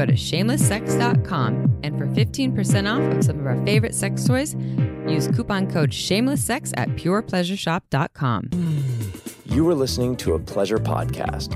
Go 0.00 0.06
to 0.06 0.14
shamelesssex.com. 0.14 1.80
And 1.82 1.98
for 1.98 2.06
15% 2.06 2.90
off 2.90 3.16
of 3.18 3.22
some 3.22 3.38
of 3.38 3.46
our 3.46 3.62
favorite 3.66 3.94
sex 3.94 4.24
toys, 4.24 4.56
use 5.06 5.28
coupon 5.28 5.70
code 5.70 5.90
shamelesssex 5.90 6.72
at 6.78 6.88
purepleasureshop.com. 6.96 8.48
You 9.44 9.68
are 9.68 9.74
listening 9.74 10.16
to 10.16 10.32
a 10.32 10.38
pleasure 10.38 10.78
podcast. 10.78 11.52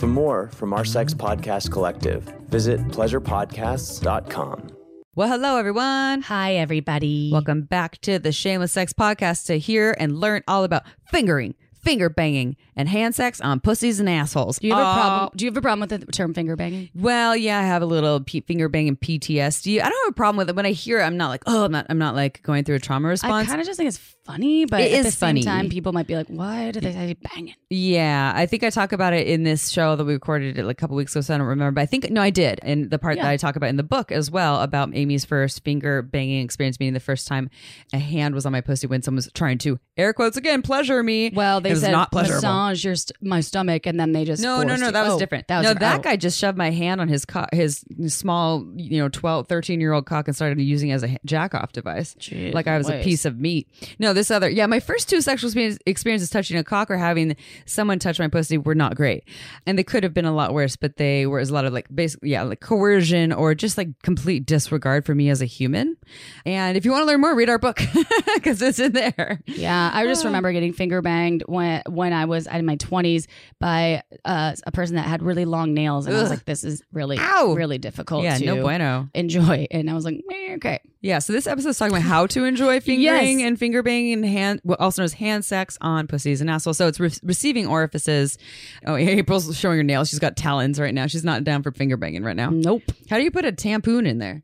For 0.00 0.06
more 0.06 0.48
from 0.52 0.72
our 0.72 0.86
sex 0.86 1.12
podcast 1.12 1.70
collective, 1.70 2.22
visit 2.48 2.80
pleasurepodcasts.com. 2.88 4.68
Well, 5.14 5.28
hello, 5.28 5.58
everyone. 5.58 6.22
Hi, 6.22 6.54
everybody. 6.54 7.28
Welcome 7.30 7.64
back 7.64 8.00
to 8.00 8.18
the 8.18 8.32
Shameless 8.32 8.72
Sex 8.72 8.94
Podcast 8.94 9.44
to 9.48 9.58
hear 9.58 9.94
and 10.00 10.18
learn 10.18 10.42
all 10.48 10.64
about 10.64 10.84
fingering, 11.10 11.54
finger 11.74 12.08
banging, 12.08 12.56
and 12.76 12.88
hand 12.88 13.14
sex 13.14 13.40
on 13.40 13.58
pussies 13.60 13.98
and 14.00 14.08
assholes. 14.08 14.58
Do 14.58 14.66
you 14.68 14.74
have 14.74 14.82
a 14.86 15.00
problem? 15.00 15.30
Do 15.36 15.44
you 15.44 15.50
have 15.50 15.56
a 15.56 15.62
problem 15.62 15.80
with 15.88 15.90
the 16.06 16.12
term 16.12 16.34
finger 16.34 16.56
banging? 16.56 16.90
Well, 16.94 17.34
yeah, 17.36 17.58
I 17.58 17.62
have 17.62 17.82
a 17.82 17.86
little 17.86 18.20
p- 18.20 18.42
finger 18.42 18.68
banging 18.68 18.96
PTSD. 18.96 19.80
I 19.80 19.88
don't 19.88 20.04
have 20.06 20.10
a 20.10 20.14
problem 20.14 20.36
with 20.36 20.50
it. 20.50 20.56
When 20.56 20.66
I 20.66 20.72
hear 20.72 21.00
it, 21.00 21.02
I'm 21.04 21.16
not 21.16 21.28
like, 21.28 21.42
oh, 21.46 21.64
I'm 21.64 21.72
not, 21.72 21.86
I'm 21.88 21.98
not 21.98 22.14
like 22.14 22.42
going 22.42 22.64
through 22.64 22.76
a 22.76 22.80
trauma 22.80 23.08
response. 23.08 23.46
I 23.46 23.48
kind 23.48 23.60
of 23.60 23.66
just 23.66 23.76
think 23.78 23.88
it's 23.88 23.98
funny, 24.24 24.64
but 24.66 24.80
It 24.80 24.92
at 24.92 24.98
is 25.00 25.04
the 25.06 25.10
same 25.12 25.40
time, 25.42 25.68
people 25.68 25.92
might 25.92 26.06
be 26.08 26.16
like, 26.16 26.26
"Why 26.26 26.72
do 26.72 26.80
they 26.80 26.92
say 26.92 27.14
banging?" 27.14 27.54
Yeah, 27.70 28.32
I 28.34 28.46
think 28.46 28.64
I 28.64 28.70
talk 28.70 28.92
about 28.92 29.12
it 29.12 29.26
in 29.28 29.44
this 29.44 29.68
show 29.70 29.94
that 29.96 30.04
we 30.04 30.12
recorded 30.14 30.58
it 30.58 30.64
like 30.64 30.72
a 30.76 30.80
couple 30.80 30.96
weeks 30.96 31.14
ago, 31.14 31.20
so 31.20 31.34
I 31.34 31.38
don't 31.38 31.46
remember. 31.46 31.76
But 31.76 31.82
I 31.82 31.86
think 31.86 32.10
no, 32.10 32.20
I 32.20 32.30
did, 32.30 32.58
and 32.62 32.90
the 32.90 32.98
part 32.98 33.16
Yeah. 33.16 33.22
that 33.22 33.30
I 33.30 33.36
talk 33.36 33.54
about 33.56 33.68
in 33.70 33.76
the 33.76 33.82
book 33.84 34.10
as 34.10 34.30
well 34.30 34.60
about 34.62 34.90
Amy's 34.94 35.24
first 35.24 35.62
finger 35.64 36.02
banging 36.02 36.44
experience, 36.44 36.80
meaning 36.80 36.92
the 36.94 37.00
first 37.00 37.28
time 37.28 37.48
a 37.92 37.98
hand 37.98 38.34
was 38.34 38.44
on 38.44 38.52
my 38.52 38.60
pussy 38.60 38.86
when 38.88 39.00
someone 39.02 39.16
was 39.16 39.30
trying 39.32 39.58
to 39.58 39.78
air 39.96 40.12
quotes 40.12 40.36
again 40.36 40.60
pleasure 40.60 41.02
me. 41.04 41.30
Well, 41.32 41.60
they 41.60 41.70
it 41.70 41.74
was 41.74 41.82
said 41.82 41.92
not 41.92 42.10
pleasurable. 42.10 42.36
massage 42.42 42.65
your 42.72 42.94
st- 42.94 43.16
my 43.22 43.40
stomach, 43.40 43.86
and 43.86 43.98
then 43.98 44.12
they 44.12 44.24
just 44.24 44.42
No, 44.42 44.62
no, 44.62 44.76
no, 44.76 44.86
you- 44.86 44.92
that 44.92 45.04
was 45.04 45.14
Oh, 45.14 45.18
different. 45.18 45.48
That 45.48 45.58
was 45.58 45.64
no, 45.64 45.74
different. 45.74 45.80
that 45.92 46.00
Oh. 46.00 46.10
guy 46.10 46.16
just 46.16 46.38
shoved 46.38 46.58
my 46.58 46.70
hand 46.70 47.00
on 47.00 47.08
his 47.08 47.24
co- 47.24 47.46
his 47.52 47.84
small, 48.08 48.66
you 48.76 49.00
know, 49.00 49.08
12, 49.08 49.48
13 49.48 49.80
year 49.80 49.92
old 49.92 50.06
cock 50.06 50.28
and 50.28 50.34
started 50.36 50.60
using 50.60 50.90
it 50.90 50.94
as 50.94 51.02
a 51.04 51.16
jack 51.24 51.54
off 51.54 51.72
device. 51.72 52.14
Jeez 52.18 52.54
like 52.54 52.66
I 52.66 52.78
was 52.78 52.88
a 52.88 53.02
piece 53.02 53.24
of 53.24 53.38
meat. 53.38 53.68
No, 53.98 54.12
this 54.12 54.30
other, 54.30 54.48
yeah, 54.48 54.66
my 54.66 54.80
first 54.80 55.08
two 55.08 55.20
sexual 55.20 55.50
experiences 55.86 56.30
touching 56.30 56.56
a 56.56 56.64
cock 56.64 56.90
or 56.90 56.96
having 56.96 57.36
someone 57.64 57.98
touch 57.98 58.18
my 58.18 58.28
pussy 58.28 58.58
were 58.58 58.74
not 58.74 58.94
great. 58.96 59.24
And 59.66 59.78
they 59.78 59.84
could 59.84 60.02
have 60.02 60.14
been 60.14 60.24
a 60.24 60.34
lot 60.34 60.54
worse, 60.54 60.76
but 60.76 60.96
they 60.96 61.26
were 61.26 61.38
as 61.38 61.50
a 61.50 61.54
lot 61.54 61.64
of 61.64 61.72
like 61.72 61.86
basically, 61.94 62.30
yeah, 62.30 62.42
like 62.42 62.60
coercion 62.60 63.32
or 63.32 63.54
just 63.54 63.76
like 63.78 63.88
complete 64.02 64.46
disregard 64.46 65.04
for 65.04 65.14
me 65.14 65.28
as 65.30 65.42
a 65.42 65.44
human. 65.46 65.96
And 66.44 66.76
if 66.76 66.84
you 66.84 66.90
want 66.92 67.02
to 67.02 67.06
learn 67.06 67.20
more, 67.20 67.34
read 67.34 67.48
our 67.48 67.58
book 67.58 67.78
because 68.34 68.60
it's 68.62 68.78
in 68.78 68.92
there. 68.92 69.40
Yeah, 69.46 69.90
I 69.92 70.06
just 70.06 70.24
ah. 70.24 70.28
remember 70.28 70.52
getting 70.52 70.72
finger 70.72 71.02
banged 71.02 71.42
when 71.46 71.82
when 71.88 72.12
I 72.12 72.24
was 72.24 72.46
in 72.60 72.66
my 72.66 72.76
twenties 72.76 73.26
by 73.60 74.02
uh, 74.24 74.54
a 74.66 74.72
person 74.72 74.96
that 74.96 75.06
had 75.06 75.22
really 75.22 75.44
long 75.44 75.74
nails, 75.74 76.06
and 76.06 76.16
I 76.16 76.20
was 76.20 76.30
Ugh. 76.30 76.36
like, 76.38 76.44
"This 76.46 76.64
is 76.64 76.82
really, 76.92 77.18
Ow. 77.18 77.54
really 77.56 77.78
difficult 77.78 78.24
Yeah, 78.24 78.38
to 78.38 78.44
no 78.44 78.62
bueno. 78.62 79.08
enjoy." 79.14 79.66
And 79.70 79.88
I 79.90 79.94
was 79.94 80.04
like, 80.04 80.22
eh, 80.32 80.54
"Okay, 80.56 80.80
Yeah, 81.00 81.18
so 81.20 81.32
this 81.32 81.46
episode 81.46 81.68
is 81.70 81.78
talking 81.78 81.94
about 81.94 82.02
how 82.06 82.26
to 82.26 82.44
enjoy 82.44 82.80
fingering 82.80 83.38
Yes. 83.40 83.46
and 83.48 83.58
finger 83.58 83.82
banging 83.82 84.12
and 84.14 84.24
hand, 84.26 84.60
well, 84.64 84.76
also 84.80 85.02
known 85.02 85.04
as 85.06 85.12
hand 85.14 85.44
sex 85.44 85.78
on 85.80 86.06
pussies 86.06 86.40
and 86.40 86.50
assholes. 86.50 86.78
So 86.78 86.88
it's 86.88 86.98
re- 86.98 87.10
receiving 87.22 87.66
orifices. 87.66 88.38
Oh, 88.86 88.96
April's 88.96 89.56
showing 89.56 89.76
her 89.78 89.84
nails. 89.84 90.08
She's 90.08 90.18
got 90.18 90.36
talons 90.36 90.80
right 90.80 90.92
now. 90.94 91.06
She's 91.06 91.24
not 91.24 91.44
down 91.44 91.62
for 91.62 91.70
finger 91.72 91.96
banging 91.96 92.24
right 92.24 92.36
now. 92.36 92.50
nope, 92.50 92.82
How 93.08 93.18
do 93.18 93.22
you 93.24 93.30
put 93.30 93.44
a 93.44 93.52
tampon 93.52 94.06
in 94.06 94.18
there? 94.18 94.42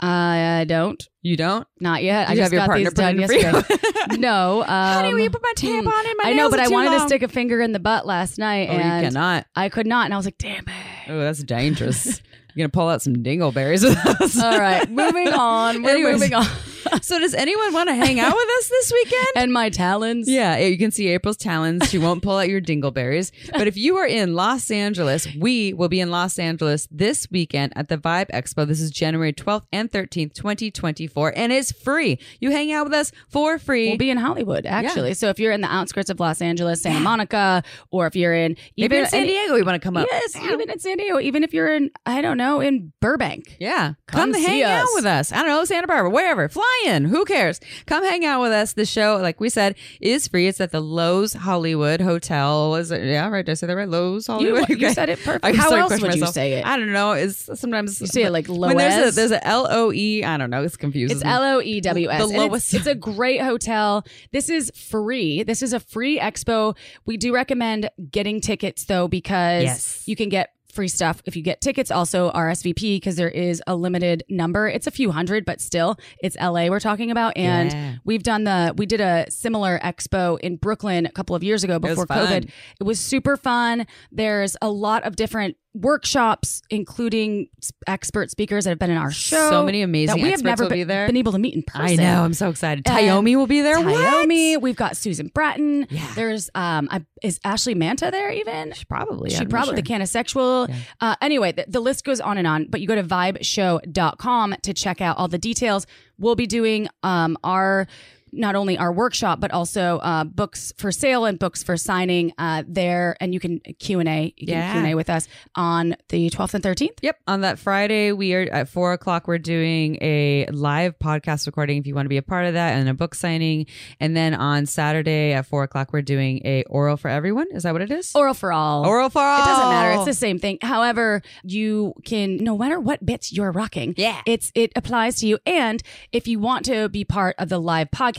I 0.00 0.64
don't, 0.68 1.02
You 1.22 1.36
don't? 1.36 1.66
not 1.80 2.02
yet. 2.02 2.28
Did 2.28 2.30
I 2.30 2.34
you 2.34 2.36
just 2.40 2.44
have 2.44 2.52
your 2.52 2.60
got 2.60 2.66
partner 2.66 2.84
these 2.84 2.94
put 2.94 2.96
done 2.96 3.18
it 3.18 3.22
in 3.22 3.26
for 3.28 3.32
you? 3.34 3.40
yesterday. 3.40 4.16
no, 4.18 4.60
um, 4.62 4.66
How 4.68 5.02
do 5.02 5.16
you 5.16 5.30
put 5.30 5.42
my 5.42 5.52
tampon 5.56 5.82
hmm. 5.82 6.10
in 6.10 6.16
my 6.18 6.24
I 6.24 6.30
know, 6.30 6.36
nails 6.36 6.50
but 6.52 6.60
are 6.60 6.62
I 6.62 6.66
too 6.66 6.72
wanted 6.72 6.90
long. 6.90 7.00
to 7.00 7.06
stick 7.08 7.22
a 7.22 7.28
finger 7.28 7.60
in 7.60 7.72
the 7.72 7.80
butt 7.80 8.06
last 8.06 8.38
night, 8.38 8.68
Oh, 8.70 8.74
you 8.74 8.78
and 8.80 9.06
cannot. 9.06 9.46
I 9.56 9.68
could 9.68 9.86
not, 9.86 10.04
and 10.04 10.14
I 10.14 10.16
was 10.16 10.26
like, 10.26 10.38
"Damn 10.38 10.64
it." 10.68 11.08
Oh, 11.10 11.18
that's 11.18 11.42
dangerous. 11.42 12.06
You're 12.54 12.66
gonna 12.66 12.68
pull 12.70 12.88
out 12.88 13.02
some 13.02 13.16
dingleberries 13.16 13.84
with 13.84 13.98
us. 14.20 14.40
All 14.40 14.58
right, 14.58 14.88
moving 14.90 15.28
on. 15.28 15.82
We're 15.82 15.90
Anyways. 15.90 16.14
moving 16.14 16.34
on. 16.34 16.46
so, 17.02 17.18
does 17.18 17.34
anyone 17.34 17.72
want 17.72 17.88
to 17.88 17.94
hang 17.94 18.20
out 18.20 18.34
with 18.34 18.48
us 18.58 18.68
this 18.68 18.92
weekend? 18.92 19.26
and 19.36 19.52
my 19.52 19.70
talons. 19.70 20.28
Yeah, 20.28 20.56
you 20.58 20.76
can 20.78 20.90
see 20.90 21.08
April's 21.08 21.36
talons. 21.36 21.88
She 21.90 21.98
won't 21.98 22.22
pull 22.22 22.36
out 22.38 22.48
your 22.48 22.60
dingleberries. 22.60 23.30
But 23.52 23.66
if 23.66 23.76
you 23.76 23.96
are 23.96 24.06
in 24.06 24.34
Los 24.34 24.70
Angeles, 24.70 25.26
we 25.38 25.72
will 25.72 25.88
be 25.88 26.00
in 26.00 26.10
Los 26.10 26.38
Angeles 26.38 26.88
this 26.90 27.28
weekend 27.30 27.72
at 27.76 27.88
the 27.88 27.96
Vibe 27.96 28.30
Expo. 28.30 28.66
This 28.66 28.80
is 28.80 28.90
January 28.90 29.32
12th 29.32 29.64
and 29.72 29.90
13th, 29.90 30.34
2024, 30.34 31.32
and 31.36 31.52
it's 31.52 31.72
free. 31.72 32.18
You 32.40 32.50
hang 32.50 32.72
out 32.72 32.84
with 32.84 32.94
us 32.94 33.12
for 33.28 33.58
free. 33.58 33.88
We'll 33.88 33.98
be 33.98 34.10
in 34.10 34.18
Hollywood, 34.18 34.66
actually. 34.66 35.14
So 35.14 35.28
if 35.28 35.38
you're 35.38 35.52
in 35.52 35.60
the 35.60 35.72
outskirts 35.72 36.10
of 36.10 36.20
Los 36.20 36.40
Angeles, 36.40 36.82
Santa 36.82 37.00
Monica, 37.00 37.62
or 37.90 38.06
if 38.06 38.16
you're 38.16 38.34
in 38.34 38.56
Maybe 38.76 38.84
even 38.96 39.00
in 39.00 39.06
San 39.06 39.26
Diego, 39.26 39.54
you 39.56 39.64
want 39.64 39.80
to 39.80 39.84
come 39.86 39.96
up. 39.96 40.06
yes, 40.10 40.36
even 40.36 40.70
in 40.70 40.78
San 40.78 40.96
Diego, 40.96 41.18
even 41.20 41.44
if 41.44 41.52
you're 41.54 41.74
in, 41.74 41.90
I 42.06 42.20
don't 42.20 42.36
know, 42.36 42.60
in 42.60 42.92
Burbank. 43.00 43.56
Yeah. 43.60 43.94
Come 44.06 44.32
Come, 44.32 44.42
hang 44.42 44.62
out 44.62 44.86
with 44.94 45.04
us. 45.06 45.32
I 45.32 45.36
don't 45.38 45.48
know, 45.48 45.64
Santa 45.64 45.86
Barbara, 45.86 46.10
wherever. 46.10 46.48
Fly 46.48 46.67
in. 46.86 47.04
Who 47.04 47.24
cares? 47.24 47.60
Come 47.86 48.04
hang 48.04 48.24
out 48.24 48.40
with 48.40 48.52
us. 48.52 48.72
The 48.74 48.84
show, 48.86 49.16
like 49.20 49.40
we 49.40 49.48
said, 49.48 49.74
is 50.00 50.28
free. 50.28 50.46
It's 50.46 50.60
at 50.60 50.72
the 50.72 50.82
Loews 50.82 51.36
Hollywood 51.36 52.00
Hotel. 52.00 52.74
Is 52.76 52.90
it? 52.90 53.02
Yeah, 53.04 53.28
right. 53.28 53.44
Did 53.44 53.52
I 53.52 53.54
say 53.54 53.66
that 53.66 53.76
right? 53.76 53.88
Loews 53.88 54.26
Hollywood. 54.26 54.68
you 54.68 54.76
Okay. 54.76 54.92
said 54.94 55.08
it 55.08 55.18
perfect. 55.22 55.56
How 55.56 55.74
else 55.74 56.00
would 56.00 56.14
you 56.14 56.26
say 56.26 56.54
it? 56.54 56.66
I 56.66 56.76
don't 56.76 56.92
know. 56.92 57.12
It's 57.12 57.48
sometimes 57.58 58.00
You 58.00 58.06
say 58.06 58.22
it 58.24 58.30
like 58.30 58.46
when 58.48 58.76
there's 58.76 59.12
a 59.12 59.14
there's 59.14 59.30
a 59.32 59.46
L 59.46 59.66
O 59.70 59.92
E. 59.92 60.24
I 60.24 60.36
don't 60.36 60.50
know. 60.50 60.62
It's 60.62 60.76
confusing. 60.76 61.16
It's 61.16 61.24
L 61.24 61.42
O 61.42 61.60
E 61.60 61.80
W 61.80 62.08
S. 62.10 62.20
The 62.20 62.26
lowest- 62.36 62.74
It's, 62.74 62.86
it's 62.86 62.86
a 62.86 62.94
great 62.94 63.40
hotel. 63.42 64.04
This 64.32 64.48
is 64.48 64.70
free. 64.74 65.42
This 65.42 65.62
is 65.62 65.72
a 65.72 65.80
free 65.80 66.18
expo. 66.18 66.76
We 67.06 67.16
do 67.16 67.34
recommend 67.34 67.90
getting 68.10 68.40
tickets 68.40 68.84
though 68.84 69.08
because 69.08 69.62
Yes. 69.64 70.02
you 70.06 70.16
can 70.16 70.28
get 70.28 70.50
free 70.78 70.86
stuff 70.86 71.20
if 71.24 71.34
you 71.34 71.42
get 71.42 71.60
tickets. 71.60 71.90
Also 71.90 72.30
RSVP 72.30 72.96
because 72.98 73.16
there 73.16 73.28
is 73.28 73.60
a 73.66 73.74
limited 73.74 74.22
number. 74.28 74.68
It's 74.68 74.86
a 74.86 74.92
few 74.92 75.10
hundred, 75.10 75.44
but 75.44 75.60
still, 75.60 75.96
it's 76.22 76.36
LA 76.36 76.68
we're 76.68 76.78
talking 76.78 77.10
about. 77.10 77.36
And 77.36 77.72
Yeah. 77.72 77.94
we've 78.04 78.22
done 78.22 78.44
the 78.44 78.72
we 78.76 78.86
did 78.86 79.00
a 79.00 79.26
similar 79.28 79.80
expo 79.82 80.38
in 80.38 80.54
Brooklyn 80.54 81.04
a 81.04 81.10
couple 81.10 81.34
of 81.34 81.42
years 81.42 81.64
ago 81.64 81.80
before 81.80 82.06
fun. 82.06 82.26
COVID. 82.44 82.50
It 82.78 82.84
was 82.84 83.00
super 83.00 83.36
fun. 83.36 83.88
There's 84.12 84.56
a 84.62 84.70
lot 84.70 85.02
of 85.02 85.16
different 85.16 85.56
workshops, 85.74 86.62
including 86.70 87.48
expert 87.86 88.30
speakers 88.30 88.64
that 88.64 88.70
have 88.70 88.78
been 88.78 88.90
in 88.90 88.96
our 88.96 89.10
show. 89.10 89.50
So 89.50 89.64
many 89.64 89.82
amazing 89.82 90.16
that 90.16 90.22
we 90.22 90.30
have 90.30 90.42
never 90.42 90.64
will 90.64 90.70
been, 90.70 90.78
be 90.78 90.84
there. 90.84 91.06
been 91.06 91.16
able 91.16 91.32
to 91.32 91.38
meet 91.38 91.54
in 91.54 91.62
person. 91.62 92.00
I 92.00 92.02
know. 92.02 92.22
I'm 92.22 92.34
so 92.34 92.48
excited. 92.48 92.86
And 92.86 92.96
Tayomi 92.96 93.36
will 93.36 93.46
be 93.46 93.60
there. 93.60 93.76
Tayomi. 93.76 94.54
What? 94.54 94.62
We've 94.62 94.76
got 94.76 94.96
Susan 94.96 95.28
Bratton. 95.28 95.86
Yeah. 95.90 96.12
There's 96.14 96.50
um, 96.54 96.88
I, 96.90 97.04
is 97.22 97.38
Ashley 97.44 97.74
Manta 97.74 98.10
there 98.10 98.30
even? 98.30 98.72
She 98.72 98.84
probably. 98.84 99.30
she 99.30 99.38
I'm 99.38 99.48
probably 99.48 99.70
sure. 99.70 99.76
the 99.76 99.82
can 99.82 100.02
of 100.02 100.08
sexual. 100.08 100.68
Uh, 101.00 101.16
anyway, 101.20 101.52
the, 101.52 101.64
the 101.68 101.80
list 101.80 102.04
goes 102.04 102.20
on 102.20 102.38
and 102.38 102.46
on, 102.46 102.66
but 102.68 102.80
you 102.80 102.88
go 102.88 102.94
to 102.94 103.04
vibeshow.com 103.04 104.56
to 104.62 104.74
check 104.74 105.00
out 105.00 105.16
all 105.18 105.28
the 105.28 105.38
details. 105.38 105.86
We'll 106.18 106.34
be 106.34 106.46
doing 106.46 106.88
um, 107.02 107.36
our 107.44 107.86
not 108.32 108.54
only 108.54 108.76
our 108.78 108.92
workshop 108.92 109.40
but 109.40 109.50
also 109.52 109.98
uh, 109.98 110.24
books 110.24 110.72
for 110.76 110.90
sale 110.92 111.24
and 111.24 111.38
books 111.38 111.62
for 111.62 111.76
signing 111.76 112.32
uh, 112.38 112.62
there, 112.66 113.16
and 113.20 113.32
you 113.34 113.40
can 113.40 113.60
Q 113.78 114.00
and 114.00 114.08
A, 114.08 114.34
you 114.36 114.46
Yeah. 114.48 114.62
can 114.62 114.72
Q 114.72 114.78
and 114.80 114.88
A 114.92 114.94
with 114.94 115.10
us 115.10 115.28
on 115.54 115.96
the 116.08 116.30
12th 116.30 116.54
and 116.54 116.64
13th. 116.64 116.98
Yep. 117.02 117.18
On 117.26 117.40
that 117.42 117.58
Friday, 117.58 118.12
we 118.12 118.34
are 118.34 118.42
at 118.52 118.68
four 118.68 118.92
o'clock. 118.92 119.26
We're 119.28 119.38
doing 119.38 119.98
a 120.00 120.46
live 120.52 120.98
podcast 120.98 121.46
recording 121.46 121.78
if 121.78 121.86
you 121.86 121.94
want 121.94 122.06
to 122.06 122.10
be 122.10 122.16
a 122.16 122.22
part 122.22 122.46
of 122.46 122.54
that 122.54 122.74
and 122.78 122.88
a 122.88 122.94
book 122.94 123.14
signing. 123.14 123.66
And 124.00 124.16
then 124.16 124.34
on 124.34 124.66
Saturday 124.66 125.32
at 125.32 125.46
four 125.46 125.62
o'clock, 125.64 125.92
we're 125.92 126.02
doing 126.02 126.40
a 126.44 126.64
oral 126.64 126.96
for 126.96 127.08
everyone. 127.08 127.46
Is 127.52 127.62
that 127.62 127.72
what 127.72 127.82
it 127.82 127.90
is? 127.90 128.12
Oral 128.14 128.34
for 128.34 128.52
all. 128.52 128.86
Oral 128.86 129.10
for 129.10 129.22
all. 129.22 129.42
It 129.42 129.46
doesn't 129.46 129.68
matter. 129.68 129.92
It's 129.96 130.04
the 130.04 130.14
same 130.14 130.38
thing. 130.38 130.58
However, 130.62 131.22
you 131.44 131.94
can 132.04 132.36
no 132.36 132.56
matter 132.58 132.78
what 132.80 133.04
bits 133.04 133.32
you're 133.32 133.52
rocking. 133.52 133.94
Yeah. 133.96 134.20
It's 134.26 134.52
it 134.54 134.72
applies 134.76 135.16
to 135.20 135.26
you. 135.26 135.38
And 135.46 135.82
if 136.12 136.26
you 136.28 136.38
want 136.38 136.64
to 136.66 136.88
be 136.88 137.04
part 137.04 137.36
of 137.38 137.48
the 137.48 137.58
live 137.60 137.90
podcast, 137.90 138.17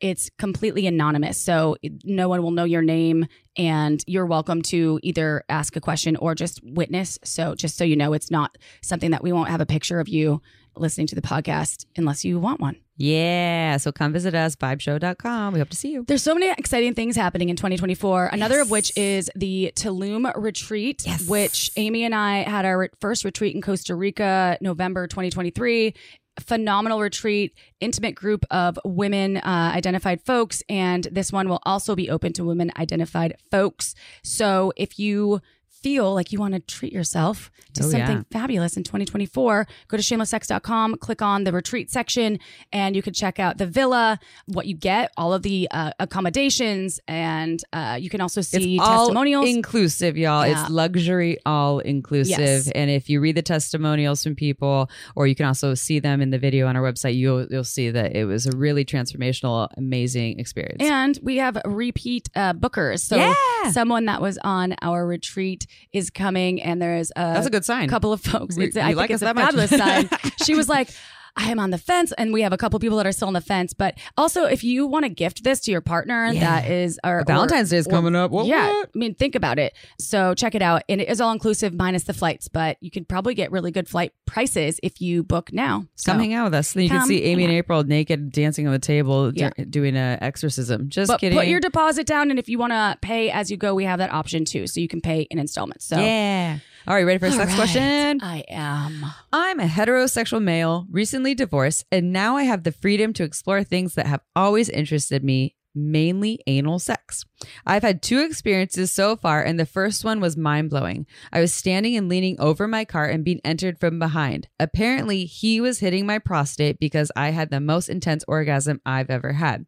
it's 0.00 0.30
completely 0.38 0.86
anonymous. 0.86 1.38
So 1.38 1.76
no 2.04 2.28
one 2.28 2.42
will 2.42 2.50
know 2.50 2.64
your 2.64 2.82
name 2.82 3.26
and 3.56 4.02
you're 4.06 4.26
welcome 4.26 4.62
to 4.62 5.00
either 5.02 5.44
ask 5.48 5.76
a 5.76 5.80
question 5.80 6.16
or 6.16 6.34
just 6.34 6.60
witness. 6.64 7.18
So 7.24 7.54
just 7.54 7.76
so 7.76 7.84
you 7.84 7.96
know, 7.96 8.12
it's 8.12 8.30
not 8.30 8.56
something 8.82 9.10
that 9.10 9.22
we 9.22 9.32
won't 9.32 9.48
have 9.48 9.60
a 9.60 9.66
picture 9.66 10.00
of 10.00 10.08
you 10.08 10.40
listening 10.76 11.08
to 11.08 11.14
the 11.16 11.22
podcast 11.22 11.86
unless 11.96 12.24
you 12.24 12.38
want 12.38 12.60
one. 12.60 12.76
Yeah. 12.96 13.76
So 13.78 13.90
come 13.92 14.12
visit 14.12 14.34
us, 14.34 14.54
vibeshow.com. 14.56 15.52
We 15.52 15.58
hope 15.60 15.70
to 15.70 15.76
see 15.76 15.92
you. 15.92 16.04
There's 16.06 16.22
so 16.22 16.34
many 16.34 16.50
exciting 16.50 16.94
things 16.94 17.16
happening 17.16 17.48
in 17.48 17.56
2024. 17.56 18.26
Another 18.32 18.60
of 18.60 18.70
which 18.70 18.96
is 18.96 19.30
the 19.34 19.72
Tulum 19.76 20.30
retreat, 20.40 21.02
Yes. 21.06 21.28
which 21.28 21.70
Amy 21.76 22.04
and 22.04 22.14
I 22.14 22.38
had 22.42 22.64
our 22.64 22.90
first 23.00 23.24
retreat 23.24 23.54
in 23.56 23.62
Costa 23.62 23.94
Rica, 23.94 24.58
November 24.60 25.06
2023. 25.06 25.94
Phenomenal 26.40 27.00
retreat, 27.00 27.54
intimate 27.80 28.14
group 28.14 28.44
of 28.50 28.78
women 28.84 29.38
uh, 29.38 29.72
identified 29.74 30.20
folks, 30.22 30.62
and 30.68 31.04
this 31.10 31.32
one 31.32 31.48
will 31.48 31.60
also 31.64 31.94
be 31.94 32.10
open 32.10 32.32
to 32.34 32.44
women 32.44 32.70
identified 32.76 33.36
folks. 33.50 33.94
So 34.22 34.72
if 34.76 34.98
you 34.98 35.40
feel 35.82 36.14
like 36.14 36.32
you 36.32 36.38
want 36.38 36.54
to 36.54 36.60
treat 36.60 36.92
yourself 36.92 37.50
to 37.74 37.84
Oh, 37.84 37.90
something 37.90 38.16
yeah. 38.18 38.22
fabulous 38.30 38.76
in 38.76 38.82
2024, 38.82 39.66
go 39.88 39.96
to 39.96 40.02
shamelesssex.com, 40.02 40.96
click 40.96 41.22
on 41.22 41.44
the 41.44 41.52
retreat 41.52 41.90
section, 41.90 42.38
and 42.72 42.96
you 42.96 43.02
can 43.02 43.12
check 43.12 43.38
out 43.38 43.58
the 43.58 43.66
villa, 43.66 44.18
what 44.46 44.66
you 44.66 44.74
get, 44.74 45.12
all 45.16 45.32
of 45.32 45.42
the 45.42 45.68
uh, 45.70 45.92
accommodations, 46.00 47.00
and 47.08 47.62
uh, 47.72 47.96
you 48.00 48.10
can 48.10 48.20
also 48.20 48.40
see 48.40 48.76
it's 48.76 48.84
all 48.84 49.06
testimonials. 49.06 49.48
inclusive, 49.48 50.16
y'all. 50.16 50.46
Yeah. 50.46 50.62
It's 50.62 50.70
luxury, 50.70 51.38
all 51.46 51.78
inclusive. 51.80 52.38
Yes. 52.38 52.70
And 52.74 52.90
if 52.90 53.08
you 53.08 53.20
read 53.20 53.36
the 53.36 53.42
testimonials 53.42 54.22
from 54.22 54.34
people, 54.34 54.90
or 55.16 55.26
you 55.26 55.34
can 55.34 55.46
also 55.46 55.74
see 55.74 55.98
them 56.00 56.20
in 56.20 56.30
the 56.30 56.38
video 56.38 56.66
on 56.66 56.76
our 56.76 56.82
website, 56.82 57.14
you'll 57.16 57.46
you'll 57.50 57.64
see 57.64 57.90
that 57.90 58.16
it 58.16 58.24
was 58.24 58.46
a 58.46 58.56
really 58.56 58.84
transformational, 58.84 59.68
amazing 59.76 60.38
experience. 60.40 60.82
and 60.82 61.18
we 61.22 61.36
have 61.36 61.56
repeat 61.64 62.28
uh, 62.34 62.52
bookers. 62.52 63.00
So 63.00 63.16
Yeah. 63.16 63.34
someone 63.70 64.06
that 64.06 64.20
was 64.20 64.38
on 64.42 64.74
our 64.82 65.06
retreat 65.06 65.66
is 65.92 66.10
coming, 66.10 66.60
and 66.62 66.80
there's 66.80 67.10
a, 67.16 67.20
That's 67.34 67.46
a 67.46 67.50
good 67.50 67.64
sign. 67.64 67.88
couple 67.88 68.12
of 68.12 68.20
folks. 68.20 68.56
We- 68.56 68.66
It's, 68.66 68.76
I 68.76 68.92
like 68.92 69.08
think 69.08 69.22
us 69.22 69.22
it's 69.22 69.30
a 69.30 69.34
fabulous 69.34 69.70
sign. 69.70 70.08
She 70.44 70.54
was 70.54 70.68
like, 70.68 70.88
I 71.36 71.50
am 71.50 71.58
on 71.58 71.70
the 71.70 71.78
fence, 71.78 72.12
and 72.18 72.32
we 72.32 72.42
have 72.42 72.52
a 72.52 72.56
couple 72.56 72.78
people 72.80 72.96
that 72.98 73.06
are 73.06 73.12
still 73.12 73.28
on 73.28 73.34
the 73.34 73.40
fence. 73.40 73.72
But 73.72 73.96
also, 74.16 74.44
if 74.44 74.64
you 74.64 74.86
want 74.86 75.04
to 75.04 75.08
gift 75.08 75.44
this 75.44 75.60
to 75.60 75.70
your 75.70 75.80
partner, 75.80 76.30
Yeah. 76.32 76.40
that 76.40 76.70
is 76.70 76.98
our 77.04 77.24
Valentine's 77.24 77.70
Day 77.70 77.76
is 77.76 77.86
coming 77.86 78.14
up. 78.16 78.30
What, 78.30 78.46
yeah, 78.46 78.66
what? 78.68 78.90
I 78.94 78.98
mean, 78.98 79.14
think 79.14 79.34
about 79.34 79.58
it. 79.58 79.74
So 80.00 80.34
check 80.34 80.54
it 80.54 80.62
out, 80.62 80.82
and 80.88 81.00
it 81.00 81.08
is 81.08 81.20
all 81.20 81.32
inclusive 81.32 81.74
minus 81.74 82.04
the 82.04 82.14
flights. 82.14 82.48
But 82.48 82.76
you 82.80 82.90
could 82.90 83.08
probably 83.08 83.34
get 83.34 83.50
really 83.52 83.70
good 83.70 83.88
flight 83.88 84.12
prices 84.26 84.80
if 84.82 85.00
you 85.00 85.22
book 85.22 85.52
now. 85.52 85.86
So, 85.94 86.12
Come 86.12 86.20
hang 86.20 86.34
out 86.34 86.44
with 86.44 86.54
us. 86.54 86.72
Then 86.72 86.84
you 86.84 86.90
can 86.90 87.06
see 87.06 87.22
Amy 87.24 87.44
and. 87.44 87.52
April 87.52 87.82
naked 87.84 88.30
dancing 88.32 88.66
on 88.66 88.72
the 88.72 88.78
table 88.78 89.32
Yeah. 89.34 89.50
dur- 89.56 89.64
doing 89.64 89.96
a 89.96 90.18
exorcism. 90.20 90.88
Just 90.88 91.08
but 91.08 91.20
kidding. 91.20 91.36
put 91.38 91.46
your 91.48 91.60
deposit 91.60 92.06
down, 92.06 92.30
and 92.30 92.38
if 92.38 92.48
you 92.48 92.58
want 92.58 92.72
to 92.72 92.96
pay 93.02 93.30
as 93.30 93.50
you 93.50 93.56
go, 93.56 93.74
we 93.74 93.84
have 93.84 93.98
that 93.98 94.12
option 94.12 94.44
too. 94.44 94.66
So 94.66 94.80
you 94.80 94.88
can 94.88 95.00
pay 95.00 95.22
in 95.30 95.38
installments. 95.38 95.84
So 95.86 95.98
yeah. 95.98 96.58
All 96.88 96.94
right, 96.94 97.04
ready 97.04 97.18
for 97.18 97.26
the 97.26 97.32
All 97.32 97.38
next 97.40 97.50
right. 97.50 97.56
question? 97.56 98.20
I 98.22 98.44
am. 98.48 99.04
I'm 99.30 99.60
a 99.60 99.66
heterosexual 99.66 100.42
male, 100.42 100.86
recently 100.90 101.34
divorced, 101.34 101.84
and 101.92 102.14
now 102.14 102.38
I 102.38 102.44
have 102.44 102.62
the 102.62 102.72
freedom 102.72 103.12
to 103.12 103.24
explore 103.24 103.62
things 103.62 103.94
that 103.94 104.06
have 104.06 104.22
always 104.34 104.70
interested 104.70 105.22
me, 105.22 105.54
mainly 105.74 106.40
anal 106.46 106.78
sex. 106.78 107.26
I've 107.66 107.82
had 107.82 108.00
two 108.00 108.20
experiences 108.20 108.90
so 108.90 109.16
far, 109.16 109.42
and 109.42 109.60
the 109.60 109.66
first 109.66 110.02
one 110.02 110.18
was 110.18 110.38
mind 110.38 110.70
blowing. 110.70 111.04
I 111.30 111.42
was 111.42 111.52
standing 111.52 111.94
and 111.94 112.08
leaning 112.08 112.40
over 112.40 112.66
my 112.66 112.86
cart 112.86 113.12
and 113.12 113.22
being 113.22 113.42
entered 113.44 113.78
from 113.78 113.98
behind. 113.98 114.48
Apparently, 114.58 115.26
he 115.26 115.60
was 115.60 115.80
hitting 115.80 116.06
my 116.06 116.18
prostate 116.18 116.80
because 116.80 117.12
I 117.14 117.32
had 117.32 117.50
the 117.50 117.60
most 117.60 117.90
intense 117.90 118.24
orgasm 118.26 118.80
I've 118.86 119.10
ever 119.10 119.34
had. 119.34 119.66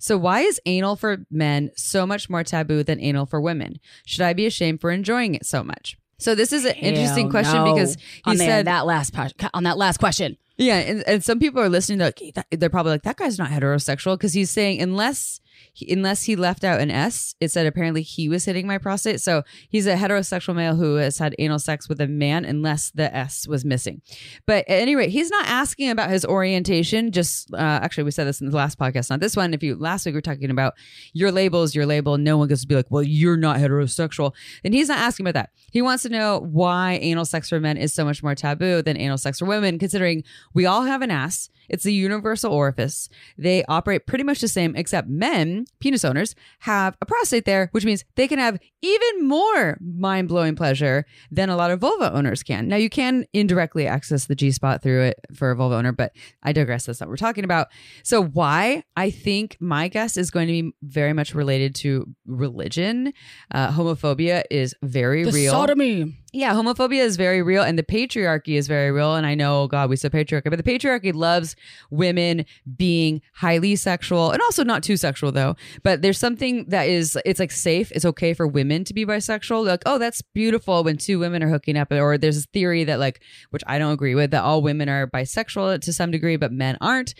So, 0.00 0.18
why 0.18 0.40
is 0.40 0.60
anal 0.66 0.96
for 0.96 1.18
men 1.30 1.70
so 1.76 2.08
much 2.08 2.28
more 2.28 2.42
taboo 2.42 2.82
than 2.82 3.00
anal 3.00 3.26
for 3.26 3.40
women? 3.40 3.74
Should 4.04 4.22
I 4.22 4.32
be 4.32 4.46
ashamed 4.46 4.80
for 4.80 4.90
enjoying 4.90 5.36
it 5.36 5.46
so 5.46 5.62
much? 5.62 5.96
So 6.18 6.34
this 6.34 6.52
is 6.52 6.64
an 6.64 6.74
interesting 6.74 7.30
question 7.30 7.64
no. 7.64 7.74
because 7.74 7.94
he 7.96 8.22
oh, 8.26 8.30
on 8.30 8.36
there, 8.38 8.48
said 8.48 8.66
that 8.66 8.86
last 8.86 9.12
po- 9.12 9.28
on 9.52 9.64
that 9.64 9.76
last 9.76 9.98
question. 9.98 10.36
yeah, 10.56 10.76
and, 10.76 11.02
and 11.06 11.24
some 11.24 11.38
people 11.38 11.60
are 11.60 11.68
listening. 11.68 11.98
They're, 11.98 12.08
like, 12.08 12.34
"That- 12.34 12.46
they're 12.50 12.70
probably 12.70 12.92
like, 12.92 13.02
"That 13.02 13.16
guy's 13.16 13.38
not 13.38 13.50
heterosexual," 13.50 14.16
because 14.16 14.32
he's 14.32 14.50
saying 14.50 14.80
unless 14.80 15.40
he, 15.76 15.92
unless 15.92 16.22
he 16.22 16.36
left 16.36 16.64
out 16.64 16.80
an 16.80 16.90
S, 16.90 17.34
it 17.38 17.50
said 17.50 17.66
apparently 17.66 18.00
he 18.00 18.30
was 18.30 18.46
hitting 18.46 18.66
my 18.66 18.78
prostate. 18.78 19.20
So 19.20 19.42
he's 19.68 19.86
a 19.86 19.94
heterosexual 19.94 20.56
male 20.56 20.74
who 20.74 20.94
has 20.94 21.18
had 21.18 21.34
anal 21.38 21.58
sex 21.58 21.86
with 21.86 22.00
a 22.00 22.06
man, 22.06 22.46
unless 22.46 22.90
the 22.92 23.14
S 23.14 23.46
was 23.46 23.62
missing. 23.62 24.00
But 24.46 24.66
at 24.70 24.80
any 24.80 24.96
rate, 24.96 25.10
he's 25.10 25.28
not 25.28 25.46
asking 25.46 25.90
about 25.90 26.08
his 26.08 26.24
orientation. 26.24 27.12
Just 27.12 27.52
uh, 27.52 27.58
actually, 27.58 28.04
we 28.04 28.10
said 28.10 28.26
this 28.26 28.40
in 28.40 28.48
the 28.48 28.56
last 28.56 28.78
podcast, 28.78 29.10
not 29.10 29.20
this 29.20 29.36
one. 29.36 29.52
If 29.52 29.62
you 29.62 29.76
last 29.76 30.06
week 30.06 30.14
we 30.14 30.16
were 30.16 30.22
talking 30.22 30.50
about 30.50 30.72
your 31.12 31.30
label 31.30 31.62
is 31.62 31.74
your 31.74 31.84
label. 31.84 32.16
No 32.16 32.38
one 32.38 32.48
gets 32.48 32.62
to 32.62 32.66
be 32.66 32.74
like, 32.74 32.90
"Well, 32.90 33.02
you're 33.02 33.36
not 33.36 33.58
heterosexual," 33.58 34.32
and 34.64 34.72
he's 34.72 34.88
not 34.88 34.98
asking 34.98 35.26
about 35.26 35.38
that. 35.38 35.50
He 35.72 35.82
wants 35.82 36.04
to 36.04 36.08
know 36.08 36.40
why 36.40 36.94
anal 37.02 37.26
sex 37.26 37.50
for 37.50 37.60
men 37.60 37.76
is 37.76 37.92
so 37.92 38.02
much 38.02 38.22
more 38.22 38.34
taboo 38.34 38.80
than 38.80 38.96
anal 38.96 39.18
sex 39.18 39.40
for 39.40 39.44
women, 39.44 39.78
considering 39.78 40.24
we 40.54 40.64
all 40.64 40.84
have 40.84 41.02
an 41.02 41.10
ass. 41.10 41.50
It's 41.68 41.84
a 41.86 41.90
universal 41.92 42.52
orifice. 42.52 43.08
They 43.38 43.64
operate 43.64 44.06
pretty 44.06 44.24
much 44.24 44.40
the 44.40 44.48
same, 44.48 44.74
except 44.76 45.08
men, 45.08 45.66
penis 45.80 46.04
owners, 46.04 46.34
have 46.60 46.96
a 47.00 47.06
prostate 47.06 47.44
there, 47.44 47.68
which 47.72 47.84
means 47.84 48.04
they 48.16 48.28
can 48.28 48.38
have 48.38 48.58
even 48.82 49.26
more 49.26 49.78
mind 49.80 50.28
blowing 50.28 50.54
pleasure 50.56 51.04
than 51.30 51.48
a 51.48 51.56
lot 51.56 51.70
of 51.70 51.80
vulva 51.80 52.12
owners 52.12 52.42
can. 52.42 52.68
Now, 52.68 52.76
you 52.76 52.88
can 52.90 53.24
indirectly 53.32 53.86
access 53.86 54.26
the 54.26 54.34
G 54.34 54.50
spot 54.52 54.82
through 54.82 55.02
it 55.02 55.20
for 55.34 55.50
a 55.50 55.56
vulva 55.56 55.76
owner, 55.76 55.92
but 55.92 56.12
I 56.42 56.52
digress. 56.52 56.86
That's 56.86 57.00
not 57.00 57.06
what 57.08 57.12
we're 57.12 57.16
talking 57.16 57.44
about. 57.44 57.68
So, 58.02 58.22
why? 58.22 58.84
I 58.96 59.10
think 59.10 59.56
my 59.60 59.88
guess 59.88 60.16
is 60.16 60.30
going 60.30 60.46
to 60.46 60.52
be 60.52 60.72
very 60.82 61.12
much 61.12 61.34
related 61.34 61.74
to 61.76 62.06
religion. 62.26 63.12
Uh, 63.52 63.70
homophobia 63.70 64.44
is 64.50 64.74
very 64.82 65.24
The 65.24 65.32
real. 65.32 65.52
sodomy. 65.52 66.16
Yeah, 66.36 66.52
homophobia 66.52 67.02
is 67.02 67.16
very 67.16 67.40
real 67.40 67.62
and 67.62 67.78
the 67.78 67.82
patriarchy 67.82 68.58
is 68.58 68.68
very 68.68 68.90
real. 68.90 69.14
And 69.14 69.24
I 69.24 69.34
know, 69.34 69.62
oh 69.62 69.68
God, 69.68 69.88
we 69.88 69.96
said 69.96 70.12
patriarchy, 70.12 70.50
but 70.50 70.62
the 70.62 70.62
patriarchy 70.62 71.14
loves 71.14 71.56
women 71.90 72.44
being 72.76 73.22
highly 73.36 73.74
sexual 73.74 74.32
and 74.32 74.42
also 74.42 74.62
not 74.62 74.82
too 74.82 74.98
sexual 74.98 75.32
though. 75.32 75.56
But 75.82 76.02
there's 76.02 76.18
something 76.18 76.66
that 76.68 76.90
is, 76.90 77.16
it's 77.24 77.40
like 77.40 77.52
safe. 77.52 77.90
It's 77.90 78.04
okay 78.04 78.34
for 78.34 78.46
women 78.46 78.84
to 78.84 78.92
be 78.92 79.06
bisexual. 79.06 79.64
Like, 79.64 79.82
oh, 79.86 79.96
that's 79.96 80.20
beautiful 80.20 80.84
when 80.84 80.98
two 80.98 81.18
women 81.18 81.42
are 81.42 81.48
hooking 81.48 81.78
up. 81.78 81.90
Or 81.90 82.18
there's 82.18 82.44
a 82.44 82.46
theory 82.52 82.84
that, 82.84 82.98
like, 82.98 83.22
which 83.48 83.62
I 83.66 83.78
don't 83.78 83.92
agree 83.92 84.14
with, 84.14 84.30
that 84.32 84.44
all 84.44 84.60
women 84.60 84.90
are 84.90 85.06
bisexual 85.06 85.80
to 85.80 85.92
some 85.94 86.10
degree, 86.10 86.36
but 86.36 86.52
men 86.52 86.76
aren't. 86.82 87.14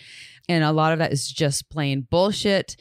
And 0.48 0.62
a 0.62 0.70
lot 0.70 0.92
of 0.92 1.00
that 1.00 1.12
is 1.12 1.28
just 1.28 1.68
plain 1.70 2.06
bullshit. 2.08 2.76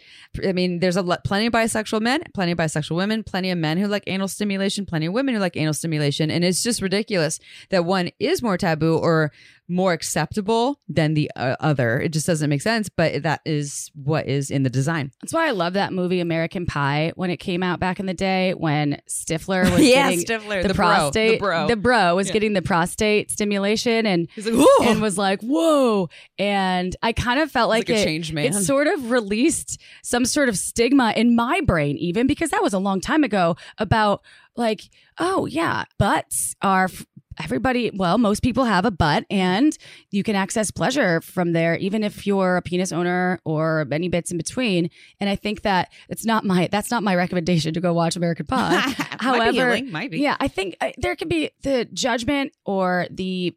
I 0.45 0.53
mean, 0.53 0.79
there's 0.79 0.97
a 0.97 1.01
lot, 1.01 1.23
plenty 1.23 1.47
of 1.47 1.53
bisexual 1.53 1.99
men, 1.99 2.21
plenty 2.33 2.51
of 2.51 2.59
bisexual 2.59 2.95
women, 2.95 3.23
plenty 3.23 3.49
of 3.49 3.57
men 3.57 3.79
who 3.79 3.87
like 3.87 4.03
anal 4.05 4.27
stimulation, 4.27 4.85
plenty 4.85 5.07
of 5.07 5.13
women 5.13 5.33
who 5.33 5.39
like 5.39 5.57
anal 5.57 5.73
stimulation. 5.73 6.24
And 6.31 6.43
it's 6.43 6.63
just 6.63 6.81
ridiculous 6.81 7.39
that 7.69 7.85
one 7.85 8.11
is 8.19 8.41
more 8.41 8.57
taboo 8.57 8.97
or 8.97 9.31
more 9.67 9.93
acceptable 9.93 10.79
than 10.87 11.13
the 11.15 11.31
uh, 11.35 11.55
other. 11.59 11.99
It 11.99 12.09
just 12.09 12.27
doesn't 12.27 12.49
make 12.49 12.61
sense, 12.61 12.87
but 12.89 13.23
that 13.23 13.41
is 13.45 13.89
what 13.95 14.27
is 14.27 14.51
in 14.51 14.63
the 14.63 14.69
design. 14.69 15.11
That's 15.21 15.33
why 15.33 15.47
I 15.47 15.51
love 15.51 15.73
that 15.73 15.91
movie 15.91 16.19
American 16.19 16.65
Pie 16.65 17.13
when 17.15 17.29
it 17.29 17.37
came 17.37 17.63
out 17.63 17.79
back 17.79 17.99
in 17.99 18.05
the 18.05 18.13
day 18.13 18.53
when 18.53 19.01
Stifler 19.09 19.63
was 19.71 19.81
Yeah, 19.81 20.09
getting 20.11 20.25
Stifler, 20.25 20.61
the, 20.61 20.67
the 20.67 20.73
bro, 20.75 20.85
prostate 20.85 21.41
the 21.67 21.75
bro. 21.75 22.15
was 22.15 22.27
Yeah. 22.27 22.33
getting 22.33 22.53
the 22.53 22.61
prostate 22.61 23.31
stimulation 23.31 24.05
and 24.05 24.27
like, 24.37 24.67
and 24.83 25.01
was 25.01 25.17
like, 25.17 25.41
"Whoa!" 25.41 26.09
And 26.37 26.95
I 27.01 27.11
kind 27.13 27.39
of 27.39 27.49
felt 27.51 27.69
like, 27.69 27.89
like 27.89 27.97
a 27.97 28.01
it, 28.01 28.05
changed 28.05 28.33
man. 28.33 28.45
it 28.47 28.53
sort 28.53 28.87
of 28.87 29.09
released 29.11 29.81
some 30.03 30.25
sort 30.25 30.49
of 30.49 30.57
stigma 30.57 31.13
in 31.15 31.35
my 31.35 31.61
brain, 31.61 31.97
even 31.97 32.27
because 32.27 32.51
that 32.51 32.61
was 32.61 32.73
a 32.73 32.79
long 32.79 33.01
time 33.01 33.23
ago. 33.23 33.55
About 33.77 34.21
like, 34.55 34.81
oh 35.17 35.45
yeah, 35.47 35.85
butts 35.97 36.55
are. 36.61 36.85
f- 36.85 37.05
Everybody, 37.43 37.91
well, 37.93 38.17
most 38.17 38.41
people 38.41 38.63
have 38.65 38.85
a 38.85 38.91
butt, 38.91 39.25
and 39.29 39.77
you 40.11 40.23
can 40.23 40.35
access 40.35 40.71
pleasure 40.71 41.21
from 41.21 41.53
there, 41.53 41.75
even 41.77 42.03
if 42.03 42.25
you're 42.25 42.57
a 42.57 42.61
penis 42.61 42.91
owner 42.91 43.39
or 43.45 43.85
any 43.91 44.07
bits 44.09 44.31
in 44.31 44.37
between. 44.37 44.89
And 45.19 45.29
I 45.29 45.35
think 45.35 45.61
that 45.63 45.91
it's 46.09 46.25
not 46.25 46.45
my 46.45 46.67
that's 46.71 46.91
not 46.91 47.03
my 47.03 47.15
recommendation 47.15 47.73
to 47.73 47.81
go 47.81 47.93
watch 47.93 48.15
American 48.15 48.45
Pie. 48.45 48.85
might 49.21 49.51
be 49.51 49.57
However, 49.57 49.79
might 49.85 50.11
be. 50.11 50.19
yeah, 50.19 50.37
I 50.39 50.47
think 50.47 50.77
uh, 50.81 50.91
there 50.97 51.15
can 51.15 51.27
be 51.27 51.49
the 51.63 51.85
judgment 51.93 52.53
or 52.65 53.07
the 53.11 53.55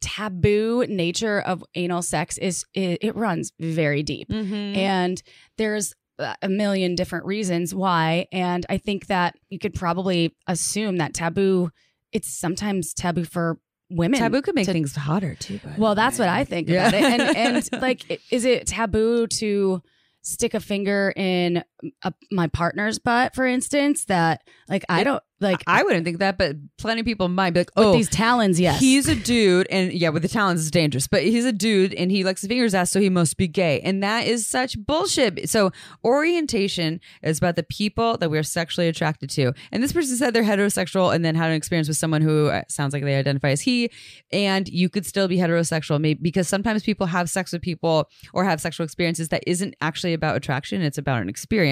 taboo 0.00 0.84
nature 0.88 1.40
of 1.40 1.62
anal 1.74 2.02
sex 2.02 2.38
is 2.38 2.64
it, 2.74 2.98
it 3.02 3.16
runs 3.16 3.52
very 3.60 4.02
deep, 4.02 4.28
Mhm. 4.30 4.76
and 4.76 5.22
there's 5.58 5.94
a 6.42 6.48
million 6.50 6.94
different 6.94 7.24
reasons 7.24 7.74
why. 7.74 8.26
And 8.30 8.66
I 8.68 8.76
think 8.76 9.06
that 9.06 9.36
you 9.48 9.58
could 9.58 9.72
probably 9.72 10.34
assume 10.46 10.98
that 10.98 11.14
taboo. 11.14 11.70
It's 12.12 12.28
sometimes 12.28 12.92
taboo 12.94 13.24
for 13.24 13.58
women. 13.90 14.18
Taboo 14.20 14.42
could 14.42 14.54
make 14.54 14.66
to- 14.66 14.72
things 14.72 14.94
hotter 14.96 15.34
too. 15.34 15.60
Well, 15.76 15.94
that's 15.94 16.18
way. 16.18 16.26
what 16.26 16.32
I 16.32 16.44
think 16.44 16.68
Yeah. 16.68 16.88
about 16.88 16.94
it. 16.94 17.02
And 17.02 17.36
and 17.36 17.68
like, 17.82 18.20
is 18.32 18.44
it 18.44 18.66
taboo 18.66 19.26
to 19.26 19.82
stick 20.22 20.54
a 20.54 20.60
finger 20.60 21.12
in 21.16 21.64
a, 22.02 22.12
my 22.30 22.46
partner's 22.46 22.98
butt, 22.98 23.34
for 23.34 23.46
instance? 23.46 24.04
That 24.06 24.42
like 24.68 24.84
I 24.88 25.04
don't 25.04 25.22
like 25.40 25.62
I 25.66 25.82
wouldn't 25.82 26.04
think 26.04 26.18
that, 26.18 26.36
but 26.36 26.56
plenty 26.76 27.00
of 27.00 27.06
people 27.06 27.28
might 27.28 27.50
be 27.50 27.60
like, 27.60 27.70
with 27.74 27.86
oh, 27.86 27.92
these 27.92 28.10
talons. 28.10 28.60
Yes, 28.60 28.78
He's 28.78 29.08
a 29.08 29.14
dude, 29.30 29.66
and 29.70 29.92
yeah, 29.92 30.10
with 30.10 30.22
the 30.22 30.28
talons 30.28 30.60
it's 30.60 30.70
dangerous, 30.70 31.08
but 31.08 31.22
he's 31.22 31.46
a 31.46 31.52
dude 31.52 31.94
and 31.94 32.10
he 32.10 32.24
likes 32.24 32.42
the 32.42 32.48
fingers 32.48 32.74
ass, 32.74 32.90
so 32.90 33.00
he 33.00 33.08
must 33.08 33.36
be 33.36 33.48
gay. 33.48 33.80
And 33.80 34.02
that 34.02 34.26
is 34.26 34.46
such 34.46 34.78
bullshit. 34.84 35.48
So, 35.48 35.72
orientation 36.04 37.00
is 37.22 37.38
about 37.38 37.56
the 37.56 37.62
people 37.62 38.18
that 38.18 38.30
we're 38.30 38.42
sexually 38.42 38.88
attracted 38.88 39.30
to. 39.30 39.52
And 39.72 39.82
this 39.82 39.92
person 39.92 40.16
said 40.16 40.34
they're 40.34 40.42
heterosexual 40.42 41.14
and 41.14 41.24
then 41.24 41.34
had 41.34 41.50
an 41.50 41.56
experience 41.56 41.88
with 41.88 41.96
someone 41.96 42.22
who 42.22 42.48
uh, 42.48 42.62
sounds 42.68 42.92
like 42.92 43.02
they 43.02 43.16
identify 43.16 43.50
as 43.50 43.62
he, 43.62 43.90
and 44.32 44.68
you 44.68 44.88
could 44.90 45.06
still 45.06 45.28
be 45.28 45.38
heterosexual, 45.38 46.00
maybe 46.00 46.20
because 46.22 46.48
sometimes 46.48 46.82
people 46.82 47.06
have 47.06 47.30
sex 47.30 47.52
with 47.52 47.62
people 47.62 48.10
or 48.34 48.44
have 48.44 48.60
sexual 48.60 48.84
experiences 48.84 49.30
that 49.30 49.42
isn't 49.46 49.74
actually 49.80 50.12
about 50.12 50.36
attraction, 50.36 50.82
it's 50.82 50.98
about 50.98 51.22
an 51.22 51.28
experience. 51.30 51.69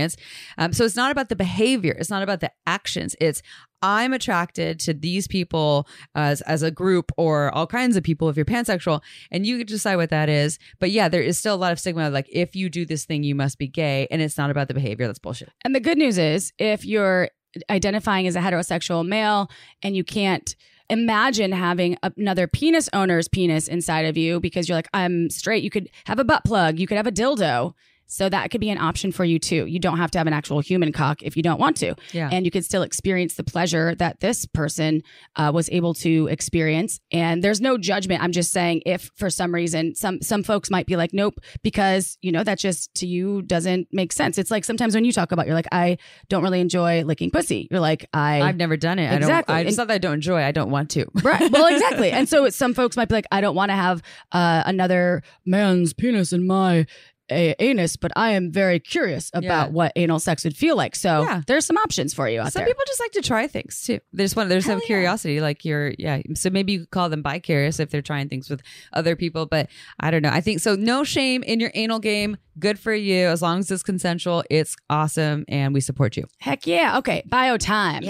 Um, 0.56 0.72
so, 0.72 0.84
it's 0.84 0.96
not 0.96 1.10
about 1.10 1.28
the 1.28 1.36
behavior, 1.36 1.96
it's 1.98 2.10
not 2.10 2.22
about 2.22 2.40
the 2.40 2.52
actions. 2.66 3.14
It's 3.20 3.42
I'm 3.80 4.12
attracted 4.12 4.80
to 4.80 4.94
these 4.94 5.28
people 5.28 5.86
as 6.14 6.40
as 6.42 6.62
a 6.62 6.70
group 6.70 7.12
or 7.16 7.54
all 7.54 7.66
kinds 7.66 7.96
of 7.96 8.02
people 8.02 8.28
if 8.28 8.36
you're 8.36 8.44
pansexual, 8.44 9.02
and 9.30 9.46
you 9.46 9.58
can 9.58 9.66
decide 9.66 9.96
what 9.96 10.10
that 10.10 10.28
is. 10.28 10.58
But 10.80 10.90
yeah, 10.90 11.08
there 11.08 11.22
is 11.22 11.38
still 11.38 11.54
a 11.54 11.56
lot 11.56 11.72
of 11.72 11.78
stigma 11.78 12.10
like 12.10 12.28
if 12.30 12.56
you 12.56 12.68
do 12.68 12.84
this 12.84 13.04
thing, 13.04 13.22
you 13.22 13.34
must 13.34 13.58
be 13.58 13.68
gay, 13.68 14.06
and 14.10 14.20
it's 14.20 14.38
not 14.38 14.50
about 14.50 14.68
the 14.68 14.74
behavior. 14.74 15.06
That's 15.06 15.18
bullshit. 15.18 15.50
And 15.64 15.74
the 15.74 15.80
good 15.80 15.98
news 15.98 16.18
is, 16.18 16.52
if 16.58 16.84
you're 16.84 17.30
identifying 17.70 18.26
as 18.26 18.36
a 18.36 18.40
heterosexual 18.40 19.06
male 19.06 19.50
and 19.82 19.96
you 19.96 20.04
can't 20.04 20.54
imagine 20.90 21.52
having 21.52 21.96
another 22.02 22.46
penis 22.46 22.88
owner's 22.92 23.28
penis 23.28 23.68
inside 23.68 24.06
of 24.06 24.16
you 24.16 24.40
because 24.40 24.68
you're 24.68 24.76
like, 24.76 24.88
I'm 24.94 25.30
straight, 25.30 25.62
you 25.62 25.70
could 25.70 25.90
have 26.06 26.18
a 26.18 26.24
butt 26.24 26.44
plug, 26.44 26.78
you 26.78 26.86
could 26.86 26.96
have 26.96 27.06
a 27.06 27.12
dildo. 27.12 27.74
So 28.08 28.28
that 28.28 28.50
could 28.50 28.60
be 28.60 28.70
an 28.70 28.78
option 28.78 29.12
for 29.12 29.24
you 29.24 29.38
too. 29.38 29.66
You 29.66 29.78
don't 29.78 29.98
have 29.98 30.10
to 30.12 30.18
have 30.18 30.26
an 30.26 30.32
actual 30.32 30.60
human 30.60 30.92
cock 30.92 31.22
if 31.22 31.36
you 31.36 31.42
don't 31.42 31.60
want 31.60 31.76
to. 31.78 31.94
Yeah. 32.12 32.30
And 32.32 32.44
you 32.44 32.50
could 32.50 32.64
still 32.64 32.82
experience 32.82 33.34
the 33.34 33.44
pleasure 33.44 33.94
that 33.96 34.20
this 34.20 34.46
person 34.46 35.02
uh, 35.36 35.52
was 35.54 35.68
able 35.70 35.94
to 35.94 36.26
experience. 36.28 37.00
And 37.12 37.44
there's 37.44 37.60
no 37.60 37.76
judgment. 37.78 38.22
I'm 38.22 38.32
just 38.32 38.50
saying 38.50 38.82
if 38.86 39.10
for 39.14 39.30
some 39.30 39.54
reason 39.54 39.94
some 39.94 40.20
some 40.22 40.42
folks 40.42 40.70
might 40.70 40.86
be 40.86 40.96
like, 40.96 41.12
nope, 41.12 41.38
because 41.62 42.16
you 42.22 42.32
know 42.32 42.42
that 42.42 42.58
just 42.58 42.92
to 42.94 43.06
you 43.06 43.42
doesn't 43.42 43.88
make 43.92 44.12
sense. 44.12 44.38
It's 44.38 44.50
like 44.50 44.64
sometimes 44.64 44.94
when 44.94 45.04
you 45.04 45.12
talk 45.12 45.30
about 45.30 45.46
you're 45.46 45.54
like, 45.54 45.68
I 45.70 45.98
don't 46.28 46.42
really 46.42 46.60
enjoy 46.60 47.04
licking 47.04 47.30
pussy. 47.30 47.68
You're 47.70 47.80
like, 47.80 48.08
I 48.14 48.40
I've 48.40 48.56
never 48.56 48.76
done 48.76 48.98
it. 48.98 49.12
Exactly. 49.12 49.54
I 49.54 49.58
don't. 49.58 49.66
I, 49.66 49.68
it's 49.68 49.76
not 49.76 49.88
that 49.88 49.94
I 49.94 49.98
don't 49.98 50.14
enjoy. 50.14 50.42
I 50.42 50.52
don't 50.52 50.70
want 50.70 50.90
to. 50.90 51.06
Right. 51.22 51.50
Well, 51.52 51.66
exactly. 51.72 52.10
and 52.10 52.28
so 52.28 52.48
some 52.48 52.72
folks 52.72 52.96
might 52.96 53.08
be 53.08 53.14
like, 53.14 53.26
I 53.30 53.42
don't 53.42 53.54
want 53.54 53.70
to 53.70 53.74
have 53.74 54.02
uh, 54.32 54.62
another 54.64 55.22
man's 55.44 55.92
penis 55.92 56.32
in 56.32 56.46
my 56.46 56.86
a- 57.30 57.54
anus, 57.62 57.96
but 57.96 58.12
I 58.16 58.30
am 58.32 58.50
very 58.52 58.78
curious 58.80 59.30
about 59.34 59.68
Yeah. 59.68 59.72
what 59.72 59.92
anal 59.96 60.18
sex 60.18 60.44
would 60.44 60.56
feel 60.56 60.76
like. 60.76 60.94
So 60.96 61.22
Yeah. 61.22 61.42
there's 61.46 61.66
some 61.66 61.76
options 61.76 62.14
for 62.14 62.28
you 62.28 62.40
out 62.40 62.52
Some 62.52 62.60
there. 62.60 62.66
people 62.68 62.84
just 62.86 63.00
like 63.00 63.12
to 63.12 63.22
try 63.22 63.46
things 63.46 63.82
too. 63.82 64.00
They 64.12 64.24
just 64.24 64.36
want. 64.36 64.48
There's 64.48 64.64
some 64.66 64.78
yeah. 64.80 64.86
curiosity. 64.86 65.40
Like 65.40 65.64
you're, 65.64 65.94
yeah. 65.98 66.20
So 66.34 66.50
maybe 66.50 66.72
you 66.72 66.78
could 66.80 66.90
call 66.90 67.08
them 67.08 67.22
bi-curious 67.22 67.80
if 67.80 67.90
they're 67.90 68.02
trying 68.02 68.28
things 68.28 68.48
with 68.50 68.62
other 68.92 69.16
people. 69.16 69.46
But 69.46 69.68
I 70.00 70.10
don't 70.10 70.22
know. 70.22 70.30
I 70.30 70.40
think 70.40 70.60
so. 70.60 70.74
No 70.74 71.04
shame 71.04 71.42
in 71.42 71.60
your 71.60 71.70
anal 71.74 71.98
game. 71.98 72.36
Good 72.58 72.78
for 72.78 72.92
you. 72.94 73.26
As 73.28 73.40
long 73.40 73.60
as 73.60 73.70
it's 73.70 73.82
consensual, 73.84 74.42
it's 74.50 74.74
awesome, 74.90 75.44
and 75.48 75.72
we 75.72 75.80
support 75.80 76.16
you. 76.16 76.24
Heck 76.38 76.66
yeah. 76.66 76.98
Okay. 76.98 77.22
Bio 77.26 77.56
time. 77.56 78.02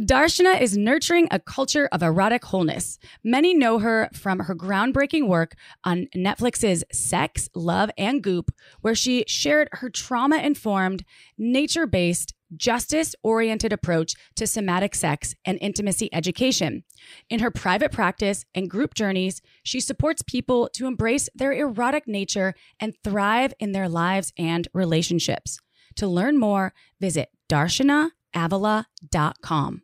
Darshana 0.00 0.58
is 0.58 0.78
nurturing 0.78 1.28
a 1.30 1.38
culture 1.38 1.86
of 1.92 2.02
erotic 2.02 2.46
wholeness. 2.46 2.98
Many 3.22 3.52
know 3.52 3.80
her 3.80 4.08
from 4.14 4.38
her 4.38 4.54
groundbreaking 4.54 5.28
work 5.28 5.56
on 5.84 6.08
Netflix's 6.16 6.82
Sex, 6.90 7.50
Love, 7.54 7.90
and 7.98 8.22
Goop, 8.22 8.50
where 8.80 8.94
she 8.94 9.26
shared 9.28 9.68
her 9.72 9.90
trauma 9.90 10.38
informed, 10.38 11.04
nature 11.36 11.86
based, 11.86 12.32
justice 12.56 13.14
oriented 13.22 13.74
approach 13.74 14.14
to 14.36 14.46
somatic 14.46 14.94
sex 14.94 15.34
and 15.44 15.58
intimacy 15.60 16.08
education. 16.14 16.82
In 17.28 17.40
her 17.40 17.50
private 17.50 17.92
practice 17.92 18.46
and 18.54 18.70
group 18.70 18.94
journeys, 18.94 19.42
she 19.62 19.80
supports 19.80 20.22
people 20.22 20.70
to 20.72 20.86
embrace 20.86 21.28
their 21.34 21.52
erotic 21.52 22.08
nature 22.08 22.54
and 22.80 22.94
thrive 23.04 23.52
in 23.60 23.72
their 23.72 23.88
lives 23.88 24.32
and 24.38 24.66
relationships. 24.72 25.58
To 25.96 26.06
learn 26.06 26.38
more, 26.38 26.72
visit 26.98 27.28
darshanaavila.com. 27.50 29.82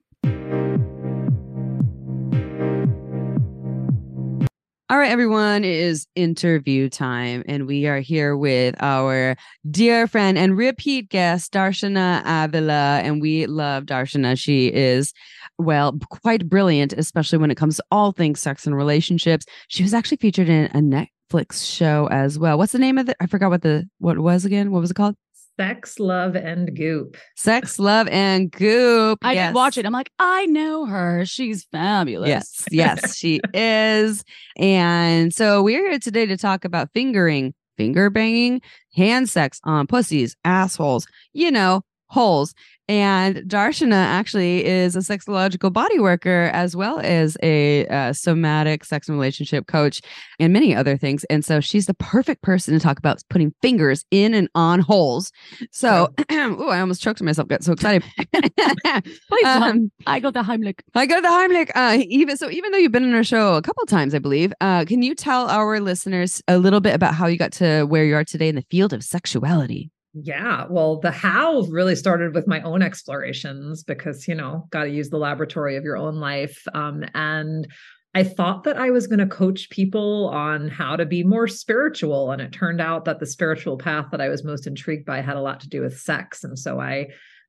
All 4.88 4.98
right, 4.98 5.10
everyone, 5.10 5.64
it 5.64 5.74
is 5.74 6.06
interview 6.14 6.88
time, 6.88 7.42
and 7.48 7.66
we 7.66 7.88
are 7.88 7.98
here 7.98 8.36
with 8.36 8.76
our 8.80 9.34
dear 9.68 10.06
friend 10.06 10.38
and 10.38 10.56
repeat 10.56 11.08
guest, 11.08 11.52
Darshana 11.52 12.22
Avila. 12.24 13.00
And 13.02 13.20
we 13.20 13.46
love 13.46 13.82
Darshana. 13.86 14.38
She 14.38 14.72
is, 14.72 15.12
well, 15.58 15.98
quite 16.22 16.48
brilliant, 16.48 16.92
especially 16.92 17.38
when 17.38 17.50
it 17.50 17.56
comes 17.56 17.78
to 17.78 17.84
all 17.90 18.12
things 18.12 18.38
sex 18.38 18.64
and 18.64 18.76
relationships. 18.76 19.44
She 19.66 19.82
was 19.82 19.92
actually 19.92 20.18
featured 20.18 20.48
in 20.48 20.66
a 20.66 21.08
Netflix 21.32 21.66
show 21.66 22.06
as 22.12 22.38
well. 22.38 22.56
What's 22.56 22.70
the 22.70 22.78
name 22.78 22.96
of 22.96 23.08
it? 23.08 23.16
I 23.18 23.26
forgot 23.26 23.50
what 23.50 23.62
the 23.62 23.88
what 23.98 24.18
was 24.18 24.44
again. 24.44 24.70
What 24.70 24.82
was 24.82 24.92
it 24.92 24.94
called? 24.94 25.16
Sex, 25.58 25.98
love, 25.98 26.36
and 26.36 26.76
goop. 26.76 27.16
Sex, 27.34 27.78
Love, 27.78 28.08
and 28.08 28.50
Goop. 28.50 29.18
I 29.22 29.32
Yes. 29.32 29.48
did 29.48 29.54
watch 29.54 29.78
it. 29.78 29.86
I'm 29.86 29.92
like, 29.92 30.10
I 30.18 30.44
know 30.46 30.84
her. 30.84 31.24
She's 31.24 31.64
fabulous. 31.72 32.28
Yes, 32.28 32.64
yes, 32.70 33.16
she 33.16 33.40
is. 33.54 34.22
And 34.58 35.32
so 35.32 35.62
we're 35.62 35.88
here 35.88 35.98
today 35.98 36.26
to 36.26 36.36
talk 36.36 36.66
about 36.66 36.90
fingering, 36.92 37.54
finger 37.78 38.10
banging, 38.10 38.60
hand 38.94 39.30
sex 39.30 39.58
on 39.64 39.86
pussies, 39.86 40.36
assholes, 40.44 41.06
you 41.32 41.50
know, 41.50 41.82
holes. 42.08 42.52
And 42.88 43.36
Darshana 43.38 43.94
actually 43.94 44.64
is 44.64 44.94
a 44.94 45.00
sexological 45.00 45.72
body 45.72 45.98
worker 45.98 46.50
as 46.52 46.76
well 46.76 47.00
as 47.00 47.36
a 47.42 47.86
uh, 47.88 48.12
somatic 48.12 48.84
sex 48.84 49.08
and 49.08 49.18
relationship 49.18 49.66
coach 49.66 50.00
and 50.38 50.52
many 50.52 50.74
other 50.74 50.96
things. 50.96 51.24
And 51.24 51.44
so 51.44 51.60
she's 51.60 51.86
the 51.86 51.94
perfect 51.94 52.42
person 52.42 52.74
to 52.74 52.80
talk 52.80 52.98
about 52.98 53.22
putting 53.28 53.52
fingers 53.60 54.04
in 54.10 54.34
and 54.34 54.48
on 54.54 54.80
holes. 54.80 55.32
So, 55.72 56.12
oh, 56.30 56.68
I 56.68 56.80
almost 56.80 57.02
choked 57.02 57.20
myself. 57.22 57.48
Got 57.48 57.64
so 57.64 57.72
excited. 57.72 58.04
Please. 58.32 59.46
Um, 59.46 59.90
I 60.06 60.20
got 60.20 60.34
the 60.34 60.42
Heimlich. 60.42 60.80
I 60.94 61.06
got 61.06 61.22
the 61.22 61.28
Heimlich. 61.28 61.70
Uh, 61.74 62.02
even 62.08 62.36
so, 62.36 62.50
even 62.50 62.70
though 62.70 62.78
you've 62.78 62.92
been 62.92 63.04
on 63.04 63.14
our 63.14 63.24
show 63.24 63.54
a 63.54 63.62
couple 63.62 63.84
times, 63.86 64.14
I 64.14 64.20
believe, 64.20 64.52
uh, 64.60 64.84
can 64.84 65.02
you 65.02 65.14
tell 65.14 65.48
our 65.48 65.80
listeners 65.80 66.40
a 66.46 66.58
little 66.58 66.80
bit 66.80 66.94
about 66.94 67.14
how 67.14 67.26
you 67.26 67.36
got 67.36 67.52
to 67.54 67.84
where 67.84 68.04
you 68.04 68.14
are 68.14 68.24
today 68.24 68.48
in 68.48 68.54
the 68.54 68.64
field 68.70 68.92
of 68.92 69.02
sexuality? 69.02 69.90
Yeah, 70.18 70.64
well, 70.70 70.98
the 70.98 71.10
how 71.10 71.60
really 71.62 71.94
started 71.94 72.34
with 72.34 72.46
my 72.46 72.62
own 72.62 72.80
explorations 72.80 73.82
because, 73.82 74.26
you 74.26 74.34
know, 74.34 74.66
got 74.70 74.84
to 74.84 74.90
use 74.90 75.10
the 75.10 75.18
laboratory 75.18 75.76
of 75.76 75.84
your 75.84 75.98
own 75.98 76.16
life. 76.16 76.66
Um, 76.72 77.04
and 77.14 77.68
I 78.14 78.24
thought 78.24 78.64
that 78.64 78.78
I 78.78 78.88
was 78.88 79.06
going 79.06 79.18
to 79.18 79.26
coach 79.26 79.68
people 79.68 80.30
on 80.32 80.68
how 80.68 80.96
to 80.96 81.04
be 81.04 81.22
more 81.22 81.46
spiritual. 81.46 82.30
And 82.30 82.40
it 82.40 82.50
turned 82.50 82.80
out 82.80 83.04
that 83.04 83.20
the 83.20 83.26
spiritual 83.26 83.76
path 83.76 84.06
that 84.10 84.22
I 84.22 84.30
was 84.30 84.42
most 84.42 84.66
intrigued 84.66 85.04
by 85.04 85.20
had 85.20 85.36
a 85.36 85.42
lot 85.42 85.60
to 85.60 85.68
do 85.68 85.82
with 85.82 86.00
sex. 86.00 86.42
And 86.42 86.58
so 86.58 86.80
I 86.80 87.08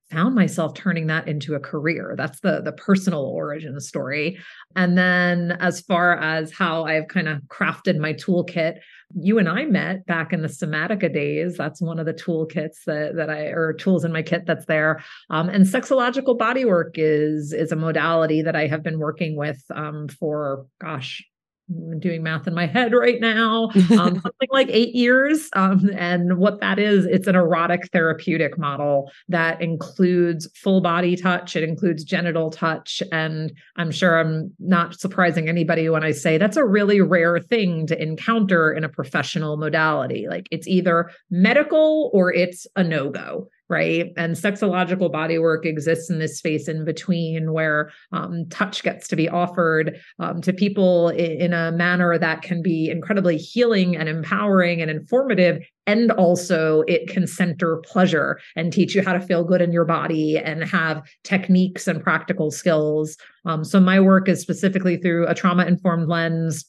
found 0.10 0.36
myself 0.36 0.74
turning 0.74 1.08
that 1.08 1.28
into 1.28 1.56
a 1.56 1.60
career. 1.60 2.16
That's 2.18 2.40
the 2.40 2.62
the 2.62 2.72
personal 2.72 3.22
origin 3.26 3.80
story. 3.80 4.38
And 4.76 4.98
then 4.98 5.58
as 5.60 5.82
far 5.82 6.18
as 6.18 6.52
how 6.52 6.86
i've 6.86 7.08
kind 7.08 7.28
of 7.28 7.42
crafted 7.44 7.98
my 7.98 8.14
toolkit 8.14 8.78
you 9.16 9.40
and 9.40 9.48
i 9.48 9.64
met 9.66 10.06
back 10.06 10.34
in 10.34 10.42
the 10.42 10.48
somatica 10.48 11.12
days. 11.14 11.58
That's 11.58 11.82
one 11.82 12.00
of 12.00 12.06
the 12.06 12.14
toolkits 12.14 12.84
that 12.86 13.16
that 13.16 13.30
i 13.30 13.46
or 13.48 13.74
tools 13.74 14.04
in 14.04 14.12
my 14.12 14.22
kit 14.22 14.46
that's 14.46 14.66
there. 14.66 15.04
Um, 15.30 15.50
and 15.50 15.66
sexological 15.66 16.38
bodywork 16.38 16.92
is 16.96 17.54
is 17.54 17.72
a 17.72 17.76
modality 17.76 18.42
that 18.42 18.56
i 18.56 18.68
have 18.68 18.84
been 18.84 19.00
working 19.00 19.36
with 19.36 19.62
um, 19.74 20.08
for 20.08 20.66
gosh 20.80 21.24
I'm 21.70 22.00
doing 22.00 22.24
math 22.24 22.48
in 22.48 22.54
my 22.54 22.66
head 22.66 22.94
right 22.94 23.20
now, 23.20 23.70
um, 23.92 24.20
something 24.22 24.50
like 24.52 24.70
eight 24.70 24.96
years. 24.96 25.50
Um, 25.54 25.90
and 25.96 26.38
what 26.38 26.62
that 26.62 26.80
is, 26.80 27.06
it's 27.06 27.28
an 27.28 27.36
erotic 27.36 27.90
therapeutic 27.92 28.58
model 28.58 29.12
that 29.30 29.62
includes 29.62 30.48
full 30.56 30.82
body 30.82 31.16
touch, 31.16 31.56
it 31.56 31.64
includes 31.64 32.04
genital 32.04 32.50
touch. 32.50 33.04
And 33.12 33.52
I'm 33.76 33.92
sure 33.92 34.20
I'm 34.20 34.54
not 34.60 35.00
surprising 35.00 35.50
anybody 35.50 35.90
when 35.90 36.04
I 36.04 36.12
say 36.12 36.38
that's 36.38 36.58
a 36.58 36.66
really 36.66 37.02
rare 37.02 37.40
thing 37.40 37.88
to 37.88 38.02
encounter 38.02 38.72
in 38.72 38.84
a 38.84 38.90
professional 38.90 39.58
modality. 39.58 40.28
Like 40.30 40.48
it's 40.52 40.68
either 40.68 41.12
medical 41.30 42.10
or 42.14 42.34
it's 42.34 42.66
a 42.76 42.84
no 42.84 43.10
go 43.10 43.50
right? 43.70 44.14
And 44.16 44.36
sexological 44.36 45.12
bodywork 45.12 45.66
exists 45.66 46.10
in 46.10 46.20
this 46.20 46.38
space 46.38 46.68
in 46.68 46.86
between 46.86 47.52
where 47.52 47.92
um, 48.12 48.46
touch 48.50 48.84
gets 48.84 49.08
to 49.10 49.16
be 49.16 49.28
offered 49.28 50.00
um, 50.20 50.42
to 50.42 50.54
people 50.54 51.10
in, 51.10 51.42
in 51.42 51.54
a 51.54 51.72
manner 51.72 52.18
that 52.18 52.42
can 52.42 52.62
be 52.62 52.90
incredibly 52.90 53.38
healing 53.38 53.96
and 53.96 54.08
empowering 54.08 54.82
and 54.82 54.90
informative. 54.90 55.66
And 55.86 56.12
also, 56.12 56.82
it 56.88 57.08
can 57.08 57.28
center 57.28 57.78
pleasure 57.78 58.40
and 58.56 58.74
teach 58.74 58.94
you 58.94 59.02
how 59.02 59.14
to 59.14 59.22
feel 59.22 59.46
good 59.46 59.62
in 59.62 59.72
your 59.72 59.86
body 59.86 60.38
and 60.38 60.64
have 60.64 61.02
techniques 61.24 61.88
and 61.88 62.04
practical 62.04 62.52
skills. 62.52 63.16
Um, 63.46 63.64
so, 63.64 63.80
my 63.80 64.00
work 64.00 64.28
is 64.28 64.42
specifically 64.42 64.98
through 64.98 65.28
a 65.28 65.34
trauma 65.34 65.66
informed 65.66 66.10
lens 66.10 66.66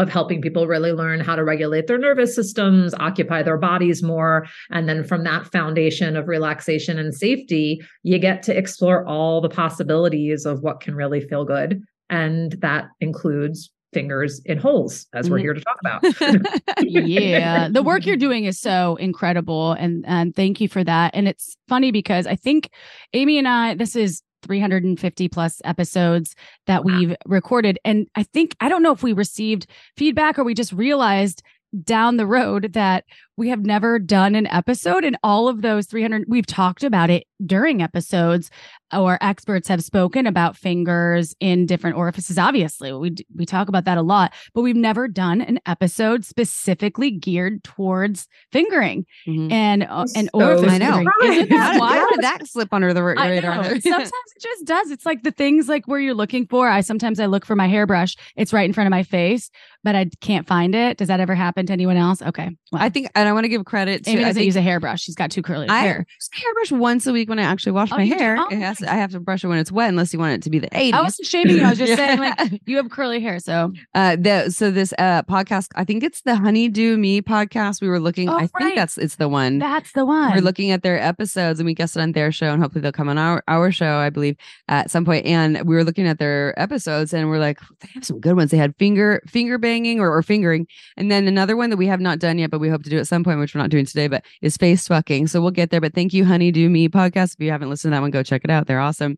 of 0.00 0.08
helping 0.08 0.40
people 0.40 0.66
really 0.66 0.92
learn 0.92 1.20
how 1.20 1.36
to 1.36 1.44
regulate 1.44 1.86
their 1.86 1.98
nervous 1.98 2.34
systems, 2.34 2.94
occupy 2.98 3.42
their 3.42 3.58
bodies 3.58 4.02
more. 4.02 4.46
And 4.70 4.88
then 4.88 5.04
from 5.04 5.24
that 5.24 5.46
foundation 5.52 6.16
of 6.16 6.26
relaxation 6.26 6.98
and 6.98 7.14
safety, 7.14 7.82
you 8.02 8.18
get 8.18 8.42
to 8.44 8.56
explore 8.56 9.06
all 9.06 9.40
the 9.40 9.48
possibilities 9.50 10.46
of 10.46 10.62
what 10.62 10.80
can 10.80 10.94
really 10.94 11.20
feel 11.20 11.44
good. 11.44 11.82
And 12.08 12.52
that 12.60 12.88
includes 13.00 13.70
fingers 13.92 14.40
in 14.44 14.56
holes, 14.56 15.06
as 15.12 15.28
we're 15.28 15.38
Mhm. 15.38 15.42
here 15.42 15.54
to 15.54 15.60
talk 15.60 15.78
about. 15.80 16.46
yeah 16.80 17.68
the 17.68 17.82
work 17.82 18.06
you're 18.06 18.16
doing 18.16 18.44
is 18.44 18.58
so 18.58 18.96
incredible 18.96 19.72
and 19.72 20.04
and 20.06 20.34
thank 20.34 20.60
you 20.60 20.68
for 20.68 20.82
that 20.84 21.10
and 21.14 21.26
it's 21.28 21.56
funny 21.68 21.90
because 21.90 22.26
i 22.26 22.34
think 22.36 22.70
amy 23.12 23.36
and 23.36 23.48
i 23.48 23.74
this 23.74 23.96
is 23.96 24.22
350 24.42 25.28
plus 25.28 25.60
episodes 25.64 26.34
that 26.66 26.84
Wow. 26.84 26.98
we've 26.98 27.16
recorded 27.26 27.78
and 27.84 28.08
i 28.14 28.22
think 28.22 28.56
i 28.60 28.68
don't 28.68 28.82
know 28.82 28.92
if 28.92 29.02
we 29.02 29.12
received 29.12 29.66
feedback 29.96 30.38
or 30.38 30.44
we 30.44 30.54
just 30.54 30.72
realized 30.72 31.42
down 31.84 32.16
the 32.16 32.26
road 32.26 32.72
that 32.72 33.04
we 33.40 33.48
have 33.48 33.64
never 33.64 33.98
done 33.98 34.34
an 34.34 34.46
episode 34.48 35.02
and 35.02 35.16
all 35.24 35.48
of 35.48 35.62
those 35.62 35.86
300 35.86 36.24
we've 36.28 36.44
talked 36.46 36.84
about 36.84 37.08
it 37.08 37.24
during 37.46 37.80
episodes 37.82 38.50
or 38.92 39.16
experts 39.22 39.66
have 39.66 39.82
spoken 39.82 40.26
about 40.26 40.58
fingers 40.58 41.34
in 41.40 41.64
different 41.64 41.96
orifices 41.96 42.36
obviously 42.36 42.92
we 42.92 43.14
we 43.34 43.46
talk 43.46 43.68
about 43.68 43.86
that 43.86 43.96
a 43.96 44.02
lot 44.02 44.30
but 44.52 44.60
we've 44.60 44.76
never 44.76 45.08
done 45.08 45.40
an 45.40 45.58
episode 45.64 46.22
specifically 46.24 47.10
geared 47.10 47.64
towards 47.64 48.28
fingering 48.52 49.06
Mhm. 49.26 49.50
and 49.50 49.82
uh, 49.84 50.04
and 50.14 50.28
So 50.34 50.40
orifice 50.46 50.72
I 50.72 50.78
know. 50.78 50.96
fingering. 50.96 51.48
That 51.48 51.78
did, 51.80 52.16
did 52.16 52.24
that 52.24 52.46
slip 52.46 52.72
under 52.74 52.92
the 52.92 53.02
radar? 53.02 53.64
sometimes 53.64 54.10
it 54.36 54.42
just 54.42 54.64
does. 54.66 54.90
It's 54.90 55.06
like 55.06 55.22
the 55.22 55.30
things 55.30 55.68
like 55.68 55.86
where 55.86 55.98
you're 56.00 56.14
looking 56.14 56.46
for. 56.46 56.68
I 56.68 56.80
sometimes 56.82 57.18
I 57.20 57.26
look 57.26 57.46
for 57.46 57.56
my 57.56 57.68
hairbrush. 57.68 58.16
It's 58.36 58.52
right 58.52 58.64
in 58.64 58.72
front 58.72 58.86
of 58.86 58.90
my 58.90 59.02
face, 59.02 59.50
but 59.84 59.94
I 59.94 60.10
can't 60.20 60.46
find 60.46 60.74
it. 60.74 60.98
Does 60.98 61.08
that 61.08 61.20
ever 61.20 61.34
happen 61.34 61.66
to 61.66 61.72
anyone 61.72 61.96
else? 61.96 62.20
Okay. 62.22 62.50
Well, 62.72 62.82
I 62.82 62.88
think, 62.88 63.08
and 63.14 63.28
I 63.30 63.32
want 63.32 63.44
to 63.44 63.48
give 63.48 63.64
credit 63.64 64.04
to. 64.04 64.10
Amy 64.10 64.20
I 64.20 64.28
doesn't 64.28 64.34
think 64.40 64.46
use 64.46 64.56
a 64.56 64.60
hairbrush. 64.62 65.00
She's 65.02 65.14
got 65.14 65.30
too 65.30 65.42
curly 65.42 65.68
I 65.68 65.78
hair. 65.80 66.06
a 66.34 66.36
hairbrush 66.40 66.72
once 66.72 67.06
a 67.06 67.12
week 67.12 67.28
when 67.28 67.38
I 67.38 67.42
actually 67.42 67.72
wash 67.72 67.90
Oh, 67.92 67.96
my 67.96 68.04
hair. 68.04 68.36
Oh, 68.38 68.48
it 68.50 68.58
has. 68.58 68.82
I 68.82 68.94
have 68.94 69.10
to 69.12 69.20
brush 69.20 69.44
it 69.44 69.46
when 69.48 69.58
it's 69.58 69.72
wet, 69.72 69.88
unless 69.88 70.12
you 70.12 70.18
want 70.18 70.34
it 70.34 70.42
to 70.42 70.50
be 70.50 70.58
the 70.58 70.68
80s. 70.68 70.92
I 70.92 71.02
wasn't 71.02 71.26
shaming 71.28 71.56
you. 71.56 71.64
I 71.64 71.70
was 71.70 71.78
just 71.78 71.94
saying 71.94 72.18
like 72.18 72.60
you 72.66 72.76
have 72.76 72.90
curly 72.90 73.20
hair. 73.20 73.38
So 73.38 73.72
uh 73.94 74.16
the 74.16 74.50
so 74.50 74.70
this 74.70 74.92
uh 74.98 75.22
podcast 75.22 75.68
i 75.76 75.84
think 75.84 76.02
it's 76.02 76.22
the 76.22 76.34
honeydew 76.36 76.96
me 76.96 77.22
podcast 77.22 77.80
we 77.80 77.88
were 77.88 78.00
looking 78.00 78.28
Oh, 78.28 78.36
i 78.38 78.46
think 78.46 78.74
that's 78.74 78.98
it's 78.98 79.16
the 79.16 79.28
one 79.28 79.58
that's 79.58 79.92
the 79.92 80.04
one. 80.04 80.32
we're 80.34 80.40
looking 80.42 80.70
at 80.70 80.82
their 80.82 80.98
episodes 81.00 81.60
and 81.60 81.66
we 81.66 81.74
guessed 81.74 81.96
it 81.96 82.00
on 82.00 82.12
their 82.12 82.32
show 82.32 82.46
and 82.52 82.62
hopefully 82.62 82.82
they'll 82.82 82.92
come 82.92 83.08
on 83.08 83.18
our, 83.18 83.42
our 83.48 83.70
show 83.72 83.96
i 83.96 84.10
believe 84.10 84.36
at 84.68 84.90
some 84.90 85.04
point. 85.04 85.24
and 85.26 85.62
we 85.62 85.74
were 85.74 85.84
looking 85.84 86.06
at 86.06 86.18
their 86.18 86.58
episodes 86.60 87.12
and 87.12 87.28
we're 87.28 87.38
like 87.38 87.58
they 87.80 87.88
have 87.94 88.04
some 88.04 88.18
good 88.20 88.34
ones 88.36 88.50
they 88.50 88.56
had 88.56 88.74
finger 88.76 89.22
finger 89.26 89.58
banging 89.58 90.00
or, 90.00 90.12
or 90.14 90.22
fingering 90.22 90.66
and 90.96 91.10
then 91.10 91.26
another 91.28 91.56
one 91.56 91.70
that 91.70 91.76
we 91.76 91.86
have 91.86 92.00
not 92.00 92.18
done 92.18 92.38
yet 92.38 92.50
but 92.50 92.58
we 92.60 92.68
hope 92.68 92.82
to 92.82 92.90
do 92.90 92.98
at 92.98 93.06
some 93.06 93.19
point 93.24 93.38
which 93.40 93.54
we're 93.54 93.60
not 93.60 93.70
doing 93.70 93.84
today 93.86 94.08
but 94.08 94.24
is 94.42 94.56
face 94.56 94.88
fucking 94.88 95.26
so 95.26 95.40
we'll 95.40 95.50
get 95.50 95.70
there 95.70 95.80
but 95.80 95.94
thank 95.94 96.12
you 96.12 96.24
honey, 96.24 96.50
do 96.50 96.68
me 96.70 96.88
podcast 96.88 97.34
if 97.34 97.40
you 97.40 97.50
haven't 97.50 97.70
listened 97.70 97.90
to 97.92 97.96
that 97.96 98.00
one 98.02 98.10
go 98.10 98.22
check 98.22 98.42
it 98.44 98.50
out 98.50 98.66
they're 98.66 98.80
awesome 98.80 99.16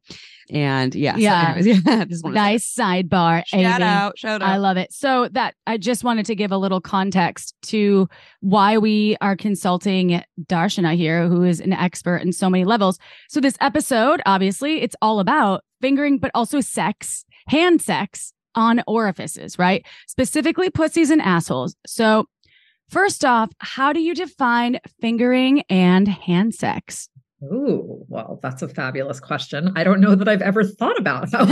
and 0.51 0.95
yeah 0.95 1.13
so 1.15 1.19
Yeah. 1.21 1.55
anyways, 1.57 1.83
yeah 1.87 2.05
nice 2.25 2.75
sidebar. 2.75 3.43
shout 3.47 3.81
out 3.81 4.19
shout 4.19 4.43
out 4.43 4.49
I 4.49 4.57
love 4.57 4.77
it. 4.77 4.93
So 4.93 5.29
that 5.33 5.55
I 5.67 5.79
just 5.79 6.05
wanted 6.05 6.27
to 6.27 6.35
give 6.35 6.51
a 6.53 6.57
little 6.59 6.81
context 6.81 7.55
to 7.63 8.09
why 8.41 8.77
we 8.79 9.17
are 9.21 9.37
consulting 9.37 10.23
Darshana 10.47 10.97
here, 10.97 11.29
who 11.29 11.45
is 11.45 11.61
an 11.61 11.73
expert 11.73 12.19
in 12.19 12.33
so 12.33 12.51
many 12.51 12.65
levels. 12.65 12.99
So 13.29 13.41
this 13.41 13.57
episode, 13.61 14.21
obviously, 14.27 14.83
it's 14.83 14.97
all 15.01 15.21
about 15.21 15.65
fingering, 15.81 16.19
but 16.19 16.31
also 16.35 16.61
sex, 16.61 17.25
hand 17.47 17.81
sex 17.81 18.33
on 18.55 18.83
orifices, 18.87 19.59
right? 19.59 19.87
Specifically 20.09 20.69
pussies 20.71 21.11
and 21.11 21.23
assholes. 21.23 21.75
So 21.87 22.27
first 22.93 23.25
off, 23.25 23.51
how 23.59 23.93
do 23.93 24.01
you 24.01 24.15
define 24.15 24.79
fingering 25.01 25.63
and 25.71 26.07
hand 26.07 26.55
sex? 26.55 27.09
Ooh, 27.43 28.05
well, 28.09 28.39
that's 28.43 28.63
a 28.63 28.69
fabulous 28.69 29.19
question. 29.19 29.73
I 29.75 29.83
don't 29.83 30.01
know 30.01 30.15
that 30.15 30.29
I've 30.29 30.43
ever 30.43 30.63
thought 30.63 30.99
about 30.99 31.33
how 31.33 31.45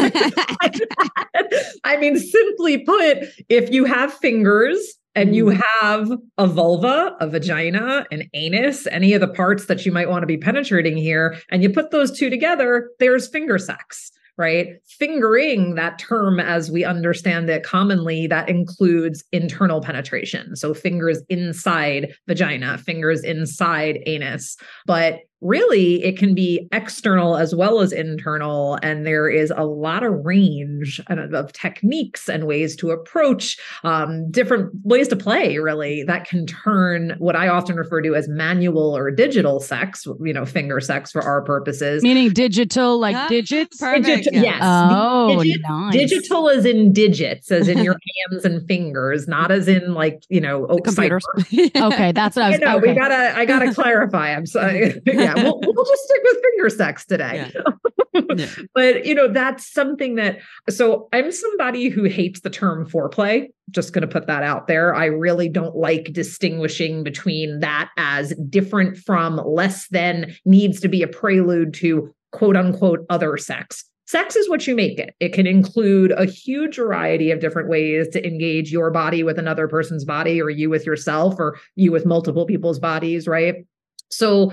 I 1.82 1.96
mean, 1.98 2.16
simply 2.16 2.84
put, 2.84 3.24
if 3.48 3.72
you 3.72 3.86
have 3.86 4.12
fingers 4.12 4.78
and 5.16 5.34
you 5.34 5.46
mm. 5.46 5.60
have 5.80 6.12
a 6.38 6.46
vulva, 6.46 7.16
a 7.18 7.26
vagina, 7.26 8.06
an 8.12 8.28
anus, 8.34 8.86
any 8.88 9.14
of 9.14 9.20
the 9.20 9.28
parts 9.28 9.66
that 9.66 9.84
you 9.84 9.90
might 9.90 10.08
want 10.08 10.22
to 10.22 10.28
be 10.28 10.36
penetrating 10.36 10.96
here, 10.96 11.36
and 11.48 11.62
you 11.62 11.70
put 11.70 11.90
those 11.90 12.16
two 12.16 12.30
together, 12.30 12.90
there's 13.00 13.26
finger 13.26 13.58
sex. 13.58 14.12
Right. 14.38 14.76
Fingering 14.86 15.74
that 15.74 15.98
term 15.98 16.40
as 16.40 16.70
we 16.70 16.84
understand 16.84 17.50
it 17.50 17.62
commonly, 17.62 18.26
that 18.26 18.48
includes 18.48 19.22
internal 19.32 19.80
penetration. 19.80 20.56
So 20.56 20.72
fingers 20.72 21.22
inside 21.28 22.14
vagina, 22.26 22.78
fingers 22.78 23.22
inside 23.22 23.98
anus. 24.06 24.56
But 24.86 25.20
really 25.40 26.02
it 26.04 26.18
can 26.18 26.34
be 26.34 26.68
external 26.72 27.36
as 27.36 27.54
well 27.54 27.80
as 27.80 27.92
internal 27.92 28.78
and 28.82 29.06
there 29.06 29.28
is 29.28 29.50
a 29.56 29.64
lot 29.64 30.02
of 30.02 30.12
range 30.24 31.00
of 31.08 31.52
techniques 31.52 32.28
and 32.28 32.46
ways 32.46 32.76
to 32.76 32.90
approach 32.90 33.58
um, 33.84 34.30
different 34.30 34.70
ways 34.84 35.08
to 35.08 35.16
play 35.16 35.56
really 35.58 36.02
that 36.04 36.26
can 36.28 36.44
turn 36.46 37.14
what 37.18 37.34
i 37.36 37.48
often 37.48 37.76
refer 37.76 38.02
to 38.02 38.14
as 38.14 38.28
manual 38.28 38.94
or 38.96 39.10
digital 39.10 39.60
sex 39.60 40.06
you 40.22 40.32
know 40.32 40.44
finger 40.44 40.78
sex 40.80 41.10
for 41.10 41.22
our 41.22 41.40
purposes 41.42 42.02
Meaning 42.02 42.30
digital, 42.30 42.98
like 42.98 43.16
Ah, 43.16 43.28
digits? 43.28 43.78
perfect. 43.78 44.04
Digit- 44.06 44.34
yeah. 44.34 44.42
yes 44.42 44.60
Oh, 44.62 45.42
Digit- 45.42 45.60
nice. 45.62 45.92
digital 45.92 46.48
as 46.50 46.64
in 46.64 46.92
digits 46.92 47.50
as 47.50 47.66
in 47.68 47.78
your 47.84 47.96
hands 48.30 48.44
and 48.44 48.66
fingers 48.66 49.26
not 49.26 49.50
as 49.50 49.68
in 49.68 49.94
like 49.94 50.22
you 50.28 50.40
know 50.40 50.66
computers. 50.84 51.24
Okay, 51.76 52.12
that's 52.12 52.36
what 52.36 52.44
I 52.44 52.48
I 52.48 52.50
was. 52.50 52.60
know 52.60 52.76
okay. 52.78 52.92
we 52.92 52.98
gotta. 52.98 53.36
I 53.36 53.44
gotta 53.44 53.72
clarify. 53.74 54.32
I'm 54.34 54.46
sorry. 54.46 55.00
yeah, 55.06 55.29
we'll, 55.36 55.60
we'll 55.60 55.84
just 55.84 56.02
stick 56.04 56.20
with 56.24 56.42
finger 56.42 56.68
sex 56.70 57.04
today. 57.04 57.52
Yeah. 58.12 58.46
but 58.74 59.06
you 59.06 59.14
know, 59.14 59.32
that's 59.32 59.72
something 59.72 60.16
that. 60.16 60.40
So 60.68 61.08
I'm 61.12 61.30
somebody 61.30 61.88
who 61.88 62.04
hates 62.04 62.40
the 62.40 62.50
term 62.50 62.84
foreplay. 62.84 63.46
Just 63.70 63.92
going 63.92 64.02
to 64.02 64.08
put 64.08 64.26
that 64.26 64.42
out 64.42 64.66
there. 64.66 64.94
I 64.94 65.06
really 65.06 65.48
don't 65.48 65.76
like 65.76 66.12
distinguishing 66.12 67.04
between 67.04 67.60
that 67.60 67.90
as 67.96 68.34
different 68.48 68.98
from 68.98 69.36
less 69.36 69.86
than 69.88 70.34
needs 70.44 70.80
to 70.80 70.88
be 70.88 71.02
a 71.02 71.08
prelude 71.08 71.72
to 71.74 72.12
quote 72.32 72.56
unquote 72.56 73.06
other 73.08 73.36
sex. 73.36 73.84
Sex 74.10 74.34
is 74.34 74.48
what 74.48 74.66
you 74.66 74.74
make 74.74 74.98
it. 74.98 75.14
It 75.20 75.32
can 75.32 75.46
include 75.46 76.10
a 76.10 76.24
huge 76.24 76.74
variety 76.78 77.30
of 77.30 77.38
different 77.38 77.68
ways 77.68 78.08
to 78.08 78.26
engage 78.26 78.72
your 78.72 78.90
body 78.90 79.22
with 79.22 79.38
another 79.38 79.68
person's 79.68 80.04
body, 80.04 80.42
or 80.42 80.50
you 80.50 80.68
with 80.68 80.84
yourself, 80.84 81.36
or 81.38 81.60
you 81.76 81.92
with 81.92 82.04
multiple 82.04 82.44
people's 82.44 82.80
bodies, 82.80 83.28
right? 83.28 83.64
So, 84.10 84.52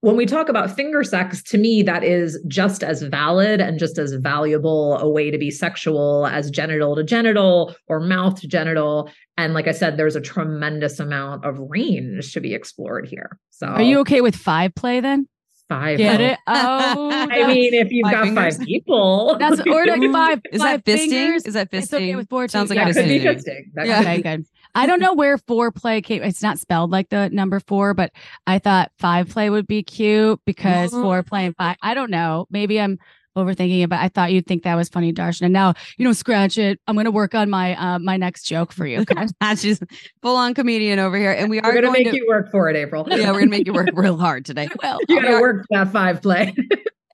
when 0.00 0.16
we 0.16 0.26
talk 0.26 0.48
about 0.48 0.70
finger 0.74 1.02
sex, 1.02 1.42
to 1.44 1.58
me, 1.58 1.82
that 1.82 2.04
is 2.04 2.38
just 2.46 2.84
as 2.84 3.02
valid 3.02 3.60
and 3.60 3.78
just 3.78 3.98
as 3.98 4.12
valuable 4.14 4.96
a 4.98 5.08
way 5.08 5.30
to 5.30 5.38
be 5.38 5.50
sexual 5.50 6.26
as 6.28 6.50
genital 6.50 6.94
to 6.96 7.02
genital 7.02 7.74
or 7.88 7.98
mouth 7.98 8.40
to 8.40 8.46
genital. 8.48 9.10
And 9.36 9.54
like 9.54 9.66
I 9.66 9.72
said, 9.72 9.96
there's 9.96 10.14
a 10.16 10.20
tremendous 10.20 11.00
amount 11.00 11.44
of 11.44 11.58
range 11.58 12.32
to 12.32 12.40
be 12.40 12.54
explored 12.54 13.08
here. 13.08 13.38
So, 13.50 13.66
Are 13.66 13.82
you 13.82 13.98
okay 14.00 14.20
with 14.20 14.36
five 14.36 14.74
play 14.74 15.00
then? 15.00 15.26
five? 15.68 15.98
Get 15.98 16.20
it? 16.20 16.38
Oh, 16.46 17.10
I 17.12 17.46
mean, 17.46 17.74
if 17.74 17.90
you've 17.90 18.04
Five 18.04 18.12
got 18.12 18.24
fingers? 18.24 18.56
five 18.56 18.66
people, 18.66 19.36
that's 19.38 19.60
or 19.60 19.84
like 19.86 20.00
mm, 20.00 20.12
five. 20.12 20.40
Is 20.50 20.62
five 20.62 20.82
that 20.82 20.90
fisting? 20.90 21.08
fingers. 21.10 21.44
Is 21.44 21.54
that 21.54 21.70
fisting? 21.70 21.82
It's 21.82 21.92
okay 21.94 22.16
with 22.16 22.28
four. 22.30 22.48
Sounds 22.48 22.70
like 22.70 22.76
Yeah, 22.78 22.88
a 22.88 22.92
that 22.94 23.00
could 23.02 23.08
be 23.08 23.18
fisting. 23.20 23.34
fisting. 23.36 23.60
That 23.74 23.86
Yeah. 23.86 24.00
Okay, 24.00 24.22
good. 24.22 24.46
I 24.74 24.86
don't 24.86 25.00
know 25.00 25.14
where 25.14 25.38
foreplay 25.38 26.02
came. 26.04 26.22
It's 26.22 26.42
not 26.42 26.58
spelled 26.58 26.90
like 26.90 27.08
the 27.08 27.28
number 27.30 27.60
four, 27.60 27.94
but 27.94 28.12
I 28.46 28.58
thought 28.58 28.92
five 28.98 29.28
play 29.28 29.50
would 29.50 29.66
be 29.66 29.82
cute 29.82 30.40
because 30.44 30.92
Mhm. 30.92 31.02
foreplay 31.02 31.46
and 31.46 31.56
five. 31.56 31.76
I 31.82 31.94
don't 31.94 32.10
know. 32.10 32.46
Maybe 32.50 32.80
I'm 32.80 32.98
overthinking 33.36 33.84
it, 33.84 33.88
but 33.88 34.00
I 34.00 34.08
thought 34.08 34.32
you'd 34.32 34.46
think 34.46 34.64
that 34.64 34.74
was 34.74 34.88
funny, 34.88 35.12
Darshan. 35.12 35.42
And 35.42 35.52
now 35.52 35.74
you 35.96 36.04
know, 36.04 36.12
scratch 36.12 36.58
it. 36.58 36.80
I'm 36.88 36.96
gonna 36.96 37.10
work 37.10 37.34
on 37.34 37.48
my 37.50 37.76
uh 37.76 37.98
my 38.00 38.16
next 38.16 38.44
joke 38.44 38.72
for 38.72 38.84
you. 38.86 39.00
Okay. 39.00 39.26
She's 39.56 39.80
full 40.22 40.36
on 40.36 40.54
comedian 40.54 40.98
over 40.98 41.16
here, 41.16 41.32
and 41.32 41.48
we 41.48 41.60
are 41.60 41.68
We're 41.68 41.74
gonna 41.74 41.88
going 41.88 42.04
make 42.04 42.10
to, 42.12 42.16
you 42.16 42.26
work 42.28 42.50
for 42.50 42.68
it, 42.68 42.76
April. 42.76 43.06
Yeah, 43.08 43.30
we're 43.32 43.38
gonna 43.40 43.46
make 43.50 43.66
you 43.66 43.72
work 43.72 43.88
real 43.94 44.16
hard 44.18 44.44
today. 44.44 44.68
well, 44.82 44.98
you 45.08 45.16
we 45.16 45.22
gotta 45.22 45.34
are- 45.36 45.40
work 45.40 45.66
for 45.68 45.78
that 45.78 45.92
five 45.92 46.20
play. 46.22 46.54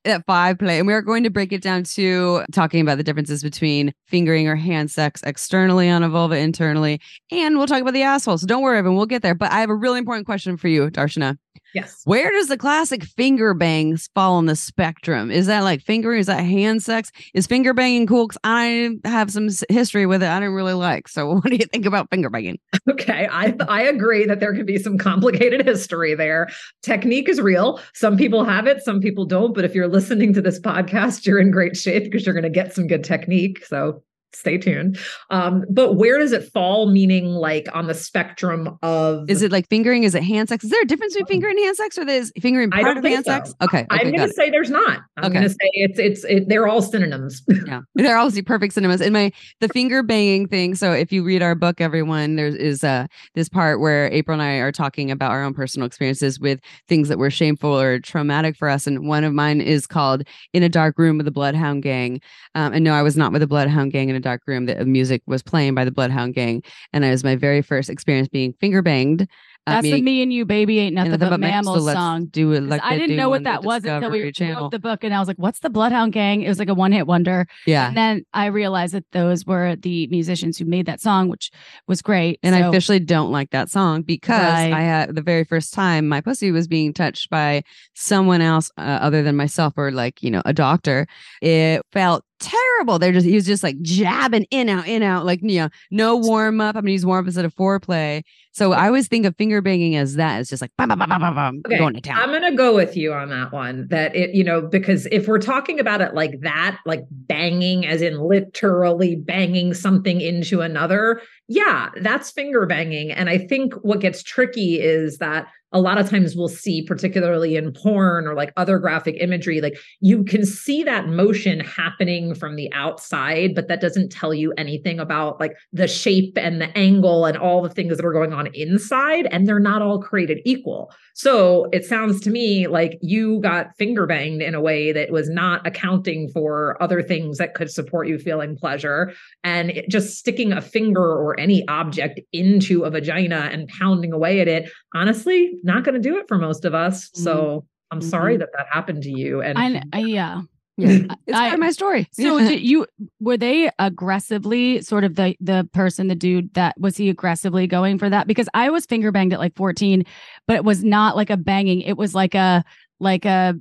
At 0.06 0.26
five 0.26 0.58
play, 0.58 0.78
and 0.78 0.86
we 0.86 0.92
are 0.92 1.00
going 1.00 1.24
to 1.24 1.30
break 1.30 1.50
it 1.50 1.62
down 1.62 1.84
to 1.84 2.44
talking 2.52 2.82
about 2.82 2.98
the 2.98 3.02
differences 3.02 3.42
between 3.42 3.94
fingering 4.06 4.46
or 4.46 4.54
hand 4.54 4.90
sex 4.90 5.22
externally 5.22 5.88
on 5.88 6.02
a 6.02 6.10
vulva, 6.10 6.36
internally, 6.36 7.00
and 7.32 7.56
we'll 7.56 7.66
talk 7.66 7.80
about 7.80 7.94
the 7.94 8.02
asshole. 8.02 8.36
So 8.36 8.46
don't 8.46 8.62
worry, 8.62 8.76
everyone, 8.76 8.98
we'll 8.98 9.06
get 9.06 9.22
there. 9.22 9.34
But 9.34 9.50
I 9.50 9.60
have 9.60 9.70
a 9.70 9.74
really 9.74 9.98
important 9.98 10.26
question 10.26 10.58
for 10.58 10.68
you, 10.68 10.90
Darshana. 10.90 11.38
Yes. 11.74 12.02
Where 12.04 12.30
does 12.30 12.48
the 12.48 12.56
classic 12.56 13.04
finger 13.04 13.54
bangs 13.54 14.08
fall 14.14 14.34
on 14.34 14.46
the 14.46 14.56
spectrum? 14.56 15.30
Is 15.30 15.46
that 15.46 15.60
like 15.60 15.82
fingering? 15.82 16.20
Is 16.20 16.26
that 16.26 16.40
hand 16.42 16.82
sex? 16.82 17.10
Is 17.34 17.46
finger 17.46 17.74
banging 17.74 18.06
cool? 18.06 18.28
Because 18.28 18.40
I 18.44 18.90
have 19.04 19.30
some 19.30 19.48
history 19.68 20.06
with 20.06 20.22
it. 20.22 20.28
I 20.28 20.40
didn't 20.40 20.54
really 20.54 20.74
like. 20.74 21.08
So 21.08 21.28
what 21.34 21.44
do 21.44 21.56
you 21.56 21.66
think 21.66 21.86
about 21.86 22.10
finger 22.10 22.30
banging? 22.30 22.58
Okay, 22.88 23.28
I 23.30 23.54
I 23.68 23.82
agree 23.82 24.26
that 24.26 24.40
there 24.40 24.54
can 24.54 24.66
be 24.66 24.78
some 24.78 24.98
complicated 24.98 25.66
history 25.66 26.14
there. 26.14 26.48
Technique 26.82 27.28
is 27.28 27.40
real. 27.40 27.80
Some 27.94 28.16
people 28.16 28.44
have 28.44 28.66
it, 28.66 28.82
some 28.82 29.00
people 29.00 29.24
don't. 29.24 29.54
But 29.54 29.64
if 29.64 29.74
you're 29.74 29.88
listening 29.88 30.32
to 30.34 30.42
this 30.42 30.60
podcast, 30.60 31.26
you're 31.26 31.38
in 31.38 31.50
great 31.50 31.76
shape 31.76 32.04
because 32.04 32.26
you're 32.26 32.34
going 32.34 32.44
to 32.44 32.50
get 32.50 32.74
some 32.74 32.86
good 32.86 33.04
technique. 33.04 33.64
So 33.64 34.02
stay 34.34 34.58
tuned. 34.58 34.98
Um, 35.30 35.64
but 35.70 35.94
where 35.94 36.18
does 36.18 36.32
it 36.32 36.50
fall? 36.52 36.86
Meaning, 36.90 37.26
like 37.34 37.66
on 37.72 37.86
the 37.86 37.94
spectrum 37.94 38.78
of 38.82 39.28
Is 39.30 39.42
it 39.42 39.52
like 39.52 39.68
fingering? 39.68 40.02
Is 40.04 40.14
it 40.14 40.22
hand 40.22 40.48
sex? 40.48 40.64
Is 40.64 40.70
there 40.70 40.82
a 40.82 40.86
difference 40.86 41.14
between 41.14 41.26
finger 41.26 41.48
and 41.48 41.58
hand 41.58 41.76
sex, 41.76 41.98
or 41.98 42.08
is 42.08 42.32
fingering 42.40 42.70
part 42.70 42.96
of 42.98 43.04
hand 43.04 43.24
so. 43.24 43.30
sex? 43.32 43.54
Okay, 43.62 43.78
okay, 43.80 43.86
I'm 43.90 44.10
going 44.12 44.28
to 44.28 44.34
say 44.34 44.50
there's 44.50 44.70
not. 44.70 45.00
I'm 45.16 45.24
Okay. 45.24 45.32
going 45.34 45.42
to 45.44 45.50
say 45.50 45.70
it's 45.72 45.98
it's 45.98 46.24
it, 46.24 46.48
they're 46.48 46.68
all 46.68 46.82
synonyms. 46.82 47.42
yeah 47.66 47.80
they're 47.94 48.16
obviously 48.16 48.42
perfect 48.42 48.74
synonyms. 48.74 49.00
and 49.00 49.12
my 49.12 49.32
the 49.60 49.68
finger 49.68 50.02
banging 50.02 50.46
thing 50.48 50.74
so 50.74 50.92
if 50.92 51.12
you 51.12 51.22
read 51.24 51.42
our 51.42 51.54
book 51.54 51.80
everyone 51.80 52.36
there 52.36 52.46
is 52.48 52.84
uh 52.84 53.06
this 53.34 53.48
part 53.48 53.80
where 53.80 54.10
april 54.12 54.34
and 54.34 54.42
i 54.42 54.54
are 54.56 54.72
talking 54.72 55.10
about 55.10 55.30
our 55.30 55.42
own 55.42 55.54
personal 55.54 55.86
experiences 55.86 56.38
with 56.40 56.60
things 56.88 57.08
that 57.08 57.18
were 57.18 57.30
shameful 57.30 57.70
or 57.78 57.98
traumatic 58.00 58.56
for 58.56 58.68
us 58.68 58.86
and 58.86 59.06
one 59.06 59.24
of 59.24 59.32
mine 59.32 59.60
is 59.60 59.86
called 59.86 60.22
in 60.52 60.62
a 60.62 60.68
dark 60.68 60.98
room 60.98 61.16
with 61.16 61.24
the 61.26 61.30
bloodhound 61.32 61.82
gang 61.82 62.20
um, 62.54 62.72
and 62.72 62.84
no 62.84 62.92
i 62.92 63.02
was 63.02 63.16
not 63.16 63.32
with 63.32 63.40
the 63.40 63.46
bloodhound 63.46 63.92
gang 63.92 64.08
in 64.08 64.16
a 64.16 64.20
dark 64.24 64.42
room 64.46 64.66
the 64.66 64.84
music 64.84 65.22
was 65.26 65.42
playing 65.42 65.74
by 65.74 65.84
the 65.84 65.92
bloodhound 65.92 66.34
gang 66.34 66.62
and 66.92 67.04
it 67.04 67.10
was 67.10 67.22
my 67.22 67.36
very 67.36 67.62
first 67.62 67.88
experience 67.88 68.28
being 68.28 68.52
finger 68.60 68.82
banged 68.82 69.28
That's 69.66 69.82
the 69.82 70.02
me 70.02 70.20
and 70.22 70.30
you, 70.30 70.44
baby, 70.44 70.78
ain't 70.78 70.94
nothing, 70.94 71.12
nothing 71.12 71.30
but, 71.30 71.30
but 71.30 71.40
mammals, 71.40 71.86
so 71.86 71.94
song. 71.94 72.26
do 72.26 72.52
it 72.52 72.64
like 72.64 72.82
I 72.84 72.98
didn't 72.98 73.16
know 73.16 73.30
what 73.30 73.44
that 73.44 73.64
was 73.64 73.82
until 73.86 74.10
we 74.10 74.30
wrote 74.40 74.70
the 74.70 74.78
book, 74.78 75.02
and 75.04 75.14
I 75.14 75.18
was 75.18 75.26
like, 75.26 75.38
"What's 75.38 75.60
the 75.60 75.70
Bloodhound 75.70 76.12
Gang?" 76.12 76.42
It 76.42 76.48
was 76.48 76.58
like 76.58 76.68
a 76.68 76.74
one 76.74 76.92
hit 76.92 77.06
wonder, 77.06 77.46
yeah. 77.66 77.88
and 77.88 77.96
then 77.96 78.26
I 78.34 78.46
realized 78.46 78.92
that 78.92 79.06
those 79.12 79.46
were 79.46 79.74
the 79.76 80.06
musicians 80.08 80.58
who 80.58 80.66
made 80.66 80.84
that 80.84 81.00
song, 81.00 81.30
which 81.30 81.50
was 81.88 82.02
great. 82.02 82.38
And 82.42 82.54
I 82.54 82.58
officially 82.68 83.00
don't 83.00 83.32
like 83.32 83.50
that 83.52 83.70
song 83.70 84.02
because 84.02 84.34
Right. 84.42 84.72
I 84.72 84.82
had 84.82 85.14
the 85.14 85.22
very 85.22 85.44
first 85.44 85.72
time 85.72 86.08
my 86.08 86.20
pussy 86.20 86.50
was 86.52 86.68
being 86.68 86.92
touched 86.92 87.30
by 87.30 87.62
someone 87.94 88.42
else 88.42 88.70
uh, 88.76 88.98
other 89.00 89.22
than 89.22 89.34
myself 89.34 89.72
or 89.78 89.90
like, 89.90 90.22
you 90.22 90.30
know, 90.30 90.42
a 90.44 90.52
doctor. 90.52 91.06
It 91.40 91.80
felt 91.90 92.22
terrible. 92.40 92.98
They're 92.98 93.12
just, 93.12 93.26
he 93.26 93.34
was 93.34 93.46
just 93.46 93.62
like 93.62 93.80
jabbing 93.82 94.46
in, 94.50 94.68
out, 94.68 94.86
in, 94.86 95.02
out, 95.02 95.24
like, 95.24 95.40
you 95.42 95.60
know, 95.60 95.68
no 95.90 96.16
warm 96.16 96.60
up. 96.60 96.76
I'm 96.76 96.84
to 96.84 96.92
use 96.92 97.06
warm 97.06 97.24
up 97.24 97.26
instead 97.26 97.44
of 97.44 97.54
foreplay. 97.54 98.22
So 98.52 98.72
I 98.72 98.86
always 98.86 99.08
think 99.08 99.26
of 99.26 99.36
finger 99.36 99.60
banging 99.60 99.96
as 99.96 100.14
that. 100.14 100.40
It's 100.40 100.48
just 100.48 100.62
like, 100.62 100.70
bum, 100.78 100.88
bum, 100.88 100.98
bum, 101.00 101.08
bum, 101.08 101.20
bum, 101.20 101.34
bum, 101.34 101.62
Okay, 101.66 101.76
going 101.76 101.94
to 101.94 102.00
town. 102.00 102.20
I'm 102.20 102.30
gonna 102.30 102.54
go 102.54 102.72
with 102.72 102.96
you 102.96 103.12
on 103.12 103.30
that 103.30 103.50
one. 103.52 103.88
That 103.88 104.14
it, 104.14 104.32
you 104.32 104.44
know, 104.44 104.60
because 104.60 105.06
if 105.06 105.26
we're 105.26 105.40
talking 105.40 105.80
about 105.80 106.00
it 106.00 106.14
like 106.14 106.38
that, 106.42 106.78
like 106.86 107.02
banging, 107.10 107.84
as 107.84 108.00
in 108.00 108.20
literally 108.20 109.16
banging 109.16 109.74
something 109.74 110.20
into 110.20 110.60
another, 110.60 111.20
yeah, 111.48 111.90
that's 112.00 112.30
finger 112.30 112.64
banging. 112.64 113.10
And 113.10 113.28
I 113.28 113.38
think 113.38 113.74
what 113.82 113.98
gets 113.98 114.22
tricky 114.22 114.80
is 114.80 115.18
that 115.18 115.48
a 115.74 115.80
lot 115.80 115.98
of 115.98 116.08
times 116.08 116.36
we'll 116.36 116.48
see, 116.48 116.82
particularly 116.82 117.56
in 117.56 117.72
porn 117.72 118.28
or 118.28 118.34
like 118.34 118.52
other 118.56 118.78
graphic 118.78 119.16
imagery, 119.20 119.60
like 119.60 119.76
you 120.00 120.22
can 120.22 120.46
see 120.46 120.84
that 120.84 121.08
motion 121.08 121.58
happening 121.60 122.32
from 122.32 122.54
the 122.54 122.72
outside, 122.72 123.56
but 123.56 123.66
that 123.66 123.80
doesn't 123.80 124.10
tell 124.10 124.32
you 124.32 124.54
anything 124.56 125.00
about 125.00 125.40
like 125.40 125.56
the 125.72 125.88
shape 125.88 126.38
and 126.38 126.60
the 126.60 126.78
angle 126.78 127.26
and 127.26 127.36
all 127.36 127.60
the 127.60 127.68
things 127.68 127.96
that 127.96 128.06
are 128.06 128.12
going 128.12 128.32
on 128.32 128.48
inside. 128.54 129.26
And 129.32 129.48
they're 129.48 129.58
not 129.58 129.82
all 129.82 130.00
created 130.00 130.38
equal. 130.44 130.92
So 131.16 131.66
it 131.72 131.84
sounds 131.84 132.20
to 132.22 132.30
me 132.30 132.66
like 132.66 132.98
you 133.00 133.38
got 133.40 133.76
finger 133.76 134.04
banged 134.04 134.42
in 134.42 134.54
a 134.54 134.60
way 134.60 134.90
that 134.92 135.10
was 135.12 135.30
not 135.30 135.64
accounting 135.66 136.28
for 136.28 136.76
other 136.82 137.02
things 137.02 137.38
that 137.38 137.54
could 137.54 137.70
support 137.70 138.08
you 138.08 138.18
feeling 138.18 138.56
pleasure. 138.56 139.12
And 139.44 139.70
it, 139.70 139.88
just 139.88 140.18
sticking 140.18 140.52
a 140.52 140.60
finger 140.60 141.00
or 141.04 141.38
any 141.38 141.66
object 141.68 142.20
into 142.32 142.82
a 142.82 142.90
vagina 142.90 143.48
and 143.52 143.68
pounding 143.68 144.12
away 144.12 144.40
at 144.40 144.48
it, 144.48 144.68
honestly, 144.92 145.52
not 145.62 145.84
going 145.84 145.94
to 145.94 146.00
do 146.00 146.16
it 146.18 146.26
for 146.26 146.36
most 146.36 146.64
of 146.64 146.74
us. 146.74 147.10
So 147.14 147.64
I'm 147.92 148.00
sorry 148.00 148.34
Mhm. 148.34 148.40
that 148.40 148.48
that 148.56 148.66
happened 148.70 149.04
to 149.04 149.10
you. 149.10 149.40
And 149.40 149.56
I, 149.56 149.82
I 149.92 150.00
yeah. 150.00 150.40
Yeah. 150.76 150.88
Mm-hmm. 150.88 151.12
It's 151.26 151.36
I- 151.36 151.42
part 151.48 151.54
of 151.54 151.60
my 151.60 151.70
story. 151.70 152.08
So 152.14 152.38
did 152.38 152.60
you 152.60 152.86
were 153.20 153.36
they 153.36 153.70
aggressively 153.78 154.82
sort 154.82 155.04
of 155.04 155.14
the 155.14 155.36
the 155.40 155.68
person 155.72 156.08
the 156.08 156.14
dude 156.14 156.52
that 156.54 156.74
was 156.78 156.96
he 156.96 157.08
aggressively 157.08 157.66
going 157.66 157.98
for 157.98 158.10
that 158.10 158.26
because 158.26 158.48
I 158.54 158.70
was 158.70 158.86
finger 158.86 159.10
banged 159.12 159.32
at 159.32 159.38
like 159.38 159.54
14 159.56 160.04
but 160.46 160.56
it 160.56 160.64
was 160.64 160.84
not 160.84 161.16
like 161.16 161.30
a 161.30 161.36
banging 161.36 161.80
it 161.80 161.96
was 161.96 162.14
like 162.14 162.34
a 162.34 162.64
like 163.00 163.24
a 163.24 163.54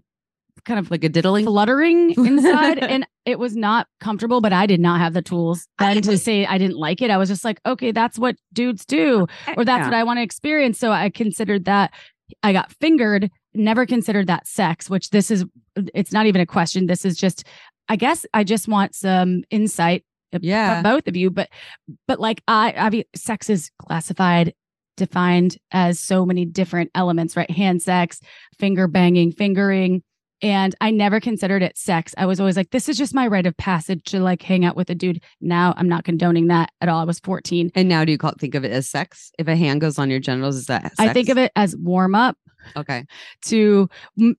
kind 0.65 0.79
of 0.79 0.89
like 0.91 1.03
a 1.03 1.09
diddling. 1.09 1.45
fluttering 1.45 2.11
inside 2.25 2.79
and 2.79 3.05
it 3.25 3.37
was 3.39 3.55
not 3.55 3.87
comfortable 3.99 4.39
but 4.41 4.53
I 4.53 4.65
did 4.65 4.79
not 4.79 4.99
have 4.99 5.13
the 5.13 5.21
tools 5.21 5.67
then 5.79 6.01
to 6.03 6.17
say 6.17 6.45
I 6.45 6.57
didn't 6.57 6.77
like 6.77 7.01
it 7.01 7.09
I 7.09 7.17
was 7.17 7.29
just 7.29 7.43
like 7.43 7.59
okay 7.65 7.91
that's 7.91 8.17
what 8.19 8.35
dudes 8.53 8.85
do 8.85 9.27
or 9.57 9.65
that's 9.65 9.81
Yeah. 9.81 9.85
what 9.85 9.93
I 9.93 10.03
want 10.03 10.17
to 10.19 10.23
experience 10.23 10.79
so 10.79 10.91
I 10.91 11.09
considered 11.09 11.65
that 11.65 11.91
I 12.43 12.53
got 12.53 12.71
fingered 12.79 13.29
never 13.53 13.85
considered 13.85 14.27
that 14.27 14.47
sex 14.47 14.89
which 14.89 15.09
this 15.11 15.29
is 15.31 15.45
it's 15.93 16.11
not 16.11 16.25
even 16.25 16.41
a 16.41 16.45
question 16.45 16.87
this 16.87 17.05
is 17.05 17.17
just 17.17 17.43
I 17.89 17.95
guess 17.95 18.25
I 18.33 18.43
just 18.43 18.67
want 18.67 18.95
some 18.95 19.43
insight 19.49 20.05
uh, 20.33 20.39
Yeah. 20.41 20.75
from 20.75 20.83
both 20.83 21.07
of 21.07 21.15
you 21.15 21.29
but 21.29 21.49
but 22.07 22.19
like 22.19 22.41
I 22.47 22.73
I 22.77 22.89
mean 22.89 23.03
sex 23.15 23.49
is 23.49 23.71
classified 23.79 24.53
defined 24.95 25.57
as 25.71 25.99
so 25.99 26.25
many 26.25 26.45
different 26.45 26.91
elements 26.95 27.35
right 27.35 27.49
hand 27.49 27.81
sex 27.81 28.19
finger 28.59 28.87
banging 28.87 29.31
fingering 29.31 30.03
and 30.41 30.75
I 30.81 30.91
never 30.91 31.21
considered 31.21 31.63
it 31.63 31.77
sex. 31.77 32.13
I 32.17 32.25
was 32.25 32.41
always 32.41 32.57
like, 32.57 32.71
this 32.71 32.89
is 32.89 32.97
just 32.97 33.15
my 33.15 33.27
rite 33.27 33.45
of 33.45 33.55
passage 33.55 34.03
to 34.07 34.19
like 34.19 34.41
hang 34.41 34.65
out 34.65 34.75
with 34.75 34.89
a 34.89 34.95
dude. 34.95 35.23
Now 35.39 35.73
I'm 35.77 35.87
not 35.87 36.03
condoning 36.03 36.47
that 36.47 36.69
at 36.81 36.89
all. 36.89 36.99
I 36.99 37.05
was 37.05 37.19
14. 37.19 37.71
And 37.75 37.87
now 37.87 38.03
do 38.03 38.11
you 38.11 38.17
call 38.17 38.33
think 38.37 38.53
of 38.53 38.65
it 38.65 38.71
as 38.73 38.89
sex? 38.89 39.31
If 39.39 39.47
a 39.47 39.55
hand 39.55 39.79
goes 39.79 39.97
on 39.97 40.09
your 40.09 40.19
genitals, 40.19 40.57
is 40.57 40.65
that 40.65 40.81
sex? 40.83 40.95
I 40.99 41.13
think 41.13 41.29
of 41.29 41.37
it 41.37 41.53
as 41.55 41.77
warm 41.77 42.13
up 42.13 42.37
Okay. 42.75 43.05
to 43.45 43.89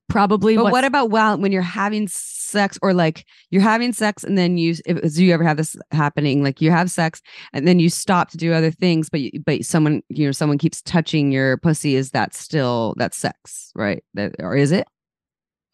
probably 0.09 0.55
But 0.55 0.71
what 0.71 0.83
about 0.83 1.09
while 1.09 1.37
when 1.37 1.51
you're 1.51 1.61
having 1.61 2.07
sex 2.07 2.77
or 2.81 2.93
like 2.93 3.25
you're 3.49 3.61
having 3.61 3.93
sex 3.93 4.23
and 4.23 4.37
then 4.37 4.57
you 4.57 4.75
if, 4.85 5.13
do 5.13 5.25
you 5.25 5.33
ever 5.33 5.43
have 5.43 5.57
this 5.57 5.75
happening 5.91 6.43
like 6.43 6.61
you 6.61 6.71
have 6.71 6.91
sex 6.91 7.21
and 7.53 7.67
then 7.67 7.79
you 7.79 7.89
stop 7.89 8.29
to 8.31 8.37
do 8.37 8.53
other 8.53 8.71
things 8.71 9.09
but 9.09 9.21
you, 9.21 9.31
but 9.45 9.65
someone 9.65 10.01
you 10.09 10.25
know 10.25 10.31
someone 10.31 10.57
keeps 10.57 10.81
touching 10.81 11.31
your 11.31 11.57
pussy 11.57 11.95
is 11.95 12.11
that 12.11 12.33
still 12.33 12.93
that's 12.97 13.17
sex 13.17 13.71
right 13.75 14.03
that, 14.13 14.35
or 14.39 14.55
is 14.55 14.71
it 14.71 14.87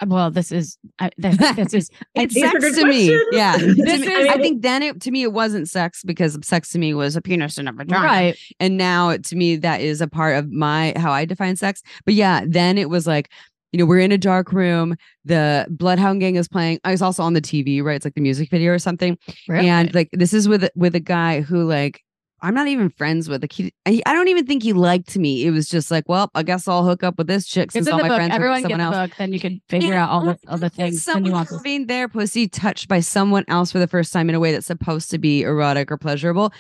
well, 0.08 0.32
this 0.32 0.52
is 0.52 0.78
I, 1.00 1.12
this, 1.18 1.38
this 1.56 1.74
is 1.74 1.90
it's 2.16 2.40
sex 2.40 2.54
to 2.78 2.86
me 2.86 3.08
questions. 3.08 3.24
yeah 3.32 3.58
This 3.58 4.02
is- 4.02 4.08
I 4.30 4.38
think 4.38 4.62
then 4.62 4.84
it 4.84 5.02
to 5.02 5.12
me 5.12 5.24
it 5.24 5.34
wasn't 5.34 5.70
sex 5.70 6.04
because 6.04 6.38
sex 6.44 6.70
to 6.72 6.80
me 6.80 6.94
was 6.94 7.16
a 7.16 7.22
penis 7.22 7.58
and 7.58 7.70
a 7.70 7.72
vagina 7.72 8.06
right. 8.06 8.38
and 8.60 8.78
now 8.78 9.16
to 9.16 9.36
me 9.36 9.56
that 9.58 9.82
is 9.82 10.02
a 10.02 10.08
part 10.08 10.38
of 10.38 10.52
my 10.52 10.94
how 10.98 11.12
I 11.12 11.26
define 11.26 11.56
sex. 11.56 11.82
But 12.06 12.14
yeah, 12.16 12.44
then 12.48 12.78
it 12.78 12.90
was 12.90 13.06
like, 13.08 13.30
you 13.72 13.80
know, 13.80 13.86
we're 13.86 14.00
in 14.00 14.12
a 14.12 14.18
dark 14.18 14.52
room. 14.52 14.96
The 15.24 15.66
Bloodhound 15.70 16.20
Gang 16.20 16.36
is 16.36 16.48
playing. 16.48 16.80
I 16.84 16.92
was 16.92 17.02
also 17.02 17.24
on 17.24 17.34
the 17.34 17.42
TV, 17.42 17.82
right? 17.82 17.96
It's 17.96 18.06
like 18.06 18.16
the 18.16 18.22
music 18.22 18.50
video 18.50 18.74
or 18.74 18.80
something. 18.80 19.18
Really? 19.48 19.70
And 19.70 19.94
like 19.96 20.10
this 20.12 20.34
is 20.34 20.48
with 20.50 20.70
with 20.76 20.94
a 20.96 21.00
guy 21.00 21.42
who 21.42 21.64
like 21.64 22.02
I'm 22.42 22.54
not 22.54 22.68
even 22.68 22.90
friends 22.90 23.30
with. 23.30 23.44
Like 23.44 23.52
he, 23.54 23.74
I 23.86 24.02
I 24.06 24.14
don't 24.14 24.28
even 24.28 24.46
think 24.46 24.64
he 24.64 24.74
liked 24.74 25.18
me. 25.18 25.46
It 25.46 25.52
was 25.52 25.68
just 25.70 25.92
like, 25.92 26.10
well, 26.10 26.30
I 26.36 26.44
guess 26.44 26.68
I'll 26.68 26.84
hook 26.84 27.04
up 27.04 27.18
with 27.18 27.28
this 27.28 27.46
chick 27.48 27.72
since 27.72 27.88
all 27.88 28.00
my 28.00 28.08
book. 28.08 28.18
friends 28.18 28.32
are 28.38 28.40
with 28.40 28.58
Everyone 28.58 28.62
someone 28.62 28.80
the 28.80 28.84
else. 28.86 28.96
book, 29.10 29.18
then 29.18 29.34
you 29.34 29.40
can 29.40 29.62
figure 29.70 29.94
Yeah, 29.94 30.04
out 30.06 30.10
all 30.10 30.26
the 30.26 30.38
other 30.48 30.70
things. 30.78 31.04
Someone 31.04 31.46
having 31.46 31.88
their 31.88 32.08
pussy 32.08 32.48
touched 32.48 32.88
by 32.88 33.00
someone 33.00 33.46
else 33.48 33.72
for 33.72 33.80
the 33.80 33.88
first 33.88 34.12
time 34.14 34.30
in 34.30 34.36
a 34.36 34.40
way 34.40 34.52
that's 34.52 34.66
supposed 34.68 35.12
to 35.12 35.18
be 35.20 35.44
erotic 35.44 35.92
or 35.92 35.98
pleasurable. 35.98 36.52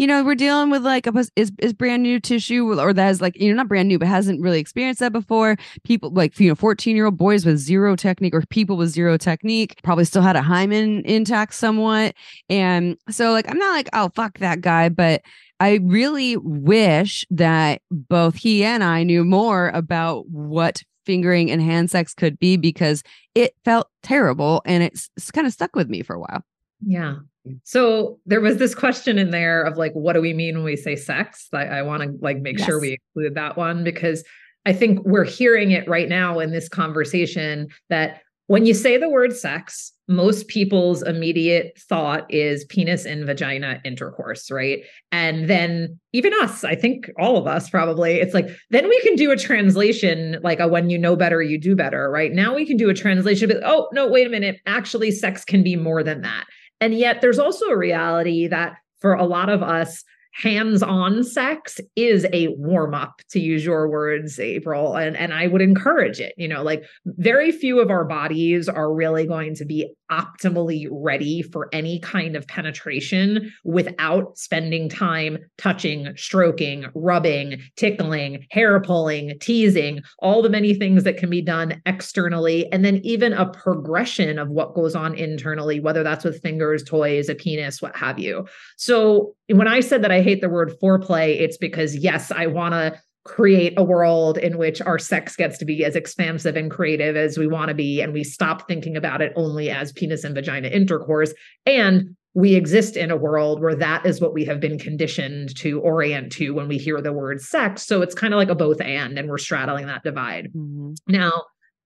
You 0.00 0.06
know, 0.06 0.24
we're 0.24 0.34
dealing 0.34 0.70
with 0.70 0.82
like 0.82 1.06
a 1.06 1.12
is 1.36 1.52
is 1.58 1.74
brand 1.74 2.02
new 2.02 2.18
tissue 2.20 2.80
or 2.80 2.94
that 2.94 3.10
is 3.10 3.20
like 3.20 3.38
you 3.38 3.50
know 3.50 3.56
not 3.56 3.68
brand 3.68 3.86
new 3.86 3.98
but 3.98 4.08
hasn't 4.08 4.40
really 4.40 4.58
experienced 4.58 5.00
that 5.00 5.12
before. 5.12 5.58
People 5.84 6.10
like 6.10 6.40
you 6.40 6.48
know 6.48 6.54
fourteen 6.54 6.96
year 6.96 7.04
old 7.04 7.18
boys 7.18 7.44
with 7.44 7.58
zero 7.58 7.94
technique 7.96 8.34
or 8.34 8.40
people 8.48 8.78
with 8.78 8.88
zero 8.88 9.18
technique 9.18 9.78
probably 9.82 10.06
still 10.06 10.22
had 10.22 10.36
a 10.36 10.40
hymen 10.40 11.02
intact 11.04 11.52
somewhat, 11.52 12.14
and 12.48 12.96
so 13.10 13.32
like 13.32 13.46
I'm 13.50 13.58
not 13.58 13.72
like 13.72 13.90
oh 13.92 14.10
fuck 14.14 14.38
that 14.38 14.62
guy, 14.62 14.88
but 14.88 15.20
I 15.60 15.80
really 15.82 16.38
wish 16.38 17.26
that 17.28 17.82
both 17.90 18.36
he 18.36 18.64
and 18.64 18.82
I 18.82 19.02
knew 19.02 19.22
more 19.22 19.68
about 19.68 20.26
what 20.30 20.82
fingering 21.04 21.50
and 21.50 21.60
hand 21.60 21.90
sex 21.90 22.14
could 22.14 22.38
be 22.38 22.56
because 22.56 23.02
it 23.34 23.52
felt 23.66 23.88
terrible 24.02 24.62
and 24.64 24.82
it's, 24.82 25.10
it's 25.18 25.30
kind 25.30 25.46
of 25.46 25.52
stuck 25.52 25.76
with 25.76 25.90
me 25.90 26.00
for 26.00 26.16
a 26.16 26.20
while. 26.20 26.42
Yeah. 26.86 27.16
So 27.64 28.18
there 28.26 28.40
was 28.40 28.58
this 28.58 28.74
question 28.74 29.18
in 29.18 29.30
there 29.30 29.62
of 29.62 29.76
like, 29.76 29.92
what 29.92 30.12
do 30.12 30.20
we 30.20 30.34
mean 30.34 30.56
when 30.56 30.64
we 30.64 30.76
say 30.76 30.96
sex? 30.96 31.48
I, 31.52 31.64
I 31.64 31.82
want 31.82 32.02
to 32.02 32.12
like 32.20 32.38
make 32.38 32.58
sure 32.58 32.80
we 32.80 32.98
include 33.14 33.34
that 33.34 33.56
one 33.56 33.82
because 33.82 34.24
I 34.66 34.72
think 34.72 35.00
we're 35.04 35.24
hearing 35.24 35.70
it 35.70 35.88
right 35.88 36.08
now 36.08 36.38
in 36.38 36.50
this 36.50 36.68
conversation 36.68 37.68
that 37.88 38.20
when 38.46 38.66
you 38.66 38.74
say 38.74 38.96
the 38.98 39.08
word 39.08 39.34
sex, 39.34 39.92
most 40.08 40.48
people's 40.48 41.02
immediate 41.04 41.80
thought 41.88 42.26
is 42.34 42.64
penis 42.64 43.04
and 43.04 43.24
vagina 43.24 43.80
intercourse, 43.84 44.50
right? 44.50 44.80
And 45.12 45.48
then 45.48 46.00
even 46.12 46.32
us, 46.42 46.64
I 46.64 46.74
think 46.74 47.08
all 47.16 47.36
of 47.36 47.46
us 47.46 47.70
probably, 47.70 48.16
it's 48.16 48.34
like, 48.34 48.48
then 48.70 48.88
we 48.88 49.00
can 49.02 49.14
do 49.14 49.30
a 49.30 49.36
translation 49.36 50.38
like 50.42 50.58
a 50.58 50.66
when 50.66 50.90
you 50.90 50.98
know 50.98 51.14
better, 51.14 51.40
you 51.40 51.60
do 51.60 51.76
better, 51.76 52.10
right? 52.10 52.32
Now 52.32 52.54
we 52.54 52.66
can 52.66 52.76
do 52.76 52.90
a 52.90 52.94
translation, 52.94 53.48
but 53.48 53.58
oh, 53.64 53.88
no, 53.92 54.08
wait 54.08 54.26
a 54.26 54.30
minute. 54.30 54.60
Actually, 54.66 55.12
sex 55.12 55.44
can 55.44 55.62
be 55.62 55.76
more 55.76 56.02
than 56.02 56.22
that. 56.22 56.44
And 56.80 56.94
yet 56.94 57.20
there's 57.20 57.38
also 57.38 57.66
a 57.66 57.76
reality 57.76 58.46
that 58.48 58.76
for 59.00 59.14
a 59.14 59.24
lot 59.24 59.48
of 59.48 59.62
us, 59.62 60.04
hands-on 60.32 61.24
sex 61.24 61.80
is 61.96 62.26
a 62.32 62.48
warm-up 62.56 63.20
to 63.30 63.40
use 63.40 63.64
your 63.64 63.88
words 63.88 64.38
april. 64.38 64.94
And 64.96 65.16
and 65.16 65.34
i 65.34 65.48
would 65.48 65.60
encourage 65.60 66.20
it 66.20 66.34
you 66.36 66.46
know 66.46 66.62
like 66.62 66.84
very 67.04 67.50
few 67.50 67.80
of 67.80 67.90
our 67.90 68.04
bodies 68.04 68.68
are 68.68 68.94
really 68.94 69.26
going 69.26 69.56
to 69.56 69.64
be 69.64 69.92
optimally 70.10 70.86
ready 70.90 71.42
for 71.42 71.68
any 71.72 71.98
kind 72.00 72.36
of 72.36 72.46
penetration 72.46 73.52
without 73.64 74.36
spending 74.36 74.88
time 74.88 75.38
touching 75.58 76.12
stroking 76.16 76.86
rubbing 76.94 77.60
tickling 77.76 78.46
hair 78.50 78.80
pulling 78.80 79.38
teasing 79.40 80.00
all 80.18 80.42
the 80.42 80.48
many 80.48 80.74
things 80.74 81.04
that 81.04 81.16
can 81.16 81.30
be 81.30 81.42
done 81.42 81.80
externally 81.86 82.70
and 82.72 82.84
then 82.84 82.96
even 83.04 83.32
a 83.32 83.48
progression 83.50 84.38
of 84.38 84.48
what 84.48 84.74
goes 84.74 84.94
on 84.94 85.14
internally 85.14 85.80
whether 85.80 86.02
that's 86.02 86.24
with 86.24 86.42
fingers 86.42 86.82
toys 86.82 87.28
a 87.28 87.34
penis 87.34 87.80
what 87.80 87.96
have 87.96 88.18
you. 88.18 88.46
So 88.76 89.34
when 89.48 89.68
I 89.68 89.80
said 89.80 90.02
that 90.02 90.12
I 90.12 90.22
hate 90.22 90.40
the 90.40 90.48
word 90.48 90.72
foreplay, 90.82 91.40
it's 91.40 91.56
because 91.56 91.96
yes, 91.96 92.30
I 92.30 92.46
want 92.46 92.74
to 92.74 93.00
create 93.30 93.74
a 93.76 93.84
world 93.84 94.36
in 94.38 94.58
which 94.58 94.82
our 94.82 94.98
sex 94.98 95.36
gets 95.36 95.56
to 95.58 95.64
be 95.64 95.84
as 95.84 95.94
expansive 95.94 96.56
and 96.56 96.70
creative 96.70 97.16
as 97.16 97.38
we 97.38 97.46
want 97.46 97.68
to 97.68 97.74
be 97.74 98.00
and 98.00 98.12
we 98.12 98.24
stop 98.24 98.66
thinking 98.66 98.96
about 98.96 99.22
it 99.22 99.32
only 99.36 99.70
as 99.70 99.92
penis 99.92 100.24
and 100.24 100.34
vagina 100.34 100.68
intercourse 100.68 101.32
and 101.64 102.16
we 102.34 102.54
exist 102.54 102.96
in 102.96 103.10
a 103.10 103.16
world 103.16 103.60
where 103.60 103.74
that 103.74 104.06
is 104.06 104.20
what 104.20 104.34
we 104.34 104.44
have 104.44 104.60
been 104.60 104.78
conditioned 104.78 105.54
to 105.56 105.80
orient 105.80 106.30
to 106.32 106.50
when 106.50 106.68
we 106.68 106.78
hear 106.78 107.00
the 107.00 107.12
word 107.12 107.40
sex. 107.40 107.84
So 107.84 108.02
it's 108.02 108.14
kind 108.14 108.32
of 108.32 108.38
like 108.38 108.50
a 108.50 108.54
both 108.54 108.80
and, 108.80 109.18
and 109.18 109.28
we're 109.28 109.38
straddling 109.38 109.86
that 109.86 110.04
divide. 110.04 110.52
Mm-hmm. 110.54 110.92
Now, 111.08 111.32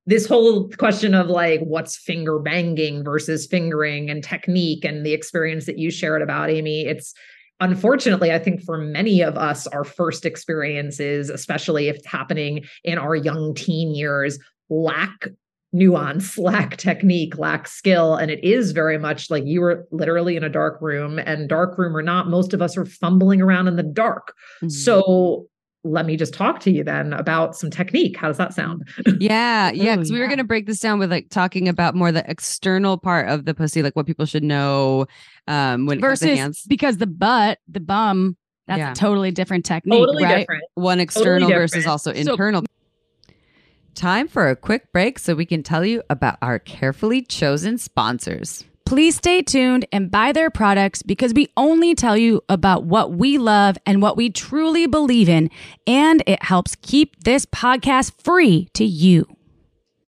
this 0.06 0.26
whole 0.26 0.68
question 0.68 1.14
of 1.14 1.28
like 1.28 1.60
what's 1.60 1.96
finger 1.96 2.38
banging 2.38 3.04
versus 3.04 3.46
fingering 3.46 4.10
and 4.10 4.22
technique 4.22 4.84
and 4.84 5.04
the 5.04 5.14
experience 5.14 5.64
that 5.64 5.78
you 5.78 5.90
shared 5.90 6.20
about 6.20 6.50
Amy, 6.50 6.84
it's 6.84 7.14
unfortunately, 7.64 8.30
I 8.32 8.38
think 8.38 8.62
for 8.62 8.78
many 8.78 9.22
of 9.22 9.36
us, 9.36 9.66
our 9.68 9.84
first 9.84 10.24
experiences, 10.26 11.30
especially 11.30 11.88
if 11.88 11.96
it's 11.96 12.06
happening 12.06 12.64
in 12.84 12.98
our 12.98 13.16
young 13.16 13.54
teen 13.54 13.94
years, 13.94 14.38
lack 14.68 15.28
nuance, 15.72 16.38
lack 16.38 16.76
technique, 16.76 17.36
lack 17.38 17.66
skill. 17.66 18.14
And 18.14 18.30
it 18.30 18.42
is 18.44 18.72
very 18.72 18.98
much 18.98 19.30
like 19.30 19.44
you 19.44 19.60
were 19.60 19.86
literally 19.90 20.36
in 20.36 20.44
a 20.44 20.48
dark 20.48 20.80
room, 20.80 21.18
and 21.18 21.48
dark 21.48 21.76
room 21.76 21.96
or 21.96 22.02
not, 22.02 22.28
most 22.28 22.54
of 22.54 22.62
us 22.62 22.76
are 22.76 22.86
fumbling 22.86 23.40
around 23.40 23.68
in 23.68 23.76
the 23.76 23.82
dark. 23.82 24.34
Mm-hmm. 24.58 24.68
So 24.68 25.46
let 25.84 26.06
me 26.06 26.16
just 26.16 26.32
talk 26.32 26.60
to 26.60 26.70
you 26.70 26.82
then 26.82 27.12
about 27.12 27.54
some 27.54 27.70
technique. 27.70 28.16
How 28.16 28.28
does 28.28 28.38
that 28.38 28.54
sound? 28.54 28.88
Yeah, 29.20 29.70
yeah. 29.70 29.96
Because 29.96 30.10
we 30.10 30.18
were 30.18 30.26
going 30.26 30.38
to 30.38 30.44
break 30.44 30.66
this 30.66 30.80
down 30.80 30.98
with 30.98 31.10
like 31.10 31.28
talking 31.30 31.68
about 31.68 31.94
more 31.94 32.10
the 32.10 32.28
external 32.28 32.98
part 32.98 33.28
of 33.28 33.44
the 33.44 33.54
pussy, 33.54 33.82
like 33.82 33.94
what 33.94 34.06
people 34.06 34.26
should 34.26 34.42
know 34.42 35.06
um 35.46 35.86
when 35.86 36.00
versus 36.00 36.64
because 36.66 36.96
the 36.96 37.06
butt, 37.06 37.58
the 37.68 37.80
bum, 37.80 38.36
that's 38.66 38.78
yeah. 38.78 38.92
a 38.92 38.94
totally 38.94 39.30
different 39.30 39.64
technique, 39.64 39.98
totally 39.98 40.24
right? 40.24 40.40
Different. 40.40 40.64
One 40.74 41.00
external 41.00 41.48
totally 41.48 41.54
versus 41.54 41.86
also 41.86 42.12
internal. 42.12 42.62
So- 42.62 42.66
Time 43.94 44.26
for 44.26 44.48
a 44.48 44.56
quick 44.56 44.90
break 44.92 45.20
so 45.20 45.36
we 45.36 45.46
can 45.46 45.62
tell 45.62 45.84
you 45.84 46.02
about 46.10 46.38
our 46.42 46.58
carefully 46.58 47.22
chosen 47.22 47.78
sponsors. 47.78 48.64
Please 48.86 49.16
stay 49.16 49.40
tuned 49.40 49.86
and 49.92 50.10
buy 50.10 50.32
their 50.32 50.50
products 50.50 51.02
because 51.02 51.32
we 51.32 51.48
only 51.56 51.94
tell 51.94 52.16
you 52.18 52.42
about 52.50 52.84
what 52.84 53.12
we 53.12 53.38
love 53.38 53.78
and 53.86 54.02
what 54.02 54.16
we 54.16 54.28
truly 54.28 54.86
believe 54.86 55.28
in, 55.28 55.50
and 55.86 56.22
it 56.26 56.42
helps 56.42 56.76
keep 56.82 57.24
this 57.24 57.46
podcast 57.46 58.12
free 58.22 58.68
to 58.74 58.84
you. 58.84 59.26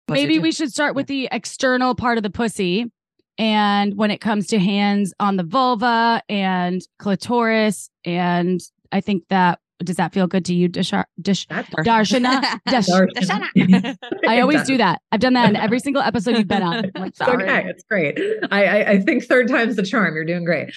Maybe 0.07 0.39
we 0.39 0.51
should 0.51 0.71
start 0.71 0.95
with 0.95 1.07
the 1.07 1.27
external 1.31 1.95
part 1.95 2.17
of 2.17 2.23
the 2.23 2.29
pussy. 2.29 2.91
And 3.37 3.95
when 3.97 4.11
it 4.11 4.21
comes 4.21 4.47
to 4.47 4.59
hands 4.59 5.13
on 5.19 5.35
the 5.35 5.43
vulva 5.43 6.21
and 6.29 6.81
clitoris, 6.99 7.89
and 8.05 8.61
I 8.91 9.01
think 9.01 9.23
that 9.29 9.59
does 9.83 9.95
that 9.97 10.13
feel 10.13 10.27
good 10.27 10.45
to 10.45 10.53
you, 10.53 10.69
Dashar, 10.69 11.05
Dash, 11.21 11.47
Darshana? 11.47 12.59
Dash, 12.65 12.87
Darshana. 12.87 13.97
I 14.27 14.41
always 14.41 14.63
do 14.63 14.77
that. 14.77 15.01
I've 15.11 15.19
done 15.19 15.33
that 15.33 15.49
in 15.49 15.55
every 15.55 15.79
single 15.79 16.01
episode 16.01 16.37
you've 16.37 16.47
been 16.47 16.63
on. 16.63 16.91
Like, 17.01 17.09
it's 17.09 17.21
okay. 17.21 17.63
It's 17.67 17.83
great. 17.83 18.19
I, 18.51 18.65
I, 18.65 18.89
I, 18.91 18.99
think 18.99 19.23
third 19.23 19.47
time's 19.47 19.75
the 19.75 19.83
charm. 19.83 20.13
You're 20.13 20.25
doing 20.25 20.43
great. 20.43 20.73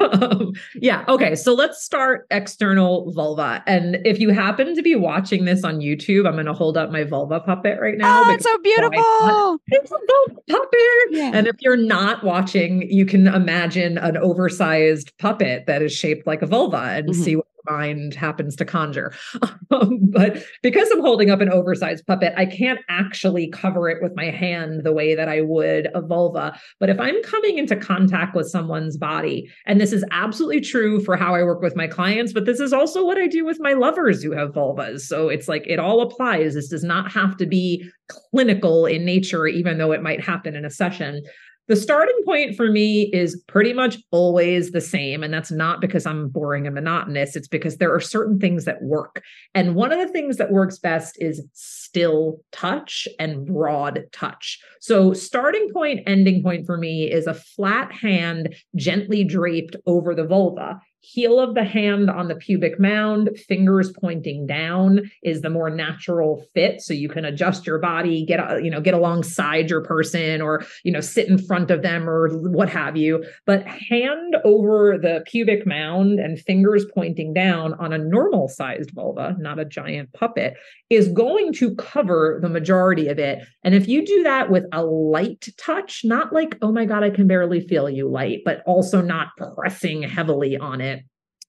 um, 0.00 0.52
yeah. 0.74 1.04
Okay. 1.06 1.34
So 1.34 1.54
let's 1.54 1.82
start 1.82 2.26
external 2.30 3.12
vulva. 3.12 3.62
And 3.66 3.98
if 4.06 4.20
you 4.20 4.30
happen 4.30 4.74
to 4.74 4.82
be 4.82 4.94
watching 4.94 5.44
this 5.44 5.64
on 5.64 5.80
YouTube, 5.80 6.26
I'm 6.26 6.34
going 6.34 6.46
to 6.46 6.54
hold 6.54 6.78
up 6.78 6.90
my 6.90 7.04
vulva 7.04 7.40
puppet 7.40 7.78
right 7.80 7.98
now. 7.98 8.24
Oh, 8.24 8.30
it's 8.30 8.44
so 8.44 8.58
beautiful. 8.58 9.58
It's 9.68 9.90
a 9.90 9.98
vulva 10.08 10.40
puppet. 10.48 10.80
Yeah. 11.10 11.30
And 11.34 11.46
if 11.46 11.56
you're 11.60 11.76
not 11.76 12.24
watching, 12.24 12.90
you 12.90 13.04
can 13.04 13.26
imagine 13.26 13.98
an 13.98 14.16
oversized 14.16 15.12
puppet 15.18 15.66
that 15.66 15.82
is 15.82 15.92
shaped 15.92 16.26
like 16.26 16.42
a 16.42 16.46
vulva 16.46 16.78
and 16.78 17.08
mm-hmm. 17.08 17.22
see 17.22 17.36
what 17.36 17.46
mind 17.68 18.14
happens 18.14 18.56
to 18.56 18.64
conjure. 18.64 19.12
Um, 19.72 19.98
but 20.02 20.42
because 20.64 20.90
I'm 20.90 21.00
holding 21.00 21.30
up 21.30 21.40
an 21.40 21.48
oversized 21.48 22.04
puppet, 22.04 22.34
I 22.36 22.44
can't 22.44 22.80
actually 22.88 23.48
cover 23.50 23.88
it 23.88 24.02
with 24.02 24.16
my 24.16 24.24
hand 24.24 24.82
the 24.82 24.92
way 24.92 25.14
that 25.14 25.28
I 25.28 25.42
would 25.42 25.88
a 25.94 26.00
vulva. 26.00 26.58
But 26.80 26.90
if 26.90 26.98
I'm 26.98 27.22
coming 27.22 27.56
into 27.56 27.76
contact 27.76 28.34
with 28.34 28.48
someone's 28.48 28.96
body, 28.96 29.48
and 29.66 29.80
this 29.80 29.92
is 29.92 30.04
absolutely 30.10 30.60
true 30.60 30.98
for 31.00 31.16
how 31.16 31.36
I 31.36 31.44
work 31.44 31.62
with 31.62 31.76
my 31.76 31.86
clients, 31.86 32.32
but 32.32 32.46
this 32.46 32.58
is 32.58 32.72
also 32.72 33.06
what 33.06 33.16
I 33.16 33.28
do 33.28 33.44
with 33.44 33.58
my 33.60 33.74
lovers 33.74 34.24
who 34.24 34.32
have 34.32 34.50
vulvas. 34.50 35.02
So 35.02 35.28
it's 35.28 35.46
like 35.46 35.64
it 35.68 35.78
all 35.78 36.02
applies. 36.02 36.54
This 36.54 36.68
does 36.68 36.82
not 36.82 37.12
have 37.12 37.36
to 37.36 37.46
be 37.46 37.88
clinical 38.08 38.86
in 38.86 39.04
nature, 39.04 39.46
even 39.46 39.78
though 39.78 39.92
it 39.92 40.02
might 40.02 40.20
happen 40.20 40.56
in 40.56 40.64
a 40.64 40.70
session. 40.70 41.22
The 41.70 41.76
starting 41.76 42.20
point 42.24 42.56
for 42.56 42.68
me 42.68 43.02
is 43.12 43.40
pretty 43.46 43.72
much 43.72 43.98
always 44.10 44.72
the 44.72 44.80
same. 44.80 45.22
And 45.22 45.32
that's 45.32 45.52
not 45.52 45.80
because 45.80 46.04
I'm 46.04 46.28
boring 46.28 46.66
and 46.66 46.74
monotonous. 46.74 47.36
It's 47.36 47.46
because 47.46 47.76
there 47.76 47.94
are 47.94 48.00
certain 48.00 48.40
things 48.40 48.64
that 48.64 48.82
work. 48.82 49.22
And 49.54 49.76
one 49.76 49.92
of 49.92 50.00
the 50.00 50.12
things 50.12 50.36
that 50.38 50.50
works 50.50 50.80
best 50.80 51.16
is 51.20 51.40
still 51.52 52.40
touch 52.50 53.06
and 53.20 53.46
broad 53.46 54.02
touch. 54.10 54.58
So, 54.80 55.12
starting 55.12 55.68
point, 55.72 56.00
ending 56.08 56.42
point 56.42 56.66
for 56.66 56.76
me 56.76 57.08
is 57.08 57.28
a 57.28 57.34
flat 57.34 57.92
hand 57.92 58.52
gently 58.74 59.22
draped 59.22 59.76
over 59.86 60.12
the 60.12 60.26
vulva 60.26 60.80
heel 61.00 61.40
of 61.40 61.54
the 61.54 61.64
hand 61.64 62.10
on 62.10 62.28
the 62.28 62.34
pubic 62.34 62.78
mound, 62.78 63.30
fingers 63.48 63.90
pointing 63.90 64.46
down 64.46 65.10
is 65.22 65.40
the 65.40 65.50
more 65.50 65.70
natural 65.70 66.44
fit. 66.54 66.80
So 66.80 66.92
you 66.92 67.08
can 67.08 67.24
adjust 67.24 67.66
your 67.66 67.78
body, 67.78 68.24
get 68.24 68.38
uh, 68.38 68.56
you 68.56 68.70
know, 68.70 68.80
get 68.80 68.94
alongside 68.94 69.70
your 69.70 69.82
person, 69.82 70.42
or 70.42 70.64
you 70.84 70.92
know, 70.92 71.00
sit 71.00 71.28
in 71.28 71.38
front 71.38 71.70
of 71.70 71.82
them, 71.82 72.08
or 72.08 72.28
what 72.50 72.68
have 72.68 72.96
you. 72.96 73.24
But 73.46 73.66
hand 73.66 74.36
over 74.44 74.98
the 74.98 75.24
pubic 75.26 75.66
mound 75.66 76.20
and 76.20 76.38
fingers 76.38 76.84
pointing 76.94 77.32
down 77.32 77.74
on 77.74 77.92
a 77.92 77.98
normal 77.98 78.48
sized 78.48 78.90
vulva, 78.92 79.36
not 79.38 79.58
a 79.58 79.64
giant 79.64 80.12
puppet, 80.12 80.54
is 80.90 81.08
going 81.08 81.52
to 81.54 81.74
cover 81.76 82.38
the 82.42 82.48
majority 82.48 83.08
of 83.08 83.18
it. 83.18 83.42
And 83.64 83.74
if 83.74 83.88
you 83.88 84.04
do 84.04 84.22
that 84.24 84.50
with 84.50 84.64
a 84.72 84.84
light 84.84 85.48
touch, 85.56 86.02
not 86.04 86.32
like, 86.32 86.58
oh 86.60 86.72
my 86.72 86.84
God, 86.84 87.02
I 87.02 87.10
can 87.10 87.26
barely 87.26 87.60
feel 87.60 87.88
you 87.88 88.08
light, 88.08 88.40
but 88.44 88.62
also 88.66 89.00
not 89.00 89.28
pressing 89.36 90.02
heavily 90.02 90.58
on 90.58 90.80
it 90.80 90.89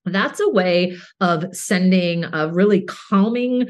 that's 0.04 0.40
a 0.40 0.48
way 0.48 0.96
of 1.20 1.54
sending 1.54 2.24
a 2.24 2.52
really 2.52 2.82
calming, 2.82 3.68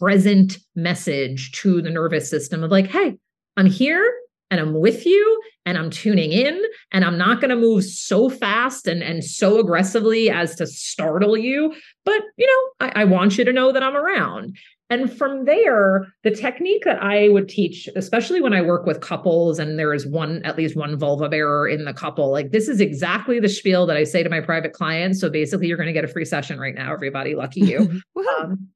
present 0.00 0.58
message 0.74 1.52
to 1.52 1.82
the 1.82 1.90
nervous 1.90 2.28
system 2.28 2.62
of 2.62 2.70
like, 2.70 2.86
hey, 2.86 3.16
I'm 3.56 3.66
here 3.66 4.14
and 4.50 4.60
I'm 4.60 4.74
with 4.74 5.04
you 5.06 5.42
and 5.66 5.76
I'm 5.78 5.90
tuning 5.90 6.32
in 6.32 6.60
and 6.92 7.04
I'm 7.04 7.18
not 7.18 7.40
going 7.40 7.50
to 7.50 7.56
move 7.56 7.84
so 7.84 8.28
fast 8.28 8.86
and, 8.86 9.02
and 9.02 9.24
so 9.24 9.58
aggressively 9.58 10.30
as 10.30 10.54
to 10.56 10.66
startle 10.66 11.36
you. 11.36 11.74
But, 12.04 12.22
you 12.36 12.46
know, 12.46 12.86
I, 12.86 13.02
I 13.02 13.04
want 13.04 13.38
you 13.38 13.44
to 13.44 13.52
know 13.52 13.72
that 13.72 13.82
I'm 13.82 13.96
around. 13.96 14.56
And 14.90 15.10
from 15.10 15.46
there, 15.46 16.06
the 16.24 16.30
technique 16.30 16.84
that 16.84 17.02
I 17.02 17.28
would 17.28 17.48
teach, 17.48 17.88
especially 17.96 18.40
when 18.40 18.52
I 18.52 18.60
work 18.60 18.84
with 18.84 19.00
couples 19.00 19.58
and 19.58 19.78
there 19.78 19.94
is 19.94 20.06
one, 20.06 20.42
at 20.44 20.58
least 20.58 20.76
one 20.76 20.98
vulva 20.98 21.28
bearer 21.28 21.66
in 21.66 21.86
the 21.86 21.94
couple, 21.94 22.30
like 22.30 22.50
this 22.50 22.68
is 22.68 22.80
exactly 22.80 23.40
the 23.40 23.48
spiel 23.48 23.86
that 23.86 23.96
I 23.96 24.04
say 24.04 24.22
to 24.22 24.28
my 24.28 24.40
private 24.40 24.74
clients. 24.74 25.20
So 25.20 25.30
basically, 25.30 25.68
you're 25.68 25.78
going 25.78 25.86
to 25.86 25.94
get 25.94 26.04
a 26.04 26.08
free 26.08 26.26
session 26.26 26.60
right 26.60 26.74
now, 26.74 26.92
everybody. 26.92 27.34
Lucky 27.34 27.60
you. 27.60 28.02
um, 28.40 28.68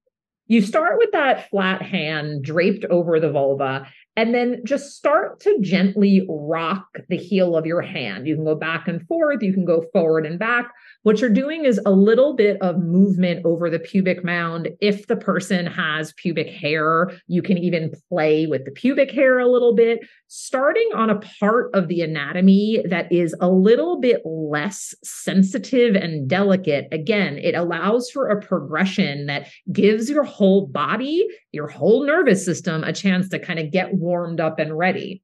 you 0.47 0.63
start 0.63 0.97
with 0.97 1.13
that 1.13 1.51
flat 1.51 1.83
hand 1.83 2.43
draped 2.43 2.87
over 2.87 3.21
the 3.21 3.31
vulva, 3.31 3.87
and 4.19 4.35
then 4.35 4.61
just 4.65 4.97
start 4.97 5.39
to 5.39 5.61
gently 5.61 6.27
rock 6.29 6.89
the 7.09 7.17
heel 7.17 7.57
of 7.57 7.67
your 7.67 7.81
hand. 7.81 8.27
You 8.27 8.35
can 8.35 8.45
go 8.45 8.57
back 8.57 8.89
and 8.89 9.07
forth, 9.07 9.45
you 9.45 9.53
can 9.53 9.65
go 9.65 9.85
forward 9.93 10.27
and 10.27 10.41
back, 10.41 10.73
what 11.05 11.21
you're 11.21 11.31
doing 11.31 11.65
is 11.65 11.81
a 11.87 11.93
little 11.93 12.35
bit 12.35 12.61
of 12.61 12.81
movement 12.81 13.47
over 13.47 13.71
the 13.71 13.79
pubic 13.79 14.25
mound. 14.25 14.71
If 14.81 15.07
the 15.07 15.15
person 15.15 15.67
has 15.67 16.13
pubic 16.15 16.49
hair, 16.49 17.13
you 17.29 17.43
can 17.43 17.59
even 17.59 17.93
play 18.09 18.49
with 18.49 18.65
the 18.65 18.73
pubic 18.73 19.13
hair 19.13 19.39
a 19.39 19.47
little 19.47 19.75
bit, 19.77 20.01
starting 20.29 20.89
on 20.95 21.11
a 21.11 21.21
part 21.41 21.71
of 21.75 21.89
the 21.89 22.03
anatomy 22.03 22.83
that 22.89 23.11
is 23.11 23.35
a 23.41 23.49
little 23.49 23.99
bit 23.99 24.23
less 24.25 24.95
sensitive 25.03 25.95
and 25.95 26.29
delicate. 26.29 26.87
Again, 26.93 27.39
it 27.39 27.55
allows 27.55 28.11
for 28.11 28.29
a 28.29 28.41
progression 28.41 29.27
that 29.27 29.49
gives 29.73 30.09
your 30.09 30.25
whole 30.25 30.67
body, 30.67 31.27
your 31.53 31.67
whole 31.67 32.05
nervous 32.05 32.45
system 32.45 32.85
a 32.85 32.93
chance 32.93 33.29
to 33.31 33.39
kind 33.39 33.59
of 33.59 33.71
get 33.71 33.95
warmed 33.95 34.41
up 34.41 34.59
and 34.59 34.77
ready. 34.77 35.23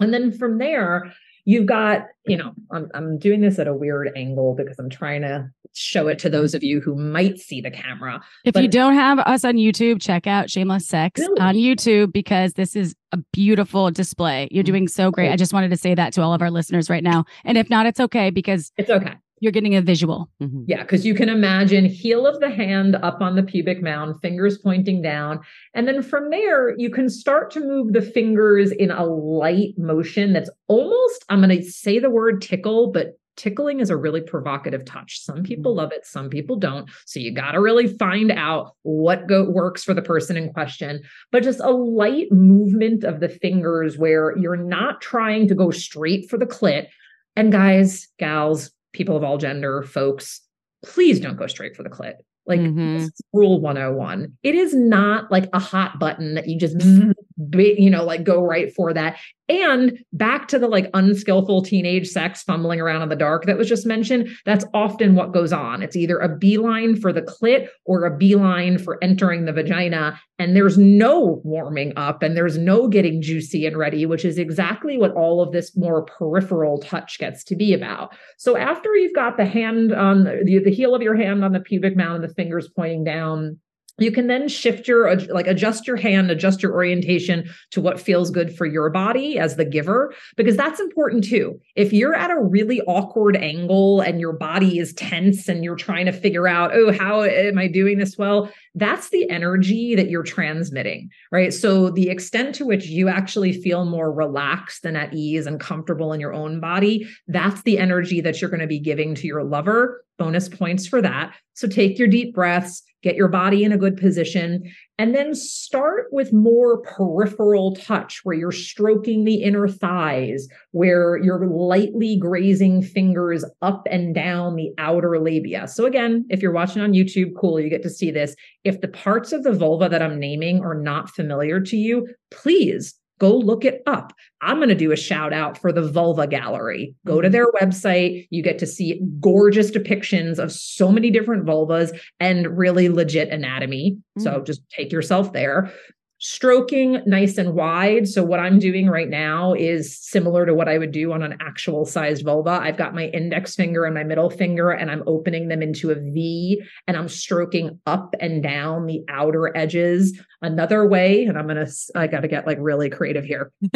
And 0.00 0.12
then 0.12 0.32
from 0.32 0.58
there, 0.58 1.12
you've 1.44 1.66
got 1.66 2.04
you 2.26 2.36
know 2.36 2.52
I'm, 2.70 2.90
I'm 2.92 3.18
doing 3.18 3.40
this 3.40 3.58
at 3.58 3.68
a 3.68 3.72
weird 3.72 4.10
angle 4.14 4.54
because 4.54 4.78
i'm 4.78 4.90
trying 4.90 5.22
to 5.22 5.50
show 5.74 6.08
it 6.08 6.18
to 6.18 6.28
those 6.28 6.54
of 6.54 6.62
you 6.62 6.80
who 6.80 6.94
might 6.94 7.38
see 7.38 7.60
the 7.60 7.70
camera 7.70 8.20
if 8.44 8.54
but 8.54 8.62
you 8.62 8.68
don't 8.68 8.94
have 8.94 9.18
us 9.20 9.44
on 9.44 9.54
youtube 9.54 10.00
check 10.00 10.26
out 10.26 10.50
shameless 10.50 10.86
sex 10.86 11.20
really? 11.20 11.40
on 11.40 11.54
youtube 11.54 12.12
because 12.12 12.54
this 12.54 12.76
is 12.76 12.94
a 13.12 13.18
beautiful 13.32 13.90
display 13.90 14.48
you're 14.50 14.64
doing 14.64 14.88
so 14.88 15.10
great 15.10 15.30
i 15.30 15.36
just 15.36 15.52
wanted 15.52 15.70
to 15.70 15.76
say 15.76 15.94
that 15.94 16.12
to 16.12 16.22
all 16.22 16.34
of 16.34 16.42
our 16.42 16.50
listeners 16.50 16.90
right 16.90 17.04
now 17.04 17.24
and 17.44 17.56
if 17.56 17.70
not 17.70 17.86
it's 17.86 18.00
okay 18.00 18.30
because 18.30 18.72
it's 18.76 18.90
okay 18.90 19.14
you're 19.40 19.52
getting 19.52 19.76
a 19.76 19.82
visual. 19.82 20.28
Mm-hmm. 20.42 20.64
Yeah, 20.66 20.82
because 20.82 21.06
you 21.06 21.14
can 21.14 21.28
imagine 21.28 21.84
heel 21.84 22.26
of 22.26 22.40
the 22.40 22.50
hand 22.50 22.96
up 22.96 23.20
on 23.20 23.36
the 23.36 23.42
pubic 23.42 23.82
mound, 23.82 24.20
fingers 24.20 24.58
pointing 24.58 25.02
down. 25.02 25.40
And 25.74 25.86
then 25.86 26.02
from 26.02 26.30
there, 26.30 26.76
you 26.76 26.90
can 26.90 27.08
start 27.08 27.50
to 27.52 27.60
move 27.60 27.92
the 27.92 28.02
fingers 28.02 28.70
in 28.72 28.90
a 28.90 29.04
light 29.04 29.74
motion 29.76 30.32
that's 30.32 30.50
almost, 30.66 31.24
I'm 31.28 31.40
going 31.40 31.56
to 31.56 31.62
say 31.62 31.98
the 31.98 32.10
word 32.10 32.42
tickle, 32.42 32.90
but 32.92 33.17
tickling 33.38 33.80
is 33.80 33.88
a 33.88 33.96
really 33.96 34.20
provocative 34.20 34.84
touch. 34.84 35.20
Some 35.20 35.42
people 35.42 35.72
mm-hmm. 35.72 35.78
love 35.78 35.92
it, 35.92 36.04
some 36.04 36.28
people 36.28 36.56
don't. 36.56 36.90
So 37.06 37.20
you 37.20 37.32
got 37.32 37.52
to 37.52 37.60
really 37.60 37.86
find 37.96 38.30
out 38.30 38.74
what 38.82 39.26
go- 39.26 39.48
works 39.48 39.82
for 39.82 39.94
the 39.94 40.02
person 40.02 40.36
in 40.36 40.52
question. 40.52 41.00
But 41.32 41.42
just 41.44 41.60
a 41.60 41.70
light 41.70 42.30
movement 42.30 43.04
of 43.04 43.20
the 43.20 43.30
fingers 43.30 43.96
where 43.96 44.36
you're 44.36 44.56
not 44.56 45.00
trying 45.00 45.48
to 45.48 45.54
go 45.54 45.70
straight 45.70 46.28
for 46.28 46.36
the 46.36 46.46
clit 46.46 46.88
And 47.36 47.52
guys, 47.52 48.08
gals, 48.18 48.72
people 48.92 49.16
of 49.16 49.22
all 49.22 49.38
gender, 49.38 49.84
folks, 49.84 50.40
please 50.84 51.20
don't 51.20 51.36
go 51.38 51.46
straight 51.46 51.76
for 51.76 51.84
the 51.84 51.88
clit. 51.88 52.14
Like 52.46 52.58
Mhm. 52.58 53.08
rule 53.32 53.60
101. 53.60 54.32
It 54.42 54.56
is 54.56 54.74
not 54.74 55.30
like 55.30 55.48
a 55.52 55.60
hot 55.60 56.00
button 56.00 56.34
that 56.34 56.48
you 56.48 56.58
just 56.58 56.76
be- 56.78 57.12
you 57.54 57.90
know 57.90 58.04
like 58.04 58.24
go 58.24 58.42
right 58.42 58.72
for 58.74 58.92
that. 58.92 59.18
And 59.48 59.98
back 60.12 60.48
to 60.48 60.58
the 60.58 60.68
like 60.68 60.90
unskillful 60.92 61.62
teenage 61.62 62.08
sex 62.08 62.42
fumbling 62.42 62.80
around 62.80 63.02
in 63.02 63.08
the 63.08 63.16
dark 63.16 63.46
that 63.46 63.56
was 63.56 63.68
just 63.68 63.86
mentioned, 63.86 64.28
that's 64.44 64.66
often 64.74 65.14
what 65.14 65.32
goes 65.32 65.54
on. 65.54 65.82
It's 65.82 65.96
either 65.96 66.18
a 66.18 66.36
beeline 66.36 66.96
for 66.96 67.14
the 67.14 67.22
clit 67.22 67.68
or 67.86 68.04
a 68.04 68.14
beeline 68.14 68.76
for 68.76 69.02
entering 69.02 69.46
the 69.46 69.52
vagina 69.52 70.20
and 70.38 70.54
there's 70.54 70.76
no 70.76 71.40
warming 71.44 71.94
up 71.96 72.22
and 72.22 72.36
there's 72.36 72.58
no 72.58 72.88
getting 72.88 73.22
juicy 73.22 73.66
and 73.66 73.76
ready, 73.76 74.04
which 74.04 74.24
is 74.24 74.38
exactly 74.38 74.98
what 74.98 75.14
all 75.14 75.40
of 75.40 75.52
this 75.52 75.76
more 75.76 76.02
peripheral 76.02 76.78
touch 76.78 77.18
gets 77.18 77.42
to 77.44 77.56
be 77.56 77.72
about. 77.72 78.14
So 78.36 78.56
after 78.56 78.94
you've 78.94 79.14
got 79.14 79.36
the 79.36 79.46
hand 79.46 79.92
on 79.92 80.24
the, 80.24 80.60
the 80.62 80.70
heel 80.70 80.94
of 80.94 81.02
your 81.02 81.16
hand 81.16 81.42
on 81.42 81.52
the 81.52 81.60
pubic 81.60 81.96
mound 81.96 82.22
and 82.22 82.30
the 82.30 82.34
fingers 82.34 82.68
pointing 82.68 83.02
down, 83.02 83.58
you 83.98 84.12
can 84.12 84.26
then 84.26 84.48
shift 84.48 84.86
your 84.86 85.14
like 85.26 85.46
adjust 85.46 85.86
your 85.86 85.96
hand 85.96 86.30
adjust 86.30 86.62
your 86.62 86.72
orientation 86.72 87.48
to 87.70 87.80
what 87.80 88.00
feels 88.00 88.30
good 88.30 88.56
for 88.56 88.66
your 88.66 88.90
body 88.90 89.38
as 89.38 89.56
the 89.56 89.64
giver 89.64 90.14
because 90.36 90.56
that's 90.56 90.80
important 90.80 91.24
too. 91.24 91.60
If 91.76 91.92
you're 91.92 92.14
at 92.14 92.30
a 92.30 92.40
really 92.40 92.80
awkward 92.82 93.36
angle 93.36 94.00
and 94.00 94.20
your 94.20 94.32
body 94.32 94.78
is 94.78 94.92
tense 94.94 95.48
and 95.48 95.64
you're 95.64 95.76
trying 95.76 96.06
to 96.06 96.12
figure 96.12 96.48
out 96.48 96.70
oh 96.74 96.92
how 96.92 97.22
am 97.22 97.58
i 97.58 97.66
doing 97.66 97.98
this 97.98 98.16
well? 98.16 98.50
That's 98.74 99.10
the 99.10 99.28
energy 99.30 99.94
that 99.94 100.08
you're 100.08 100.22
transmitting 100.22 101.10
right? 101.32 101.52
So 101.52 101.90
the 101.90 102.08
extent 102.08 102.54
to 102.56 102.66
which 102.66 102.86
you 102.86 103.08
actually 103.08 103.52
feel 103.52 103.84
more 103.84 104.12
relaxed 104.12 104.84
and 104.84 104.96
at 104.96 105.14
ease 105.14 105.46
and 105.46 105.60
comfortable 105.60 106.12
in 106.12 106.20
your 106.20 106.34
own 106.34 106.60
body 106.60 107.08
that's 107.26 107.62
the 107.62 107.78
energy 107.78 108.20
that 108.20 108.40
you're 108.40 108.50
going 108.50 108.60
to 108.60 108.66
be 108.66 108.78
giving 108.78 109.14
to 109.16 109.26
your 109.26 109.44
lover. 109.44 110.04
Bonus 110.18 110.48
points 110.48 110.86
for 110.86 111.00
that. 111.02 111.34
So 111.54 111.68
take 111.68 111.98
your 111.98 112.08
deep 112.08 112.34
breaths 112.34 112.82
get 113.02 113.16
your 113.16 113.28
body 113.28 113.64
in 113.64 113.72
a 113.72 113.78
good 113.78 113.96
position, 113.96 114.70
and 114.98 115.14
then 115.14 115.34
start 115.34 116.06
with 116.10 116.32
more 116.32 116.82
peripheral 116.82 117.74
touch 117.76 118.20
where 118.24 118.36
you're 118.36 118.50
stroking 118.50 119.24
the 119.24 119.42
inner 119.42 119.68
thighs, 119.68 120.48
where 120.72 121.16
you're 121.16 121.46
lightly 121.46 122.16
grazing 122.16 122.82
fingers 122.82 123.44
up 123.62 123.86
and 123.90 124.14
down 124.14 124.56
the 124.56 124.72
outer 124.78 125.18
labia. 125.20 125.68
So, 125.68 125.86
again, 125.86 126.26
if 126.30 126.42
you're 126.42 126.52
watching 126.52 126.82
on 126.82 126.92
YouTube, 126.92 127.32
cool, 127.38 127.60
you 127.60 127.70
get 127.70 127.82
to 127.82 127.90
see 127.90 128.10
this. 128.10 128.34
If 128.64 128.80
the 128.80 128.88
parts 128.88 129.32
of 129.32 129.44
the 129.44 129.52
vulva 129.52 129.88
that 129.88 130.02
I'm 130.02 130.18
naming 130.18 130.60
are 130.60 130.74
not 130.74 131.10
familiar 131.10 131.60
to 131.60 131.76
you, 131.76 132.08
please 132.30 132.98
go 133.18 133.36
look 133.36 133.64
it 133.64 133.82
up. 133.86 134.12
I'm 134.40 134.56
going 134.58 134.68
to 134.68 134.74
do 134.74 134.92
a 134.92 134.96
shout 134.96 135.32
out 135.32 135.58
for 135.58 135.72
the 135.72 135.82
Vulva 135.90 136.26
Gallery. 136.26 136.94
Go 137.06 137.20
to 137.20 137.28
Mm-hmm. 137.28 137.32
their 137.32 137.50
website. 137.52 138.26
You 138.30 138.42
get 138.42 138.58
to 138.60 138.66
see 138.66 139.00
gorgeous 139.20 139.70
depictions 139.70 140.38
of 140.38 140.52
so 140.52 140.90
many 140.92 141.10
different 141.10 141.44
vulvas 141.44 141.98
and 142.20 142.56
really 142.56 142.88
legit 142.88 143.28
anatomy. 143.30 143.98
Mm. 144.18 144.22
So 144.22 144.40
just 144.42 144.68
take 144.70 144.92
yourself 144.92 145.32
there. 145.32 145.72
Stroking 146.20 147.00
nice 147.06 147.38
and 147.38 147.54
wide. 147.54 148.08
So, 148.08 148.24
what 148.24 148.40
I'm 148.40 148.58
doing 148.58 148.88
right 148.88 149.08
now 149.08 149.54
is 149.54 149.96
similar 149.96 150.46
to 150.46 150.52
what 150.54 150.68
I 150.68 150.76
would 150.76 150.90
do 150.90 151.12
on 151.12 151.22
an 151.22 151.36
actual 151.40 151.84
sized 151.84 152.24
vulva. 152.24 152.58
I've 152.60 152.76
got 152.76 152.92
my 152.92 153.06
index 153.08 153.54
finger 153.54 153.84
and 153.84 153.94
my 153.94 154.02
middle 154.02 154.28
finger, 154.28 154.70
and 154.70 154.90
I'm 154.90 155.04
opening 155.06 155.46
them 155.46 155.62
into 155.62 155.90
a 155.90 155.94
V 155.94 156.60
and 156.88 156.96
I'm 156.96 157.08
stroking 157.08 157.78
up 157.86 158.16
and 158.18 158.42
down 158.42 158.86
the 158.86 159.04
outer 159.08 159.56
edges. 159.56 160.18
Another 160.42 160.88
way, 160.88 161.24
and 161.24 161.36
I'm 161.38 161.46
going 161.46 161.64
to, 161.64 161.72
I 161.96 162.06
got 162.06 162.20
to 162.20 162.28
get 162.28 162.46
like 162.46 162.58
really 162.60 162.88
creative 162.90 163.24
here. 163.24 163.52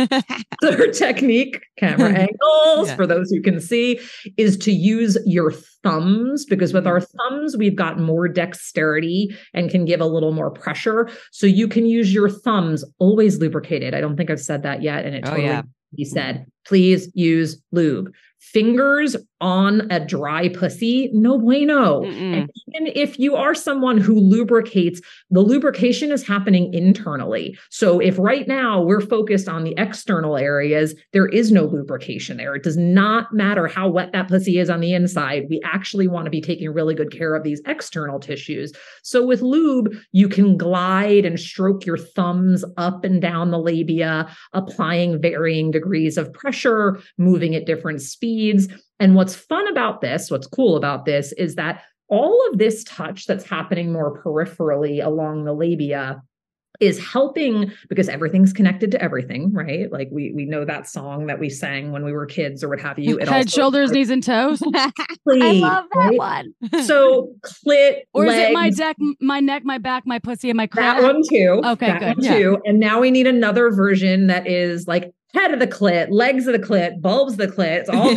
Third 0.62 0.94
technique, 0.94 1.60
camera 1.76 2.10
angles, 2.28 2.88
Yeah. 2.88 2.96
for 2.96 3.06
those 3.06 3.30
who 3.30 3.40
can 3.40 3.60
see, 3.60 4.00
is 4.36 4.56
to 4.58 4.72
use 4.72 5.16
your 5.26 5.52
thumbs 5.82 6.44
because 6.44 6.72
with 6.72 6.86
our 6.86 7.00
mm. 7.00 7.06
thumbs, 7.16 7.56
we've 7.56 7.76
got 7.76 7.98
more 7.98 8.28
dexterity 8.28 9.36
and 9.54 9.70
can 9.70 9.84
give 9.84 10.00
a 10.00 10.06
little 10.06 10.32
more 10.32 10.50
pressure. 10.50 11.10
So 11.30 11.46
you 11.46 11.68
can 11.68 11.86
use 11.86 12.12
your 12.12 12.28
thumbs 12.28 12.84
always 12.98 13.38
lubricated. 13.38 13.94
I 13.94 14.00
don't 14.00 14.16
think 14.16 14.30
I've 14.30 14.40
said 14.40 14.62
that 14.62 14.82
yet. 14.82 15.04
And 15.04 15.14
it 15.14 15.24
Oh, 15.24 15.30
totally 15.30 15.46
yeah. 15.46 15.62
he 15.96 16.04
said, 16.04 16.46
please 16.66 17.10
use 17.14 17.60
lube. 17.72 18.12
Fingers 18.38 19.16
on 19.42 19.90
a 19.90 19.98
dry 19.98 20.48
pussy, 20.48 21.10
no 21.12 21.38
bueno. 21.38 22.02
Mm-mm. 22.02 22.34
And 22.34 22.50
even 22.68 22.92
if 22.94 23.18
you 23.18 23.34
are 23.34 23.54
someone 23.54 23.98
who 23.98 24.14
lubricates, 24.14 25.00
the 25.30 25.40
lubrication 25.40 26.12
is 26.12 26.26
happening 26.26 26.72
internally. 26.72 27.58
So 27.70 27.98
if 27.98 28.18
right 28.18 28.46
now 28.46 28.80
we're 28.80 29.00
focused 29.00 29.48
on 29.48 29.64
the 29.64 29.74
external 29.76 30.36
areas, 30.36 30.94
there 31.12 31.26
is 31.26 31.50
no 31.50 31.64
lubrication 31.64 32.36
there. 32.36 32.54
It 32.54 32.62
does 32.62 32.76
not 32.76 33.32
matter 33.32 33.66
how 33.66 33.88
wet 33.88 34.12
that 34.12 34.28
pussy 34.28 34.58
is 34.58 34.70
on 34.70 34.80
the 34.80 34.94
inside. 34.94 35.46
We 35.48 35.60
actually 35.64 36.06
want 36.06 36.26
to 36.26 36.30
be 36.30 36.40
taking 36.40 36.70
really 36.70 36.94
good 36.94 37.10
care 37.10 37.34
of 37.34 37.42
these 37.42 37.60
external 37.66 38.20
tissues. 38.20 38.72
So 39.02 39.26
with 39.26 39.42
lube, 39.42 39.92
you 40.12 40.28
can 40.28 40.56
glide 40.56 41.24
and 41.24 41.38
stroke 41.38 41.84
your 41.84 41.98
thumbs 41.98 42.64
up 42.76 43.04
and 43.04 43.20
down 43.20 43.50
the 43.50 43.58
labia, 43.58 44.28
applying 44.52 45.20
varying 45.20 45.72
degrees 45.72 46.16
of 46.16 46.32
pressure, 46.32 46.51
moving 47.18 47.54
at 47.54 47.66
different 47.66 48.02
speeds. 48.02 48.68
And 49.00 49.14
what's 49.14 49.34
fun 49.34 49.66
about 49.68 50.00
this, 50.00 50.30
what's 50.30 50.46
cool 50.46 50.76
about 50.76 51.04
this 51.06 51.32
is 51.32 51.54
that 51.56 51.82
all 52.08 52.38
of 52.50 52.58
this 52.58 52.84
touch 52.84 53.26
that's 53.26 53.44
happening 53.48 53.92
more 53.92 54.22
peripherally 54.22 55.04
along 55.04 55.44
the 55.44 55.52
labia 55.54 56.22
is 56.80 56.98
helping 56.98 57.70
because 57.88 58.08
everything's 58.08 58.52
connected 58.52 58.90
to 58.90 59.00
everything, 59.00 59.52
right? 59.52 59.92
Like 59.92 60.08
we 60.10 60.32
we 60.34 60.44
know 60.46 60.64
that 60.64 60.88
song 60.88 61.26
that 61.26 61.38
we 61.38 61.48
sang 61.48 61.92
when 61.92 62.04
we 62.04 62.12
were 62.12 62.26
kids 62.26 62.64
or 62.64 62.70
what 62.70 62.80
have 62.80 62.98
you. 62.98 63.18
It 63.18 63.28
Head, 63.28 63.44
also- 63.46 63.60
shoulders, 63.60 63.92
knees, 63.92 64.10
and 64.10 64.22
toes. 64.22 64.60
I 64.74 65.52
love 65.52 65.84
that 65.92 65.96
right? 65.96 66.18
one. 66.18 66.54
So 66.84 67.34
clit, 67.44 68.00
Or 68.14 68.26
is 68.26 68.34
it 68.34 68.52
my 68.52 68.64
legs, 68.64 68.78
deck, 68.78 68.96
my 69.20 69.38
neck, 69.40 69.64
my 69.64 69.78
back, 69.78 70.06
my 70.06 70.18
pussy, 70.18 70.50
and 70.50 70.56
my 70.56 70.68
that 70.74 71.02
one 71.02 71.22
too. 71.30 71.60
Okay, 71.64 71.86
that 71.86 71.98
good. 72.00 72.16
one 72.16 72.24
Yeah. 72.24 72.34
too. 72.38 72.58
And 72.64 72.80
now 72.80 73.00
we 73.00 73.10
need 73.10 73.26
another 73.26 73.70
version 73.70 74.26
that 74.26 74.46
is 74.46 74.86
like 74.88 75.12
head 75.34 75.52
of 75.52 75.60
the 75.60 75.66
clit, 75.66 76.08
legs 76.10 76.46
of 76.46 76.52
the 76.52 76.66
clit, 76.66 77.00
bulbs 77.00 77.32
of 77.32 77.38
the 77.38 77.48
clit. 77.48 77.80
It's 77.80 77.88
all 77.88 78.16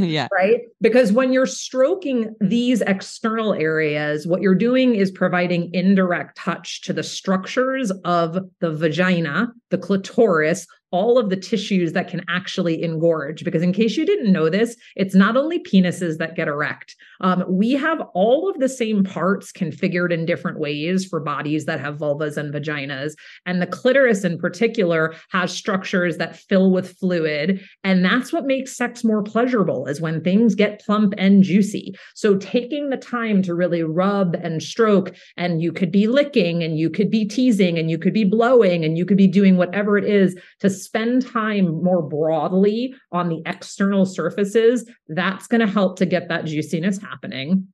yeah. 0.04 0.28
right? 0.32 0.60
Because 0.80 1.12
when 1.12 1.32
you're 1.32 1.46
stroking 1.46 2.34
these 2.40 2.80
external 2.82 3.54
areas, 3.54 4.26
what 4.26 4.42
you're 4.42 4.54
doing 4.54 4.94
is 4.94 5.10
providing 5.10 5.72
indirect 5.74 6.36
touch 6.36 6.82
to 6.82 6.92
the 6.92 7.02
structures 7.02 7.90
of 8.04 8.38
the 8.60 8.72
vagina, 8.72 9.52
the 9.70 9.78
clitoris, 9.78 10.66
all 10.90 11.18
of 11.18 11.30
the 11.30 11.36
tissues 11.36 11.92
that 11.92 12.08
can 12.08 12.22
actually 12.28 12.82
engorge. 12.82 13.44
Because 13.44 13.62
in 13.62 13.72
case 13.72 13.96
you 13.96 14.06
didn't 14.06 14.32
know 14.32 14.48
this, 14.48 14.76
it's 14.94 15.14
not 15.14 15.36
only 15.36 15.58
penises 15.58 16.18
that 16.18 16.36
get 16.36 16.48
erect. 16.48 16.94
Um, 17.20 17.44
we 17.48 17.72
have 17.72 18.00
all 18.14 18.48
of 18.48 18.58
the 18.58 18.68
same 18.68 19.04
parts 19.04 19.52
configured 19.52 20.12
in 20.12 20.26
different 20.26 20.58
ways 20.58 21.04
for 21.04 21.20
bodies 21.20 21.64
that 21.64 21.80
have 21.80 21.98
vulvas 21.98 22.36
and 22.36 22.52
vaginas. 22.52 23.14
And 23.46 23.60
the 23.60 23.66
clitoris 23.66 24.24
in 24.24 24.38
particular 24.38 25.14
has 25.30 25.52
structures 25.52 26.18
that 26.18 26.36
fill 26.36 26.70
with 26.70 26.96
fluid. 26.98 27.60
And 27.84 28.04
that's 28.04 28.32
what 28.32 28.46
makes 28.46 28.76
sex 28.76 29.02
more 29.02 29.22
pleasurable 29.22 29.86
is 29.86 30.00
when 30.00 30.22
things 30.22 30.54
get 30.54 30.84
plump 30.84 31.14
and 31.18 31.42
juicy. 31.42 31.94
So 32.14 32.36
taking 32.36 32.90
the 32.90 32.96
time 32.96 33.42
to 33.42 33.54
really 33.54 33.82
rub 33.82 34.34
and 34.34 34.62
stroke, 34.62 35.14
and 35.36 35.62
you 35.62 35.72
could 35.72 35.90
be 35.90 36.06
licking 36.06 36.62
and 36.62 36.78
you 36.78 36.90
could 36.90 37.10
be 37.10 37.24
teasing 37.24 37.78
and 37.78 37.90
you 37.90 37.98
could 37.98 38.14
be 38.14 38.24
blowing 38.24 38.84
and 38.84 38.96
you 38.96 39.04
could 39.04 39.16
be 39.16 39.26
doing 39.26 39.56
whatever 39.56 39.98
it 39.98 40.04
is 40.04 40.36
to 40.60 40.70
spend 40.76 41.26
time 41.26 41.82
more 41.82 42.02
broadly 42.02 42.94
on 43.12 43.28
the 43.28 43.42
external 43.46 44.04
surfaces, 44.04 44.88
that's 45.08 45.46
going 45.46 45.60
to 45.60 45.66
help 45.66 45.98
to 45.98 46.06
get 46.06 46.28
that 46.28 46.44
juiciness 46.44 46.98
happening. 46.98 47.66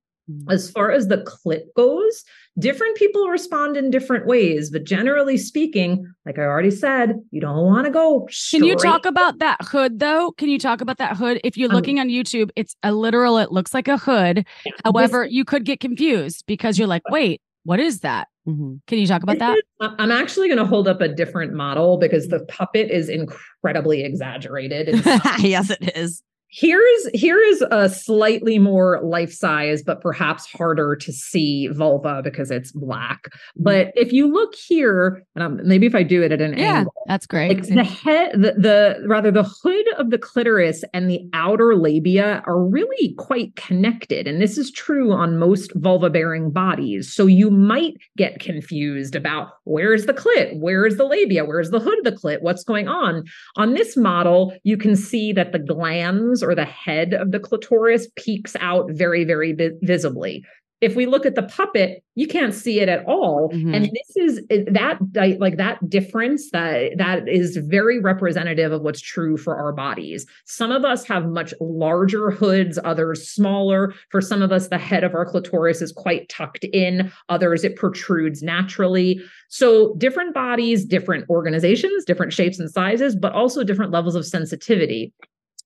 As 0.48 0.70
far 0.70 0.92
as 0.92 1.08
the 1.08 1.18
clit 1.18 1.62
goes, 1.76 2.24
different 2.56 2.96
people 2.96 3.28
respond 3.28 3.76
in 3.76 3.90
different 3.90 4.24
ways, 4.24 4.70
but 4.70 4.84
generally 4.84 5.36
speaking, 5.36 6.10
like 6.24 6.38
I 6.38 6.42
already 6.42 6.70
said, 6.70 7.20
you 7.32 7.40
don't 7.40 7.66
want 7.66 7.86
to 7.86 7.90
go. 7.90 8.28
Can 8.50 8.62
you 8.64 8.76
talk 8.76 9.04
about 9.04 9.40
that 9.40 9.58
hood 9.62 9.98
though? 9.98 10.30
Can 10.38 10.48
you 10.48 10.60
talk 10.60 10.80
about 10.80 10.98
that 10.98 11.16
hood? 11.16 11.40
If 11.42 11.56
you're 11.58 11.70
Um, 11.70 11.74
looking 11.74 11.98
on 11.98 12.08
YouTube, 12.08 12.50
it's 12.54 12.76
a 12.84 12.92
literal, 12.94 13.36
it 13.36 13.50
looks 13.50 13.74
like 13.74 13.88
a 13.88 13.98
hood. 13.98 14.46
However, 14.84 15.26
you 15.26 15.44
could 15.44 15.64
get 15.64 15.80
confused 15.80 16.44
because 16.46 16.78
you're 16.78 16.88
like, 16.88 17.02
wait, 17.10 17.42
what 17.64 17.80
is 17.80 18.00
that? 18.00 18.28
Mhm. 18.46 18.80
Can 18.86 18.98
you 18.98 19.06
talk 19.06 19.22
about 19.22 19.38
that? 19.38 19.62
I- 19.80 19.94
I'm 19.98 20.10
actually 20.10 20.48
going 20.48 20.58
to 20.58 20.64
hold 20.64 20.88
up 20.88 21.00
a 21.00 21.08
different 21.08 21.52
model 21.52 21.96
because 21.98 22.28
the 22.28 22.40
puppet 22.46 22.90
is 22.90 23.08
incredibly 23.08 24.02
exaggerated. 24.02 24.88
yes, 25.38 25.70
it 25.70 25.96
is. 25.96 26.22
Here's 26.54 27.08
here 27.14 27.40
is 27.40 27.64
a 27.70 27.88
slightly 27.88 28.58
more 28.58 29.00
life 29.02 29.32
size, 29.32 29.82
but 29.82 30.02
perhaps 30.02 30.44
harder 30.52 30.94
to 30.96 31.10
see 31.10 31.68
vulva 31.68 32.20
because 32.22 32.50
it's 32.50 32.72
black. 32.72 33.22
Mm-hmm. 33.22 33.62
But 33.62 33.92
if 33.94 34.12
you 34.12 34.30
look 34.30 34.54
here, 34.54 35.24
and 35.34 35.42
um, 35.42 35.60
maybe 35.66 35.86
if 35.86 35.94
I 35.94 36.02
do 36.02 36.22
it 36.22 36.30
at 36.30 36.42
an 36.42 36.58
Yeah, 36.58 36.80
angle, 36.80 36.92
that's 37.06 37.24
great. 37.26 37.56
like 37.56 37.66
the 37.66 37.82
head, 37.82 38.32
the, 38.34 38.52
the 38.58 39.02
rather 39.08 39.30
the 39.30 39.44
hood 39.44 39.86
of 39.96 40.10
the 40.10 40.18
clitoris 40.18 40.84
and 40.92 41.08
the 41.08 41.26
outer 41.32 41.74
labia 41.74 42.42
are 42.46 42.62
really 42.62 43.14
quite 43.14 43.56
connected, 43.56 44.28
and 44.28 44.38
this 44.38 44.58
is 44.58 44.70
true 44.70 45.10
on 45.10 45.38
most 45.38 45.72
vulva-bearing 45.76 46.50
bodies. 46.50 47.10
So 47.10 47.24
you 47.24 47.50
might 47.50 47.94
get 48.18 48.40
confused 48.40 49.14
about 49.14 49.52
where's 49.64 50.04
the 50.04 50.12
clit, 50.12 50.60
where's 50.60 50.98
the 50.98 51.04
labia, 51.06 51.46
where's 51.46 51.70
the 51.70 51.80
hood 51.80 51.96
of 51.96 52.04
the 52.04 52.12
clit, 52.12 52.42
what's 52.42 52.62
going 52.62 52.88
on. 52.88 53.24
On 53.56 53.72
this 53.72 53.96
model, 53.96 54.54
you 54.64 54.76
can 54.76 54.96
see 54.96 55.32
that 55.32 55.52
the 55.52 55.58
glans 55.58 56.41
or 56.42 56.54
the 56.54 56.64
head 56.64 57.14
of 57.14 57.30
the 57.32 57.40
clitoris 57.40 58.08
peeks 58.16 58.56
out 58.60 58.90
very, 58.90 59.24
very 59.24 59.52
vi- 59.52 59.70
visibly. 59.82 60.44
If 60.80 60.96
we 60.96 61.06
look 61.06 61.24
at 61.24 61.36
the 61.36 61.44
puppet 61.44 62.02
you 62.14 62.26
can't 62.26 62.52
see 62.52 62.80
it 62.80 62.90
at 62.90 63.04
all. 63.06 63.50
Mhm. 63.54 63.74
and 63.74 63.84
this 63.86 64.16
is 64.16 64.40
that 64.72 64.98
like 65.38 65.56
that 65.56 65.78
difference 65.88 66.50
that 66.50 66.98
that 66.98 67.26
is 67.26 67.56
very 67.56 67.98
representative 68.00 68.70
of 68.72 68.82
what's 68.82 69.00
true 69.00 69.36
for 69.38 69.56
our 69.56 69.72
bodies. 69.72 70.26
Some 70.44 70.70
of 70.72 70.84
us 70.84 71.06
have 71.06 71.24
much 71.30 71.54
larger 71.60 72.30
hoods 72.32 72.78
others 72.84 73.26
smaller. 73.28 73.94
For 74.10 74.20
some 74.20 74.42
of 74.42 74.52
us 74.52 74.68
the 74.68 74.76
head 74.76 75.04
of 75.04 75.14
our 75.14 75.24
clitoris 75.24 75.80
is 75.80 75.90
quite 75.92 76.28
tucked 76.28 76.64
in. 76.64 77.10
Others 77.30 77.64
it 77.64 77.76
protrudes 77.76 78.42
naturally. 78.42 79.22
So 79.48 79.94
different 79.98 80.34
bodies 80.34 80.84
different 80.84 81.30
organizations 81.30 82.04
different 82.04 82.32
shapes 82.32 82.58
and 82.58 82.68
sizes 82.70 83.14
but 83.16 83.32
also 83.32 83.62
different 83.64 83.92
levels 83.92 84.16
of 84.16 84.26
sensitivity 84.26 85.12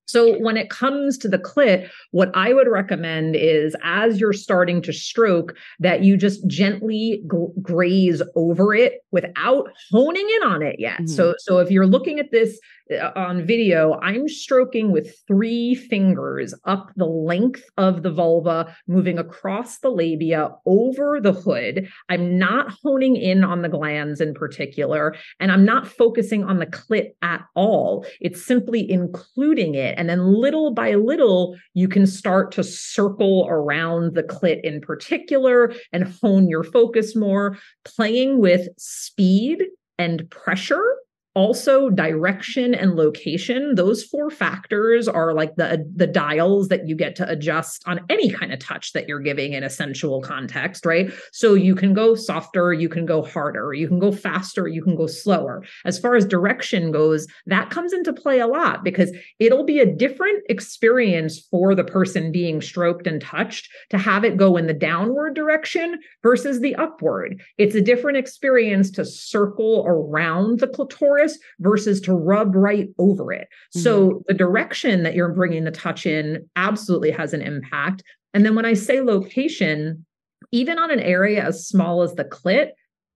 so 0.07 0.39
when 0.39 0.57
it 0.57 0.71
comes 0.71 1.19
to 1.19 1.29
the 1.29 1.39
clit, 1.39 1.89
what 2.13 2.31
I 2.35 2.53
would 2.55 2.69
recommend 2.69 3.37
is 3.37 3.77
as 3.83 4.21
you're 4.21 4.33
starting 4.33 4.81
to 4.83 4.93
stroke, 4.93 5.57
that 5.81 6.03
you 6.03 6.17
just 6.17 6.47
gently 6.47 7.23
g- 7.31 7.39
graze 7.63 8.23
over 8.35 8.75
it 8.75 9.01
without 9.13 9.69
honing 9.91 10.29
in 10.37 10.49
on 10.49 10.63
it 10.63 10.77
yet. 10.79 11.01
Mhm. 11.01 11.09
So 11.09 11.35
so 11.39 11.59
if 11.59 11.71
you're 11.71 11.87
looking 11.87 12.19
at 12.19 12.31
this 12.31 12.59
Uh, 12.89 13.11
on 13.16 13.45
video, 13.45 13.99
I'm 14.01 14.28
stroking 14.28 14.93
with 14.93 15.18
three 15.26 15.74
fingers 15.74 16.55
up 16.64 16.93
the 16.95 17.07
length 17.07 17.64
of 17.76 18.05
the 18.05 18.12
vulva, 18.12 18.76
moving 18.87 19.18
across 19.18 19.78
the 19.78 19.91
labia 19.91 20.51
over 20.66 21.20
the 21.20 21.32
hood. 21.32 21.89
I'm 22.09 22.39
not 22.39 22.72
honing 22.82 23.16
in 23.16 23.43
on 23.43 23.62
the 23.62 23.68
glans 23.68 24.20
in 24.20 24.34
particular, 24.34 25.16
and 25.41 25.51
I'm 25.51 25.64
not 25.64 25.89
focusing 25.89 26.45
on 26.45 26.61
the 26.61 26.66
clit 26.66 27.11
at 27.22 27.43
all. 27.57 28.07
It's 28.20 28.45
simply 28.45 28.89
including 28.89 29.74
it. 29.74 29.99
And 29.99 30.09
then 30.09 30.20
little 30.20 30.72
by 30.72 30.95
little, 30.95 31.57
you 31.74 31.89
can 31.89 32.07
start 32.07 32.53
to 32.53 32.62
circle 32.62 33.49
around 33.51 34.14
the 34.14 34.22
clit 34.22 34.61
in 34.62 34.80
particular 34.80 35.72
and 35.93 36.05
hone 36.22 36.49
your 36.49 36.62
focus 36.62 37.16
more, 37.16 37.59
playing 37.84 38.39
with 38.39 38.68
speed 38.78 39.64
and 39.99 40.30
pressure 40.30 40.97
also 41.37 41.91
direction 41.91 42.74
and 42.74 42.97
location 42.97 43.74
those 43.74 44.03
four 44.03 44.30
factors 44.30 45.07
are 45.07 45.34
like 45.34 45.55
the 45.57 45.87
the 45.95 46.07
dials 46.07 46.68
that 46.68 46.89
you 46.89 46.97
get 46.97 47.14
to 47.14 47.28
adjust 47.28 47.82
on 47.87 48.01
any 48.09 48.30
kind 48.30 48.55
of 48.55 48.59
touch 48.59 48.95
that 48.95 49.07
you're 49.07 49.20
giving 49.20 49.53
in 49.53 49.62
a 49.62 49.68
sensual 49.68 50.22
context 50.22 50.87
right? 50.87 51.12
So 51.32 51.53
you 51.53 51.74
can 51.74 51.93
go 51.93 52.14
softer 52.14 52.72
you 52.72 52.89
can 52.89 53.05
go 53.05 53.22
harder 53.22 53.74
you 53.74 53.87
can 53.87 53.99
go 53.99 54.11
faster 54.11 54.66
you 54.66 54.82
can 54.82 54.97
go 54.97 55.07
slower. 55.07 55.62
As 55.84 55.99
far 55.99 56.16
as 56.16 56.24
direction 56.24 56.91
goes 56.91 57.26
that 57.45 57.68
comes 57.68 57.93
into 57.93 58.14
play 58.14 58.41
a 58.41 58.47
lot 58.47 58.82
because 58.82 59.12
it'll 59.39 59.64
be 59.64 59.78
a 59.78 59.95
different 59.95 60.43
experience 60.49 61.47
for 61.51 61.74
the 61.74 61.84
person 61.84 62.32
being 62.32 62.62
stroked 62.62 63.07
and 63.07 63.20
touched 63.20 63.68
to 63.91 63.99
have 63.99 64.24
it 64.24 64.39
go 64.39 64.57
in 64.57 64.66
the 64.66 64.72
downward 64.72 65.34
direction 65.34 65.99
versus 66.22 66.61
the 66.61 66.74
upward. 66.76 67.43
It's 67.59 67.74
a 67.74 67.82
different 67.82 68.16
experience 68.16 68.91
to 68.93 69.05
circle 69.05 69.84
around 69.87 70.61
the 70.61 70.66
clitoris 70.66 71.26
versus 71.61 72.01
to 72.03 72.14
rub 72.14 72.55
right 72.55 72.89
over 72.99 73.33
it. 73.33 73.49
So 73.70 74.09
mm-hmm. 74.09 74.18
the 74.29 74.35
direction 74.35 75.03
that 75.03 75.14
you're 75.14 75.33
bringing 75.33 75.64
the 75.64 75.70
touch 75.70 76.07
in 76.07 76.49
absolutely 76.57 77.11
has 77.11 77.33
an 77.33 77.43
impact. 77.43 78.03
And 78.35 78.45
then 78.45 78.55
when 78.55 78.66
I 78.66 78.74
say 78.74 79.01
location, 79.01 80.05
even 80.53 80.79
on 80.79 80.91
an 80.91 81.01
area 81.01 81.45
as 81.45 81.66
small 81.66 82.03
as 82.03 82.14
the 82.14 82.24
clit, 82.24 82.70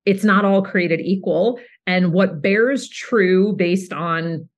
it's 0.06 0.24
not 0.24 0.44
all 0.44 0.62
created 0.62 1.00
equal. 1.00 1.60
And 1.86 2.12
what 2.12 2.42
bears 2.42 2.88
true 2.88 3.54
based 3.54 3.92
on 3.92 4.48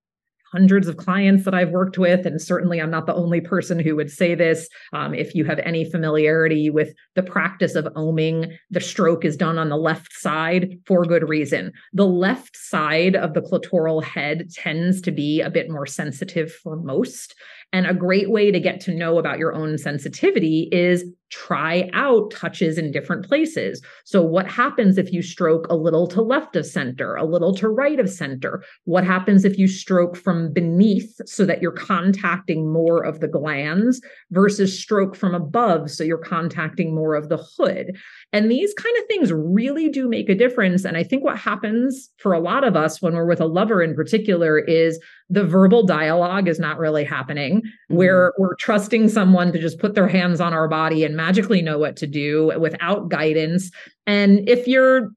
hundreds 0.53 0.86
of 0.86 0.96
clients 0.96 1.44
that 1.44 1.55
I've 1.55 1.70
worked 1.70 1.98
with, 1.98 2.26
and 2.26 2.40
certainly 2.40 2.80
I'm 2.80 2.90
not 2.90 3.07
the 3.07 3.14
only 3.14 3.40
person 3.40 3.80
who 3.80 3.96
would 3.96 4.11
say 4.11 4.34
this. 4.34 4.68
Um, 4.92 5.14
if 5.14 5.34
you 5.34 5.44
have 5.44 5.59
any 5.61 5.90
familiarity 5.90 6.70
with 6.70 6.92
the 7.14 7.22
practice 7.22 7.74
of 7.74 7.86
oming, 7.96 8.55
the 8.70 8.80
stroke 8.80 9.24
is 9.24 9.36
done 9.36 9.59
on 9.59 9.68
the 9.68 9.76
left 9.76 10.12
side 10.12 10.78
for 10.86 11.05
good 11.05 11.28
reason. 11.28 11.72
The 11.92 12.07
left 12.07 12.57
side 12.57 13.16
of 13.16 13.34
the 13.34 13.40
clitoral 13.40 14.03
head 14.03 14.50
tends 14.55 15.00
to 15.03 15.11
be 15.11 15.40
a 15.40 15.50
bit 15.50 15.70
more 15.70 15.86
sensitive 15.86 16.53
for 16.53 16.76
most. 16.76 17.34
And 17.72 17.86
a 17.86 17.94
great 17.94 18.30
way 18.30 18.50
to 18.50 18.60
get 18.60 18.80
to 18.82 18.94
know 18.94 19.18
about 19.18 19.38
your 19.38 19.54
own 19.54 19.78
sensitivity 19.78 20.68
is 20.72 21.04
try 21.32 21.88
out 21.94 22.30
touches 22.30 22.76
in 22.76 22.92
different 22.92 23.26
places. 23.26 23.82
So, 24.04 24.22
what 24.22 24.46
happens 24.46 24.98
if 24.98 25.12
you 25.12 25.22
stroke 25.22 25.66
a 25.70 25.76
little 25.76 26.06
to 26.08 26.20
left 26.20 26.54
of 26.56 26.66
center, 26.66 27.16
a 27.16 27.24
little 27.24 27.54
to 27.54 27.68
right 27.68 27.98
of 27.98 28.10
center? 28.10 28.62
What 28.84 29.04
happens 29.04 29.44
if 29.44 29.58
you 29.58 29.66
stroke 29.66 30.16
from 30.16 30.52
beneath 30.52 31.16
so 31.24 31.46
that 31.46 31.62
you're 31.62 31.72
contacting 31.72 32.70
more 32.70 33.02
of 33.02 33.20
the 33.20 33.28
glans 33.28 33.96
versus 34.30 34.78
stroke 34.78 35.16
from 35.16 35.34
above 35.34 35.90
so 35.90 36.04
you're 36.04 36.18
contacting 36.18 36.94
more 36.94 37.14
of 37.14 37.30
the 37.30 37.42
hood? 37.56 37.96
And 38.33 38.51
these 38.51 38.72
kind 38.74 38.97
of 38.99 39.05
things 39.07 39.33
really 39.33 39.89
do 39.89 40.09
make 40.09 40.28
a 40.28 40.35
difference. 40.35 40.85
And 40.85 40.97
I 40.97 41.03
think 41.03 41.22
what 41.22 41.39
happens 41.39 42.09
for 42.16 42.33
a 42.33 42.41
lot 42.41 42.64
of 42.64 42.76
us 42.76 43.03
when 43.03 43.14
we're 43.14 43.26
with 43.26 43.41
a 43.41 43.47
lover 43.47 43.83
in 43.83 43.95
particular 43.95 44.59
is 44.59 44.99
the 45.28 45.45
verbal 45.45 45.85
dialogue 45.85 46.49
is 46.49 46.59
not 46.59 46.78
really 46.78 47.05
happening 47.05 47.62
Mm-hmm. 47.62 47.97
where 47.97 48.33
we're 48.39 48.55
trusting 48.57 49.09
someone 49.09 49.53
to 49.53 49.59
just 49.59 49.78
put 49.78 49.95
their 49.95 50.09
hands 50.09 50.41
on 50.41 50.55
our 50.55 50.68
body 50.68 51.05
and 51.05 51.16
magically 51.16 51.61
know 51.62 51.78
what 51.78 51.97
to 51.97 52.07
do 52.07 52.53
without 52.59 53.09
guidance. 53.09 53.70
And 54.07 54.49
if 54.49 54.66
you're 54.66 55.11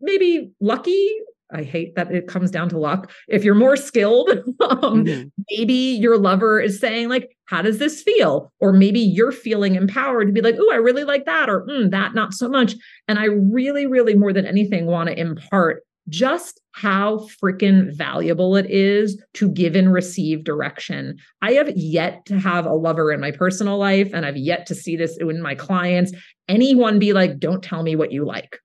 maybe 0.00 0.50
lucky, 0.60 1.10
I 1.50 1.62
hate 1.62 1.94
that 1.94 2.12
it 2.14 2.28
comes 2.28 2.50
down 2.50 2.68
to 2.70 2.78
luck. 2.78 3.10
If 3.28 3.42
you're 3.44 3.54
more 3.54 3.76
skilled, 3.76 4.28
um, 4.60 5.04
Mhm. 5.04 5.30
maybe 5.50 5.72
your 5.74 6.18
lover 6.18 6.60
is 6.60 6.78
saying 6.78 7.08
like, 7.08 7.30
"How 7.46 7.62
does 7.62 7.78
this 7.78 8.02
feel?" 8.02 8.52
Or 8.60 8.72
maybe 8.72 9.00
you're 9.00 9.32
feeling 9.32 9.74
empowered 9.74 10.26
to 10.26 10.32
be 10.32 10.42
like, 10.42 10.56
"Oh, 10.58 10.70
I 10.72 10.76
really 10.76 11.04
like 11.04 11.24
that," 11.24 11.48
or 11.48 11.64
mm, 11.66 11.90
"That 11.90 12.14
not 12.14 12.34
so 12.34 12.48
much." 12.48 12.74
And 13.08 13.18
I 13.18 13.24
really, 13.26 13.86
really 13.86 14.14
more 14.14 14.32
than 14.32 14.46
anything 14.46 14.86
want 14.86 15.08
to 15.08 15.18
impart 15.18 15.82
just 16.10 16.60
how 16.72 17.28
freaking 17.42 17.94
valuable 17.94 18.56
it 18.56 18.64
is 18.70 19.22
to 19.34 19.48
give 19.50 19.76
and 19.76 19.92
receive 19.92 20.42
direction. 20.44 21.16
I 21.42 21.52
have 21.52 21.70
yet 21.76 22.24
to 22.26 22.38
have 22.38 22.64
a 22.64 22.72
lover 22.72 23.12
in 23.12 23.20
my 23.20 23.30
personal 23.30 23.76
life, 23.78 24.10
and 24.14 24.24
I've 24.24 24.36
yet 24.38 24.64
to 24.66 24.74
see 24.74 24.96
this 24.96 25.18
in 25.18 25.42
my 25.42 25.54
clients. 25.54 26.12
Anyone 26.48 26.98
be 26.98 27.12
like, 27.12 27.38
"Don't 27.38 27.62
tell 27.62 27.82
me 27.82 27.94
what 27.96 28.10
you 28.12 28.24
like." 28.24 28.58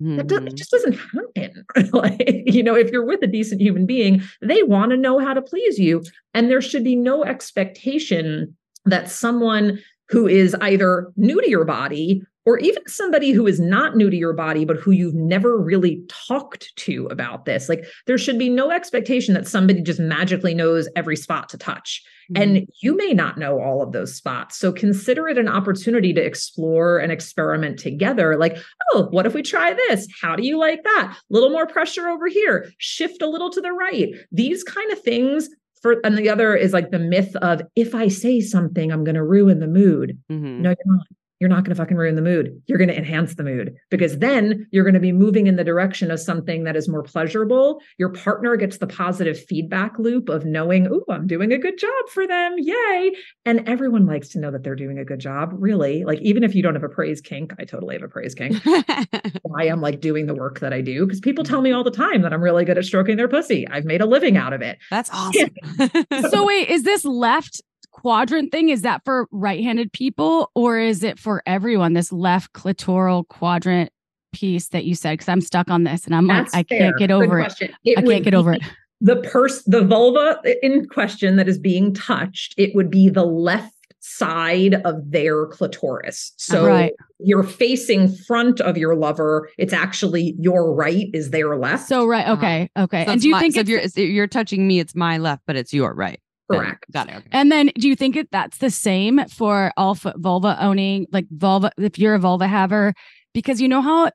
That 0.00 0.26
does, 0.28 0.38
it 0.40 0.54
Mhm. 0.54 0.56
just 0.56 0.70
doesn't 0.70 0.94
happen. 0.94 1.64
like, 1.92 2.42
you 2.46 2.62
know, 2.62 2.74
if 2.74 2.90
you're 2.90 3.04
with 3.04 3.22
a 3.22 3.26
decent 3.26 3.60
human 3.60 3.86
being, 3.86 4.22
they 4.40 4.62
want 4.62 4.90
to 4.92 4.96
know 4.96 5.18
how 5.18 5.34
to 5.34 5.42
please 5.42 5.78
you. 5.78 6.02
And 6.34 6.50
there 6.50 6.62
should 6.62 6.84
be 6.84 6.96
no 6.96 7.22
expectation 7.24 8.56
that 8.86 9.10
someone 9.10 9.78
who 10.08 10.26
is 10.26 10.54
either 10.60 11.12
new 11.16 11.40
to 11.40 11.48
your 11.50 11.64
body 11.64 12.22
or 12.46 12.58
even 12.58 12.82
somebody 12.86 13.32
who 13.32 13.46
is 13.46 13.60
not 13.60 13.96
new 13.96 14.08
to 14.10 14.16
your 14.16 14.32
body, 14.32 14.64
but 14.64 14.76
who 14.76 14.90
you've 14.90 15.14
never 15.14 15.58
really 15.58 16.02
talked 16.08 16.74
to 16.76 17.06
about 17.06 17.44
this. 17.44 17.68
Like, 17.68 17.84
there 18.06 18.18
should 18.18 18.38
be 18.38 18.48
no 18.48 18.70
expectation 18.70 19.34
that 19.34 19.46
somebody 19.46 19.82
just 19.82 20.00
magically 20.00 20.54
knows 20.54 20.88
every 20.96 21.16
spot 21.16 21.48
to 21.50 21.58
touch. 21.58 22.02
Mm-hmm. 22.32 22.42
And 22.42 22.68
you 22.80 22.96
may 22.96 23.12
not 23.12 23.38
know 23.38 23.60
all 23.60 23.82
of 23.82 23.92
those 23.92 24.14
spots. 24.14 24.56
So 24.56 24.72
consider 24.72 25.28
it 25.28 25.36
an 25.36 25.48
opportunity 25.48 26.12
to 26.14 26.24
explore 26.24 26.98
and 26.98 27.12
experiment 27.12 27.78
together. 27.78 28.36
Like, 28.36 28.56
oh, 28.92 29.08
what 29.10 29.26
if 29.26 29.34
we 29.34 29.42
try 29.42 29.74
this? 29.74 30.08
How 30.22 30.34
do 30.34 30.46
you 30.46 30.58
like 30.58 30.82
that? 30.84 31.16
A 31.18 31.32
little 31.32 31.50
more 31.50 31.66
pressure 31.66 32.08
over 32.08 32.26
here, 32.26 32.70
shift 32.78 33.20
a 33.20 33.28
little 33.28 33.50
to 33.50 33.60
the 33.60 33.72
right. 33.72 34.14
These 34.32 34.64
kind 34.64 34.90
of 34.92 35.00
things. 35.02 35.48
For, 35.82 35.96
and 36.04 36.18
the 36.18 36.28
other 36.28 36.54
is 36.54 36.74
like 36.74 36.90
the 36.90 36.98
myth 36.98 37.34
of 37.36 37.62
if 37.74 37.94
I 37.94 38.08
say 38.08 38.42
something, 38.42 38.92
I'm 38.92 39.02
going 39.02 39.14
to 39.14 39.24
ruin 39.24 39.60
the 39.60 39.66
mood. 39.66 40.18
Mhm. 40.30 40.60
No, 40.60 40.68
you're 40.68 40.76
not. 40.84 41.06
You're 41.40 41.48
not 41.48 41.64
going 41.64 41.74
to 41.74 41.74
fucking 41.74 41.96
ruin 41.96 42.16
the 42.16 42.22
mood. 42.22 42.60
You're 42.66 42.76
going 42.76 42.88
to 42.88 42.96
enhance 42.96 43.34
the 43.34 43.42
mood 43.42 43.74
because 43.90 44.18
then 44.18 44.66
you're 44.72 44.84
going 44.84 44.94
to 44.94 45.00
be 45.00 45.10
moving 45.10 45.46
in 45.46 45.56
the 45.56 45.64
direction 45.64 46.10
of 46.10 46.20
something 46.20 46.64
that 46.64 46.76
is 46.76 46.86
more 46.86 47.02
pleasurable. 47.02 47.80
Your 47.96 48.10
partner 48.10 48.56
gets 48.56 48.76
the 48.76 48.86
positive 48.86 49.42
feedback 49.42 49.98
loop 49.98 50.28
of 50.28 50.44
knowing, 50.44 50.86
oh, 50.90 51.04
I'm 51.08 51.26
doing 51.26 51.50
a 51.50 51.58
good 51.58 51.78
job 51.78 52.08
for 52.10 52.26
them. 52.26 52.56
Yay. 52.58 53.12
And 53.46 53.66
everyone 53.66 54.04
likes 54.04 54.28
to 54.30 54.38
know 54.38 54.50
that 54.50 54.62
they're 54.62 54.76
doing 54.76 54.98
a 54.98 55.04
good 55.04 55.18
job, 55.18 55.54
really. 55.54 56.04
Like, 56.04 56.20
even 56.20 56.44
if 56.44 56.54
you 56.54 56.62
don't 56.62 56.74
have 56.74 56.84
a 56.84 56.90
praise 56.90 57.22
kink, 57.22 57.54
I 57.58 57.64
totally 57.64 57.94
have 57.94 58.02
a 58.02 58.08
praise 58.08 58.34
kink. 58.34 58.60
I 58.66 59.64
am 59.64 59.80
like 59.80 60.02
doing 60.02 60.26
the 60.26 60.34
work 60.34 60.60
that 60.60 60.74
I 60.74 60.82
do 60.82 61.06
because 61.06 61.20
people 61.20 61.42
tell 61.42 61.62
me 61.62 61.72
all 61.72 61.84
the 61.84 61.90
time 61.90 62.20
that 62.20 62.34
I'm 62.34 62.42
really 62.42 62.66
good 62.66 62.76
at 62.76 62.84
stroking 62.84 63.16
their 63.16 63.28
pussy. 63.28 63.66
I've 63.68 63.86
made 63.86 64.02
a 64.02 64.06
living 64.06 64.36
out 64.36 64.52
of 64.52 64.60
it. 64.60 64.78
That's 64.90 65.08
awesome. 65.10 65.50
so 66.30 66.44
wait, 66.44 66.68
is 66.68 66.82
this 66.82 67.04
left 67.06 67.62
quadrant 68.02 68.50
thing 68.52 68.68
is 68.68 68.82
that 68.82 69.02
for 69.04 69.26
right-handed 69.30 69.92
people 69.92 70.50
or 70.54 70.78
is 70.78 71.02
it 71.02 71.18
for 71.18 71.42
everyone 71.46 71.92
this 71.92 72.12
left 72.12 72.52
clitoral 72.52 73.26
quadrant 73.28 73.90
piece 74.32 74.68
that 74.68 74.84
you 74.84 74.94
said 74.94 75.12
because 75.14 75.28
i'm 75.28 75.40
stuck 75.40 75.68
on 75.70 75.84
this 75.84 76.04
and 76.06 76.14
i'm 76.14 76.26
That's 76.26 76.54
like 76.54 76.66
i 76.72 76.74
fair. 76.74 76.80
can't 76.88 76.98
get 76.98 77.10
over 77.10 77.40
it. 77.40 77.52
It 77.84 77.98
i 77.98 78.02
can't 78.02 78.24
get 78.24 78.34
over 78.34 78.52
it 78.52 78.62
The 79.02 79.16
purse, 79.16 79.62
the 79.64 79.82
vulva 79.82 80.40
in 80.62 80.86
question 80.88 81.36
that 81.36 81.48
is 81.48 81.58
being 81.58 81.94
touched, 81.94 82.54
it 82.58 82.74
would 82.74 82.90
be 82.90 83.08
the 83.08 83.24
left 83.24 83.74
side 84.00 84.74
of 84.84 84.96
their 85.10 85.46
clitoris. 85.46 86.32
So 86.36 86.66
Right. 86.66 86.92
you're 87.18 87.42
facing 87.42 88.08
front 88.26 88.60
of 88.60 88.76
your 88.76 88.94
lover. 88.96 89.48
It's 89.58 89.72
actually 89.72 90.34
your 90.38 90.74
right 90.74 91.08
is 91.14 91.30
their 91.30 91.56
left. 91.56 91.88
so 91.88 92.06
right 92.06 92.24
Uh-huh. 92.26 92.34
okay 92.34 92.70
okay 92.76 93.04
So 93.06 93.12
and 93.12 93.20
do 93.22 93.28
you 93.28 93.32
my- 93.34 93.40
think 93.40 93.54
so 93.54 93.60
if 93.60 93.68
you're 93.70 93.80
if 93.80 93.96
you're 93.96 94.26
touching 94.26 94.66
me, 94.68 94.80
it's 94.80 94.94
my 94.94 95.16
left, 95.18 95.42
but 95.46 95.56
it's 95.56 95.72
your 95.72 95.94
right. 95.94 96.20
Then. 96.50 96.78
Got 96.92 97.08
it. 97.08 97.14
Okay. 97.16 97.28
And 97.32 97.50
then 97.52 97.70
do 97.78 97.88
you 97.88 97.96
think 97.96 98.16
it 98.16 98.28
that's 98.30 98.58
the 98.58 98.70
same 98.70 99.20
for 99.28 99.72
all 99.76 99.94
vulva 100.16 100.56
owning, 100.60 101.06
like 101.12 101.26
vulva, 101.30 101.70
if 101.78 101.98
you're 101.98 102.14
a 102.14 102.18
vulva 102.18 102.46
haver? 102.48 102.94
Because 103.34 103.60
you 103.60 103.68
know 103.68 103.80
how 103.82 104.10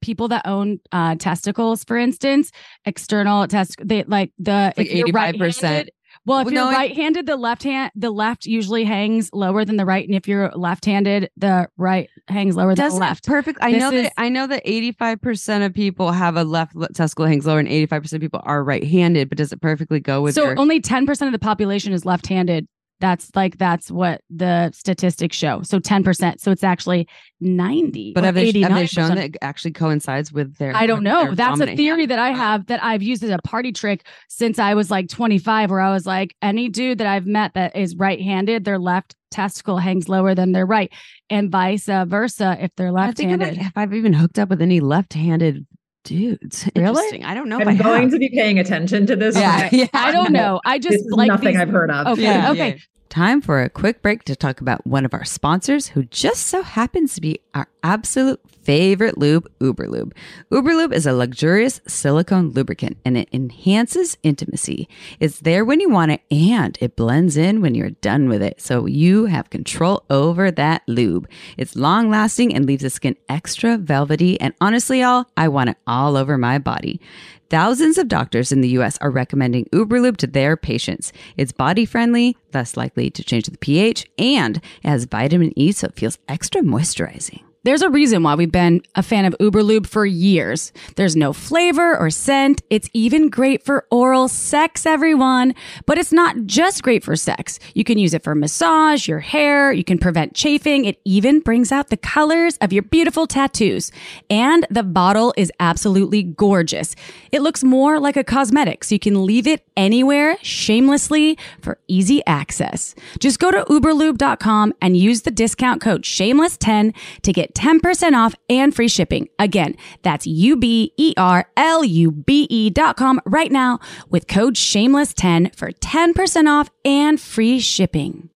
people 0.00 0.28
that 0.28 0.46
own 0.46 0.78
uh, 0.92 1.14
testicles, 1.16 1.82
for 1.84 1.96
instance, 1.96 2.50
external 2.84 3.46
test, 3.48 3.76
they 3.84 4.04
like 4.04 4.32
the 4.38 4.72
Like 4.76 4.88
85%. 4.88 5.12
right-handed- 5.14 5.90
Well, 6.28 6.40
if 6.40 6.44
Well, 6.44 6.54
you're 6.54 6.64
no, 6.64 6.70
right-handed, 6.70 7.26
the 7.26 7.36
left 7.36 7.62
hand, 7.62 7.90
the 7.96 8.10
left 8.10 8.44
usually 8.46 8.84
hangs 8.84 9.30
lower 9.32 9.64
than 9.64 9.76
the 9.76 9.86
right, 9.86 10.06
and 10.06 10.14
if 10.14 10.28
you're 10.28 10.50
left-handed, 10.50 11.30
the 11.36 11.68
right 11.78 12.08
hangs 12.28 12.54
lower 12.54 12.74
than 12.74 12.88
the 12.88 12.94
left. 12.94 13.26
perfect. 13.26 13.58
I 13.62 13.72
This 13.72 13.80
know 13.80 13.90
is- 13.92 14.02
that 14.04 14.12
I 14.18 14.28
know 14.28 14.46
that 14.46 14.62
eighty 14.64 14.92
five 14.92 15.20
percent 15.22 15.64
of 15.64 15.72
people 15.74 16.12
have 16.12 16.36
a 16.36 16.44
left 16.44 16.76
le- 16.76 16.88
testicle 16.92 17.24
hangs 17.26 17.46
lower, 17.46 17.58
and 17.58 17.66
eighty 17.68 17.86
five 17.86 18.02
percent 18.02 18.22
of 18.22 18.24
people 18.26 18.42
are 18.44 18.62
right 18.62 18.84
handed. 18.84 19.30
But 19.30 19.38
does 19.38 19.52
it 19.52 19.60
perfectly 19.62 20.00
go 20.00 20.20
with 20.22 20.34
so 20.34 20.44
your? 20.44 20.58
only 20.58 20.80
10% 20.80 21.26
of 21.26 21.32
the 21.32 21.38
population 21.38 21.92
is 21.92 22.04
left-handed. 22.04 22.68
That's 23.00 23.30
like 23.36 23.58
that's 23.58 23.90
what 23.90 24.22
the 24.28 24.70
statistics 24.72 25.36
show. 25.36 25.62
So 25.62 25.78
10%. 25.78 26.40
So 26.40 26.50
it's 26.50 26.64
actually 26.64 27.08
90. 27.40 28.12
but 28.14 28.24
have 28.24 28.34
they, 28.34 28.52
have 28.60 28.74
they 28.74 28.86
shown 28.86 29.14
that 29.14 29.18
it 29.18 29.36
actually 29.40 29.72
coincides 29.72 30.32
with 30.32 30.56
their? 30.56 30.74
I 30.74 30.86
don't 30.86 31.02
know. 31.02 31.34
That's 31.34 31.60
a 31.60 31.76
theory 31.76 32.06
that 32.06 32.18
I 32.18 32.30
have 32.30 32.66
that 32.66 32.82
I've 32.82 33.02
used 33.02 33.22
as 33.22 33.30
a 33.30 33.38
party 33.38 33.72
trick 33.72 34.06
since 34.28 34.58
I 34.58 34.74
was 34.74 34.90
like 34.90 35.08
25, 35.08 35.70
where 35.70 35.80
I 35.80 35.92
was 35.92 36.06
like, 36.06 36.34
any 36.42 36.68
dude 36.68 36.98
that 36.98 37.06
I've 37.06 37.26
met 37.26 37.54
that 37.54 37.76
is 37.76 37.96
right 37.96 38.20
handed, 38.20 38.64
their 38.64 38.78
left 38.78 39.14
testicle 39.30 39.78
hangs 39.78 40.08
lower 40.08 40.34
than 40.34 40.52
their 40.52 40.66
right, 40.66 40.92
and 41.30 41.50
vice 41.50 41.86
versa 41.86 42.56
if 42.60 42.74
they're 42.76 42.92
left 42.92 43.18
think 43.18 43.32
of, 43.32 43.40
handed. 43.40 43.64
if 43.64 43.72
I've 43.76 43.94
even 43.94 44.12
hooked 44.12 44.38
up 44.38 44.48
with 44.48 44.62
any 44.62 44.80
left 44.80 45.12
handed 45.14 45.66
dudes. 46.08 46.68
Really? 46.74 46.88
Interesting. 46.88 47.24
I 47.24 47.34
don't 47.34 47.48
know. 47.48 47.58
I'm 47.60 47.68
I 47.68 47.74
going 47.74 48.02
have. 48.04 48.10
to 48.12 48.18
be 48.18 48.28
paying 48.30 48.58
attention 48.58 49.06
to 49.06 49.16
this. 49.16 49.36
Yeah, 49.36 49.68
yeah. 49.72 49.86
I 49.92 50.10
don't 50.12 50.32
know. 50.32 50.60
I 50.64 50.78
just 50.78 50.92
This 51.04 51.06
like 51.10 51.28
nothing 51.28 51.48
these- 51.52 51.60
I've 51.60 51.68
heard 51.70 51.90
of. 51.90 52.06
Okay. 52.08 52.22
Yeah, 52.22 52.50
okay. 52.52 52.68
yeah. 52.70 52.76
Time 53.10 53.40
for 53.40 53.62
a 53.62 53.70
quick 53.70 54.02
break 54.02 54.24
to 54.24 54.36
talk 54.36 54.60
about 54.60 54.86
one 54.86 55.04
of 55.06 55.14
our 55.14 55.24
sponsors 55.24 55.88
who 55.88 56.04
just 56.04 56.46
so 56.48 56.62
happens 56.62 57.14
to 57.14 57.20
be 57.22 57.40
our 57.54 57.66
absolute 57.82 58.40
favorite 58.68 59.16
lube, 59.16 59.50
Uberlube. 59.60 60.12
Uberlube 60.52 60.92
is 60.92 61.06
a 61.06 61.12
luxurious 61.14 61.80
silicone 61.86 62.50
lubricant 62.50 62.98
and 63.02 63.16
it 63.16 63.26
enhances 63.32 64.18
intimacy. 64.22 64.86
It's 65.20 65.40
there 65.40 65.64
when 65.64 65.80
you 65.80 65.88
want 65.88 66.10
it 66.10 66.20
and 66.30 66.76
it 66.78 66.94
blends 66.94 67.38
in 67.38 67.62
when 67.62 67.74
you're 67.74 67.96
done 68.02 68.28
with 68.28 68.42
it. 68.42 68.60
So 68.60 68.84
you 68.84 69.24
have 69.24 69.48
control 69.48 70.04
over 70.10 70.50
that 70.50 70.82
lube. 70.86 71.30
It's 71.56 71.76
long 71.76 72.10
lasting 72.10 72.54
and 72.54 72.66
leaves 72.66 72.82
the 72.82 72.90
skin 72.90 73.16
extra 73.30 73.78
velvety. 73.78 74.38
And 74.38 74.52
honestly, 74.60 75.00
y'all, 75.00 75.24
I 75.34 75.48
want 75.48 75.70
it 75.70 75.78
all 75.86 76.18
over 76.18 76.36
my 76.36 76.58
body. 76.58 77.00
Thousands 77.48 77.96
of 77.96 78.08
doctors 78.08 78.52
in 78.52 78.60
the 78.60 78.76
US 78.80 78.98
are 78.98 79.10
recommending 79.10 79.64
Uberlube 79.72 80.18
to 80.18 80.26
their 80.26 80.58
patients. 80.58 81.10
It's 81.38 81.52
body 81.52 81.86
friendly, 81.86 82.36
less 82.52 82.76
likely 82.76 83.08
to 83.12 83.24
change 83.24 83.46
the 83.46 83.56
pH, 83.56 84.04
and 84.18 84.58
it 84.58 84.88
has 84.88 85.06
vitamin 85.06 85.58
E, 85.58 85.72
so 85.72 85.86
it 85.86 85.96
feels 85.96 86.18
extra 86.28 86.60
moisturizing. 86.60 87.47
There's 87.64 87.82
a 87.82 87.90
reason 87.90 88.22
why 88.22 88.36
we've 88.36 88.52
been 88.52 88.82
a 88.94 89.02
fan 89.02 89.24
of 89.24 89.36
Uberlube 89.40 89.86
for 89.86 90.06
years. 90.06 90.72
There's 90.94 91.16
no 91.16 91.32
flavor 91.32 91.98
or 91.98 92.08
scent. 92.08 92.62
It's 92.70 92.88
even 92.94 93.30
great 93.30 93.64
for 93.64 93.84
oral 93.90 94.28
sex, 94.28 94.86
everyone. 94.86 95.56
But 95.84 95.98
it's 95.98 96.12
not 96.12 96.36
just 96.46 96.84
great 96.84 97.02
for 97.02 97.16
sex. 97.16 97.58
You 97.74 97.82
can 97.82 97.98
use 97.98 98.14
it 98.14 98.22
for 98.22 98.36
massage, 98.36 99.08
your 99.08 99.18
hair, 99.18 99.72
you 99.72 99.82
can 99.82 99.98
prevent 99.98 100.34
chafing. 100.34 100.84
It 100.84 101.00
even 101.04 101.40
brings 101.40 101.72
out 101.72 101.88
the 101.88 101.96
colors 101.96 102.56
of 102.58 102.72
your 102.72 102.84
beautiful 102.84 103.26
tattoos. 103.26 103.90
And 104.30 104.64
the 104.70 104.84
bottle 104.84 105.34
is 105.36 105.50
absolutely 105.58 106.22
gorgeous. 106.22 106.94
It 107.32 107.42
looks 107.42 107.64
more 107.64 107.98
like 107.98 108.16
a 108.16 108.24
cosmetic, 108.24 108.84
so 108.84 108.94
you 108.94 109.00
can 109.00 109.26
leave 109.26 109.48
it 109.48 109.64
anywhere 109.76 110.36
shamelessly 110.42 111.36
for 111.60 111.78
easy 111.88 112.24
access. 112.24 112.94
Just 113.18 113.40
go 113.40 113.50
to 113.50 113.64
uberlube.com 113.64 114.74
and 114.80 114.96
use 114.96 115.22
the 115.22 115.32
discount 115.32 115.80
code 115.80 116.02
shameless10 116.02 116.94
to 117.22 117.32
get 117.32 117.47
10% 117.54 118.12
off 118.14 118.34
and 118.48 118.74
free 118.74 118.88
shipping. 118.88 119.28
Again, 119.38 119.76
that's 120.02 120.26
U 120.26 120.56
B 120.56 120.92
E 120.96 121.14
R 121.16 121.50
L 121.56 121.84
U 121.84 122.10
B 122.10 122.46
E 122.50 122.70
dot 122.70 122.96
com 122.96 123.20
right 123.24 123.50
now 123.52 123.78
with 124.08 124.26
code 124.28 124.54
shameless10 124.54 125.54
for 125.54 125.72
10% 125.72 126.48
off 126.48 126.70
and 126.84 127.20
free 127.20 127.60
shipping. 127.60 128.30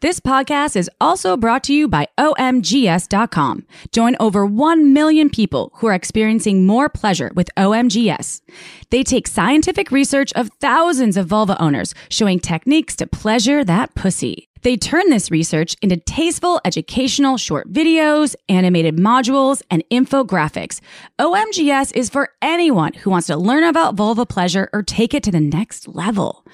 This 0.00 0.20
podcast 0.20 0.76
is 0.76 0.88
also 1.00 1.36
brought 1.36 1.64
to 1.64 1.74
you 1.74 1.88
by 1.88 2.06
OMGyes.com. 2.18 3.66
Join 3.90 4.14
over 4.20 4.46
1 4.46 4.92
million 4.92 5.28
people 5.28 5.72
who 5.76 5.88
are 5.88 5.94
experiencing 5.94 6.64
more 6.64 6.88
pleasure 6.88 7.32
with 7.34 7.50
OMGyes. 7.56 8.40
They 8.90 9.02
take 9.02 9.26
scientific 9.26 9.90
research 9.90 10.32
of 10.34 10.50
thousands 10.60 11.16
of 11.16 11.26
vulva 11.26 11.60
owners 11.60 11.96
showing 12.08 12.38
techniques 12.38 12.94
to 12.96 13.08
pleasure 13.08 13.64
that 13.64 13.96
pussy. 13.96 14.47
They 14.62 14.76
turn 14.76 15.10
this 15.10 15.30
research 15.30 15.76
into 15.82 15.96
tasteful 15.96 16.60
educational 16.64 17.36
short 17.36 17.72
videos, 17.72 18.34
animated 18.48 18.96
modules, 18.96 19.62
and 19.70 19.84
infographics. 19.90 20.80
OMGyes 21.18 21.94
is 21.94 22.10
for 22.10 22.30
anyone 22.42 22.92
who 22.94 23.10
wants 23.10 23.28
to 23.28 23.36
learn 23.36 23.64
about 23.64 23.94
vulva 23.94 24.26
pleasure 24.26 24.68
or 24.72 24.82
take 24.82 25.14
it 25.14 25.22
to 25.24 25.30
the 25.30 25.40
next 25.40 25.88
level. 25.88 26.44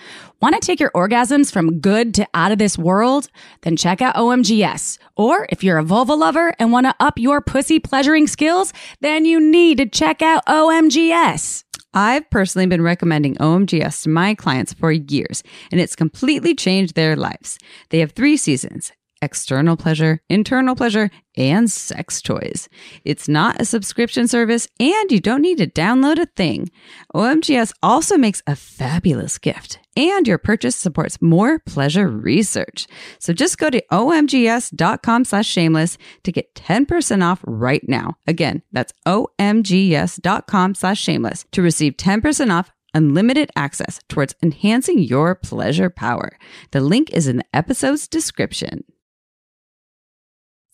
Want 0.41 0.55
to 0.55 0.61
take 0.61 0.81
your 0.81 0.91
orgasms 0.91 1.51
from 1.51 1.81
good 1.81 2.15
to 2.15 2.27
out 2.35 2.53
of 2.53 2.59
this 2.59 2.77
world? 2.77 3.29
Then 3.63 3.77
check 3.77 4.03
out 4.03 4.17
OMGyes. 4.17 4.99
Or 5.17 5.47
if 5.49 5.65
you're 5.65 5.79
a 5.79 5.85
vulva 5.85 6.15
lover 6.15 6.55
and 6.59 6.71
want 6.71 6.87
to 6.87 6.95
up 7.01 7.19
your 7.19 7.41
pussy 7.41 7.79
pleasuring 7.79 8.27
skills, 8.27 8.73
then 9.01 9.25
you 9.25 9.41
need 9.41 9.79
to 9.79 9.87
check 9.87 10.21
out 10.21 10.45
OMGyes. 10.47 11.65
I've 11.95 12.29
personally 12.29 12.67
been 12.67 12.83
recommending 12.83 13.37
OMGyes 13.37 14.03
to 14.03 14.09
my 14.09 14.35
clients 14.35 14.75
for 14.75 14.91
years, 14.91 15.45
and 15.71 15.81
it's 15.81 15.95
completely 15.95 16.55
changed 16.55 16.97
their 16.97 17.15
lives. 17.15 17.59
They 17.91 18.01
have 18.01 18.13
three 18.13 18.37
seasons 18.37 18.93
external 19.25 19.77
pleasure, 19.77 20.21
internal 20.29 20.77
pleasure, 20.77 21.11
and 21.37 21.71
sex 21.71 22.21
toys. 22.21 22.69
It's 23.05 23.29
not 23.29 23.61
a 23.61 23.65
subscription 23.65 24.29
service, 24.29 24.69
and 24.79 25.11
you 25.11 25.19
don't 25.19 25.43
need 25.43 25.59
to 25.59 25.67
download 25.67 26.21
a 26.21 26.27
thing. 26.27 26.71
OMGyes 27.15 27.73
also 27.83 28.17
makes 28.17 28.43
a 28.47 28.55
fabulous 28.55 29.39
gift, 29.39 29.81
and 29.97 30.29
your 30.29 30.39
purchase 30.39 30.77
supports 30.77 31.23
more 31.23 31.59
pleasure 31.61 32.07
research. 32.07 32.87
So 33.19 33.33
just 33.33 33.59
go 33.59 33.71
to 33.71 33.83
omgyes.com 33.91 35.25
slash 35.25 35.47
shameless 35.47 35.99
to 36.23 36.31
get 36.31 36.55
10% 36.55 37.25
off 37.25 37.41
right 37.47 37.83
now. 37.89 38.17
Again, 38.27 38.63
that's 38.71 38.93
omgyes.com 39.07 40.75
slash 40.75 41.01
shameless 41.01 41.47
to 41.53 41.63
receive 41.63 41.97
10% 41.97 42.53
off 42.53 42.71
unlimited 42.95 43.51
access 43.57 44.01
towards 44.09 44.35
enhancing 44.43 45.01
your 45.01 45.35
pleasure 45.35 45.91
power. 45.91 46.39
The 46.71 46.81
link 46.81 47.11
is 47.11 47.27
in 47.27 47.39
the 47.39 47.45
episode's 47.53 48.07
description. 48.09 48.85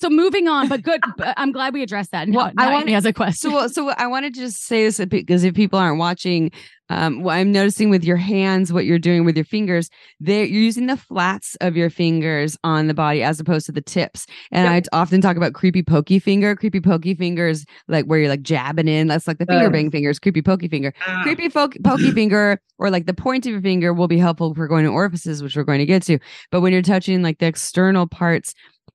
So 0.01 0.09
moving 0.09 0.49
on, 0.49 0.69
but 0.69 0.83
good. 0.83 1.01
but 1.17 1.35
I'm 1.37 1.53
glad 1.53 1.75
we 1.75 1.83
addressed 1.83 2.11
that. 2.13 2.29
Well, 2.29 2.47
Well, 2.47 2.53
I 2.57 2.71
I 2.71 2.73
want- 2.73 2.89
he 2.89 2.95
has 2.95 3.05
a 3.05 3.13
question. 3.13 3.51
So, 3.51 3.67
so 3.69 3.91
I 3.91 4.07
wanted 4.07 4.35
to 4.35 4.41
just 4.41 4.65
say 4.65 4.85
this 4.85 4.99
because 5.07 5.45
if 5.45 5.55
people 5.55 5.79
aren't 5.79 5.99
watching, 5.99 6.51
um, 6.89 7.23
what 7.23 7.35
I'm 7.35 7.53
noticing 7.53 7.89
with 7.89 8.03
your 8.03 8.17
hands, 8.17 8.73
what 8.73 8.85
you're 8.85 8.99
doing 8.99 9.25
with 9.25 9.37
your 9.37 9.45
fingers, 9.45 9.91
they 10.19 10.39
you're 10.45 10.63
using 10.63 10.87
the 10.87 10.97
flats 10.97 11.57
of 11.61 11.77
your 11.77 11.89
fingers 11.89 12.57
on 12.65 12.89
the 12.89 12.95
body 12.95 13.23
as 13.23 13.39
opposed 13.39 13.67
to 13.67 13.73
the 13.73 13.81
tips. 13.83 14.27
And 14.51 14.69
I 14.69 14.83
often 14.93 15.21
talk 15.21 15.37
about 15.37 15.53
creepy 15.53 15.83
pokey 15.85 16.19
finger. 16.19 16.57
Creepy 16.57 16.81
pokey 16.81 17.15
fingers, 17.15 17.65
like 17.87 18.07
where 18.07 18.19
you're 18.19 18.29
like 18.29 18.43
jabbing 18.43 18.89
in. 18.89 19.07
That's 19.07 19.29
like 19.29 19.39
the 19.39 19.47
finger 19.47 19.67
Ugh. 19.67 19.73
bang 19.73 19.91
fingers. 19.93 20.19
Creepy 20.19 20.43
pokey 20.43 20.67
finger. 20.67 20.93
Ah. 21.07 21.21
Creepy 21.23 21.49
fo- 21.49 21.69
pokey 21.85 22.11
finger 22.11 22.61
or 22.79 22.91
like 22.91 23.07
the 23.07 23.15
point 23.15 23.47
of 23.47 23.53
your 23.53 23.61
finger 23.63 23.93
will 23.95 24.09
be 24.09 24.19
helpful 24.19 24.53
for 24.55 24.67
going 24.67 24.85
to 24.85 24.91
orifices, 24.91 25.43
which 25.45 25.55
we're 25.57 25.63
going 25.63 25.79
to 25.79 25.87
get 25.87 26.03
to. 26.05 26.19
But 26.51 26.61
when 26.63 26.73
you're 26.73 26.83
touching 26.83 27.23
like 27.23 27.39
the 27.39 27.47
external 27.47 28.09
parts, 28.09 28.53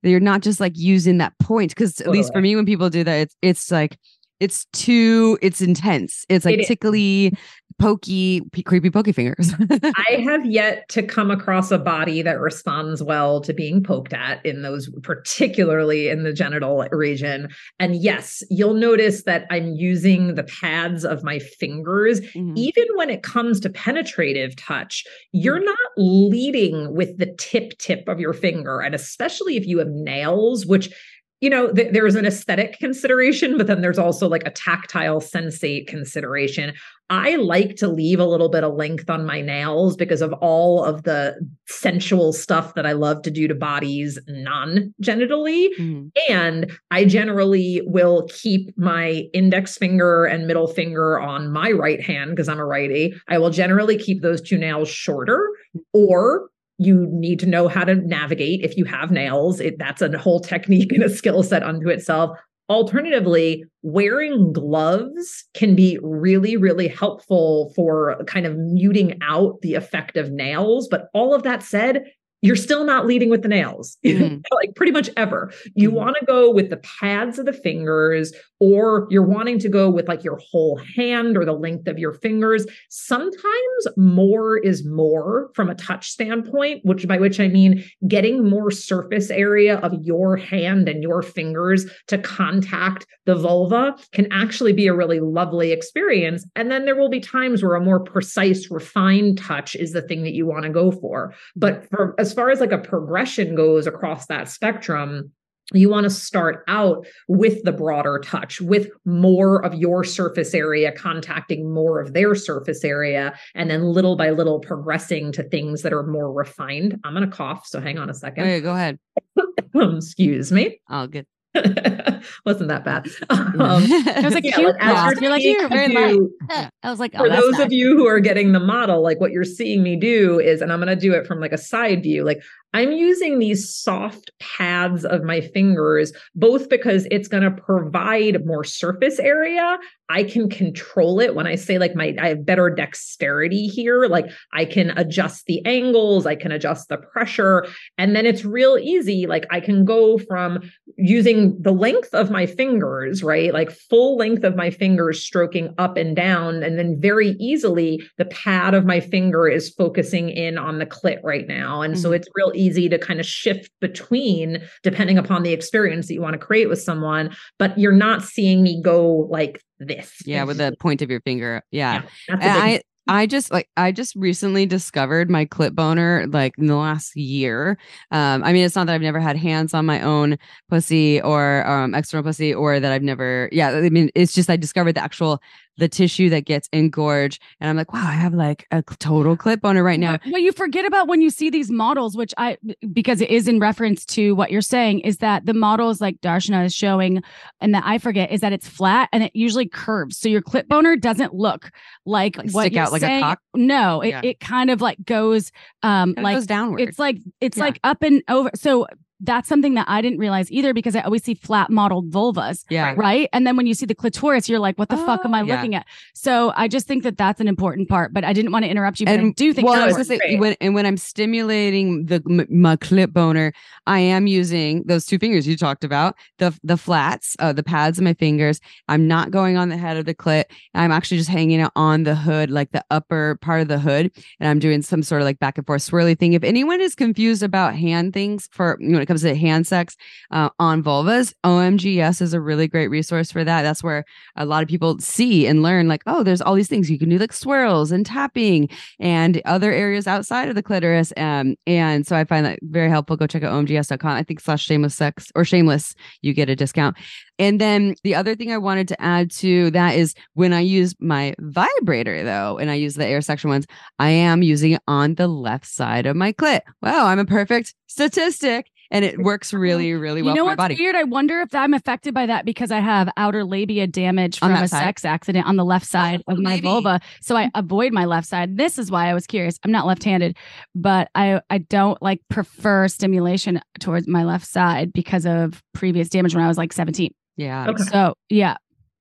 you're 0.10 0.20
not 0.20 0.42
just 0.42 0.60
like 0.60 0.78
using 0.78 1.18
that 1.18 1.38
point 1.40 1.72
because 1.72 2.00
at 2.02 2.10
least 2.10 2.32
for 2.34 2.42
me 2.42 2.56
when 2.56 2.66
people 2.66 2.90
do 2.90 3.04
that 3.04 3.16
it's 3.16 3.36
it's 3.42 3.72
like 3.72 3.98
it's 4.40 4.66
too 4.74 5.38
it's 5.42 5.62
intense 5.62 6.26
it's 6.30 6.46
like 6.46 6.60
It 6.60 6.68
tickly 6.68 7.34
pokey 7.78 8.42
p- 8.52 8.64
creepy 8.64 8.90
pokey 8.90 9.12
fingers 9.12 9.54
I 9.70 10.22
have 10.24 10.46
yet 10.46 10.88
to 10.90 11.04
come 11.04 11.30
across 11.30 11.72
a 11.72 11.78
body 11.78 12.22
that 12.22 12.40
responds 12.40 13.04
well 13.04 13.42
to 13.42 13.54
being 13.54 13.84
poked 13.84 14.14
at 14.14 14.46
in 14.46 14.62
those, 14.62 14.90
particularly 15.04 16.08
in 16.08 16.24
the 16.24 16.32
genital 16.32 16.88
region. 16.92 17.50
And 17.80 17.96
yes, 17.98 18.44
you'll 18.50 18.76
notice 18.76 19.24
that 19.24 19.46
I'm 19.50 19.74
using 19.74 20.36
the 20.36 20.44
pads 20.44 21.04
of 21.04 21.24
my 21.24 21.40
fingers. 21.40 22.22
Mhm. 22.22 22.58
Even 22.58 22.86
when 22.96 23.10
it 23.10 23.24
comes 23.24 23.60
to 23.62 23.70
penetrative 23.70 24.56
touch, 24.56 25.04
you're 25.34 25.64
not 25.64 25.78
leading 25.98 26.94
with 26.96 27.18
the 27.18 27.34
tip 27.38 27.78
tip 27.78 28.08
of 28.08 28.20
your 28.20 28.34
finger. 28.34 28.80
And 28.80 28.96
especially 28.96 29.58
if 29.58 29.68
you 29.68 29.80
have 29.80 29.90
nails, 29.90 30.66
which 30.66 30.94
you 31.42 31.50
know, 31.50 31.72
th- 31.72 31.92
there's 31.92 32.16
an 32.16 32.26
aesthetic 32.26 32.80
consideration, 32.80 33.58
but 33.58 33.68
then 33.68 33.82
there's 33.82 34.00
also 34.00 34.28
like 34.28 34.46
a 34.46 34.52
tactile 34.52 35.20
sensate 35.20 35.88
consideration. 35.88 36.74
I 37.10 37.36
like 37.36 37.76
to 37.76 37.88
leave 37.88 38.20
a 38.20 38.26
little 38.26 38.50
bit 38.50 38.64
of 38.64 38.74
length 38.74 39.10
on 39.12 39.26
my 39.26 39.42
nails 39.42 39.96
because 39.96 40.22
of 40.22 40.34
all 40.34 40.84
of 40.84 41.04
the 41.04 41.36
sensual 41.68 42.34
stuff 42.34 42.74
that 42.74 42.88
I 42.88 42.94
love 42.94 43.22
to 43.24 43.32
do 43.32 43.48
to 43.48 43.54
bodies 43.54 44.18
non 44.28 44.94
genitally. 45.04 45.68
Mhm. 45.78 46.10
And 46.30 46.72
I 46.90 47.06
generally 47.06 47.84
will 47.86 48.28
keep 48.32 48.76
my 48.76 49.28
index 49.34 49.78
finger 49.78 50.26
and 50.26 50.48
middle 50.48 50.68
finger 50.68 51.20
on 51.20 51.52
my 51.52 51.72
right 51.72 52.02
hand 52.02 52.32
because 52.32 52.50
I'm 52.50 52.60
a 52.60 52.66
righty. 52.66 53.14
I 53.28 53.38
will 53.38 53.52
generally 53.52 53.98
keep 53.98 54.24
those 54.24 54.42
two 54.42 54.58
nails 54.58 54.90
shorter 54.90 55.48
or 55.94 56.48
you 56.78 57.08
need 57.10 57.40
to 57.40 57.46
know 57.46 57.68
how 57.68 57.84
to 57.84 57.96
navigate 57.96 58.62
if 58.62 58.76
you 58.78 58.86
have 58.86 59.12
nails 59.12 59.60
it, 59.60 59.78
that's 59.80 60.02
a 60.02 60.18
whole 60.18 60.40
technique 60.40 60.92
and 60.92 61.04
a 61.04 61.10
skill 61.10 61.44
set 61.44 61.64
unto 61.64 61.90
itself 61.90 62.38
Alternatively, 62.68 63.64
wearing 63.84 64.52
gloves 64.52 65.44
can 65.54 65.76
be 65.76 66.00
really, 66.02 66.58
really 66.58 66.88
helpful 66.88 67.72
for 67.76 68.24
kind 68.26 68.48
of 68.48 68.58
muting 68.58 69.20
out 69.22 69.62
the 69.62 69.76
effect 69.76 70.18
of 70.18 70.32
nails. 70.32 70.88
But 70.90 71.10
all 71.14 71.36
of 71.36 71.44
that 71.44 71.62
said, 71.62 72.06
you're 72.42 72.56
still 72.56 72.84
not 72.84 73.06
leading 73.06 73.30
with 73.30 73.44
the 73.44 73.48
nails, 73.48 73.98
mm. 74.06 74.42
like 74.52 74.74
pretty 74.76 74.92
much 74.92 75.12
ever. 75.16 75.52
You 75.76 75.92
mm. 75.92 75.94
want 75.94 76.18
to 76.20 76.26
go 76.26 76.50
with 76.52 76.72
the 76.72 76.78
pads 76.78 77.38
of 77.38 77.46
the 77.46 77.54
fingers, 77.54 78.34
or 78.60 79.08
you're 79.10 79.26
wanting 79.26 79.60
to 79.60 79.70
go 79.70 79.90
with 79.90 80.08
like 80.08 80.24
your 80.24 80.38
whole 80.38 80.80
hand 80.96 81.38
or 81.38 81.46
the 81.46 81.54
length 81.54 81.88
of 81.88 82.00
your 82.00 82.14
fingers. 82.14 82.66
Sometimes 82.90 83.88
more 83.98 84.58
is 84.58 84.86
more 84.86 85.50
from 85.54 85.70
a 85.70 85.76
touch 85.76 86.10
standpoint, 86.10 86.84
which 86.84 87.08
by 87.08 87.18
which 87.18 87.40
I 87.40 87.48
mean 87.48 87.84
getting 88.08 88.50
more 88.50 88.72
surface 88.72 89.30
area 89.30 89.78
of 89.80 89.94
your 90.04 90.38
hand 90.38 90.88
and 90.88 91.04
your 91.04 91.22
fingers 91.22 91.86
to 92.08 92.18
contact 92.18 93.06
the 93.26 93.36
vulva 93.36 93.96
can 94.12 94.32
actually 94.32 94.74
be 94.74 94.88
a 94.88 94.96
really 94.96 95.20
lovely 95.20 95.72
experience. 95.72 96.46
And 96.56 96.72
then 96.72 96.86
there 96.86 96.96
will 96.96 97.10
be 97.10 97.20
times 97.20 97.64
where 97.64 97.76
a 97.76 97.82
more 97.82 98.00
precise, 98.00 98.70
refined 98.72 99.38
touch 99.38 99.76
is 99.76 99.92
the 99.92 100.02
thing 100.02 100.24
that 100.24 100.34
you 100.34 100.46
want 100.46 100.64
to 100.64 100.70
go 100.70 100.92
for. 100.92 101.34
But 101.56 101.90
for 101.90 102.16
as 102.20 102.34
far 102.34 102.50
as 102.50 102.60
like 102.60 102.72
a 102.72 102.78
progression 102.78 103.56
goes 103.56 103.88
across 103.88 104.28
that 104.28 104.50
spectrum, 104.50 105.32
you 105.74 105.90
want 105.90 106.04
to 106.04 106.10
start 106.10 106.64
out 106.68 107.08
with 107.28 107.64
the 107.64 107.72
broader 107.72 108.22
touch, 108.24 108.62
with 108.62 108.90
more 109.06 109.64
of 109.66 109.74
your 109.74 110.04
surface 110.04 110.54
area 110.54 110.92
contacting 110.92 111.74
more 111.74 112.00
of 112.00 112.14
their 112.14 112.36
surface 112.36 112.84
area, 112.84 113.34
and 113.56 113.70
then 113.70 113.84
little 113.84 114.16
by 114.16 114.30
little 114.30 114.60
progressing 114.60 115.32
to 115.32 115.44
things 115.44 115.82
that 115.82 115.94
are 115.94 116.06
more 116.06 116.32
refined. 116.32 117.00
I'm 117.04 117.14
going 117.14 117.30
to 117.30 117.36
cough, 117.36 117.66
so 117.66 117.82
hang 117.82 117.98
on 117.98 118.10
a 118.10 118.14
second. 118.14 118.44
Okay, 118.44 118.62
go 118.62 118.74
ahead. 118.74 119.00
Excuse 119.76 120.52
me. 120.52 120.80
I'll 120.88 121.08
get 121.08 121.28
wasn't 122.46 122.70
that 122.70 122.84
bad. 122.84 123.08
Um, 123.56 123.84
it 123.88 124.24
was 124.24 124.34
like 124.34 124.44
yeah, 124.44 124.56
cute 124.56 124.76
like, 124.80 125.22
you're 125.22 125.30
like 125.30 125.44
you're 125.44 125.70
very 125.70 125.94
light. 125.94 126.70
I 126.84 126.90
was 126.90 127.00
like, 127.00 127.14
oh, 127.16 127.20
for 127.20 127.30
those 127.30 127.54
nice. 127.54 127.62
of 127.62 127.72
you 127.72 127.96
who 127.96 128.06
are 128.06 128.20
getting 128.20 128.52
the 128.52 128.60
model, 128.60 129.02
like 129.02 129.22
what 129.22 129.32
you're 129.32 129.46
seeing 129.46 129.82
me 129.82 129.96
do 129.96 130.40
is, 130.40 130.62
and 130.62 130.74
I'm 130.74 130.80
going 130.80 130.94
to 130.94 131.00
do 131.00 131.14
it 131.14 131.26
from 131.26 131.40
like 131.40 131.54
a 131.54 131.58
side 131.58 132.04
view. 132.04 132.26
Like 132.26 132.42
I'm 132.76 132.92
using 132.92 133.40
these 133.40 133.74
soft 133.74 134.32
pads 134.42 135.06
of 135.06 135.24
my 135.24 135.40
fingers, 135.40 136.12
both 136.36 136.68
because 136.68 137.08
it's 137.10 137.30
going 137.30 137.44
to 137.44 137.50
provide 137.50 138.46
more 138.46 138.66
surface 138.66 139.18
area. 139.18 139.80
I 140.10 140.24
can 140.24 140.50
control 140.50 141.22
it 141.22 141.36
when 141.36 141.48
I 141.48 141.56
say 141.56 141.80
like 141.80 141.96
my, 141.96 142.14
I 142.20 142.28
have 142.28 142.46
better 142.46 142.70
dexterity 142.70 143.68
here. 143.68 144.08
Like 144.08 144.26
I 144.52 144.66
can 144.66 144.92
adjust 144.98 145.46
the 145.46 145.66
angles, 145.66 146.26
I 146.26 146.36
can 146.36 146.52
adjust 146.52 146.90
the 146.90 146.98
pressure. 146.98 147.66
And 147.98 148.14
then 148.14 148.26
it's 148.26 148.44
real 148.44 148.78
easy. 148.78 149.26
Like 149.26 149.48
I 149.50 149.62
can 149.62 149.86
go 149.86 150.18
from 150.18 150.60
using 150.98 151.60
the 151.60 151.72
length 151.72 152.14
of 152.14 152.30
my 152.30 152.46
fingers, 152.46 153.24
right? 153.24 153.54
Like 153.54 153.72
full 153.72 154.18
length 154.18 154.44
of 154.44 154.58
my 154.58 154.70
fingers 154.70 155.26
stroking 155.26 155.74
up 155.78 155.96
and 155.96 156.14
down. 156.14 156.62
And 156.62 156.78
then 156.78 157.00
very 157.00 157.30
easily 157.40 158.04
the 158.18 158.26
pad 158.26 158.74
of 158.74 158.86
my 158.86 159.00
finger 159.00 159.48
is 159.48 159.70
focusing 159.70 160.30
in 160.30 160.58
on 160.58 160.78
the 160.78 160.86
clit 160.86 161.20
right 161.24 161.48
now. 161.48 161.82
And 161.82 161.94
mm-hmm. 161.94 162.02
so 162.02 162.12
it's 162.12 162.28
real 162.36 162.52
easy 162.54 162.65
to 162.74 163.00
kind 163.00 163.20
of 163.20 163.26
shift 163.26 163.72
between 163.82 164.62
depending 164.84 165.18
upon 165.18 165.44
the 165.44 165.54
experience 165.54 166.08
that 166.08 166.14
you 166.14 166.22
want 166.22 166.34
to 166.34 166.40
create 166.40 166.70
with 166.70 166.82
someone. 166.82 167.36
But 167.60 167.78
you're 167.78 167.92
not 167.92 168.24
seeing 168.24 168.64
me 168.64 168.82
go 168.82 169.28
like 169.30 169.62
this. 169.80 170.22
Yeah, 170.26 170.44
with 170.44 170.58
the 170.58 170.76
point 170.80 171.02
of 171.02 171.10
your 171.10 171.22
finger. 171.22 171.62
Yeah. 171.72 172.04
yeah 172.30 172.38
I 172.40 172.82
I 173.08 173.28
just 173.28 173.52
like 173.52 173.70
I 173.78 173.92
just 173.92 174.16
recently 174.16 174.66
discovered 174.66 175.30
my 175.30 175.46
clit 175.46 175.76
boner 175.76 176.26
like 176.28 176.54
in 176.58 176.66
the 176.66 176.76
last 176.76 177.16
year. 177.16 177.78
Um, 178.12 178.44
I 178.44 178.52
mean, 178.52 178.66
it's 178.66 178.76
not 178.76 178.88
that 178.88 178.96
I've 178.96 179.02
never 179.02 179.20
had 179.20 179.38
hands 179.38 179.74
on 179.74 179.86
my 179.86 180.02
own 180.02 180.38
pussy 180.70 181.22
or 181.22 181.66
um, 181.68 181.94
external 181.94 182.24
pussy, 182.24 182.54
or 182.54 182.80
that 182.80 182.92
I've 182.92 183.04
never. 183.04 183.50
Yeah, 183.52 183.70
I 183.70 183.90
mean, 183.90 184.10
it's 184.16 184.34
just 184.34 184.50
I 184.50 184.58
discovered 184.58 184.96
the 184.96 185.04
actual 185.04 185.40
the 185.78 185.90
tissue 185.90 186.30
that 186.30 186.46
gets 186.46 186.70
engorged. 186.72 187.42
And 187.60 187.70
I'm 187.70 187.76
like, 187.76 187.94
wow, 187.94 188.06
I 188.06 188.14
have 188.14 188.34
like 188.34 188.66
a 188.72 188.82
total 189.00 189.36
clit 189.36 189.62
boner 189.62 189.84
right 189.84 190.00
now. 190.00 190.18
What 190.26 190.42
you 190.42 190.52
forget 190.52 190.86
about 190.86 191.08
when 191.08 191.22
you 191.22 191.30
see 191.30 191.50
these 191.50 191.70
models, 191.70 192.16
which 192.16 192.34
I, 192.38 192.58
because 192.94 193.22
it 193.22 193.30
is 193.30 193.48
in 193.48 193.60
reference 193.60 194.06
to 194.08 194.36
what 194.36 194.52
you're 194.52 194.62
saying, 194.62 195.02
is 195.02 195.18
that 195.18 195.46
the 195.46 195.54
models 195.54 196.02
like 196.02 196.22
Darshana 196.22 196.66
is 196.66 196.74
showing, 196.74 197.22
and 197.62 197.74
that 197.74 197.84
I 197.86 197.98
forget, 197.98 198.32
is 198.32 198.42
that 198.42 198.54
it's 198.54 198.68
flat 198.68 199.10
and 199.12 199.24
it 199.24 199.32
usually 199.36 199.68
curves. 199.68 200.18
So 200.18 200.30
your 200.30 200.42
clit 200.42 200.68
boner 200.68 200.96
doesn't 200.96 201.34
look 201.34 201.72
like, 202.06 202.38
like 202.38 202.52
what 202.52 202.68
stick 202.68 202.78
out 202.78 202.92
like 202.92 203.02
saying. 203.02 203.24
a 203.24 203.26
cock. 203.26 203.40
No, 203.54 204.02
it, 204.02 204.10
yeah. 204.10 204.22
it 204.24 204.40
kind 204.40 204.70
of 204.70 204.82
like 204.82 205.04
goes, 205.04 205.52
um, 205.84 206.14
like 206.18 206.36
goes 206.36 206.46
downward. 206.46 206.82
It's 206.82 207.00
like, 207.00 207.18
it's 207.42 207.58
yeah. 207.58 207.64
like 207.64 207.80
up 207.84 208.02
and 208.02 208.24
over. 208.30 208.50
So 208.56 208.88
that's 209.22 209.48
something 209.48 209.76
that 209.76 209.86
I 209.88 210.02
didn't 210.02 210.20
realize 210.20 210.52
either 210.52 210.74
because 210.74 210.96
I 210.96 211.02
always 211.02 211.24
see 211.24 211.36
flat 211.36 211.70
modeled 211.70 212.12
vulvas. 212.12 212.66
Yeah. 212.70 212.94
Right. 212.98 213.30
And 213.32 213.48
then 213.48 213.56
when 213.56 213.66
you 213.66 213.74
see 213.74 213.86
the 213.86 213.96
clitoris, 213.96 214.50
you're 214.50 214.60
like, 214.60 214.78
what 214.78 214.90
the 214.90 214.98
oh, 214.98 215.06
fuck 215.06 215.24
am 215.24 215.34
I 215.34 215.44
yeah. 215.44 215.56
looking 215.56 215.76
at? 215.76 215.86
So 216.14 216.52
I 216.56 216.68
just 216.68 216.88
think 216.88 217.04
that 217.04 217.18
that's 217.18 217.40
an 217.40 217.48
important 217.48 217.88
part, 217.88 218.14
but 218.14 218.24
I 218.24 218.34
didn't 218.34 218.52
want 218.52 218.66
to 218.66 218.70
interrupt 218.70 219.00
you. 219.00 219.06
But 219.06 219.20
and, 219.20 219.28
I 219.28 219.32
do 219.32 219.54
think 219.54 219.68
well, 219.68 219.82
I 219.82 219.86
was 219.86 219.96
going 219.96 220.20
to 220.20 220.28
say, 220.28 220.38
when, 220.38 220.56
and 220.60 220.76
when 220.76 220.86
I'm 220.86 220.98
stimulating 220.98 222.06
the 222.06 222.22
my 222.50 222.76
clit 222.76 223.14
boner, 223.14 223.54
I 223.88 224.00
am 224.00 224.28
using 224.28 224.84
those 224.84 225.06
two 225.06 225.18
fingers 225.18 225.48
you 225.48 225.56
talked 225.56 225.84
about, 225.84 226.16
the 226.40 226.58
the 226.64 226.78
flats, 226.78 227.36
uh, 227.40 227.54
the 227.54 227.64
pads 227.64 227.98
of 227.98 228.04
my 228.04 228.14
fingers. 228.16 228.60
I'm 228.90 229.08
not 229.08 229.32
going 229.32 229.58
on 229.58 229.70
the 229.70 229.78
head 229.78 229.98
of 229.98 230.06
the 230.06 230.16
clit. 230.16 230.46
I'm 230.74 230.92
actually 230.92 231.18
just 231.18 231.30
hanging 231.30 231.60
it 231.62 231.72
on 231.76 232.04
the 232.04 232.16
hood, 232.16 232.50
like 232.50 232.72
the 232.72 232.84
upper 232.92 233.38
part 233.42 233.62
of 233.62 233.68
the 233.68 233.80
hood. 233.80 234.12
And 234.40 234.50
I'm 234.50 234.60
doing 234.60 234.82
some 234.82 235.04
sort 235.04 235.22
of 235.22 235.26
like 235.26 235.40
back 235.40 235.58
and 235.58 235.66
forth 235.66 235.82
swirly 235.82 236.18
thing. 236.18 236.34
If 236.34 236.44
anyone 236.44 236.82
is 236.82 236.96
confused 236.96 237.44
about 237.44 237.76
hand 237.76 238.14
things 238.14 238.50
for, 238.52 238.78
you 238.80 238.90
know, 238.90 239.05
it 239.06 239.08
comes 239.08 239.22
to 239.22 239.36
hand 239.36 239.68
sex 239.68 239.96
uh, 240.32 240.50
on 240.60 240.84
vulvas, 240.84 241.34
OMGyes 241.44 242.22
is 242.22 242.34
a 242.34 242.42
really 242.42 242.68
great 242.68 242.90
resource 242.90 243.32
for 243.32 243.44
that. 243.44 243.62
That's 243.62 243.84
where 243.84 244.04
a 244.36 244.46
lot 244.46 244.64
of 244.64 244.70
people 244.70 245.00
see 245.00 245.48
and 245.48 245.62
learn, 245.62 245.88
like, 245.88 246.02
oh, 246.06 246.24
there's 246.24 246.42
all 246.42 246.56
these 246.56 246.68
things 246.68 246.90
you 246.90 247.00
can 247.00 247.10
do, 247.10 247.18
like 247.18 247.34
swirls 247.34 247.92
and 247.92 248.06
tapping 248.06 248.70
and 249.00 249.42
other 249.46 249.72
areas 249.72 250.08
outside 250.08 250.50
of 250.50 250.56
the 250.56 250.64
clitoris. 250.64 251.14
Um, 251.18 251.56
and 251.68 252.06
so 252.06 252.16
I 252.16 252.24
find 252.24 252.46
that 252.46 252.60
very 252.64 252.90
helpful. 252.90 253.16
Go 253.16 253.28
check 253.28 253.44
out 253.44 253.54
omgyes.com. 253.54 254.12
I 254.12 254.24
think 254.24 254.40
slash 254.40 254.64
shameless 254.64 254.96
sex 254.96 255.32
or 255.36 255.46
shameless, 255.46 255.96
you 256.22 256.34
get 256.34 256.50
a 256.50 256.56
discount. 256.56 256.98
And 257.38 257.60
then 257.60 257.96
the 258.04 258.16
other 258.16 258.36
thing 258.36 258.52
I 258.52 258.58
wanted 258.58 258.88
to 258.90 259.02
add 259.02 259.30
to 259.32 259.70
that 259.72 259.96
is 259.96 260.16
when 260.34 260.54
I 260.54 260.62
use 260.62 260.96
my 261.00 261.36
vibrator, 261.40 262.24
though, 262.24 262.58
and 262.58 262.72
I 262.72 262.76
use 262.76 262.96
the 262.96 263.06
air 263.06 263.22
suction 263.22 263.50
ones, 263.50 263.66
I 264.00 264.10
am 264.10 264.42
using 264.42 264.72
it 264.72 264.82
on 264.88 265.16
the 265.16 265.28
left 265.28 265.68
side 265.68 266.06
of 266.06 266.16
my 266.16 266.32
clit. 266.32 266.62
Wow, 266.82 267.08
I'm 267.08 267.20
a 267.20 267.26
perfect 267.26 267.74
statistic 267.88 268.72
and 268.96 269.06
it 269.06 269.20
works 269.20 269.54
uh-huh. 269.54 269.60
really, 269.60 269.94
really 269.94 270.22
well. 270.22 270.34
You 270.34 270.42
know 270.42 270.46
what's 270.46 270.58
body. 270.58 270.76
weird? 270.76 270.96
I 270.96 271.04
wonder 271.04 271.42
if 271.42 271.54
I'm 271.54 271.74
affected 271.74 272.14
by 272.14 272.26
that 272.26 272.46
because 272.46 272.72
I 272.72 272.80
have 272.80 273.10
outer 273.18 273.44
labia 273.44 273.88
damage 273.88 274.40
from 274.40 274.52
a 274.52 274.68
side? 274.68 274.84
sex 274.84 275.06
accident 275.06 275.46
on 275.46 275.58
the 275.58 275.66
left 275.66 275.86
oh, 275.86 275.92
side 275.92 276.24
of 276.28 276.38
my 276.38 276.52
Maybe. 276.52 276.62
vulva, 276.62 277.02
so 277.22 277.36
I 277.36 277.46
mm-hmm. 277.46 277.60
avoid 277.60 277.94
my 277.94 278.06
left 278.06 278.28
side. 278.28 278.58
This 278.58 278.78
is 278.80 278.90
why 278.90 279.10
I 279.10 279.14
was 279.14 279.28
curious. 279.28 279.60
I'm 279.64 279.72
not 279.72 279.86
left-handed, 279.86 280.38
but 280.74 281.10
I 281.16 281.42
I 281.50 281.60
don't 281.60 282.02
like 282.02 282.22
prefer 282.30 282.88
stimulation 282.88 283.62
towards 283.80 284.08
my 284.08 284.24
left 284.24 284.48
side 284.48 284.94
because 284.94 285.26
of 285.26 285.62
previous 285.74 286.10
damage 286.10 286.34
when 286.34 286.44
I 286.44 286.48
was 286.48 286.58
like 286.58 286.74
17. 286.74 287.14
Yeah. 287.38 287.68
Okay. 287.70 287.84
So 287.84 288.16
yeah, 288.30 288.56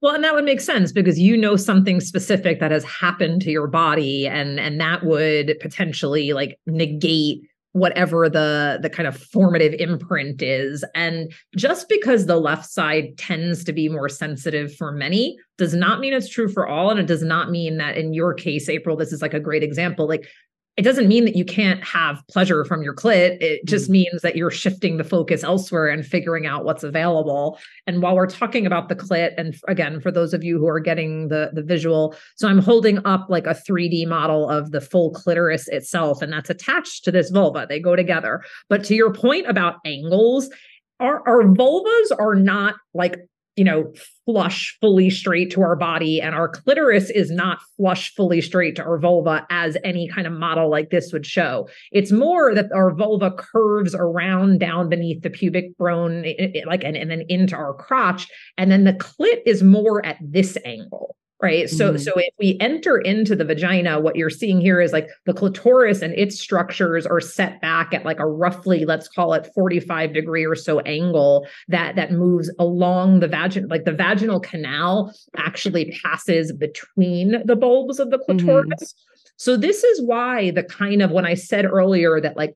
well, 0.05 0.14
and 0.14 0.22
that 0.22 0.34
would 0.34 0.45
make 0.45 0.61
sense 0.61 0.92
because 0.92 1.18
you 1.18 1.34
know 1.34 1.57
something 1.57 1.99
specific 1.99 2.61
that 2.61 2.70
has 2.70 2.84
happened 2.84 3.40
to 3.40 3.51
your 3.51 3.66
body 3.66 4.26
and 4.26 4.61
and 4.61 4.78
that 4.78 5.03
would 5.03 5.57
potentially 5.62 6.34
like 6.34 6.59
negate 6.66 7.40
whatever 7.75 8.29
the 8.29 8.79
the 8.81 8.89
kind 8.89 9.09
of 9.09 9.16
formative 9.16 9.75
imprint 9.81 10.41
is. 10.41 10.85
And 10.95 11.33
just 11.57 11.89
because 11.89 12.27
the 12.27 12.37
left 12.37 12.70
side 12.70 13.18
tends 13.18 13.64
to 13.64 13.72
be 13.72 13.89
more 13.89 14.09
sensitive 14.09 14.75
for 14.75 14.93
many 14.93 15.37
does 15.59 15.75
not 15.75 15.99
mean 15.99 16.14
it's 16.14 16.29
true 16.29 16.49
for 16.49 16.68
all. 16.68 16.91
And 16.91 17.01
it 17.01 17.07
does 17.07 17.25
not 17.25 17.51
mean 17.51 17.79
that 17.79 17.97
in 17.97 18.14
your 18.14 18.33
case 18.33 18.68
April 18.68 18.97
this 18.97 19.12
is 19.12 19.20
like 19.20 19.35
a 19.35 19.41
great 19.41 19.64
example. 19.64 20.07
Like 20.07 20.29
it 20.77 20.83
doesn't 20.83 21.07
mean 21.07 21.25
that 21.25 21.37
you 21.37 21.45
can't 21.45 21.85
have 21.85 22.22
pleasure 22.29 22.64
from 22.64 22.83
your 22.83 22.95
clit. 22.95 23.41
It 23.41 23.64
just 23.64 23.89
mm. 23.89 23.93
means 23.93 24.22
that 24.22 24.35
you're 24.35 24.51
shifting 24.51 24.97
the 24.97 25.05
focus 25.05 25.45
elsewhere 25.45 25.89
and 25.89 26.05
figuring 26.05 26.47
out 26.47 26.64
what's 26.64 26.83
available. 26.83 27.59
And 27.87 28.03
while 28.03 28.16
we're 28.16 28.27
talking 28.27 28.66
about 28.66 28.89
the 28.89 28.97
clit, 28.97 29.35
and 29.37 29.55
again, 29.68 30.01
for 30.01 30.11
those 30.11 30.35
of 30.35 30.43
you 30.43 30.59
who 30.59 30.66
are 30.66 30.81
getting 30.81 31.29
the, 31.29 31.51
the 31.53 31.62
visual, 31.62 32.16
so 32.35 32.49
I'm 32.49 32.59
holding 32.59 33.05
up 33.07 33.27
like 33.29 33.47
a 33.47 33.55
3D 33.55 34.09
model 34.09 34.49
of 34.51 34.72
the 34.72 34.81
full 34.81 35.12
clitoris 35.12 35.68
itself, 35.68 36.20
and 36.22 36.33
that's 36.33 36.51
attached 36.51 37.05
to 37.05 37.12
this 37.12 37.31
vulva. 37.31 37.66
They 37.68 37.79
go 37.79 37.95
together. 37.95 38.43
But 38.68 38.83
to 38.85 38.95
your 38.97 39.12
point 39.12 39.47
about 39.49 39.77
angles, 39.85 40.51
our, 40.99 41.22
our 41.29 41.45
vulvas 41.45 42.18
are 42.18 42.35
not 42.35 42.75
like 42.95 43.16
you 43.57 43.64
know, 43.64 43.92
flush 44.24 44.76
fully 44.80 45.11
straight 45.11 45.50
to 45.52 45.62
our 45.62 45.76
body, 45.76 46.20
and 46.20 46.34
our 46.34 46.48
clitoris 46.48 47.11
is 47.11 47.30
not 47.30 47.59
flush 47.76 48.14
fully 48.14 48.40
straight 48.40 48.76
to 48.76 48.82
our 48.82 48.98
vulva 48.98 49.46
as 49.50 49.76
any 49.84 50.09
kind 50.09 50.26
of 50.26 50.32
model 50.32 50.70
like 50.70 50.90
this 50.90 51.12
would 51.12 51.26
show. 51.26 51.68
It's 51.92 52.11
more 52.11 52.55
that 52.55 52.72
our 52.72 52.94
vulva 52.94 53.30
curves 53.30 53.94
around 53.94 54.59
down 54.61 54.88
beneath 54.88 55.22
the 55.22 55.30
pubic 55.30 55.76
bone, 55.78 56.24
like 56.66 56.84
and, 56.84 56.96
and 56.96 57.11
then 57.11 57.24
into 57.28 57.55
our 57.55 57.74
crotch, 57.74 58.26
and 58.59 58.70
then 58.70 58.84
the 58.84 58.94
clit 58.94 59.42
is 59.46 59.62
more 59.62 60.05
at 60.05 60.18
this 60.20 60.57
angle 60.64 61.16
right? 61.45 61.68
So 61.68 61.92
Mhm. 61.92 62.01
so 62.01 62.12
if 62.16 62.34
we 62.38 62.57
enter 62.61 62.97
into 62.99 63.36
the 63.36 63.45
vagina 63.45 64.01
what 64.01 64.16
you're 64.16 64.30
seeing 64.30 64.61
here 64.61 64.80
is 64.80 64.92
like 64.92 65.09
the 65.26 65.34
clitoris 65.34 66.01
and 66.03 66.14
its 66.14 66.40
structures 66.40 67.07
are 67.07 67.20
set 67.20 67.61
back 67.61 67.92
at 67.92 68.05
like 68.05 68.18
a 68.18 68.26
roughly 68.26 68.84
let's 68.84 69.09
call 69.09 69.34
it 69.34 69.49
45 69.55 70.12
degree 70.14 70.45
or 70.45 70.55
so 70.55 70.80
angle 70.80 71.47
that 71.68 71.97
that 71.97 72.11
moves 72.12 72.51
along 72.59 73.20
the 73.20 73.28
vagin 73.28 73.68
like 73.70 73.84
the 73.84 73.92
vaginal 73.92 74.40
canal 74.40 75.12
actually 75.36 75.97
passes 76.03 76.53
between 76.53 77.42
the 77.45 77.57
bulbs 77.57 78.01
of 78.01 78.11
the 78.11 78.18
clitoris. 78.18 78.95
So 79.36 79.57
this 79.57 79.84
is 79.84 80.01
why 80.03 80.51
the 80.53 80.62
kind 80.62 81.03
of 81.03 81.11
when 81.11 81.26
i 81.26 81.34
said 81.34 81.64
earlier 81.66 82.20
that 82.20 82.36
like 82.36 82.55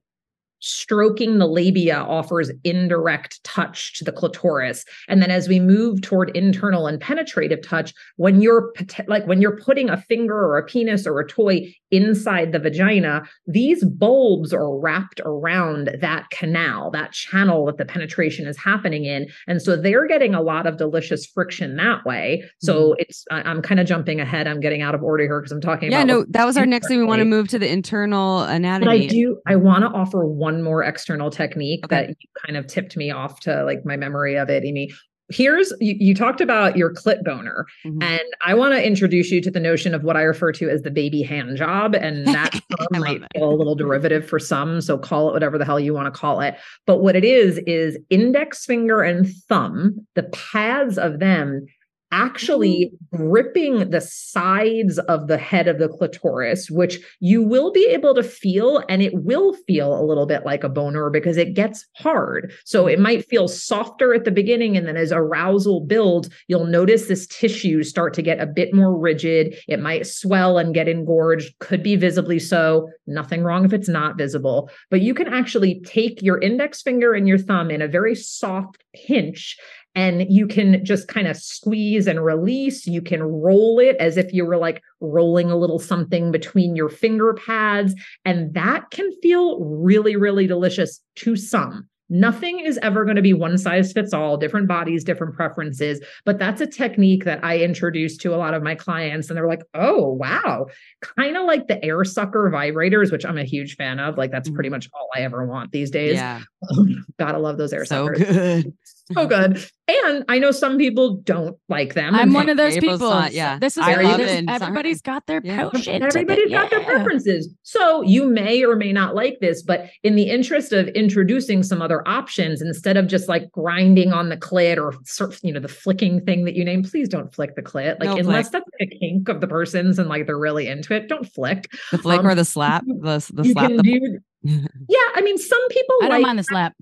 stroking 0.61 1.39
the 1.39 1.47
labia 1.47 1.99
offers 1.99 2.51
indirect 2.65 3.43
touch 3.45 3.95
to 3.95 4.05
the 4.05 4.13
clitoris 4.13 4.85
and 5.09 5.23
then 5.23 5.31
as 5.31 5.49
we 5.49 5.61
move 5.61 6.01
toward 6.03 6.35
internal 6.37 6.87
and 6.87 7.01
penetrative 7.01 7.63
touch 7.63 7.93
when 8.17 8.41
you're 8.41 8.73
like 9.07 9.27
when 9.27 9.41
you're 9.41 9.59
putting 9.59 9.89
a 9.89 9.97
finger 9.97 10.35
or 10.35 10.59
a 10.59 10.65
penis 10.65 11.07
or 11.07 11.21
a 11.21 11.27
toy 11.29 11.73
inside 11.91 12.53
the 12.53 12.59
vagina 12.59 13.23
these 13.47 13.85
bulbs 13.85 14.53
are 14.53 14.79
wrapped 14.79 15.21
around 15.25 15.91
that 16.01 16.29
canal 16.31 16.91
that 16.91 17.13
channel 17.13 17.67
that 17.67 17.77
the 17.77 17.85
penetration 17.85 18.47
is 18.47 18.57
happening 18.57 19.05
in 19.05 19.27
and 19.47 19.63
so 19.63 19.77
they're 19.77 20.07
getting 20.07 20.35
a 20.35 20.43
lot 20.43 20.67
of 20.67 20.77
delicious 20.77 21.25
friction 21.27 21.77
that 21.77 22.05
way 22.05 22.43
so 22.59 22.91
mm-hmm. 22.91 23.01
it's 23.01 23.25
I- 23.31 23.43
i'm 23.43 23.63
kind 23.63 23.81
of 23.81 23.87
jumping 23.87 24.21
ahead 24.21 24.47
i'm 24.47 24.61
getting 24.61 24.83
out 24.83 24.95
of 24.95 25.03
order 25.03 25.25
here 25.25 25.41
because 25.41 25.53
i'm 25.53 25.61
talking 25.61 25.89
about. 25.89 25.99
Yeah, 25.99 26.05
no, 26.05 26.25
that 26.31 26.45
was 26.45 26.57
our 26.57 26.67
next 26.67 26.89
thing. 26.89 26.99
We 26.99 27.05
want 27.05 27.21
to 27.21 27.25
move 27.25 27.49
to 27.49 27.59
the 27.59 27.71
internal 27.71 28.43
anatomy 28.43 28.87
But 28.87 28.93
I 28.93 29.07
do. 29.07 29.41
I 29.47 29.57
want 29.57 29.83
to 29.83 29.89
offer 29.89 30.27
one 30.27 30.48
more 30.63 30.83
external 30.83 31.31
technique 31.31 31.85
Okay. 31.85 31.97
that 31.97 32.09
you 32.11 32.29
kind 32.47 32.57
of 32.57 32.67
tipped 32.67 32.97
me 32.97 33.11
off 33.11 33.41
to, 33.41 33.65
like 33.65 33.85
my 33.85 33.97
memory 33.97 34.37
of 34.37 34.49
it, 34.51 34.65
Amy. 34.65 34.93
Here's 35.31 35.75
you, 35.79 35.95
you 36.01 36.15
talked 36.15 36.41
about 36.41 36.79
your 36.79 36.91
clit 36.95 37.23
boner, 37.23 37.67
Mhm. 37.87 38.03
and 38.03 38.23
I 38.47 38.55
want 38.55 38.73
to 38.75 38.83
introduce 38.83 39.31
you 39.31 39.43
to 39.43 39.51
the 39.51 39.61
notion 39.61 39.95
of 39.95 40.03
what 40.03 40.17
I 40.17 40.23
refer 40.23 40.53
to 40.53 40.71
as 40.71 40.81
the 40.81 40.91
baby 40.91 41.21
hand 41.21 41.59
job, 41.59 41.95
and 41.95 42.25
that 42.35 42.59
might 42.93 43.21
feel 43.37 43.51
a 43.51 43.55
little 43.55 43.75
derivative 43.75 44.27
for 44.27 44.39
some. 44.39 44.81
So 44.81 44.97
call 44.97 45.29
it 45.29 45.33
whatever 45.35 45.59
the 45.59 45.67
hell 45.67 45.79
you 45.79 45.93
want 45.93 46.07
to 46.13 46.19
call 46.19 46.41
it. 46.41 46.55
But 46.87 47.03
what 47.03 47.15
it 47.15 47.25
is 47.25 47.59
is 47.67 47.99
index 48.09 48.65
finger 48.65 49.03
and 49.03 49.29
thumb, 49.51 50.07
the 50.15 50.23
pads 50.23 50.97
of 50.97 51.19
them 51.19 51.67
actually 52.13 52.93
mm-hmm. 53.13 53.29
gripping 53.29 53.91
the 53.91 54.01
sides 54.01 54.99
of 55.01 55.27
the 55.27 55.39
head 55.39 55.69
of 55.69 55.79
the 55.79 55.89
clitoris, 55.89 56.71
which 56.71 56.99
you 57.21 57.43
will 57.43 57.73
be 57.73 57.87
able 57.87 58.15
to 58.15 58.23
feel, 58.23 58.83
and 58.89 59.03
it 59.03 59.13
will 59.15 59.55
feel 59.67 59.99
a 59.99 60.05
little 60.05 60.27
bit 60.27 60.45
like 60.45 60.65
a 60.65 60.69
boner 60.69 61.11
because 61.11 61.37
it 61.37 61.55
gets 61.55 61.87
hard. 61.97 62.53
So 62.65 62.87
it 62.87 62.99
might 62.99 63.29
feel 63.29 63.49
softer 63.49 64.15
at 64.15 64.25
the 64.25 64.31
beginning, 64.31 64.77
and 64.77 64.87
then 64.87 64.97
as 64.97 65.13
arousal 65.13 65.81
builds, 65.81 66.31
you'll 66.47 66.67
notice 66.67 67.07
this 67.07 67.27
tissue 67.27 67.83
start 67.83 68.15
to 68.15 68.23
get 68.23 68.41
a 68.41 68.47
bit 68.47 68.75
more 68.75 68.97
rigid. 68.97 69.57
It 69.69 69.81
might 69.81 70.07
swell 70.07 70.59
and 70.59 70.75
get 70.75 70.89
engorged, 70.89 71.59
could 71.59 71.83
be 71.83 71.97
visibly 71.97 72.39
so. 72.39 72.89
Nothing 73.07 73.43
wrong 73.43 73.65
if 73.65 73.73
it's 73.73 73.89
not 73.89 74.19
visible, 74.19 74.71
but 74.91 75.01
you 75.01 75.15
can 75.15 75.29
actually 75.29 75.81
take 75.81 76.23
your 76.23 76.41
index 76.41 76.83
finger 76.83 77.15
and 77.15 77.29
your 77.29 77.39
thumb 77.39 77.71
in 77.71 77.83
a 77.83 77.89
very 77.89 78.15
soft 78.15 78.83
pinch 78.95 79.57
and 79.95 80.31
you 80.31 80.47
can 80.47 80.85
just 80.85 81.09
kind 81.09 81.27
of 81.27 81.37
squeeze 81.37 82.07
and 82.07 82.25
release. 82.25 82.87
You 82.87 83.03
can 83.03 83.23
roll 83.23 83.79
it 83.81 83.97
as 83.97 84.17
if 84.17 84.33
you 84.33 84.47
were 84.47 84.57
like 84.57 84.83
rolling 85.01 85.51
a 85.51 85.57
little 85.57 85.79
something 85.79 86.31
between 86.31 86.77
your 86.77 86.89
finger 86.89 87.35
pads. 87.35 87.95
And 88.25 88.55
that 88.55 88.91
can 88.91 89.11
feel 89.21 89.61
really, 89.61 90.17
really 90.17 90.47
delicious 90.47 91.01
to 91.17 91.37
some. 91.37 91.89
Nothing 92.11 92.61
is 92.61 92.79
ever 92.79 93.05
going 93.05 93.17
to 93.17 93.23
be 93.23 93.35
one 93.35 93.59
size 93.59 93.93
fits 93.93 94.15
all, 94.15 94.39
different 94.39 94.67
bodies, 94.67 95.05
different 95.05 95.35
preferences. 95.35 96.03
But 96.25 96.39
that's 96.39 96.61
a 96.61 96.67
technique 96.67 97.25
that 97.25 97.45
I 97.45 97.59
introduced 97.59 98.23
to 98.23 98.35
a 98.35 98.37
lot 98.37 98.55
of 98.55 98.63
my 98.63 98.75
clients. 98.75 99.29
And 99.29 99.37
they're 99.37 99.47
like, 99.47 99.63
oh, 99.75 100.15
wow. 100.15 100.67
Kind 101.03 101.37
of 101.37 101.45
like 101.45 101.67
the 101.67 101.85
air 101.85 102.05
sucker 102.05 102.51
vibrators, 102.51 103.13
which 103.13 103.27
I'm 103.27 103.37
a 103.37 103.45
huge 103.45 103.77
fan 103.77 104.01
of. 104.01 104.17
Like, 104.17 104.31
that's 104.31 104.49
pretty 104.49 104.69
mm-hmm. 104.69 104.77
much 104.77 104.89
all 104.95 105.09
I 105.15 105.21
ever 105.21 105.47
want 105.47 105.71
these 105.71 105.91
days. 105.91 106.15
yeah, 106.15 106.41
Gotta 107.19 107.39
love 107.39 107.59
those 107.59 107.73
air 107.73 107.85
so 107.85 108.07
suckers 108.07 108.19
good. 108.25 108.73
so 109.13 109.27
good. 109.27 109.65
And 109.91 110.25
I 110.29 110.39
know 110.39 110.51
some 110.51 110.77
people 110.77 111.17
don't 111.17 111.57
like 111.71 111.95
them. 111.95 112.15
I'm 112.15 112.33
one 112.35 112.49
of 112.51 112.57
those 112.59 112.77
people. 112.77 112.99
not- 112.99 113.33
yeah. 113.33 113.59
This 113.59 113.77
is 113.79 113.83
I 113.83 113.95
love 114.03 114.19
this- 114.19 114.31
it 114.31 114.37
and 114.39 114.51
it's 114.51 114.61
not 114.61 114.69
everybody's 114.69 115.01
got 115.01 115.27
their 115.27 115.41
Yeah. 115.43 115.69
potion. 115.71 116.03
Everybody's 116.03 116.51
got 116.51 116.69
their 116.71 116.85
preferences. 116.85 117.49
So 117.63 118.03
you 118.03 118.27
may 118.29 118.63
or 118.65 118.77
may 118.77 118.93
not 118.93 119.15
like 119.15 119.39
this, 119.41 119.63
but 119.63 119.89
in 120.03 120.15
the 120.15 120.25
interest 120.29 120.73
of 120.73 120.89
introducing 120.89 121.63
some 121.63 121.81
other 121.81 122.07
options, 122.07 122.61
instead 122.61 122.97
of 122.99 123.07
just 123.07 123.29
like 123.29 123.51
grinding 123.51 124.13
on 124.13 124.29
the 124.29 124.37
clit 124.37 124.77
or 124.77 124.95
sort 125.05 125.39
you 125.43 125.53
know, 125.55 125.61
the 125.61 125.69
flicking 125.69 126.21
thing 126.25 126.45
that 126.45 126.55
you 126.55 126.65
name, 126.65 126.83
please 126.83 127.09
don't 127.09 127.35
flick 127.35 127.55
the 127.57 127.63
clit. 127.63 127.99
Like 128.01 128.11
No 128.11 128.17
unless 128.17 128.51
that's 128.51 128.67
like 128.81 128.91
a 128.93 128.99
kink 128.99 129.29
of 129.31 129.41
the 129.41 129.47
person's 129.49 129.99
and 129.99 130.09
like 130.09 130.27
they're 130.27 130.37
really 130.39 130.67
into 130.67 130.95
it, 130.95 131.09
don't 131.09 131.25
flick. 131.33 131.71
The 131.93 131.99
flick 131.99 132.21
Um, 132.21 132.27
or 132.27 132.35
the 132.35 132.45
slap, 132.45 132.85
the 132.87 133.25
the 133.33 133.45
slap. 133.45 133.69
can 133.69 133.77
The, 133.79 133.83
do 133.83 134.19
yeah, 134.43 135.09
I 135.15 135.21
mean, 135.23 135.39
some 135.39 135.69
people 135.69 135.97
I 136.03 136.09
don't 136.09 136.11
like 136.11 136.23
mind 136.23 136.39
the 136.39 136.45
slap. 136.45 136.75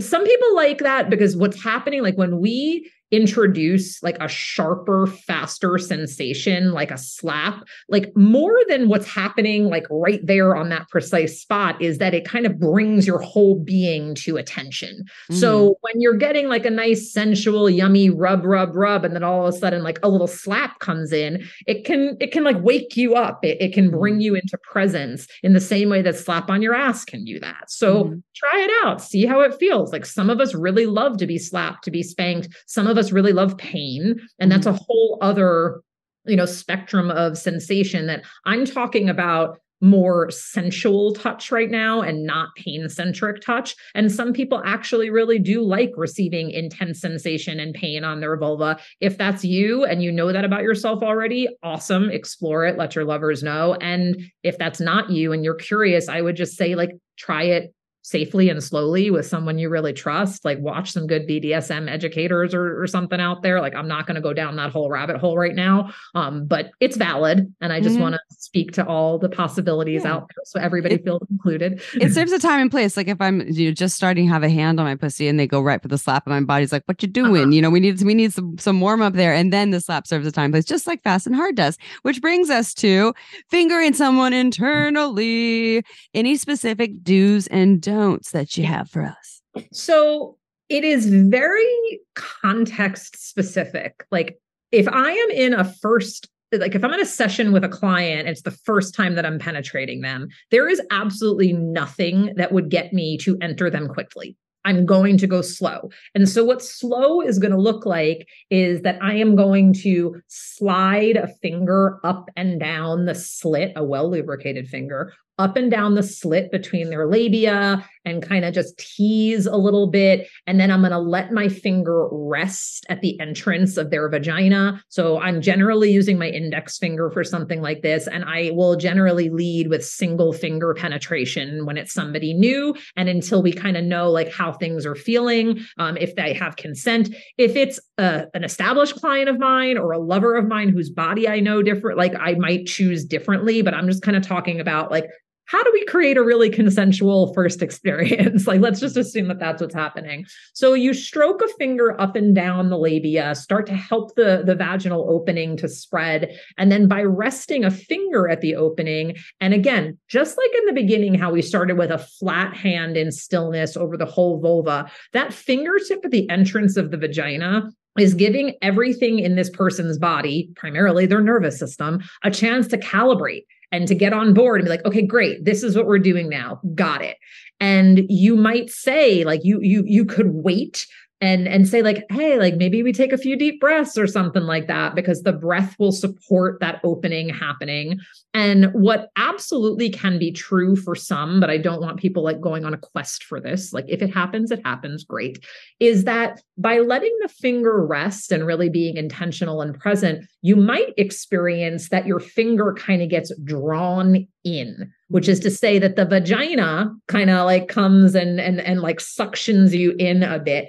some 0.00 0.24
people 0.24 0.54
like 0.54 0.78
that 0.78 1.10
because 1.10 1.36
what's 1.36 1.62
happening 1.62 2.02
like 2.02 2.16
when 2.16 2.40
we 2.40 2.90
introduce 3.12 4.02
like 4.02 4.16
a 4.20 4.26
sharper 4.28 5.06
faster 5.06 5.76
sensation 5.78 6.72
like 6.72 6.90
a 6.90 6.96
slap 6.96 7.62
like 7.88 8.10
more 8.16 8.58
than 8.68 8.88
what's 8.88 9.06
happening 9.06 9.66
like 9.66 9.84
right 9.90 10.26
there 10.26 10.56
on 10.56 10.70
that 10.70 10.88
precise 10.88 11.40
spot 11.40 11.80
is 11.80 11.98
that 11.98 12.14
it 12.14 12.24
kind 12.24 12.46
of 12.46 12.58
brings 12.58 13.06
your 13.06 13.18
whole 13.18 13.58
being 13.58 14.14
to 14.14 14.36
attention. 14.38 15.04
So 15.30 15.76
when 15.82 16.00
you're 16.00 16.16
getting 16.16 16.48
like 16.48 16.64
a 16.64 16.70
nice 16.70 17.12
sensual 17.12 17.68
yummy 17.68 18.08
rub 18.08 18.44
rub 18.44 18.74
rub 18.74 19.04
and 19.04 19.14
then 19.14 19.22
all 19.22 19.46
of 19.46 19.54
a 19.54 19.58
sudden 19.58 19.82
like 19.82 19.98
a 20.02 20.08
little 20.08 20.26
slap 20.26 20.78
comes 20.78 21.12
in 21.12 21.44
it 21.66 21.84
can 21.84 22.16
it 22.20 22.32
can 22.32 22.44
like 22.44 22.60
wake 22.62 22.96
you 22.96 23.14
up. 23.14 23.44
It, 23.44 23.60
it 23.60 23.72
can 23.74 23.90
bring 23.90 24.20
you 24.20 24.34
into 24.34 24.56
presence 24.62 25.26
in 25.42 25.52
the 25.52 25.60
same 25.60 25.90
way 25.90 26.00
that 26.02 26.16
slap 26.16 26.48
on 26.48 26.62
your 26.62 26.74
ass 26.74 27.04
can 27.04 27.24
do 27.24 27.38
that. 27.40 27.70
So 27.70 28.04
Mhm. 28.04 28.22
try 28.34 28.60
it 28.60 28.70
out. 28.84 29.02
See 29.02 29.26
how 29.26 29.40
it 29.40 29.54
feels. 29.58 29.92
Like 29.92 30.06
some 30.06 30.30
of 30.30 30.40
us 30.40 30.54
really 30.54 30.86
love 30.86 31.18
to 31.18 31.26
be 31.26 31.38
slapped 31.38 31.84
to 31.84 31.90
be 31.90 32.02
spanked. 32.02 32.48
Some 32.66 32.86
of 32.86 32.96
us 32.96 33.01
really 33.10 33.32
love 33.32 33.56
pain 33.56 34.20
and 34.38 34.52
that's 34.52 34.66
a 34.66 34.70
mm-hmm. 34.70 34.84
whole 34.86 35.18
other 35.22 35.80
you 36.26 36.36
know 36.36 36.46
spectrum 36.46 37.10
of 37.10 37.38
sensation 37.38 38.06
that 38.06 38.22
i'm 38.44 38.66
talking 38.66 39.08
about 39.08 39.58
more 39.82 40.30
sensual 40.30 41.12
touch 41.12 41.50
right 41.50 41.70
now 41.70 42.00
and 42.00 42.24
not 42.24 42.54
pain 42.54 42.88
centric 42.88 43.42
touch. 43.42 43.74
And 43.94 44.10
some 44.10 44.32
people 44.32 44.62
actually 44.64 45.10
really 45.10 45.40
do 45.40 45.60
like 45.60 45.90
receiving 45.96 46.50
intense 46.50 47.00
sensation 47.00 47.58
and 47.58 47.74
pain 47.74 48.04
on 48.04 48.20
their 48.20 48.36
vulva. 48.36 48.78
If 49.00 49.18
that's 49.18 49.44
you 49.44 49.84
and 49.84 50.00
you 50.00 50.12
know 50.12 50.32
that 50.32 50.44
about 50.44 50.62
yourself 50.62 51.02
already, 51.02 51.48
awesome. 51.64 52.10
Explore 52.10 52.64
it, 52.64 52.78
let 52.78 52.94
your 52.94 53.04
lovers 53.04 53.42
know. 53.42 53.74
And 53.80 54.22
if 54.44 54.56
that's 54.56 54.80
not 54.80 55.10
you 55.10 55.32
and 55.32 55.44
you're 55.44 55.54
curious, 55.54 56.08
I 56.08 56.20
would 56.20 56.36
just 56.36 56.56
say, 56.56 56.76
like, 56.76 56.90
try 57.18 57.42
it 57.42 57.74
safely 58.02 58.48
and 58.50 58.62
slowly 58.62 59.10
with 59.10 59.24
someone 59.26 59.58
you 59.58 59.68
really 59.68 59.92
trust 59.92 60.44
like 60.44 60.58
watch 60.58 60.90
some 60.92 61.06
good 61.06 61.26
bdsm 61.28 61.88
educators 61.88 62.52
or, 62.52 62.82
or 62.82 62.86
something 62.86 63.20
out 63.20 63.42
there 63.42 63.60
like 63.60 63.74
i'm 63.74 63.88
not 63.88 64.06
going 64.06 64.14
to 64.16 64.20
go 64.20 64.32
down 64.32 64.56
that 64.56 64.70
whole 64.70 64.90
rabbit 64.90 65.16
hole 65.16 65.36
right 65.38 65.54
now 65.54 65.90
um, 66.14 66.44
but 66.46 66.70
it's 66.80 66.96
valid 66.96 67.52
and 67.60 67.72
i 67.72 67.80
just 67.80 67.96
Mhm. 67.96 68.00
want 68.00 68.14
to 68.14 68.20
speak 68.36 68.72
to 68.72 68.84
all 68.86 69.18
the 69.18 69.28
possibilities 69.28 70.02
Yeah. 70.04 70.14
out 70.14 70.28
there 70.34 70.42
so 70.44 70.58
everybody 70.60 70.96
It- 70.96 71.04
feels 71.04 71.22
included 71.30 71.80
it 71.94 72.12
serves 72.14 72.32
a 72.32 72.38
time 72.38 72.60
and 72.60 72.70
place. 72.70 72.96
Like 72.96 73.08
if 73.08 73.20
I'm 73.20 73.40
you 73.48 73.68
know, 73.68 73.72
just 73.74 73.94
starting 73.96 74.26
to 74.26 74.32
have 74.32 74.42
a 74.42 74.48
hand 74.50 74.80
on 74.80 74.86
my 74.86 74.94
pussy 74.96 75.28
and 75.28 75.38
they 75.38 75.46
go 75.46 75.60
right 75.60 75.80
for 75.80 75.88
the 75.88 75.96
slap, 75.98 76.26
and 76.26 76.34
my 76.34 76.40
body's 76.40 76.72
like, 76.72 76.82
"What 76.86 77.02
you 77.02 77.08
doing?" 77.08 77.42
Uh-huh. 77.42 77.50
You 77.50 77.62
know, 77.62 77.70
we 77.70 77.80
need 77.80 78.02
we 78.02 78.14
need 78.14 78.32
some 78.32 78.56
some 78.58 78.80
warm 78.80 79.00
up 79.02 79.14
there, 79.14 79.32
and 79.34 79.52
then 79.52 79.70
the 79.70 79.80
slap 79.80 80.06
serves 80.06 80.26
a 80.26 80.32
time 80.32 80.46
and 80.46 80.54
place, 80.54 80.64
just 80.64 80.86
like 80.86 81.02
fast 81.02 81.26
and 81.26 81.36
hard 81.36 81.54
does. 81.56 81.78
Which 82.02 82.20
brings 82.20 82.50
us 82.50 82.74
to 82.74 83.14
fingering 83.50 83.92
someone 83.94 84.32
internally. 84.32 85.84
Any 86.14 86.36
specific 86.36 87.02
do's 87.02 87.46
and 87.48 87.80
don'ts 87.80 87.91
that 88.32 88.56
you 88.56 88.64
have 88.64 88.90
for 88.90 89.02
us? 89.02 89.42
So 89.72 90.36
it 90.68 90.84
is 90.84 91.06
very 91.06 92.00
context 92.14 93.28
specific. 93.28 94.06
Like 94.10 94.38
if 94.70 94.88
I 94.88 95.10
am 95.12 95.30
in 95.30 95.54
a 95.54 95.64
first 95.64 96.28
like 96.52 96.74
if 96.74 96.84
I'm 96.84 96.92
in 96.92 97.00
a 97.00 97.06
session 97.06 97.52
with 97.52 97.64
a 97.64 97.68
client, 97.68 98.28
it's 98.28 98.42
the 98.42 98.50
first 98.50 98.94
time 98.94 99.14
that 99.14 99.24
I'm 99.24 99.38
penetrating 99.38 100.02
them, 100.02 100.28
there 100.50 100.68
is 100.68 100.82
absolutely 100.90 101.54
nothing 101.54 102.34
that 102.36 102.52
would 102.52 102.68
get 102.68 102.92
me 102.92 103.16
to 103.18 103.38
enter 103.40 103.70
them 103.70 103.88
quickly. 103.88 104.36
I'm 104.64 104.86
going 104.86 105.16
to 105.18 105.26
go 105.26 105.42
slow. 105.42 105.90
And 106.14 106.28
so, 106.28 106.44
what 106.44 106.62
slow 106.62 107.20
is 107.20 107.38
going 107.38 107.52
to 107.52 107.58
look 107.58 107.86
like 107.86 108.28
is 108.50 108.82
that 108.82 109.02
I 109.02 109.14
am 109.14 109.34
going 109.34 109.72
to 109.74 110.20
slide 110.28 111.16
a 111.16 111.28
finger 111.40 111.98
up 112.04 112.30
and 112.36 112.60
down 112.60 113.06
the 113.06 113.14
slit, 113.14 113.72
a 113.74 113.84
well 113.84 114.10
lubricated 114.10 114.68
finger, 114.68 115.12
up 115.38 115.56
and 115.56 115.70
down 115.70 115.94
the 115.94 116.02
slit 116.02 116.50
between 116.50 116.90
their 116.90 117.06
labia 117.06 117.84
and 118.04 118.22
kind 118.22 118.44
of 118.44 118.52
just 118.52 118.76
tease 118.78 119.46
a 119.46 119.56
little 119.56 119.86
bit. 119.86 120.28
And 120.46 120.58
then 120.58 120.70
I'm 120.70 120.80
going 120.80 120.92
to 120.92 120.98
let 120.98 121.32
my 121.32 121.48
finger 121.48 122.08
rest 122.10 122.84
at 122.88 123.00
the 123.00 123.18
entrance 123.20 123.76
of 123.76 123.90
their 123.90 124.08
vagina. 124.08 124.82
So 124.88 125.20
I'm 125.20 125.40
generally 125.40 125.92
using 125.92 126.18
my 126.18 126.28
index 126.28 126.78
finger 126.78 127.10
for 127.10 127.22
something 127.22 127.60
like 127.60 127.82
this. 127.82 128.06
And 128.06 128.24
I 128.24 128.50
will 128.54 128.76
generally 128.76 129.30
lead 129.30 129.68
with 129.68 129.84
single 129.84 130.32
finger 130.32 130.74
penetration 130.74 131.64
when 131.64 131.76
it's 131.76 131.92
somebody 131.92 132.34
new 132.34 132.74
and 132.96 133.08
until 133.08 133.42
we 133.42 133.52
kind 133.52 133.76
of 133.76 133.84
know 133.84 134.10
like 134.10 134.32
how 134.32 134.52
things 134.52 134.84
are 134.84 134.96
feeling, 134.96 135.60
um, 135.78 135.96
if 135.96 136.16
they 136.16 136.32
have 136.34 136.56
consent. 136.56 137.14
If 137.38 137.56
it's 137.56 137.78
a, 137.98 138.26
an 138.34 138.44
established 138.44 138.96
client 138.96 139.28
of 139.28 139.38
mine 139.38 139.78
or 139.78 139.92
a 139.92 139.98
lover 139.98 140.34
of 140.34 140.48
mine 140.48 140.70
whose 140.70 140.90
body 140.90 141.28
I 141.28 141.40
know 141.40 141.62
different, 141.62 141.98
like 141.98 142.14
I 142.18 142.34
might 142.34 142.66
choose 142.66 143.04
differently, 143.04 143.62
but 143.62 143.74
I'm 143.74 143.86
just 143.86 144.02
kind 144.02 144.16
of 144.16 144.26
talking 144.26 144.60
about 144.60 144.90
like 144.90 145.06
how 145.52 145.62
do 145.62 145.70
we 145.70 145.84
create 145.84 146.16
a 146.16 146.22
really 146.22 146.48
consensual 146.48 147.34
first 147.34 147.60
experience? 147.60 148.46
like, 148.46 148.62
let's 148.62 148.80
just 148.80 148.96
assume 148.96 149.28
that 149.28 149.38
that's 149.38 149.60
what's 149.60 149.74
happening. 149.74 150.24
So 150.54 150.72
you 150.72 150.94
stroke 150.94 151.42
a 151.42 151.48
finger 151.58 152.00
up 152.00 152.16
and 152.16 152.34
down 152.34 152.70
the 152.70 152.78
labia, 152.78 153.34
start 153.34 153.66
to 153.66 153.74
help 153.74 154.14
the, 154.14 154.42
the 154.46 154.54
vaginal 154.54 155.06
opening 155.10 155.58
to 155.58 155.68
spread. 155.68 156.34
And 156.56 156.72
then 156.72 156.88
by 156.88 157.02
resting 157.02 157.66
a 157.66 157.70
finger 157.70 158.30
at 158.30 158.40
the 158.40 158.56
opening, 158.56 159.16
and 159.42 159.52
again, 159.52 159.98
just 160.08 160.38
like 160.38 160.50
in 160.58 160.64
the 160.64 160.72
beginning, 160.72 161.14
how 161.14 161.30
we 161.30 161.42
started 161.42 161.76
with 161.76 161.90
a 161.90 161.98
flat 161.98 162.56
hand 162.56 162.96
in 162.96 163.12
stillness 163.12 163.76
over 163.76 163.98
the 163.98 164.06
whole 164.06 164.40
vulva, 164.40 164.90
that 165.12 165.34
fingertip 165.34 166.02
at 166.02 166.10
the 166.10 166.28
entrance 166.30 166.78
of 166.78 166.90
the 166.90 166.96
vagina 166.96 167.70
is 167.98 168.14
giving 168.14 168.54
everything 168.62 169.18
in 169.18 169.36
this 169.36 169.50
person's 169.50 169.98
body, 169.98 170.50
primarily 170.56 171.04
their 171.04 171.20
nervous 171.20 171.58
system, 171.58 172.00
a 172.22 172.30
chance 172.30 172.66
to 172.68 172.78
calibrate 172.78 173.44
and 173.72 173.88
to 173.88 173.94
get 173.94 174.12
on 174.12 174.34
board 174.34 174.60
and 174.60 174.66
be 174.66 174.70
like, 174.70 174.84
okay, 174.84 175.02
great, 175.02 175.44
this 175.44 175.62
is 175.62 175.74
what 175.74 175.86
we're 175.86 175.98
doing 175.98 176.28
now. 176.28 176.60
Got 176.74 177.02
it. 177.02 177.16
And 177.58 178.02
you 178.08 178.36
might 178.36 178.70
say, 178.70 179.24
like, 179.24 179.40
you 179.44 179.58
you 179.62 179.82
you 179.86 180.04
could 180.04 180.28
wait 180.28 180.86
and 181.22 181.46
and 181.46 181.68
say 181.68 181.82
like 181.82 182.04
hey 182.10 182.36
like 182.38 182.56
maybe 182.56 182.82
we 182.82 182.92
take 182.92 183.12
a 183.12 183.16
few 183.16 183.36
deep 183.36 183.60
breaths 183.60 183.96
or 183.96 184.08
something 184.08 184.42
like 184.42 184.66
that 184.66 184.94
because 184.96 185.22
the 185.22 185.32
breath 185.32 185.76
will 185.78 185.92
support 185.92 186.58
that 186.60 186.80
opening 186.84 187.28
happening. 187.28 187.98
And 188.34 188.72
what 188.72 189.10
absolutely 189.16 189.90
can 189.90 190.18
be 190.18 190.32
true 190.32 190.74
for 190.74 190.94
some 190.94 191.38
but 191.38 191.48
i 191.48 191.58
don't 191.58 191.80
want 191.80 192.00
people 192.00 192.24
like 192.24 192.40
going 192.40 192.64
on 192.64 192.74
a 192.74 192.78
quest 192.78 193.22
for 193.24 193.38
this 193.40 193.72
like 193.72 193.84
if 193.88 194.02
it 194.02 194.12
happens 194.12 194.50
it 194.50 194.60
happens 194.64 195.04
great 195.04 195.44
is 195.78 196.04
that 196.04 196.40
by 196.58 196.78
letting 196.78 197.16
the 197.22 197.28
finger 197.28 197.84
rest 197.84 198.32
and 198.32 198.46
really 198.46 198.68
being 198.68 198.96
intentional 198.96 199.60
and 199.60 199.78
present 199.78 200.26
you 200.40 200.56
might 200.56 200.92
experience 200.96 201.90
that 201.90 202.06
your 202.06 202.18
finger 202.18 202.74
kind 202.74 203.02
of 203.02 203.08
gets 203.08 203.32
drawn 203.44 204.26
in 204.44 204.90
which 205.08 205.28
is 205.28 205.38
to 205.40 205.50
say 205.50 205.78
that 205.78 205.94
the 205.96 206.06
vagina 206.06 206.90
kind 207.06 207.30
of 207.30 207.44
like 207.44 207.68
comes 207.68 208.14
and 208.14 208.40
and 208.40 208.60
and 208.60 208.80
like 208.80 208.98
suctions 208.98 209.72
you 209.72 209.94
in 209.98 210.22
a 210.22 210.38
bit 210.38 210.68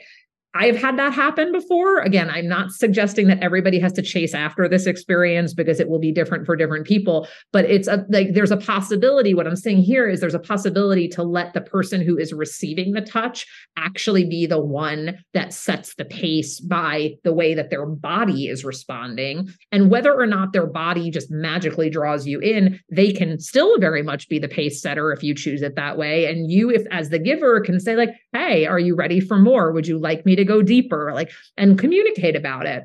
I've 0.55 0.75
had 0.75 0.97
that 0.99 1.13
happen 1.13 1.51
before. 1.51 1.99
Again, 1.99 2.29
I'm 2.29 2.47
not 2.47 2.71
suggesting 2.71 3.27
that 3.27 3.41
everybody 3.41 3.79
has 3.79 3.91
to 3.93 4.03
chase 4.03 4.35
after 4.35 4.69
this 4.69 4.85
experience 4.85 5.53
because 5.53 5.79
it 5.79 5.89
will 5.89 5.99
be 5.99 6.11
different 6.11 6.45
for 6.45 6.55
different 6.55 6.85
people, 6.85 7.27
but 7.51 7.65
it's 7.65 7.87
a 7.87 8.05
like 8.09 8.33
there's 8.33 8.51
a 8.51 8.57
possibility 8.57 9.33
what 9.33 9.47
I'm 9.47 9.55
saying 9.55 9.79
here 9.79 10.07
is 10.07 10.19
there's 10.19 10.35
a 10.35 10.39
possibility 10.39 11.07
to 11.09 11.23
let 11.23 11.53
the 11.53 11.61
person 11.61 12.01
who 12.01 12.17
is 12.17 12.33
receiving 12.33 12.91
the 12.91 13.01
touch 13.01 13.47
actually 13.77 14.25
be 14.25 14.45
the 14.45 14.59
one 14.59 15.17
that 15.33 15.53
sets 15.53 15.95
the 15.95 16.05
pace 16.05 16.59
by 16.59 17.15
the 17.23 17.33
way 17.33 17.55
that 17.55 17.71
their 17.71 17.85
body 17.85 18.47
is 18.47 18.63
responding 18.63 19.49
and 19.71 19.89
whether 19.89 20.13
or 20.13 20.27
not 20.27 20.53
their 20.53 20.67
body 20.67 21.09
just 21.09 21.31
magically 21.31 21.89
draws 21.89 22.27
you 22.27 22.39
in, 22.39 22.79
they 22.91 23.11
can 23.11 23.39
still 23.39 23.79
very 23.79 24.03
much 24.03 24.29
be 24.29 24.37
the 24.37 24.47
pace 24.47 24.81
setter 24.81 25.11
if 25.11 25.23
you 25.23 25.33
choose 25.33 25.61
it 25.61 25.75
that 25.75 25.97
way 25.97 26.25
and 26.25 26.51
you 26.51 26.69
if 26.69 26.85
as 26.91 27.09
the 27.09 27.19
giver 27.19 27.59
can 27.61 27.79
say 27.79 27.95
like, 27.95 28.11
"Hey, 28.33 28.67
are 28.67 28.79
you 28.79 28.95
ready 28.95 29.19
for 29.19 29.39
more? 29.39 29.71
Would 29.71 29.87
you 29.87 29.97
like 29.97 30.25
me 30.25 30.35
to 30.35 30.42
to 30.43 30.51
go 30.51 30.61
deeper 30.61 31.11
like 31.13 31.31
and 31.57 31.79
communicate 31.79 32.35
about 32.35 32.65
it 32.65 32.83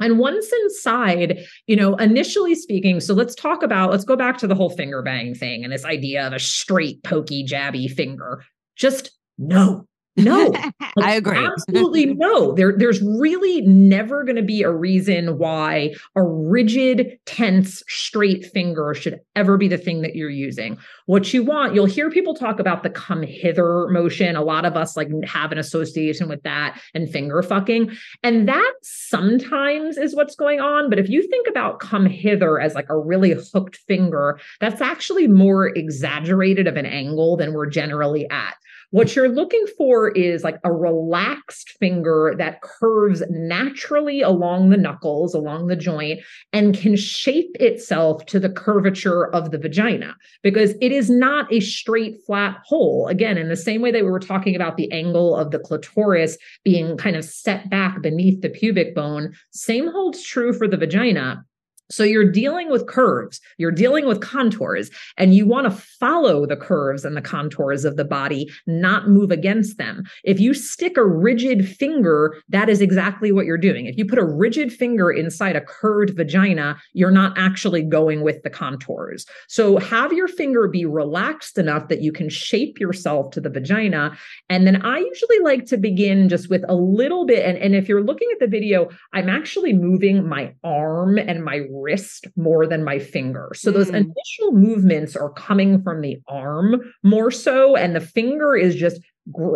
and 0.00 0.18
once 0.18 0.50
inside, 0.62 1.46
you 1.66 1.76
know, 1.76 1.96
initially 1.96 2.54
speaking, 2.54 3.00
so 3.00 3.14
let's 3.14 3.34
talk 3.34 3.62
about, 3.62 3.90
let's 3.90 4.04
go 4.04 4.16
back 4.16 4.38
to 4.38 4.46
the 4.46 4.54
whole 4.54 4.70
finger 4.70 5.02
bang 5.02 5.34
thing 5.34 5.64
and 5.64 5.72
this 5.72 5.84
idea 5.84 6.26
of 6.26 6.32
a 6.32 6.38
straight, 6.38 7.02
pokey, 7.02 7.46
jabby 7.46 7.90
finger. 7.90 8.44
Just 8.76 9.10
no, 9.38 9.86
no, 10.16 10.48
like, 10.50 10.74
I 10.96 11.14
agree. 11.14 11.38
absolutely 11.38 12.06
no. 12.14 12.52
There, 12.54 12.74
there's 12.76 13.02
really 13.02 13.60
never 13.62 14.24
going 14.24 14.36
to 14.36 14.42
be 14.42 14.62
a 14.62 14.70
reason 14.70 15.38
why 15.38 15.94
a 16.14 16.22
rigid, 16.22 17.18
tense, 17.26 17.82
straight 17.88 18.46
finger 18.46 18.94
should 18.94 19.20
ever 19.34 19.56
be 19.56 19.68
the 19.68 19.78
thing 19.78 20.02
that 20.02 20.16
you're 20.16 20.30
using. 20.30 20.78
What 21.06 21.32
you 21.32 21.44
want, 21.44 21.74
you'll 21.74 21.86
hear 21.86 22.10
people 22.10 22.34
talk 22.34 22.58
about 22.58 22.82
the 22.82 22.90
come 22.90 23.22
hither 23.22 23.88
motion. 23.88 24.36
A 24.36 24.42
lot 24.42 24.64
of 24.64 24.76
us 24.76 24.96
like 24.96 25.08
have 25.24 25.52
an 25.52 25.58
association 25.58 26.28
with 26.28 26.42
that 26.42 26.80
and 26.94 27.10
finger 27.10 27.42
fucking. 27.42 27.96
And 28.22 28.48
that 28.48 28.72
sometimes 28.82 29.96
is 29.98 30.16
what's 30.16 30.34
going 30.34 30.60
on. 30.60 30.90
But 30.90 30.98
if 30.98 31.08
you 31.08 31.26
think 31.28 31.46
about 31.46 31.80
come 31.80 32.06
hither 32.06 32.60
as 32.60 32.74
like 32.74 32.88
a 32.88 32.98
really 32.98 33.34
hooked 33.52 33.76
finger, 33.76 34.40
that's 34.60 34.80
actually 34.80 35.28
more 35.28 35.68
exaggerated 35.68 36.66
of 36.66 36.76
an 36.76 36.86
angle 36.86 37.36
than 37.36 37.52
we're 37.52 37.66
generally 37.66 38.28
at. 38.30 38.56
What 38.90 39.16
you're 39.16 39.28
looking 39.28 39.66
for 39.76 40.10
is 40.10 40.44
like 40.44 40.58
a 40.64 40.72
relaxed 40.72 41.70
finger 41.80 42.34
that 42.38 42.62
curves 42.62 43.22
naturally 43.28 44.20
along 44.22 44.70
the 44.70 44.76
knuckles, 44.76 45.34
along 45.34 45.66
the 45.66 45.76
joint, 45.76 46.20
and 46.52 46.76
can 46.76 46.96
shape 46.96 47.50
itself 47.58 48.24
to 48.26 48.38
the 48.38 48.50
curvature 48.50 49.34
of 49.34 49.50
the 49.50 49.58
vagina 49.58 50.14
because 50.42 50.74
it 50.80 50.92
is 50.92 51.10
not 51.10 51.52
a 51.52 51.60
straight, 51.60 52.16
flat 52.26 52.58
hole. 52.64 53.08
Again, 53.08 53.38
in 53.38 53.48
the 53.48 53.56
same 53.56 53.82
way 53.82 53.90
that 53.90 54.04
we 54.04 54.10
were 54.10 54.20
talking 54.20 54.54
about 54.54 54.76
the 54.76 54.90
angle 54.92 55.36
of 55.36 55.50
the 55.50 55.58
clitoris 55.58 56.38
being 56.64 56.96
kind 56.96 57.16
of 57.16 57.24
set 57.24 57.68
back 57.68 58.02
beneath 58.02 58.40
the 58.40 58.50
pubic 58.50 58.94
bone, 58.94 59.34
same 59.50 59.90
holds 59.90 60.22
true 60.22 60.52
for 60.52 60.68
the 60.68 60.76
vagina. 60.76 61.44
So 61.90 62.02
you're 62.02 62.30
dealing 62.30 62.70
with 62.70 62.86
curves, 62.86 63.40
you're 63.58 63.70
dealing 63.70 64.06
with 64.06 64.20
contours, 64.20 64.90
and 65.16 65.34
you 65.34 65.46
want 65.46 65.66
to 65.66 65.70
follow 65.70 66.44
the 66.46 66.56
curves 66.56 67.04
and 67.04 67.16
the 67.16 67.22
contours 67.22 67.84
of 67.84 67.96
the 67.96 68.04
body, 68.04 68.50
not 68.66 69.08
move 69.08 69.30
against 69.30 69.78
them. 69.78 70.04
If 70.24 70.40
you 70.40 70.52
stick 70.52 70.96
a 70.96 71.06
rigid 71.06 71.68
finger, 71.68 72.36
that 72.48 72.68
is 72.68 72.80
exactly 72.80 73.30
what 73.30 73.46
you're 73.46 73.56
doing. 73.56 73.86
If 73.86 73.96
you 73.96 74.04
put 74.04 74.18
a 74.18 74.24
rigid 74.24 74.72
finger 74.72 75.10
inside 75.10 75.54
a 75.54 75.60
curved 75.60 76.16
vagina, 76.16 76.76
you're 76.92 77.10
not 77.10 77.38
actually 77.38 77.82
going 77.82 78.22
with 78.22 78.42
the 78.42 78.50
contours. 78.50 79.24
So 79.48 79.78
have 79.78 80.12
your 80.12 80.28
finger 80.28 80.68
be 80.68 80.84
relaxed 80.84 81.58
enough 81.58 81.88
that 81.88 82.02
you 82.02 82.12
can 82.12 82.28
shape 82.28 82.80
yourself 82.80 83.30
to 83.32 83.40
the 83.40 83.50
vagina. 83.50 84.16
And 84.48 84.66
then 84.66 84.82
I 84.82 84.98
usually 84.98 85.38
like 85.40 85.66
to 85.66 85.76
begin 85.76 86.28
just 86.28 86.50
with 86.50 86.64
a 86.68 86.74
little 86.74 87.26
bit. 87.26 87.44
And, 87.44 87.56
and 87.58 87.74
if 87.74 87.88
you're 87.88 88.02
looking 88.02 88.28
at 88.32 88.40
the 88.40 88.46
video, 88.46 88.88
I'm 89.12 89.28
actually 89.28 89.72
moving 89.72 90.28
my 90.28 90.54
arm 90.64 91.18
and 91.18 91.44
my 91.44 91.60
wrist 91.80 92.26
more 92.36 92.66
than 92.66 92.84
my 92.84 92.98
finger. 92.98 93.52
So 93.54 93.70
those 93.70 93.90
mm. 93.90 93.96
initial 93.96 94.52
movements 94.52 95.16
are 95.16 95.30
coming 95.30 95.82
from 95.82 96.00
the 96.00 96.18
arm 96.28 96.92
more 97.02 97.30
so, 97.30 97.76
and 97.76 97.94
the 97.94 98.00
finger 98.00 98.56
is 98.56 98.74
just 98.74 99.00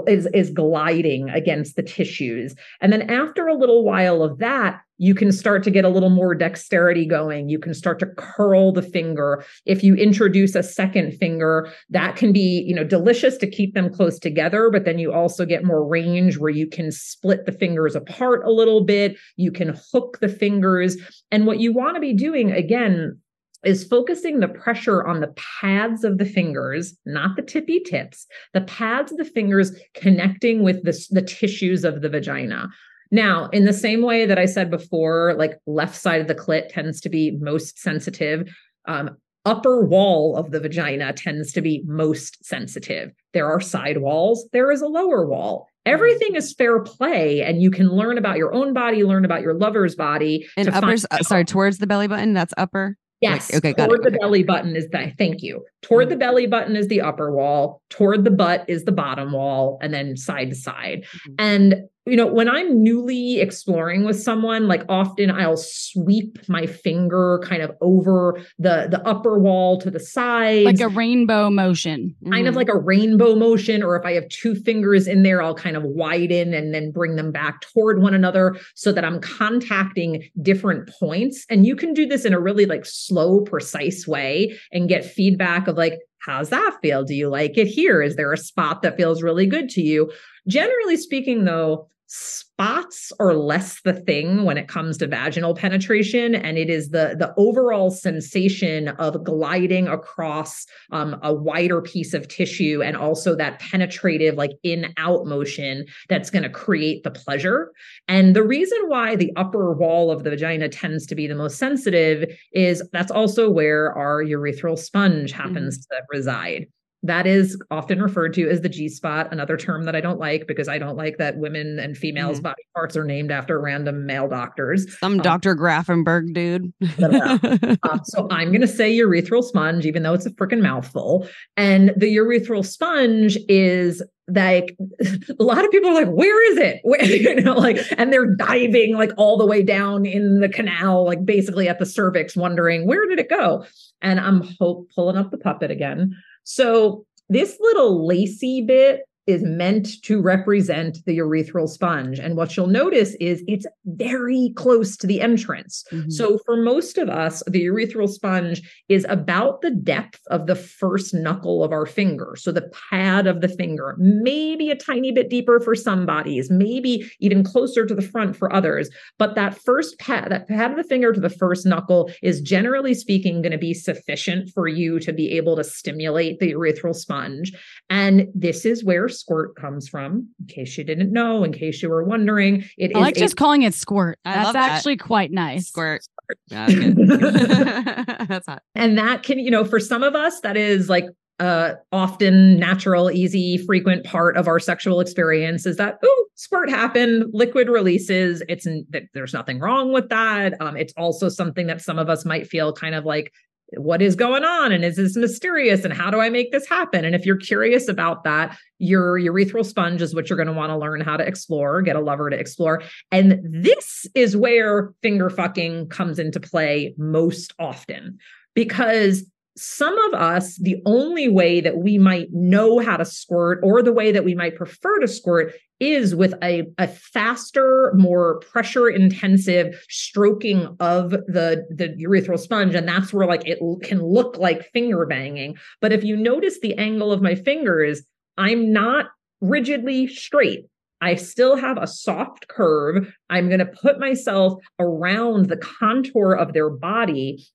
is 0.06 0.26
is 0.34 0.50
gliding 0.50 1.28
against 1.30 1.76
the 1.76 1.82
tissues. 1.82 2.54
And 2.80 2.92
then 2.92 3.02
after 3.10 3.46
a 3.46 3.54
little 3.54 3.84
while 3.84 4.22
of 4.22 4.38
that 4.38 4.80
you 5.02 5.14
can 5.14 5.32
start 5.32 5.62
to 5.62 5.70
get 5.70 5.86
a 5.86 5.88
little 5.88 6.10
more 6.10 6.34
dexterity 6.34 7.06
going. 7.06 7.48
You 7.48 7.58
can 7.58 7.72
start 7.72 7.98
to 8.00 8.06
curl 8.06 8.70
the 8.70 8.82
finger. 8.82 9.42
If 9.64 9.82
you 9.82 9.94
introduce 9.94 10.54
a 10.54 10.62
second 10.62 11.12
finger 11.12 11.72
that 11.88 12.16
can 12.16 12.32
be 12.32 12.64
you 12.66 12.74
know 12.74 12.84
delicious 12.84 13.38
to 13.38 13.50
keep 13.50 13.74
them 13.74 13.92
close 13.92 14.18
together 14.18 14.70
but 14.70 14.84
then 14.84 14.98
you 14.98 15.12
also 15.12 15.46
get 15.46 15.64
more 15.64 15.86
range 15.86 16.36
where 16.36 16.50
you 16.50 16.66
can 16.66 16.92
split 16.92 17.46
the 17.46 17.52
fingers 17.52 17.96
apart 17.96 18.44
a 18.44 18.50
little 18.50 18.82
bit. 18.82 19.16
You 19.36 19.50
can 19.50 19.78
hook 19.92 20.18
the 20.20 20.28
fingers. 20.28 20.96
And 21.30 21.46
what 21.46 21.60
you 21.60 21.72
want 21.72 21.96
to 21.96 22.00
be 22.00 22.12
doing 22.12 22.52
again 22.52 23.18
is 23.64 23.84
focusing 23.84 24.40
the 24.40 24.48
pressure 24.48 25.04
on 25.06 25.20
the 25.20 25.34
pads 25.60 26.04
of 26.04 26.18
the 26.18 26.24
fingers, 26.24 26.96
not 27.04 27.36
the 27.36 27.42
tippy 27.42 27.80
tips, 27.80 28.26
the 28.54 28.62
pads 28.62 29.12
of 29.12 29.18
the 29.18 29.24
fingers 29.24 29.72
connecting 29.94 30.62
with 30.62 30.82
the, 30.84 30.98
the 31.10 31.22
tissues 31.22 31.84
of 31.84 32.00
the 32.00 32.08
vagina. 32.08 32.68
Now, 33.10 33.48
in 33.48 33.64
the 33.64 33.72
same 33.72 34.02
way 34.02 34.24
that 34.26 34.38
I 34.38 34.46
said 34.46 34.70
before, 34.70 35.34
like 35.36 35.58
left 35.66 35.96
side 35.96 36.20
of 36.20 36.28
the 36.28 36.34
clit 36.34 36.68
tends 36.68 37.00
to 37.02 37.08
be 37.08 37.32
most 37.32 37.78
sensitive, 37.78 38.48
um, 38.86 39.16
upper 39.44 39.84
wall 39.84 40.36
of 40.36 40.50
the 40.50 40.60
vagina 40.60 41.12
tends 41.12 41.52
to 41.52 41.60
be 41.60 41.82
most 41.86 42.44
sensitive. 42.44 43.10
There 43.32 43.46
are 43.46 43.60
side 43.60 43.98
walls, 43.98 44.48
there 44.52 44.70
is 44.70 44.80
a 44.80 44.86
lower 44.86 45.26
wall. 45.26 45.66
Everything 45.86 46.34
is 46.34 46.52
fair 46.52 46.80
play, 46.80 47.42
and 47.42 47.62
you 47.62 47.70
can 47.70 47.88
learn 47.88 48.18
about 48.18 48.36
your 48.36 48.52
own 48.52 48.74
body, 48.74 49.02
learn 49.02 49.24
about 49.24 49.40
your 49.40 49.54
lover's 49.54 49.94
body. 49.94 50.46
And 50.56 50.68
uppers, 50.68 51.06
uh, 51.10 51.18
sorry, 51.22 51.46
towards 51.46 51.78
the 51.78 51.86
belly 51.86 52.06
button, 52.06 52.34
that's 52.34 52.52
upper. 52.58 52.96
Yes. 53.20 53.52
Like, 53.52 53.58
okay. 53.58 53.72
Got 53.74 53.86
toward 53.86 54.06
it. 54.06 54.12
the 54.12 54.18
belly 54.18 54.42
button 54.42 54.76
is 54.76 54.88
the 54.88 55.12
thank 55.18 55.42
you. 55.42 55.64
Toward 55.82 56.04
mm-hmm. 56.04 56.10
the 56.10 56.16
belly 56.16 56.46
button 56.46 56.76
is 56.76 56.88
the 56.88 57.00
upper 57.00 57.30
wall. 57.30 57.82
Toward 57.90 58.24
the 58.24 58.30
butt 58.30 58.64
is 58.66 58.84
the 58.84 58.92
bottom 58.92 59.32
wall, 59.32 59.78
and 59.82 59.92
then 59.92 60.16
side 60.16 60.50
to 60.50 60.56
side. 60.56 61.04
Mm-hmm. 61.04 61.34
And 61.38 61.88
you 62.10 62.16
know, 62.16 62.26
when 62.26 62.48
I'm 62.48 62.82
newly 62.82 63.40
exploring 63.40 64.04
with 64.04 64.20
someone, 64.20 64.66
like 64.66 64.82
often 64.88 65.30
I'll 65.30 65.56
sweep 65.56 66.38
my 66.48 66.66
finger 66.66 67.40
kind 67.44 67.62
of 67.62 67.70
over 67.80 68.40
the 68.58 68.88
the 68.90 69.00
upper 69.06 69.38
wall 69.38 69.80
to 69.80 69.90
the 69.90 70.00
side. 70.00 70.64
Like 70.64 70.80
a 70.80 70.88
rainbow 70.88 71.50
motion. 71.50 72.14
Kind 72.30 72.48
of 72.48 72.54
Mhm. 72.54 72.56
like 72.56 72.68
a 72.68 72.76
rainbow 72.78 73.34
motion, 73.36 73.82
or 73.82 73.96
if 73.96 74.04
I 74.04 74.12
have 74.12 74.28
two 74.28 74.54
fingers 74.54 75.06
in 75.06 75.22
there, 75.22 75.40
I'll 75.40 75.54
kind 75.54 75.76
of 75.76 75.84
widen 75.84 76.52
and 76.52 76.74
then 76.74 76.90
bring 76.90 77.16
them 77.16 77.30
back 77.30 77.60
toward 77.60 78.02
one 78.02 78.14
another 78.14 78.56
so 78.74 78.90
that 78.92 79.04
I'm 79.04 79.20
contacting 79.20 80.24
different 80.42 80.88
points. 80.98 81.46
And 81.48 81.64
you 81.64 81.76
can 81.76 81.94
do 81.94 82.06
this 82.06 82.24
in 82.24 82.34
a 82.34 82.40
really 82.40 82.66
like 82.66 82.84
slow, 82.84 83.40
precise 83.42 84.06
way 84.08 84.58
and 84.72 84.88
get 84.88 85.04
feedback 85.04 85.68
of 85.68 85.76
like, 85.76 86.00
how's 86.18 86.50
that 86.50 86.76
feel? 86.82 87.04
Do 87.04 87.14
you 87.14 87.28
like 87.28 87.56
it 87.56 87.66
here? 87.66 88.02
Is 88.02 88.16
there 88.16 88.32
a 88.32 88.36
spot 88.36 88.82
that 88.82 88.96
feels 88.96 89.22
really 89.22 89.46
good 89.46 89.68
to 89.70 89.80
you? 89.80 90.10
Generally 90.48 90.96
speaking, 90.98 91.44
though, 91.44 91.88
spots 92.12 93.12
are 93.20 93.34
less 93.34 93.80
the 93.82 93.92
thing 93.92 94.42
when 94.42 94.58
it 94.58 94.66
comes 94.66 94.98
to 94.98 95.06
vaginal 95.06 95.54
penetration 95.54 96.34
and 96.34 96.58
it 96.58 96.68
is 96.68 96.88
the 96.88 97.14
the 97.16 97.32
overall 97.36 97.88
sensation 97.88 98.88
of 98.88 99.22
gliding 99.22 99.86
across 99.86 100.66
um, 100.90 101.16
a 101.22 101.32
wider 101.32 101.80
piece 101.80 102.12
of 102.12 102.26
tissue 102.26 102.82
and 102.84 102.96
also 102.96 103.36
that 103.36 103.60
penetrative 103.60 104.34
like 104.34 104.50
in 104.64 104.92
out 104.96 105.24
motion 105.24 105.86
that's 106.08 106.30
going 106.30 106.42
to 106.42 106.50
create 106.50 107.04
the 107.04 107.12
pleasure. 107.12 107.70
And 108.08 108.34
the 108.34 108.42
reason 108.42 108.78
why 108.88 109.14
the 109.14 109.32
upper 109.36 109.72
wall 109.72 110.10
of 110.10 110.24
the 110.24 110.30
vagina 110.30 110.68
tends 110.68 111.06
to 111.06 111.14
be 111.14 111.28
the 111.28 111.36
most 111.36 111.58
sensitive 111.58 112.28
is 112.52 112.82
that's 112.92 113.12
also 113.12 113.48
where 113.48 113.96
our 113.96 114.20
urethral 114.24 114.76
sponge 114.76 115.30
happens 115.30 115.86
to 115.86 116.02
reside 116.10 116.66
that 117.02 117.26
is 117.26 117.58
often 117.70 118.02
referred 118.02 118.34
to 118.34 118.48
as 118.48 118.60
the 118.60 118.68
G 118.68 118.88
spot, 118.88 119.28
another 119.32 119.56
term 119.56 119.84
that 119.84 119.96
I 119.96 120.00
don't 120.02 120.18
like 120.18 120.46
because 120.46 120.68
I 120.68 120.78
don't 120.78 120.96
like 120.96 121.16
that 121.16 121.38
women 121.38 121.78
and 121.78 121.96
females' 121.96 122.40
Mhm. 122.40 122.42
body 122.44 122.62
parts 122.74 122.96
are 122.96 123.04
named 123.04 123.30
after 123.30 123.58
random 123.58 124.04
male 124.04 124.28
doctors. 124.28 124.98
Some 124.98 125.14
Um, 125.14 125.18
Dr. 125.20 125.54
Grafenberg 125.56 126.34
dude. 126.34 126.72
Um, 127.82 128.00
so 128.04 128.26
I'm 128.30 128.48
going 128.48 128.60
to 128.60 128.66
say 128.66 128.94
urethral 128.98 129.42
sponge, 129.42 129.86
even 129.86 130.02
though 130.02 130.12
it's 130.12 130.26
a 130.26 130.30
freaking 130.30 130.60
mouthful. 130.60 131.26
And 131.56 131.92
the 131.96 132.14
urethral 132.16 132.64
sponge 132.64 133.38
is 133.48 134.02
like 134.28 134.76
a 135.40 135.42
lot 135.42 135.64
of 135.64 135.70
people 135.70 135.90
are 135.90 135.94
like, 135.94 136.08
where 136.10 136.52
is 136.52 136.58
it? 136.58 136.80
Where, 136.82 137.02
you 137.04 137.34
know, 137.40 137.54
like, 137.54 137.78
and 137.98 138.12
they're 138.12 138.34
diving 138.36 138.94
like 138.94 139.12
all 139.16 139.36
the 139.38 139.46
way 139.46 139.62
down 139.62 140.04
in 140.04 140.40
the 140.40 140.48
canal, 140.48 141.04
like 141.06 141.24
basically 141.24 141.68
at 141.68 141.78
the 141.78 141.86
cervix, 141.86 142.36
wondering 142.36 142.86
where 142.86 143.06
did 143.08 143.18
it 143.18 143.30
go? 143.30 143.64
And 144.02 144.20
I'm 144.20 144.42
hope 144.60 144.90
pulling 144.94 145.16
up 145.16 145.30
the 145.30 145.38
puppet 145.38 145.70
again. 145.70 146.14
So 146.50 147.04
this 147.28 147.58
little 147.60 148.08
lacy 148.08 148.60
bit 148.60 149.02
is 149.26 149.42
meant 149.42 150.02
to 150.02 150.20
represent 150.20 150.98
the 151.06 151.18
urethral 151.18 151.68
sponge. 151.68 152.18
And 152.18 152.36
what 152.36 152.56
you'll 152.56 152.66
notice 152.66 153.14
is 153.20 153.44
it's 153.46 153.66
very 153.84 154.52
close 154.56 154.96
to 154.98 155.06
the 155.06 155.20
entrance. 155.20 155.84
Mhm. 155.92 156.10
So 156.10 156.38
for 156.44 156.56
most 156.56 156.98
of 156.98 157.08
us, 157.08 157.42
the 157.46 157.64
urethral 157.66 158.08
sponge 158.08 158.62
is 158.88 159.06
about 159.08 159.60
the 159.60 159.70
depth 159.70 160.20
of 160.30 160.46
the 160.46 160.54
first 160.54 161.14
knuckle 161.14 161.62
of 161.62 161.72
our 161.72 161.86
finger. 161.86 162.34
So 162.36 162.50
the 162.50 162.70
pad 162.90 163.26
of 163.26 163.40
the 163.40 163.48
finger, 163.48 163.94
maybe 163.98 164.70
a 164.70 164.76
tiny 164.76 165.12
bit 165.12 165.28
deeper 165.28 165.60
for 165.60 165.74
some 165.74 166.06
bodies, 166.06 166.50
maybe 166.50 167.10
even 167.20 167.44
closer 167.44 167.86
to 167.86 167.94
the 167.94 168.02
front 168.02 168.36
for 168.36 168.52
others. 168.52 168.90
But 169.18 169.34
that 169.34 169.54
first 169.54 169.98
pad, 169.98 170.30
that 170.30 170.48
pad 170.48 170.70
of 170.70 170.76
the 170.76 170.84
finger 170.84 171.12
to 171.12 171.20
the 171.20 171.28
first 171.30 171.66
knuckle 171.66 172.10
is 172.22 172.40
generally 172.40 172.94
speaking 172.94 173.42
going 173.42 173.52
to 173.52 173.58
be 173.58 173.74
sufficient 173.74 174.50
for 174.50 174.66
you 174.66 174.98
to 175.00 175.12
be 175.12 175.30
able 175.32 175.56
to 175.56 175.64
stimulate 175.64 176.38
the 176.38 176.52
urethral 176.52 176.94
sponge. 176.94 177.52
And 177.88 178.28
this 178.34 178.64
is 178.64 178.82
where 178.82 179.08
squirt 179.20 179.54
comes 179.56 179.88
from, 179.88 180.28
in 180.40 180.46
case 180.46 180.76
you 180.76 180.84
didn't 180.84 181.12
know, 181.12 181.44
in 181.44 181.52
case 181.52 181.82
you 181.82 181.88
were 181.90 182.02
wondering. 182.04 182.64
It 182.78 182.90
is 182.90 182.96
I 182.96 183.00
like 183.00 183.16
a 183.16 183.20
just 183.20 183.36
calling 183.36 183.62
it 183.62 183.74
squirt. 183.74 184.18
I 184.24 184.34
That's 184.34 184.44
love 184.46 184.52
that. 184.54 184.70
actually 184.72 184.96
quite 184.96 185.30
nice. 185.30 185.68
Squirt. 185.68 186.02
Yeah, 186.48 186.66
that's 186.68 188.26
that's 188.28 188.46
hot. 188.46 188.62
and 188.74 188.96
that 188.98 189.22
can 189.22 189.38
you 189.38 189.50
know 189.50 189.64
for 189.64 189.80
some 189.80 190.02
of 190.02 190.14
us 190.14 190.40
that 190.40 190.56
is 190.56 190.88
like 190.88 191.06
uh 191.40 191.72
often 191.90 192.58
natural 192.58 193.10
easy 193.10 193.56
frequent 193.58 194.04
part 194.04 194.36
of 194.36 194.46
our 194.46 194.60
sexual 194.60 195.00
experience 195.00 195.64
is 195.66 195.76
that 195.76 195.98
oh 196.04 196.26
squirt 196.34 196.68
happened 196.70 197.24
liquid 197.32 197.68
releases 197.68 198.42
it's 198.48 198.66
n- 198.66 198.86
that 198.90 199.04
there's 199.14 199.32
nothing 199.32 199.58
wrong 199.58 199.92
with 199.92 200.08
that 200.10 200.52
um 200.60 200.76
it's 200.76 200.92
also 200.98 201.28
something 201.30 201.66
that 201.66 201.80
some 201.80 201.98
of 201.98 202.08
us 202.10 202.24
might 202.26 202.46
feel 202.46 202.72
kind 202.72 202.94
of 202.94 203.04
like 203.06 203.32
what 203.76 204.02
is 204.02 204.16
going 204.16 204.44
on? 204.44 204.72
And 204.72 204.84
is 204.84 204.96
this 204.96 205.16
mysterious? 205.16 205.84
And 205.84 205.92
how 205.92 206.10
do 206.10 206.20
i 206.20 206.28
make 206.28 206.52
this 206.52 206.68
happen? 206.68 207.04
And 207.04 207.14
if 207.14 207.24
you're 207.24 207.36
curious 207.36 207.88
about 207.88 208.24
that 208.24 208.56
your 208.78 209.18
urethral 209.18 209.64
sponge 209.64 210.00
is 210.00 210.14
what 210.14 210.28
you're 210.28 210.36
going 210.36 210.46
to 210.46 210.52
want 210.52 210.70
to 210.70 210.76
learn 210.76 211.00
how 211.02 211.16
to 211.16 211.26
explore 211.26 211.82
get 211.82 211.96
a 211.96 212.00
lover 212.00 212.30
to 212.30 212.38
explore. 212.38 212.82
And 213.12 213.40
this 213.44 214.06
is 214.14 214.36
where 214.36 214.92
finger 215.02 215.30
fucking 215.30 215.88
comes 215.88 216.18
into 216.18 216.40
play 216.40 216.94
most 216.96 217.52
often 217.58 218.18
because 218.54 219.24
some 219.60 219.98
of 220.06 220.14
us, 220.14 220.56
the 220.56 220.80
only 220.86 221.28
way 221.28 221.60
that 221.60 221.78
we 221.78 221.98
might 221.98 222.28
know 222.32 222.78
how 222.78 222.96
to 222.96 223.04
squirt 223.04 223.60
or 223.62 223.82
the 223.82 223.92
way 223.92 224.10
that 224.10 224.24
we 224.24 224.34
might 224.34 224.56
prefer 224.56 224.98
to 225.00 225.06
squirt 225.06 225.54
is 225.80 226.14
with 226.14 226.34
a, 226.42 226.64
a 226.78 226.88
faster, 226.88 227.92
more 227.94 228.40
pressure 228.40 228.88
intensive 228.88 229.84
stroking 229.88 230.76
of 230.80 231.10
the, 231.10 231.66
the 231.70 231.88
urethral 232.04 232.38
sponge. 232.38 232.74
And 232.74 232.88
that's 232.88 233.12
where 233.12 233.26
like 233.26 233.46
it 233.46 233.58
can 233.82 234.02
look 234.02 234.38
like 234.38 234.70
finger 234.72 235.04
banging. 235.06 235.56
But 235.80 235.92
if 235.92 236.04
you 236.04 236.16
notice 236.16 236.60
the 236.60 236.76
angle 236.76 237.12
of 237.12 237.22
my 237.22 237.34
fingers, 237.34 238.02
I'm 238.38 238.72
not 238.72 239.06
rigidly 239.40 240.06
straight. 240.06 240.66
I 241.02 241.14
still 241.14 241.56
have 241.56 241.78
a 241.78 241.86
soft 241.86 242.48
curve. 242.48 243.14
I'm 243.30 243.48
going 243.48 243.60
to 243.60 243.66
put 243.66 243.98
myself 243.98 244.62
around 244.78 245.48
the 245.48 245.56
contour 245.56 246.32
of 246.32 246.52
their 246.52 246.68
body. 246.68 247.46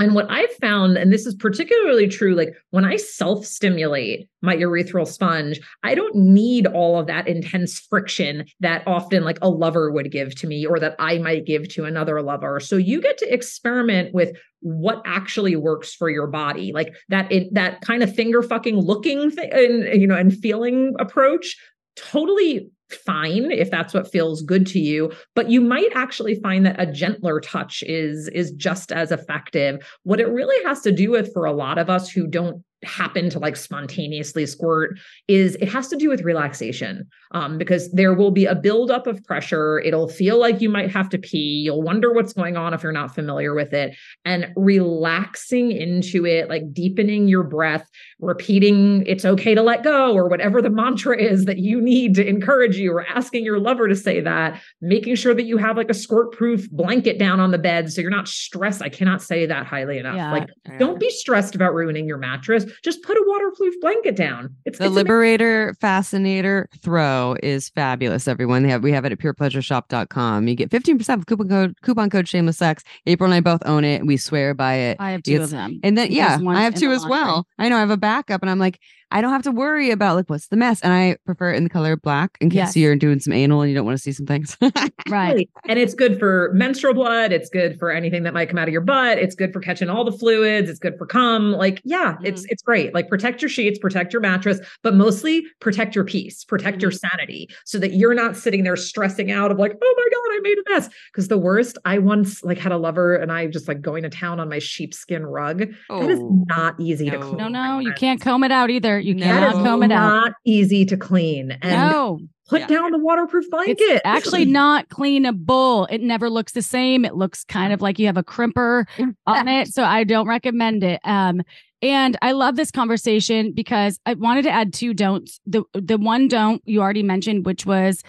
And 0.00 0.14
what 0.14 0.30
I've 0.30 0.52
found, 0.52 0.96
and 0.96 1.12
this 1.12 1.26
is 1.26 1.34
particularly 1.34 2.08
true, 2.08 2.34
like 2.34 2.54
when 2.70 2.86
I 2.86 2.96
self 2.96 3.44
stimulate 3.44 4.30
my 4.40 4.56
urethral 4.56 5.06
sponge, 5.06 5.60
I 5.82 5.94
don't 5.94 6.14
need 6.14 6.66
all 6.66 6.98
of 6.98 7.06
that 7.08 7.28
intense 7.28 7.78
friction 7.78 8.46
that 8.60 8.82
often 8.86 9.24
like 9.24 9.38
a 9.42 9.50
lover 9.50 9.90
would 9.90 10.10
give 10.10 10.34
to 10.36 10.46
me 10.46 10.64
or 10.64 10.80
that 10.80 10.96
I 10.98 11.18
might 11.18 11.44
give 11.44 11.68
to 11.74 11.84
another 11.84 12.22
lover. 12.22 12.60
So 12.60 12.76
you 12.76 13.02
get 13.02 13.18
to 13.18 13.32
experiment 13.32 14.14
with 14.14 14.34
what 14.60 15.02
actually 15.04 15.54
works 15.56 15.94
for 15.94 16.08
your 16.08 16.26
body, 16.26 16.72
like 16.72 16.94
that, 17.10 17.30
it, 17.30 17.52
that 17.52 17.82
kind 17.82 18.02
of 18.02 18.14
finger 18.14 18.42
fucking 18.42 18.76
looking 18.76 19.30
thing, 19.30 19.50
and, 19.52 20.00
you 20.00 20.06
know, 20.06 20.16
and 20.16 20.34
feeling 20.34 20.94
approach. 20.98 21.56
Totally 21.96 22.70
fine 22.94 23.50
if 23.50 23.70
that's 23.70 23.94
what 23.94 24.10
feels 24.10 24.42
good 24.42 24.66
to 24.66 24.78
you 24.78 25.12
but 25.34 25.50
you 25.50 25.60
might 25.60 25.90
actually 25.94 26.34
find 26.36 26.66
that 26.66 26.80
a 26.80 26.90
gentler 26.90 27.40
touch 27.40 27.82
is 27.86 28.28
is 28.28 28.50
just 28.52 28.92
as 28.92 29.12
effective. 29.12 29.80
What 30.02 30.20
it 30.20 30.28
really 30.28 30.62
has 30.64 30.80
to 30.82 30.92
do 30.92 31.10
with 31.10 31.32
for 31.32 31.44
a 31.44 31.52
lot 31.52 31.78
of 31.78 31.90
us 31.90 32.10
who 32.10 32.26
don't 32.26 32.62
happen 32.84 33.28
to 33.30 33.38
like 33.38 33.56
spontaneously 33.56 34.46
squirt 34.46 34.98
is 35.28 35.56
it 35.56 35.68
has 35.68 35.88
to 35.88 35.96
do 35.96 36.08
with 36.08 36.22
relaxation 36.22 37.06
um, 37.32 37.58
because 37.58 37.90
there 37.92 38.14
will 38.14 38.30
be 38.30 38.46
a 38.46 38.54
buildup 38.54 39.06
of 39.06 39.22
pressure. 39.24 39.78
It'll 39.80 40.08
feel 40.08 40.38
like 40.38 40.60
you 40.60 40.70
might 40.70 40.90
have 40.90 41.08
to 41.10 41.18
pee. 41.18 41.62
You'll 41.64 41.82
wonder 41.82 42.12
what's 42.12 42.32
going 42.32 42.56
on 42.56 42.72
if 42.72 42.82
you're 42.82 42.92
not 42.92 43.14
familiar 43.14 43.54
with 43.54 43.72
it. 43.72 43.96
And 44.24 44.52
relaxing 44.56 45.72
into 45.72 46.24
it 46.26 46.48
like 46.48 46.72
deepening 46.72 47.28
your 47.28 47.42
breath 47.42 47.88
repeating 48.20 49.04
it's 49.06 49.24
okay 49.24 49.54
to 49.54 49.62
let 49.62 49.82
go 49.82 50.12
or 50.12 50.28
whatever 50.28 50.60
the 50.60 50.70
mantra 50.70 51.16
is 51.16 51.44
that 51.46 51.58
you 51.58 51.80
need 51.80 52.14
to 52.14 52.26
encourage 52.26 52.76
you 52.76 52.92
or 52.92 53.06
asking 53.06 53.44
your 53.44 53.58
lover 53.58 53.88
to 53.88 53.96
say 53.96 54.20
that 54.20 54.60
making 54.80 55.14
sure 55.14 55.34
that 55.34 55.44
you 55.44 55.56
have 55.56 55.76
like 55.76 55.90
a 55.90 55.94
squirt 55.94 56.32
proof 56.32 56.70
blanket 56.70 57.18
down 57.18 57.40
on 57.40 57.50
the 57.50 57.58
bed 57.58 57.90
so 57.90 58.00
you're 58.00 58.10
not 58.10 58.28
stressed. 58.28 58.82
I 58.82 58.88
cannot 58.88 59.22
say 59.22 59.46
that 59.46 59.66
highly 59.66 59.98
enough. 59.98 60.16
Yeah. 60.16 60.32
like 60.32 60.48
don't 60.78 61.00
be 61.00 61.10
stressed 61.10 61.54
about 61.54 61.74
ruining 61.74 62.06
your 62.06 62.18
mattress 62.18 62.69
just 62.82 63.02
put 63.02 63.16
a 63.16 63.24
waterproof 63.26 63.74
blanket 63.80 64.16
down 64.16 64.54
it's 64.64 64.78
The 64.78 64.84
it's 64.84 64.90
amazing. 64.90 64.94
Liberator 64.94 65.74
Fascinator 65.80 66.68
Throw 66.82 67.36
is 67.42 67.68
fabulous, 67.70 68.26
everyone. 68.28 68.62
They 68.62 68.68
have 68.70 68.82
we 68.82 68.92
have 68.92 69.04
it 69.04 69.12
at 69.12 69.18
purepleasureshop.com. 69.18 70.48
You 70.48 70.54
get 70.54 70.70
15% 70.70 71.18
with 71.18 71.26
coupon 71.26 71.48
code 71.48 71.74
coupon 71.82 72.10
code 72.10 72.28
shameless 72.28 72.58
sex. 72.58 72.82
April 73.06 73.26
and 73.30 73.34
I 73.34 73.40
both 73.40 73.62
own 73.66 73.84
it. 73.84 74.04
We 74.06 74.16
swear 74.16 74.54
by 74.54 74.74
it. 74.74 74.96
I 75.00 75.10
have 75.12 75.22
two 75.22 75.32
It's- 75.32 75.46
of 75.46 75.50
them. 75.52 75.80
And 75.82 75.96
then 75.96 76.10
yeah, 76.12 76.38
I 76.48 76.62
have 76.62 76.74
two 76.74 76.88
the 76.88 76.94
as 76.94 77.02
laundry. 77.02 77.10
well. 77.10 77.46
I 77.58 77.68
know 77.68 77.76
I 77.76 77.80
have 77.80 77.90
a 77.90 77.96
backup 77.96 78.42
and 78.42 78.50
I'm 78.50 78.58
like, 78.58 78.78
I 79.12 79.20
don't 79.20 79.32
have 79.32 79.42
to 79.42 79.50
worry 79.50 79.90
about 79.90 80.16
like 80.16 80.28
what's 80.28 80.48
the 80.48 80.56
mess. 80.56 80.80
And 80.82 80.92
I 80.92 81.16
prefer 81.26 81.52
it 81.52 81.56
in 81.56 81.64
the 81.64 81.70
color 81.70 81.96
black 81.96 82.36
in 82.40 82.50
case 82.50 82.56
Yes. 82.56 82.76
you're 82.76 82.96
doing 82.96 83.18
some 83.20 83.32
anal 83.32 83.62
and 83.62 83.70
you 83.70 83.76
don't 83.76 83.84
want 83.84 83.96
to 83.96 84.02
see 84.02 84.12
some 84.12 84.26
things. 84.26 84.56
Right. 85.08 85.34
Right. 85.34 85.50
And 85.68 85.78
it's 85.78 85.94
good 85.94 86.18
for 86.18 86.50
menstrual 86.54 86.94
blood. 86.94 87.32
It's 87.32 87.48
good 87.48 87.78
for 87.78 87.90
anything 87.90 88.22
that 88.22 88.32
might 88.32 88.48
come 88.48 88.58
out 88.58 88.68
of 88.68 88.72
your 88.72 88.80
butt. 88.82 89.18
It's 89.18 89.34
good 89.34 89.52
for 89.52 89.58
catching 89.58 89.88
all 89.88 90.04
the 90.04 90.12
fluids. 90.12 90.70
It's 90.70 90.78
good 90.78 90.96
for 90.98 91.06
cum. 91.06 91.52
Like, 91.52 91.80
yeah, 91.84 92.16
it's 92.22 92.42
mm. 92.42 92.46
it's 92.50 92.62
great. 92.62 92.94
Like 92.94 93.08
protect 93.08 93.42
your 93.42 93.48
sheets, 93.48 93.78
protect 93.78 94.12
your 94.12 94.22
mattress, 94.22 94.60
but 94.82 94.94
mostly 94.94 95.44
protect 95.60 95.96
your 95.96 96.04
peace, 96.04 96.44
protect 96.44 96.80
your 96.80 96.92
mm-hmm. 96.92 97.08
sanity 97.08 97.50
so 97.64 97.78
that 97.78 97.94
you're 97.94 98.14
not 98.14 98.36
sitting 98.36 98.62
there 98.62 98.76
stressing 98.76 99.32
out 99.32 99.50
of 99.50 99.58
like, 99.58 99.72
oh 99.82 99.94
my 99.96 100.08
God, 100.12 100.36
I 100.36 100.40
made 100.42 100.58
a 100.58 100.74
mess. 100.74 100.88
Because 101.12 101.28
the 101.28 101.38
worst, 101.38 101.76
I 101.84 101.98
once 101.98 102.44
like 102.44 102.58
had 102.58 102.72
a 102.72 102.78
lover 102.78 103.16
and 103.16 103.32
I 103.32 103.46
just 103.46 103.66
like 103.66 103.80
going 103.80 104.04
to 104.04 104.10
town 104.10 104.38
on 104.38 104.48
my 104.48 104.60
sheepskin 104.60 105.26
rug. 105.26 105.58
That 105.88 106.10
is 106.10 106.20
Oh, 106.20 106.44
not 106.46 106.78
easy 106.78 107.10
to 107.10 107.18
no. 107.18 107.26
clean. 107.26 107.36
No, 107.38 107.48
no, 107.48 107.78
you 107.78 107.92
can't 107.94 108.20
comb 108.20 108.44
it 108.44 108.52
out 108.52 108.70
either. 108.70 108.99
You 109.00 109.14
No. 109.14 109.26
That 109.26 109.52
cannot 109.52 109.64
comb 109.64 109.82
it 109.82 109.92
out. 109.92 110.08
not 110.08 110.32
easy 110.44 110.84
to 110.86 110.96
clean. 110.96 111.52
And 111.62 111.90
No. 111.90 112.20
put 112.48 112.60
Yeah. 112.62 112.66
down 112.66 112.90
the 112.92 112.98
waterproof 112.98 113.48
blanket. 113.50 113.76
It's 113.80 114.00
actually 114.04 114.44
not 114.44 114.88
cleanable. 114.88 115.86
It 115.90 116.00
never 116.02 116.28
looks 116.30 116.52
the 116.52 116.62
same. 116.62 117.04
It 117.04 117.14
looks 117.14 117.44
kind 117.44 117.72
of 117.72 117.80
like 117.80 117.98
you 117.98 118.06
have 118.06 118.16
a 118.16 118.24
crimper 118.24 118.86
on 119.26 119.48
it. 119.48 119.68
So 119.68 119.84
I 119.84 120.04
don't 120.04 120.26
recommend 120.26 120.82
it. 120.84 121.00
Um, 121.04 121.42
and 121.82 122.16
I 122.20 122.32
love 122.32 122.56
this 122.56 122.70
conversation 122.70 123.52
because 123.52 123.98
I 124.04 124.14
wanted 124.14 124.42
to 124.42 124.50
add 124.50 124.72
two 124.74 124.92
don'ts. 124.94 125.40
The 125.46 125.62
the 125.72 125.96
one 125.96 126.28
don't 126.28 126.60
you 126.66 126.80
already 126.82 127.02
mentioned, 127.02 127.46
which 127.46 127.64
was 127.64 128.02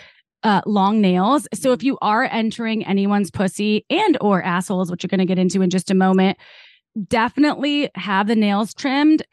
uh, 0.43 0.59
long 0.65 0.99
nails. 1.01 1.47
So 1.53 1.71
if 1.71 1.83
you 1.83 1.97
are 2.01 2.23
entering 2.23 2.83
anyone's 2.85 3.29
pussy 3.31 3.85
and 3.91 4.17
or 4.19 4.41
assholes, 4.43 4.89
which 4.89 5.03
you're 5.03 5.07
going 5.09 5.19
to 5.19 5.25
get 5.25 5.37
into 5.39 5.61
in 5.61 5.69
just 5.69 5.91
a 5.91 5.93
moment, 5.93 6.37
definitely 7.07 7.89
have 7.95 8.27
the 8.27 8.35
nails 8.35 8.73
trimmed. 8.73 9.23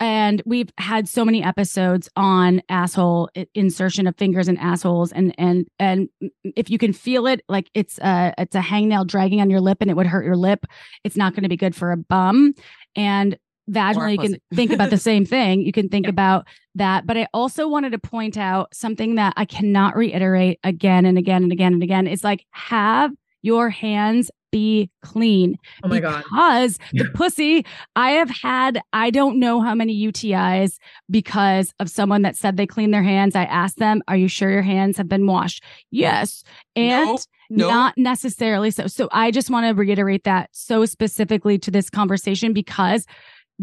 And 0.00 0.42
we've 0.46 0.70
had 0.78 1.08
so 1.08 1.24
many 1.24 1.42
episodes 1.42 2.08
on 2.14 2.62
asshole 2.68 3.30
insertion 3.54 4.06
of 4.06 4.16
fingers 4.16 4.46
and 4.46 4.58
assholes, 4.58 5.10
and 5.10 5.34
and 5.38 5.66
and 5.78 6.08
if 6.44 6.70
you 6.70 6.78
can 6.78 6.92
feel 6.92 7.26
it, 7.26 7.42
like 7.48 7.68
it's 7.74 7.98
a 7.98 8.32
it's 8.38 8.54
a 8.54 8.60
hangnail 8.60 9.06
dragging 9.06 9.40
on 9.40 9.50
your 9.50 9.60
lip, 9.60 9.78
and 9.80 9.90
it 9.90 9.94
would 9.94 10.06
hurt 10.06 10.24
your 10.24 10.36
lip. 10.36 10.66
It's 11.02 11.16
not 11.16 11.34
going 11.34 11.42
to 11.42 11.48
be 11.48 11.56
good 11.56 11.74
for 11.74 11.90
a 11.90 11.96
bum. 11.96 12.54
And 12.94 13.36
vaginally, 13.68 14.12
you 14.12 14.18
can 14.18 14.40
think 14.54 14.70
about 14.72 14.90
the 14.90 14.98
same 14.98 15.24
thing. 15.24 15.62
You 15.62 15.72
can 15.72 15.88
think 15.88 16.06
about 16.06 16.46
that. 16.76 17.06
But 17.06 17.16
I 17.16 17.26
also 17.34 17.68
wanted 17.68 17.90
to 17.90 17.98
point 17.98 18.36
out 18.36 18.74
something 18.74 19.16
that 19.16 19.34
I 19.36 19.44
cannot 19.44 19.96
reiterate 19.96 20.60
again 20.62 21.06
and 21.06 21.18
again 21.18 21.42
and 21.42 21.52
again 21.52 21.72
and 21.72 21.82
again. 21.82 22.06
It's 22.06 22.24
like 22.24 22.46
have 22.52 23.10
your 23.42 23.70
hands 23.70 24.30
be 24.50 24.90
clean 25.02 25.56
oh 25.84 25.88
my 25.88 26.00
god. 26.00 26.22
because 26.24 26.78
the 26.92 27.04
pussy 27.14 27.64
i 27.96 28.10
have 28.12 28.30
had 28.30 28.80
i 28.92 29.10
don't 29.10 29.38
know 29.38 29.60
how 29.60 29.74
many 29.74 29.94
utis 29.94 30.76
because 31.10 31.72
of 31.80 31.90
someone 31.90 32.22
that 32.22 32.36
said 32.36 32.56
they 32.56 32.66
clean 32.66 32.90
their 32.90 33.02
hands 33.02 33.36
i 33.36 33.44
asked 33.44 33.78
them 33.78 34.02
are 34.08 34.16
you 34.16 34.28
sure 34.28 34.50
your 34.50 34.62
hands 34.62 34.96
have 34.96 35.08
been 35.08 35.26
washed 35.26 35.62
yes 35.90 36.42
and 36.76 37.18
No. 37.50 37.68
not 37.68 37.94
necessarily 37.96 38.70
so 38.70 38.86
so 38.86 39.08
i 39.12 39.30
just 39.30 39.50
want 39.50 39.66
to 39.66 39.72
reiterate 39.74 40.24
that 40.24 40.50
so 40.52 40.84
specifically 40.86 41.58
to 41.58 41.70
this 41.70 41.90
conversation 41.90 42.52
because 42.52 43.06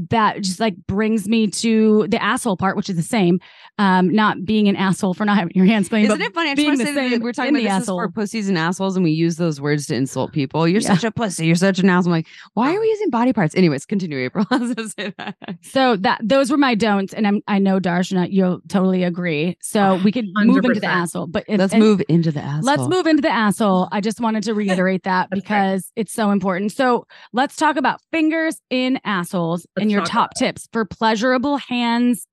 that 0.09 0.41
just 0.41 0.59
like 0.59 0.75
brings 0.87 1.27
me 1.27 1.47
to 1.47 2.05
the 2.09 2.21
asshole 2.21 2.57
part 2.57 2.75
which 2.75 2.89
is 2.89 2.95
the 2.97 3.01
same 3.01 3.39
um 3.77 4.09
not 4.13 4.43
being 4.43 4.67
an 4.67 4.75
asshole 4.75 5.13
for 5.13 5.23
not 5.25 5.37
having 5.37 5.51
your 5.55 5.65
hands 5.65 5.87
clean 5.89 6.05
Isn't 6.05 6.21
it 6.21 6.33
funny? 6.33 6.49
I 6.49 6.53
just 6.53 6.57
being 6.57 6.69
want 6.77 6.81
to 6.81 6.93
say 6.93 7.09
that 7.09 7.21
we're 7.21 7.31
talking 7.33 7.55
about 7.55 7.63
this 7.79 7.83
is 7.83 7.89
for 7.89 8.09
pussies 8.09 8.49
and 8.49 8.57
assholes, 8.57 8.95
and 8.95 9.03
we 9.03 9.11
use 9.11 9.37
those 9.37 9.59
words 9.61 9.87
to 9.87 9.95
insult 9.95 10.31
people. 10.33 10.67
You're 10.67 10.81
Yeah. 10.81 10.93
such 10.95 11.03
a 11.03 11.11
pussy. 11.11 11.45
You're 11.47 11.55
such 11.55 11.79
an 11.79 11.89
asshole. 11.89 12.13
I'm 12.13 12.17
like, 12.19 12.27
why 12.53 12.75
are 12.75 12.79
we 12.79 12.87
using 12.87 13.09
body 13.09 13.31
parts? 13.33 13.55
Anyways, 13.55 13.85
continue, 13.85 14.17
April. 14.19 14.45
I 14.51 14.57
was 14.57 14.73
gonna 14.73 14.89
say 14.89 15.13
that. 15.17 15.35
So 15.61 15.95
that 15.97 16.19
those 16.23 16.51
were 16.51 16.57
my 16.57 16.75
don'ts, 16.75 17.13
and 17.13 17.25
I'm 17.27 17.41
I 17.47 17.59
know 17.59 17.79
Darshana, 17.79 18.27
you'll 18.31 18.59
totally 18.67 19.03
agree. 19.03 19.57
So 19.61 19.95
we 20.03 20.11
could 20.11 20.25
move 20.35 20.63
into 20.65 20.79
the 20.79 20.87
asshole, 20.87 21.27
but 21.27 21.43
if- 21.47 21.59
Let's 21.59 21.73
move 21.75 22.01
into 22.09 22.31
the 22.31 22.41
asshole. 22.41 22.63
Let's 22.63 22.87
move 22.87 23.07
into 23.07 23.21
the 23.21 23.29
asshole. 23.33 23.87
I 23.91 24.01
just 24.01 24.19
wanted 24.19 24.43
to 24.43 24.53
reiterate 24.61 25.03
that 25.03 25.29
because 25.29 25.91
it's 25.95 26.13
so 26.13 26.31
important. 26.31 26.71
So 26.71 27.07
let's 27.33 27.55
talk 27.55 27.75
about 27.77 28.01
fingers 28.11 28.61
in 28.69 28.99
assholes 29.05 29.65
and 29.79 29.84
Your 29.89 30.05
top 30.05 30.31
about 30.31 30.39
tips 30.39 30.67
for 30.71 30.85
pleasurable 30.85 31.57
hands 31.57 32.27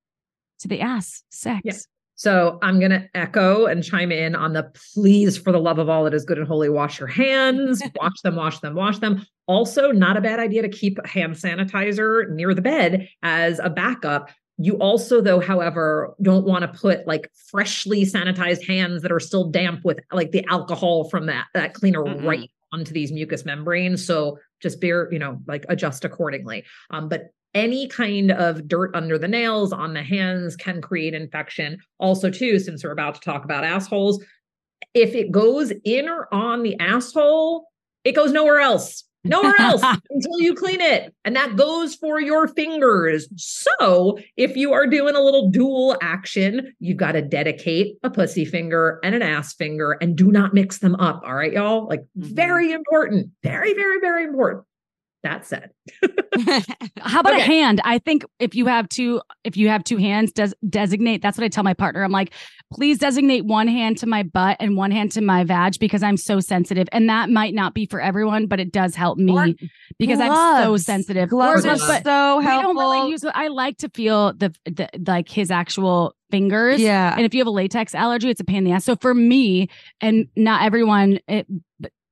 to 0.60 0.68
the 0.68 0.80
ass 0.80 1.22
sex. 1.30 1.60
Yeah. 1.64 1.74
So 2.14 2.58
I'm 2.62 2.78
going 2.78 2.92
to 2.92 3.08
echo 3.14 3.66
and 3.66 3.82
chime 3.82 4.12
in 4.12 4.36
on 4.36 4.52
the 4.52 4.70
please, 4.94 5.36
for 5.36 5.50
the 5.50 5.58
love 5.58 5.80
of 5.80 5.88
all 5.88 6.04
that 6.04 6.14
is 6.14 6.24
good 6.24 6.38
and 6.38 6.46
holy, 6.46 6.68
wash 6.68 7.00
your 7.00 7.08
hands, 7.08 7.82
wash 7.96 8.20
them, 8.22 8.36
wash 8.36 8.60
them, 8.60 8.74
wash 8.74 8.98
them. 8.98 9.26
Also, 9.48 9.90
not 9.90 10.16
a 10.16 10.20
bad 10.20 10.38
idea 10.38 10.62
to 10.62 10.68
keep 10.68 11.04
hand 11.04 11.34
sanitizer 11.34 12.30
near 12.30 12.54
the 12.54 12.62
bed 12.62 13.08
as 13.22 13.58
a 13.58 13.68
backup. 13.68 14.30
You 14.56 14.74
also, 14.74 15.20
though, 15.20 15.40
however, 15.40 16.14
don't 16.22 16.46
want 16.46 16.62
to 16.62 16.78
put 16.78 17.06
like 17.08 17.28
freshly 17.50 18.04
sanitized 18.04 18.64
hands 18.68 19.02
that 19.02 19.10
are 19.10 19.18
still 19.18 19.50
damp 19.50 19.84
with 19.84 19.98
like 20.12 20.30
the 20.30 20.44
alcohol 20.48 21.08
from 21.08 21.26
that 21.26 21.46
that 21.54 21.74
cleaner 21.74 22.04
Mm-mm. 22.04 22.24
right 22.24 22.50
onto 22.72 22.92
these 22.92 23.10
mucous 23.10 23.44
membranes. 23.44 24.04
So 24.06 24.38
just 24.60 24.80
bear, 24.80 25.12
you 25.12 25.18
know, 25.18 25.40
like 25.48 25.66
adjust 25.68 26.04
accordingly. 26.04 26.64
Um, 26.90 27.08
but 27.08 27.30
any 27.54 27.86
kind 27.88 28.30
of 28.32 28.66
dirt 28.68 28.90
under 28.94 29.18
the 29.18 29.28
nails 29.28 29.72
on 29.72 29.94
the 29.94 30.02
hands 30.02 30.56
can 30.56 30.80
create 30.80 31.14
infection. 31.14 31.78
Also, 31.98 32.30
too, 32.30 32.58
since 32.58 32.82
we're 32.84 32.92
about 32.92 33.14
to 33.16 33.20
talk 33.20 33.44
about 33.44 33.64
assholes, 33.64 34.24
if 34.94 35.14
it 35.14 35.30
goes 35.30 35.72
in 35.84 36.08
or 36.08 36.32
on 36.34 36.62
the 36.62 36.78
asshole, 36.80 37.66
it 38.04 38.12
goes 38.12 38.32
nowhere 38.32 38.60
else. 38.60 39.04
Nowhere 39.24 39.54
else 39.60 39.82
until 40.10 40.40
you 40.40 40.52
clean 40.52 40.80
it. 40.80 41.14
And 41.24 41.36
that 41.36 41.54
goes 41.54 41.94
for 41.94 42.20
your 42.20 42.48
fingers. 42.48 43.28
So 43.36 44.18
if 44.36 44.56
you 44.56 44.72
are 44.72 44.86
doing 44.86 45.14
a 45.14 45.20
little 45.20 45.48
dual 45.48 45.96
action, 46.02 46.74
you've 46.80 46.96
got 46.96 47.12
to 47.12 47.22
dedicate 47.22 47.94
a 48.02 48.10
pussy 48.10 48.44
finger 48.44 48.98
and 49.04 49.14
an 49.14 49.22
ass 49.22 49.54
finger 49.54 49.92
and 50.00 50.16
do 50.16 50.32
not 50.32 50.54
mix 50.54 50.78
them 50.78 50.96
up. 50.96 51.22
All 51.24 51.34
right, 51.34 51.52
y'all? 51.52 51.86
Like, 51.86 52.00
Mhm. 52.18 52.34
very 52.34 52.72
important. 52.72 53.30
Very, 53.44 53.74
very, 53.74 54.00
very 54.00 54.24
important. 54.24 54.64
That 55.22 55.46
said, 55.46 55.70
How 56.98 57.20
about 57.20 57.34
a 57.34 57.40
hand? 57.40 57.80
I 57.84 57.98
think 57.98 58.24
if 58.40 58.54
you 58.54 58.66
have 58.66 58.88
two, 58.88 59.20
if 59.44 59.56
you 59.56 59.68
have 59.68 59.84
two 59.84 59.96
hands, 59.96 60.32
does 60.32 60.52
designate. 60.68 61.22
That's 61.22 61.38
what 61.38 61.44
I 61.44 61.48
tell 61.48 61.62
my 61.62 61.74
partner. 61.74 62.02
I'm 62.02 62.10
like, 62.10 62.32
please 62.72 62.98
designate 62.98 63.44
one 63.44 63.68
hand 63.68 63.98
to 63.98 64.06
my 64.06 64.24
butt 64.24 64.56
and 64.58 64.76
one 64.76 64.90
hand 64.90 65.12
to 65.12 65.20
my 65.20 65.44
vag 65.44 65.78
because 65.78 66.02
I'm 66.02 66.16
so 66.16 66.40
sensitive, 66.40 66.88
and 66.90 67.08
that 67.08 67.30
might 67.30 67.54
not 67.54 67.72
be 67.72 67.86
for 67.86 68.00
everyone, 68.00 68.46
but 68.46 68.58
it 68.58 68.72
does 68.72 68.96
help 68.96 69.16
me 69.18 69.32
Or 69.32 69.46
because 69.98 70.18
I'm 70.18 70.64
so 70.64 70.76
sensitive. 70.76 71.28
Gloves 71.28 71.64
are 71.66 71.76
so 71.76 72.40
helpful. 72.40 72.74
don't 72.74 72.76
really 72.76 73.10
use. 73.10 73.24
I 73.32 73.48
like 73.48 73.78
to 73.78 73.88
feel 73.90 74.32
the, 74.32 74.52
the 74.64 74.88
like 75.06 75.28
his 75.28 75.50
actual 75.52 76.16
fingers. 76.32 76.80
yeah. 76.80 77.14
And 77.14 77.24
if 77.24 77.32
you 77.34 77.40
have 77.40 77.46
a 77.46 77.50
latex 77.50 77.94
allergy, 77.94 78.28
it's 78.30 78.40
a 78.40 78.44
pain 78.44 78.58
in 78.58 78.64
the 78.64 78.72
ass. 78.72 78.84
So 78.84 78.96
for 78.96 79.14
me, 79.14 79.68
and 80.00 80.26
not 80.34 80.62
everyone, 80.62 81.20
it, 81.28 81.46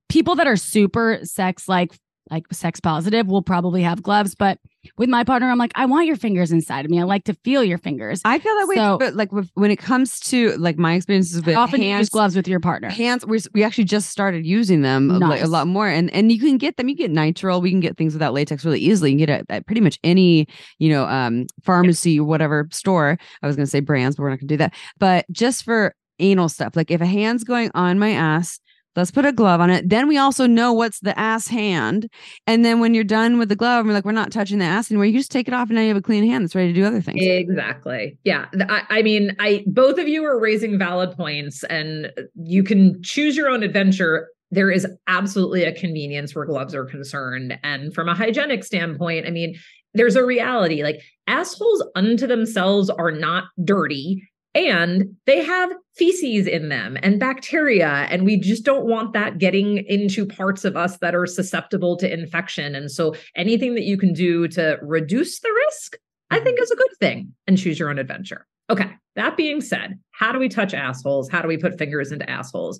people 0.07 0.35
that 0.35 0.47
are 0.47 0.55
super 0.55 1.19
sex 1.23 1.67
like 1.67 1.91
like 2.31 2.45
sex 2.51 2.79
positive 2.79 3.27
will 3.27 3.41
probably 3.43 3.83
have 3.83 4.01
gloves. 4.01 4.33
But 4.35 4.57
with 4.97 5.09
my 5.09 5.23
partner, 5.23 5.49
I'm 5.51 5.57
like, 5.57 5.73
I 5.75 5.85
want 5.85 6.07
your 6.07 6.15
fingers 6.15 6.51
inside 6.51 6.85
of 6.85 6.89
me. 6.91 6.99
I 6.99 7.03
like 7.03 7.25
to 7.25 7.33
feel 7.43 7.63
your 7.63 7.77
fingers. 7.77 8.21
I 8.25 8.39
feel 8.39 8.55
that 8.55 8.67
way, 8.67 8.75
So- 8.75 8.97
but 8.97 9.13
like 9.15 9.31
with, 9.31 9.49
when 9.53 9.69
it 9.69 9.75
comes 9.77 10.19
to 10.21 10.51
like 10.57 10.77
my 10.77 10.93
experiences 10.93 11.45
with 11.45 11.55
Often 11.55 11.81
hands, 11.81 11.99
use 12.03 12.09
gloves 12.09 12.35
with 12.35 12.47
your 12.47 12.59
partner. 12.59 12.89
hands 12.89 13.25
we, 13.25 13.39
we 13.53 13.63
actually 13.63 13.83
just 13.83 14.09
started 14.09 14.45
using 14.45 14.81
them 14.81 15.11
uh, 15.11 15.19
like, 15.19 15.41
a 15.43 15.47
lot 15.47 15.67
more 15.67 15.87
and 15.87 16.09
and 16.13 16.31
you 16.31 16.39
can 16.39 16.57
get 16.57 16.77
them 16.77 16.87
you 16.89 16.95
get 16.95 17.11
nitrile 17.11 17.61
we 17.61 17.69
can 17.69 17.79
get 17.81 17.97
things 17.97 18.13
without 18.13 18.33
latex 18.33 18.63
really 18.65 18.79
easily 18.79 19.11
you 19.11 19.17
can 19.17 19.25
get 19.25 19.41
it 19.41 19.45
at 19.49 19.65
pretty 19.65 19.81
much 19.81 19.99
any 20.03 20.47
you 20.79 20.89
know 20.89 21.05
um 21.05 21.45
pharmacy 21.63 22.19
or 22.19 22.23
whatever 22.25 22.67
store 22.71 23.17
i 23.43 23.47
was 23.47 23.55
going 23.55 23.65
to 23.65 23.69
say 23.69 23.79
brands 23.81 24.15
but 24.15 24.23
we're 24.23 24.29
not 24.29 24.39
going 24.39 24.47
to 24.47 24.53
do 24.53 24.57
that 24.57 24.73
but 24.97 25.25
just 25.31 25.63
for 25.63 25.93
anal 26.19 26.47
stuff 26.49 26.75
like 26.75 26.89
if 26.89 27.01
a 27.01 27.05
hand's 27.05 27.43
going 27.43 27.69
on 27.75 27.99
my 27.99 28.11
ass 28.11 28.59
let's 28.95 29.11
put 29.11 29.25
a 29.25 29.31
glove 29.31 29.59
on 29.59 29.69
it 29.69 29.87
then 29.89 30.07
we 30.07 30.17
also 30.17 30.45
know 30.47 30.71
what's 30.71 30.99
the 30.99 31.17
ass 31.19 31.47
hand 31.47 32.09
and 32.47 32.63
then 32.63 32.79
when 32.79 32.93
you're 32.93 33.03
done 33.03 33.37
with 33.37 33.49
the 33.49 33.55
glove 33.55 33.85
we're 33.85 33.93
like 33.93 34.05
we're 34.05 34.11
not 34.11 34.31
touching 34.31 34.59
the 34.59 34.65
ass 34.65 34.91
anymore 34.91 35.05
you 35.05 35.17
just 35.17 35.31
take 35.31 35.47
it 35.47 35.53
off 35.53 35.69
and 35.69 35.75
now 35.75 35.81
you 35.81 35.89
have 35.89 35.97
a 35.97 36.01
clean 36.01 36.25
hand 36.25 36.43
that's 36.43 36.55
ready 36.55 36.73
to 36.73 36.79
do 36.79 36.85
other 36.85 37.01
things 37.01 37.21
Exactly. 37.41 38.17
Yeah. 38.23 38.45
I, 38.69 38.83
I 38.89 39.01
mean, 39.01 39.35
I 39.39 39.63
both 39.67 39.97
of 39.97 40.07
you 40.07 40.23
are 40.25 40.39
raising 40.39 40.77
valid 40.77 41.15
points, 41.15 41.63
and 41.65 42.11
you 42.35 42.63
can 42.63 43.01
choose 43.03 43.35
your 43.35 43.49
own 43.49 43.63
adventure. 43.63 44.29
There 44.51 44.71
is 44.71 44.85
absolutely 45.07 45.63
a 45.63 45.73
convenience 45.73 46.35
where 46.35 46.45
gloves 46.45 46.75
are 46.75 46.85
concerned. 46.85 47.57
And 47.63 47.93
from 47.93 48.09
a 48.09 48.15
hygienic 48.15 48.63
standpoint, 48.63 49.25
I 49.25 49.29
mean, 49.31 49.55
there's 49.93 50.15
a 50.15 50.25
reality 50.25 50.83
like 50.83 51.01
assholes 51.27 51.83
unto 51.95 52.27
themselves 52.27 52.89
are 52.89 53.11
not 53.11 53.45
dirty 53.63 54.29
and 54.53 55.15
they 55.25 55.43
have 55.43 55.71
feces 55.95 56.45
in 56.47 56.69
them 56.69 56.97
and 57.01 57.19
bacteria 57.19 58.07
and 58.09 58.25
we 58.25 58.37
just 58.37 58.65
don't 58.65 58.85
want 58.85 59.13
that 59.13 59.37
getting 59.37 59.77
into 59.87 60.25
parts 60.25 60.65
of 60.65 60.75
us 60.75 60.97
that 60.97 61.15
are 61.15 61.25
susceptible 61.25 61.95
to 61.95 62.11
infection 62.11 62.75
and 62.75 62.91
so 62.91 63.15
anything 63.35 63.75
that 63.75 63.83
you 63.83 63.97
can 63.97 64.13
do 64.13 64.47
to 64.47 64.77
reduce 64.81 65.39
the 65.39 65.51
risk 65.67 65.97
I 66.31 66.39
think 66.39 66.57
mm-hmm. 66.57 66.63
is 66.63 66.71
a 66.71 66.75
good 66.75 66.97
thing 66.99 67.33
and 67.45 67.57
choose 67.57 67.77
your 67.77 67.89
own 67.89 67.99
adventure. 67.99 68.47
Okay. 68.69 68.89
That 69.15 69.35
being 69.35 69.59
said, 69.59 69.99
how 70.11 70.31
do 70.31 70.39
we 70.39 70.47
touch 70.47 70.73
assholes? 70.73 71.29
How 71.29 71.41
do 71.41 71.47
we 71.47 71.57
put 71.57 71.77
fingers 71.77 72.11
into 72.11 72.27
assholes? 72.29 72.79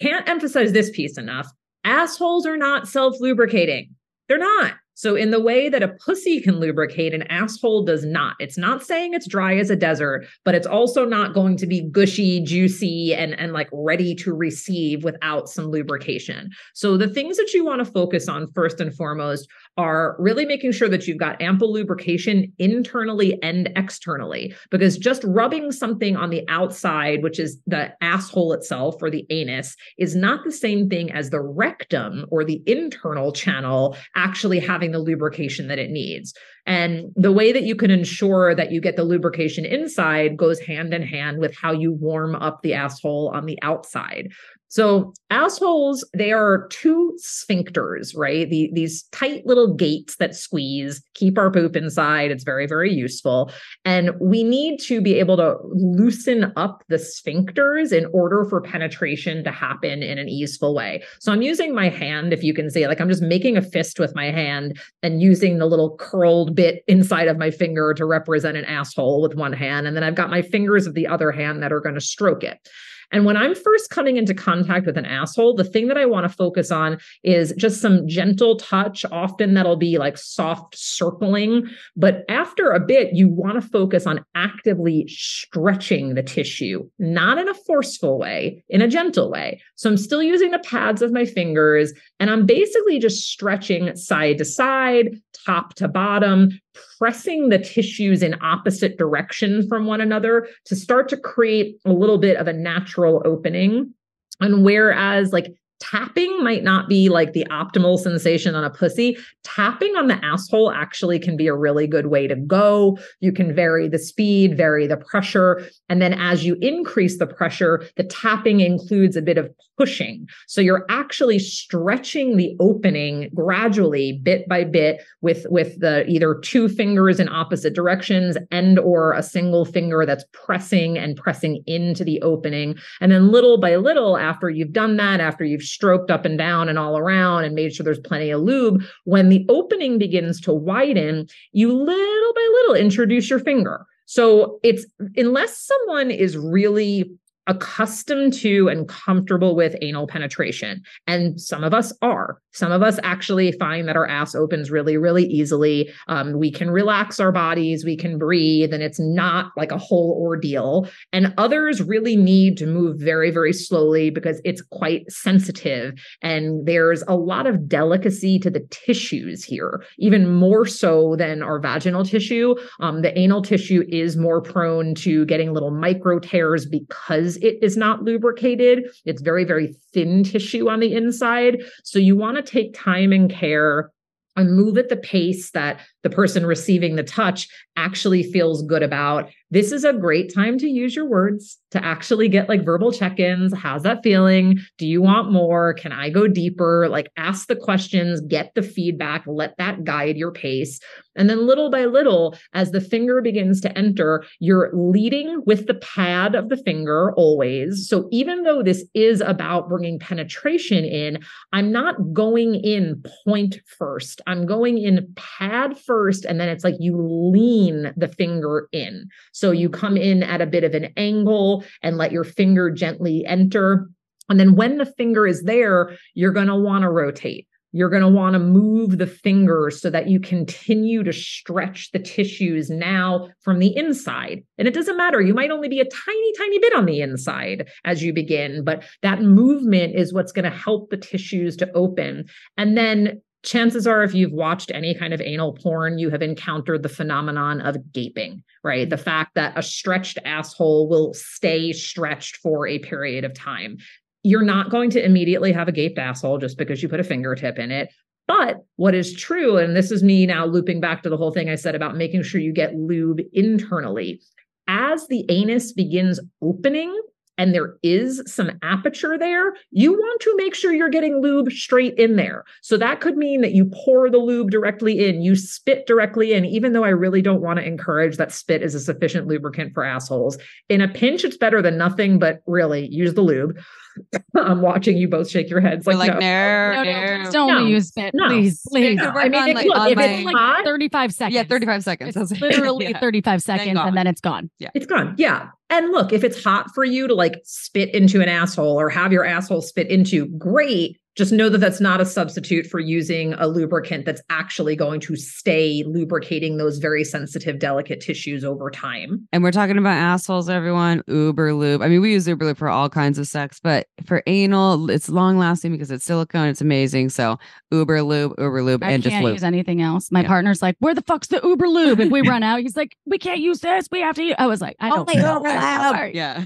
Can't 0.00 0.26
emphasize 0.28 0.72
this 0.72 0.90
piece 0.90 1.18
enough. 1.18 1.46
Assholes 1.84 2.46
are 2.46 2.56
not 2.56 2.88
self 2.88 3.20
lubricating. 3.20 3.94
They're 4.26 4.38
not. 4.38 4.74
So, 4.98 5.14
in 5.14 5.30
the 5.30 5.38
way 5.38 5.68
that 5.68 5.80
a 5.80 5.94
pussy 6.04 6.40
can 6.40 6.58
lubricate, 6.58 7.14
an 7.14 7.22
asshole 7.30 7.84
does 7.84 8.04
not. 8.04 8.34
It's 8.40 8.58
not 8.58 8.84
saying 8.84 9.14
it's 9.14 9.28
dry 9.28 9.56
as 9.56 9.70
a 9.70 9.76
desert, 9.76 10.26
but 10.44 10.56
it's 10.56 10.66
also 10.66 11.04
not 11.04 11.34
going 11.34 11.56
to 11.58 11.68
be 11.68 11.82
gushy, 11.82 12.40
juicy, 12.40 13.14
and, 13.14 13.38
and 13.38 13.52
like 13.52 13.68
ready 13.72 14.12
to 14.16 14.34
receive 14.34 15.04
without 15.04 15.48
some 15.48 15.66
lubrication. 15.66 16.50
So, 16.74 16.96
the 16.96 17.06
things 17.06 17.36
that 17.36 17.54
you 17.54 17.64
want 17.64 17.78
to 17.78 17.84
focus 17.84 18.28
on 18.28 18.50
first 18.54 18.80
and 18.80 18.92
foremost 18.92 19.46
are 19.76 20.16
really 20.18 20.44
making 20.44 20.72
sure 20.72 20.88
that 20.88 21.06
you've 21.06 21.16
got 21.16 21.40
ample 21.40 21.72
lubrication 21.72 22.52
internally 22.58 23.40
and 23.40 23.70
externally. 23.76 24.52
Because 24.72 24.98
just 24.98 25.22
rubbing 25.22 25.70
something 25.70 26.16
on 26.16 26.30
the 26.30 26.44
outside, 26.48 27.22
which 27.22 27.38
is 27.38 27.60
the 27.68 27.92
asshole 28.02 28.52
itself 28.52 28.96
or 29.00 29.10
the 29.10 29.24
anus, 29.30 29.76
is 29.96 30.16
not 30.16 30.42
the 30.42 30.50
same 30.50 30.88
thing 30.88 31.12
as 31.12 31.30
the 31.30 31.40
rectum 31.40 32.26
or 32.32 32.42
the 32.42 32.60
internal 32.66 33.30
channel 33.30 33.96
actually 34.16 34.58
having 34.58 34.87
having 34.88 34.92
the 34.92 35.10
lubrication 35.10 35.68
that 35.68 35.78
it 35.78 35.90
needs. 35.90 36.34
And 36.66 37.12
the 37.16 37.32
way 37.32 37.52
that 37.52 37.62
you 37.62 37.74
can 37.74 37.90
ensure 37.90 38.54
that 38.54 38.72
you 38.72 38.80
get 38.80 38.96
the 38.96 39.04
lubrication 39.04 39.64
inside 39.64 40.36
goes 40.36 40.60
hand 40.60 40.92
in 40.92 41.02
hand 41.02 41.38
with 41.38 41.56
how 41.56 41.72
you 41.72 41.92
warm 41.92 42.34
up 42.34 42.60
the 42.62 42.74
asshole 42.74 43.30
on 43.34 43.46
the 43.46 43.58
outside. 43.62 44.28
So 44.68 45.14
assholes, 45.30 46.06
they 46.14 46.30
are 46.30 46.68
two 46.68 47.16
sphincters, 47.18 48.14
right? 48.14 48.48
The, 48.48 48.70
these 48.74 49.04
tight 49.12 49.46
little 49.46 49.74
gates 49.74 50.16
that 50.16 50.34
squeeze, 50.34 51.02
keep 51.14 51.38
our 51.38 51.50
poop 51.50 51.74
inside. 51.74 52.30
It's 52.30 52.44
very, 52.44 52.66
very 52.66 52.92
useful. 52.92 53.50
And 53.86 54.10
we 54.20 54.44
need 54.44 54.78
to 54.80 55.00
be 55.00 55.14
able 55.14 55.38
to 55.38 55.56
loosen 55.64 56.52
up 56.56 56.84
the 56.88 56.96
sphincters 56.96 57.92
in 57.92 58.06
order 58.12 58.44
for 58.44 58.60
penetration 58.60 59.42
to 59.44 59.50
happen 59.50 60.02
in 60.02 60.18
an 60.18 60.28
easeful 60.28 60.74
way. 60.74 61.02
So 61.18 61.32
I'm 61.32 61.42
using 61.42 61.74
my 61.74 61.88
hand, 61.88 62.34
if 62.34 62.44
you 62.44 62.52
can 62.52 62.70
see, 62.70 62.86
like 62.86 63.00
I'm 63.00 63.08
just 63.08 63.22
making 63.22 63.56
a 63.56 63.62
fist 63.62 63.98
with 63.98 64.14
my 64.14 64.30
hand 64.30 64.78
and 65.02 65.22
using 65.22 65.58
the 65.58 65.66
little 65.66 65.96
curled 65.96 66.54
bit 66.54 66.84
inside 66.86 67.28
of 67.28 67.38
my 67.38 67.50
finger 67.50 67.94
to 67.94 68.04
represent 68.04 68.56
an 68.56 68.66
asshole 68.66 69.22
with 69.22 69.34
one 69.34 69.54
hand. 69.54 69.86
And 69.86 69.96
then 69.96 70.04
I've 70.04 70.14
got 70.14 70.30
my 70.30 70.42
fingers 70.42 70.86
of 70.86 70.92
the 70.92 71.06
other 71.06 71.32
hand 71.32 71.62
that 71.62 71.72
are 71.72 71.80
going 71.80 71.94
to 71.94 72.00
stroke 72.02 72.44
it. 72.44 72.68
And 73.10 73.24
when 73.24 73.36
I'm 73.36 73.54
first 73.54 73.90
coming 73.90 74.16
into 74.18 74.34
contact 74.34 74.57
with 74.86 74.96
an 74.96 75.04
asshole, 75.04 75.54
the 75.54 75.64
thing 75.64 75.88
that 75.88 75.98
I 75.98 76.06
want 76.06 76.24
to 76.24 76.34
focus 76.34 76.70
on 76.70 76.98
is 77.22 77.52
just 77.52 77.80
some 77.80 78.06
gentle 78.06 78.56
touch. 78.56 79.04
Often 79.12 79.54
that'll 79.54 79.76
be 79.76 79.98
like 79.98 80.16
soft 80.16 80.76
circling. 80.76 81.68
But 81.96 82.24
after 82.28 82.72
a 82.72 82.80
bit, 82.80 83.14
you 83.14 83.28
want 83.28 83.60
to 83.60 83.68
focus 83.68 84.06
on 84.06 84.24
actively 84.34 85.06
stretching 85.08 86.14
the 86.14 86.22
tissue, 86.22 86.88
not 86.98 87.38
in 87.38 87.48
a 87.48 87.54
forceful 87.54 88.18
way, 88.18 88.64
in 88.68 88.80
a 88.80 88.88
gentle 88.88 89.30
way. 89.30 89.60
So 89.76 89.90
I'm 89.90 89.96
still 89.96 90.22
using 90.22 90.50
the 90.50 90.58
pads 90.60 91.02
of 91.02 91.12
my 91.12 91.24
fingers 91.24 91.92
and 92.20 92.30
I'm 92.30 92.46
basically 92.46 92.98
just 92.98 93.28
stretching 93.28 93.94
side 93.96 94.38
to 94.38 94.44
side, 94.44 95.20
top 95.46 95.74
to 95.74 95.88
bottom, 95.88 96.50
pressing 96.98 97.48
the 97.48 97.58
tissues 97.58 98.22
in 98.22 98.36
opposite 98.42 98.98
directions 98.98 99.66
from 99.68 99.86
one 99.86 100.00
another 100.00 100.48
to 100.66 100.76
start 100.76 101.08
to 101.08 101.16
create 101.16 101.76
a 101.84 101.92
little 101.92 102.18
bit 102.18 102.36
of 102.36 102.48
a 102.48 102.52
natural 102.52 103.22
opening. 103.24 103.92
And 104.40 104.64
whereas, 104.64 105.32
like, 105.32 105.46
tapping 105.80 106.42
might 106.42 106.62
not 106.62 106.88
be 106.88 107.08
like 107.08 107.32
the 107.32 107.46
optimal 107.50 107.98
sensation 107.98 108.54
on 108.54 108.64
a 108.64 108.70
pussy. 108.70 109.16
Tapping 109.44 109.96
on 109.96 110.08
the 110.08 110.22
asshole 110.24 110.70
actually 110.70 111.18
can 111.18 111.36
be 111.36 111.46
a 111.46 111.54
really 111.54 111.86
good 111.86 112.06
way 112.06 112.26
to 112.26 112.36
go. 112.36 112.98
You 113.20 113.32
can 113.32 113.54
vary 113.54 113.88
the 113.88 113.98
speed, 113.98 114.56
vary 114.56 114.86
the 114.86 114.96
pressure. 114.96 115.66
And 115.88 116.02
then 116.02 116.14
as 116.14 116.44
you 116.44 116.56
increase 116.60 117.18
the 117.18 117.26
pressure, 117.26 117.84
the 117.96 118.04
tapping 118.04 118.60
includes 118.60 119.16
a 119.16 119.22
bit 119.22 119.38
of 119.38 119.50
pushing. 119.76 120.26
So 120.48 120.60
you're 120.60 120.84
actually 120.88 121.38
stretching 121.38 122.36
the 122.36 122.56
opening 122.58 123.30
gradually, 123.34 124.20
bit 124.22 124.48
by 124.48 124.64
bit, 124.64 125.02
with, 125.20 125.46
with 125.50 125.78
the 125.78 126.04
either 126.08 126.34
two 126.34 126.68
fingers 126.68 127.20
in 127.20 127.28
opposite 127.28 127.74
directions 127.74 128.36
and 128.50 128.78
or 128.80 129.12
a 129.12 129.22
single 129.22 129.64
finger 129.64 130.04
that's 130.04 130.24
pressing 130.32 130.98
and 130.98 131.16
pressing 131.16 131.62
into 131.66 132.02
the 132.02 132.20
opening. 132.22 132.76
And 133.00 133.12
then 133.12 133.30
little 133.30 133.58
by 133.58 133.76
little, 133.76 134.16
after 134.16 134.50
you've 134.50 134.72
done 134.72 134.96
that, 134.96 135.20
after 135.20 135.44
you've 135.44 135.62
stroked 135.70 136.10
up 136.10 136.24
and 136.24 136.38
down 136.38 136.68
and 136.68 136.78
all 136.78 136.98
around 136.98 137.44
and 137.44 137.54
made 137.54 137.74
sure 137.74 137.84
there's 137.84 137.98
plenty 137.98 138.30
of 138.30 138.40
lube, 138.40 138.82
when 139.04 139.28
the 139.28 139.44
opening 139.48 139.98
begins 139.98 140.40
to 140.42 140.52
widen, 140.52 141.26
you 141.52 141.72
little 141.72 142.34
by 142.34 142.48
little 142.52 142.74
introduce 142.74 143.30
your 143.30 143.40
finger. 143.40 143.86
So 144.06 144.58
it's 144.62 144.86
unless 145.16 145.58
someone 145.58 146.10
is 146.10 146.36
really 146.36 147.10
accustomed 147.48 148.32
to 148.34 148.68
and 148.68 148.88
comfortable 148.88 149.56
with 149.56 149.74
anal 149.82 150.06
penetration. 150.06 150.82
And 151.06 151.40
some 151.40 151.64
of 151.64 151.74
us 151.74 151.92
are. 152.02 152.40
Some 152.52 152.72
of 152.72 152.82
us 152.82 152.98
actually 153.02 153.52
find 153.52 153.88
that 153.88 153.96
our 153.96 154.06
ass 154.06 154.34
opens 154.34 154.70
really, 154.70 154.96
really 154.96 155.24
easily. 155.24 155.90
Um, 156.08 156.38
we 156.38 156.50
can 156.50 156.70
relax 156.70 157.20
our 157.20 157.32
bodies, 157.32 157.84
we 157.84 157.96
can 157.96 158.18
breathe, 158.18 158.72
and 158.72 158.82
it's 158.82 158.98
not 158.98 159.52
like 159.56 159.70
a 159.70 159.78
whole 159.78 160.18
ordeal. 160.20 160.88
And 161.12 161.32
others 161.38 161.80
really 161.82 162.16
need 162.16 162.56
to 162.58 162.66
move 162.66 162.98
very, 162.98 163.30
very 163.30 163.52
slowly 163.52 164.10
because 164.10 164.40
it's 164.44 164.60
quite 164.60 165.10
sensitive. 165.10 165.94
And 166.20 166.66
there's 166.66 167.02
a 167.06 167.16
lot 167.16 167.46
of 167.46 167.68
delicacy 167.68 168.38
to 168.40 168.50
the 168.50 168.66
tissues 168.70 169.44
here, 169.44 169.84
even 169.98 170.34
more 170.34 170.66
so 170.66 171.16
than 171.16 171.42
our 171.42 171.60
vaginal 171.60 172.04
tissue. 172.04 172.56
Um, 172.80 173.02
the 173.02 173.16
anal 173.16 173.42
tissue 173.42 173.84
is 173.88 174.16
more 174.16 174.42
prone 174.42 174.94
to 174.96 175.24
getting 175.26 175.52
little 175.52 175.70
micro 175.70 176.18
tears 176.18 176.66
because 176.66 177.37
it 177.42 177.62
is 177.62 177.76
not 177.76 178.02
lubricated. 178.02 178.90
It's 179.04 179.22
very, 179.22 179.44
very 179.44 179.74
thin 179.92 180.24
tissue 180.24 180.68
on 180.68 180.80
the 180.80 180.94
inside. 180.94 181.62
So 181.84 181.98
you 181.98 182.16
want 182.16 182.36
to 182.36 182.42
take 182.42 182.74
time 182.74 183.12
and 183.12 183.30
care 183.30 183.90
and 184.36 184.54
move 184.54 184.78
at 184.78 184.88
the 184.88 184.96
pace 184.96 185.50
that 185.50 185.80
the 186.02 186.10
person 186.10 186.46
receiving 186.46 186.94
the 186.94 187.02
touch 187.02 187.48
actually 187.78 188.24
feels 188.24 188.62
good 188.64 188.82
about. 188.82 189.30
This 189.50 189.72
is 189.72 189.84
a 189.84 189.94
great 189.94 190.34
time 190.34 190.58
to 190.58 190.68
use 190.68 190.94
your 190.94 191.08
words 191.08 191.58
to 191.70 191.82
actually 191.82 192.28
get 192.28 192.48
like 192.48 192.64
verbal 192.64 192.92
check 192.92 193.18
ins. 193.18 193.56
How's 193.56 193.82
that 193.84 194.02
feeling? 194.02 194.58
Do 194.76 194.86
you 194.86 195.00
want 195.00 195.32
more? 195.32 195.72
Can 195.74 195.92
I 195.92 196.10
go 196.10 196.26
deeper? 196.26 196.88
Like 196.88 197.10
ask 197.16 197.46
the 197.46 197.56
questions, 197.56 198.20
get 198.20 198.52
the 198.54 198.62
feedback, 198.62 199.24
let 199.26 199.56
that 199.56 199.84
guide 199.84 200.16
your 200.16 200.32
pace. 200.32 200.80
And 201.16 201.30
then 201.30 201.46
little 201.46 201.70
by 201.70 201.86
little, 201.86 202.36
as 202.52 202.70
the 202.70 202.80
finger 202.80 203.20
begins 203.22 203.60
to 203.62 203.78
enter, 203.78 204.24
you're 204.38 204.70
leading 204.72 205.42
with 205.46 205.66
the 205.66 205.74
pad 205.74 206.34
of 206.34 206.48
the 206.48 206.56
finger 206.56 207.12
always. 207.16 207.88
So 207.88 208.08
even 208.10 208.42
though 208.42 208.62
this 208.62 208.84
is 208.94 209.20
about 209.20 209.68
bringing 209.68 209.98
penetration 209.98 210.84
in, 210.84 211.18
I'm 211.52 211.72
not 211.72 212.12
going 212.12 212.54
in 212.54 213.02
point 213.24 213.60
first. 213.78 214.20
I'm 214.26 214.46
going 214.46 214.78
in 214.78 215.12
pad 215.16 215.78
first. 215.78 216.24
And 216.24 216.38
then 216.38 216.48
it's 216.48 216.64
like 216.64 216.76
you 216.78 216.96
lean 217.00 217.67
the 217.96 218.08
finger 218.08 218.68
in. 218.72 219.08
So 219.32 219.50
you 219.50 219.68
come 219.68 219.96
in 219.96 220.22
at 220.22 220.40
a 220.40 220.46
bit 220.46 220.64
of 220.64 220.74
an 220.74 220.92
angle 220.96 221.64
and 221.82 221.96
let 221.96 222.12
your 222.12 222.24
finger 222.24 222.70
gently 222.70 223.24
enter. 223.26 223.88
And 224.28 224.38
then 224.38 224.54
when 224.56 224.78
the 224.78 224.86
finger 224.86 225.26
is 225.26 225.42
there, 225.42 225.96
you're 226.14 226.32
going 226.32 226.48
to 226.48 226.56
want 226.56 226.82
to 226.82 226.90
rotate. 226.90 227.46
You're 227.72 227.90
going 227.90 228.02
to 228.02 228.08
want 228.08 228.32
to 228.32 228.38
move 228.38 228.96
the 228.96 229.06
fingers 229.06 229.80
so 229.80 229.90
that 229.90 230.08
you 230.08 230.20
continue 230.20 231.02
to 231.02 231.12
stretch 231.12 231.90
the 231.90 231.98
tissues 231.98 232.70
now 232.70 233.28
from 233.42 233.58
the 233.58 233.76
inside. 233.76 234.42
And 234.56 234.66
it 234.66 234.72
doesn't 234.72 234.96
matter. 234.96 235.20
You 235.20 235.34
might 235.34 235.50
only 235.50 235.68
be 235.68 235.80
a 235.80 235.84
tiny, 235.84 236.32
tiny 236.38 236.58
bit 236.60 236.74
on 236.74 236.86
the 236.86 237.02
inside 237.02 237.68
as 237.84 238.02
you 238.02 238.14
begin, 238.14 238.64
but 238.64 238.84
that 239.02 239.20
movement 239.20 239.94
is 239.94 240.14
what's 240.14 240.32
going 240.32 240.50
to 240.50 240.56
help 240.56 240.88
the 240.88 240.96
tissues 240.96 241.56
to 241.58 241.70
open. 241.72 242.24
And 242.56 242.76
then 242.76 243.20
chances 243.44 243.86
are 243.86 244.02
if 244.02 244.14
you've 244.14 244.32
watched 244.32 244.70
any 244.72 244.94
kind 244.94 245.14
of 245.14 245.20
anal 245.20 245.52
porn 245.52 245.98
you 245.98 246.10
have 246.10 246.22
encountered 246.22 246.82
the 246.82 246.88
phenomenon 246.88 247.60
of 247.60 247.92
gaping 247.92 248.42
right? 248.64 248.88
The 248.88 248.96
mm-hmm. 248.96 249.04
fact 249.04 249.34
that 249.34 249.56
a 249.56 249.62
stretched 249.62 250.18
asshole 250.24 250.88
will 250.88 251.14
stay 251.14 251.72
stretched 251.72 252.36
for 252.36 252.66
a 252.66 252.78
period 252.78 253.24
of 253.24 253.34
time. 253.34 253.78
You're 254.22 254.42
not 254.42 254.70
going 254.70 254.90
to 254.90 255.04
immediately 255.04 255.52
have 255.52 255.68
a 255.68 255.72
gaped 255.72 255.98
asshole 255.98 256.38
just 256.38 256.58
because 256.58 256.82
you 256.82 256.88
put 256.88 257.00
a 257.00 257.04
fingertip 257.04 257.58
in 257.58 257.70
it. 257.70 257.90
But 258.26 258.58
what 258.76 258.94
is 258.94 259.14
true 259.14 259.56
and 259.56 259.74
this 259.74 259.90
is 259.90 260.02
me 260.02 260.26
now 260.26 260.44
looping 260.44 260.80
back 260.80 261.02
to 261.02 261.08
the 261.08 261.16
whole 261.16 261.30
thing 261.30 261.48
i 261.48 261.54
said 261.54 261.74
about 261.74 261.96
making 261.96 262.22
sure 262.22 262.42
you 262.42 262.52
get 262.52 262.74
lube 262.74 263.20
internally 263.32 264.20
as 264.66 265.08
the 265.08 265.24
anus 265.30 265.72
begins 265.72 266.20
opening 266.42 266.94
and 267.38 267.54
there 267.54 267.76
is 267.82 268.22
some 268.26 268.50
aperture 268.62 269.16
there, 269.16 269.54
you 269.70 269.92
want 269.92 270.20
to 270.22 270.34
make 270.36 270.54
sure 270.54 270.72
you're 270.72 270.88
getting 270.90 271.22
lube 271.22 271.50
straight 271.52 271.94
in 271.98 272.16
there. 272.16 272.44
So 272.62 272.76
that 272.76 273.00
could 273.00 273.16
mean 273.16 273.40
that 273.40 273.52
you 273.52 273.70
pour 273.84 274.10
the 274.10 274.18
lube 274.18 274.50
directly 274.50 275.06
in, 275.08 275.22
you 275.22 275.36
spit 275.36 275.86
directly 275.86 276.34
in, 276.34 276.44
even 276.44 276.72
though 276.72 276.84
I 276.84 276.88
really 276.90 277.22
don't 277.22 277.40
want 277.40 277.58
to 277.60 277.64
encourage 277.64 278.16
that 278.16 278.32
spit 278.32 278.60
is 278.62 278.74
a 278.74 278.80
sufficient 278.80 279.26
lubricant 279.28 279.72
for 279.72 279.84
assholes. 279.84 280.36
In 280.68 280.80
a 280.80 280.88
pinch, 280.88 281.24
it's 281.24 281.36
better 281.36 281.62
than 281.62 281.78
nothing, 281.78 282.18
but 282.18 282.40
really 282.46 282.88
use 282.88 283.14
the 283.14 283.22
lube. 283.22 283.56
I'm 284.36 284.60
watching 284.62 284.96
you 284.96 285.08
both 285.08 285.28
shake 285.28 285.50
your 285.50 285.60
heads 285.60 285.86
like, 285.86 285.96
like 285.96 286.12
no. 286.12 286.18
no, 286.20 286.72
No, 286.72 286.82
no, 286.84 286.92
no. 286.92 287.22
please 287.24 287.32
don't 287.32 287.48
No. 287.48 287.66
use 287.66 287.88
spit. 287.88 288.14
No. 288.14 288.28
Please, 288.28 288.60
please. 288.70 288.96
No. 288.96 289.08
I 289.10 289.24
mean, 289.24 289.32
done, 289.32 289.48
if, 289.48 289.54
like, 289.56 289.66
look, 289.66 289.76
on 289.76 289.88
if 289.90 289.96
my- 289.96 290.04
it's 290.06 290.30
hot, 290.30 290.64
35 290.64 291.12
seconds. 291.12 291.34
Yeah, 291.34 291.42
35 291.44 291.82
seconds. 291.84 292.16
It's 292.16 292.30
That's- 292.30 292.40
literally 292.40 292.88
Yeah. 292.90 293.00
35 293.00 293.42
seconds 293.42 293.74
gone. 293.74 293.88
and 293.88 293.96
then 293.96 294.06
it's 294.06 294.20
gone. 294.20 294.50
Yeah, 294.58 294.70
it's 294.74 294.86
gone. 294.86 295.14
Yeah. 295.18 295.48
And 295.70 295.90
look, 295.90 296.12
if 296.12 296.24
it's 296.24 296.42
hot 296.42 296.74
for 296.74 296.84
you 296.84 297.06
to 297.08 297.14
like 297.14 297.40
spit 297.44 297.94
into 297.94 298.20
an 298.22 298.28
asshole 298.28 298.78
or 298.80 298.88
have 298.88 299.12
your 299.12 299.24
asshole 299.24 299.62
spit 299.62 299.90
into, 299.90 300.26
great. 300.38 300.98
Just 301.18 301.32
know 301.32 301.48
that 301.48 301.58
that's 301.58 301.80
not 301.80 302.00
a 302.00 302.06
substitute 302.06 302.64
for 302.68 302.78
using 302.78 303.32
a 303.34 303.48
lubricant 303.48 304.04
that's 304.06 304.22
actually 304.30 304.76
going 304.76 305.00
to 305.00 305.16
stay 305.16 305.82
lubricating 305.84 306.58
those 306.58 306.78
very 306.78 307.02
sensitive, 307.02 307.58
delicate 307.58 308.00
tissues 308.00 308.44
over 308.44 308.70
time. 308.70 309.26
And 309.32 309.42
we're 309.42 309.50
talking 309.50 309.78
about 309.78 309.96
assholes, 309.96 310.48
everyone. 310.48 311.02
Uber 311.08 311.54
lube. 311.54 311.82
I 311.82 311.88
mean, 311.88 312.00
we 312.02 312.12
use 312.12 312.28
Uber 312.28 312.44
lube 312.44 312.56
for 312.56 312.68
all 312.68 312.88
kinds 312.88 313.18
of 313.18 313.26
sex, 313.26 313.58
but 313.60 313.88
for 314.06 314.22
anal, 314.28 314.88
it's 314.90 315.08
long 315.08 315.38
lasting 315.38 315.72
because 315.72 315.90
it's 315.90 316.04
silicone. 316.04 316.46
It's 316.50 316.60
amazing. 316.60 317.08
So 317.08 317.36
Uber 317.72 318.00
lube, 318.02 318.34
Uber 318.38 318.62
lube, 318.62 318.84
I 318.84 318.92
and 318.92 319.02
just 319.02 319.12
can't 319.12 319.24
lube. 319.24 319.34
use 319.34 319.42
anything 319.42 319.82
else. 319.82 320.12
My 320.12 320.22
Yeah. 320.22 320.28
partner's 320.28 320.62
like, 320.62 320.76
"Where 320.78 320.94
the 320.94 321.02
fuck's 321.02 321.26
the 321.26 321.40
Uber 321.42 321.66
lube?" 321.66 321.98
If 321.98 322.12
we 322.12 322.20
run 322.28 322.44
out, 322.44 322.60
he's 322.60 322.76
like, 322.76 322.96
"We 323.06 323.18
can't 323.18 323.40
use 323.40 323.58
this. 323.58 323.88
We 323.90 324.00
have 324.02 324.14
to." 324.14 324.22
Use. 324.22 324.36
I 324.38 324.46
was 324.46 324.60
like, 324.60 324.76
"I 324.78 324.88
don't 324.90 325.00
Only 325.00 325.16
know. 325.16 325.38
Uber 325.38 325.48
lube. 325.50 326.14
Yeah. 326.14 326.44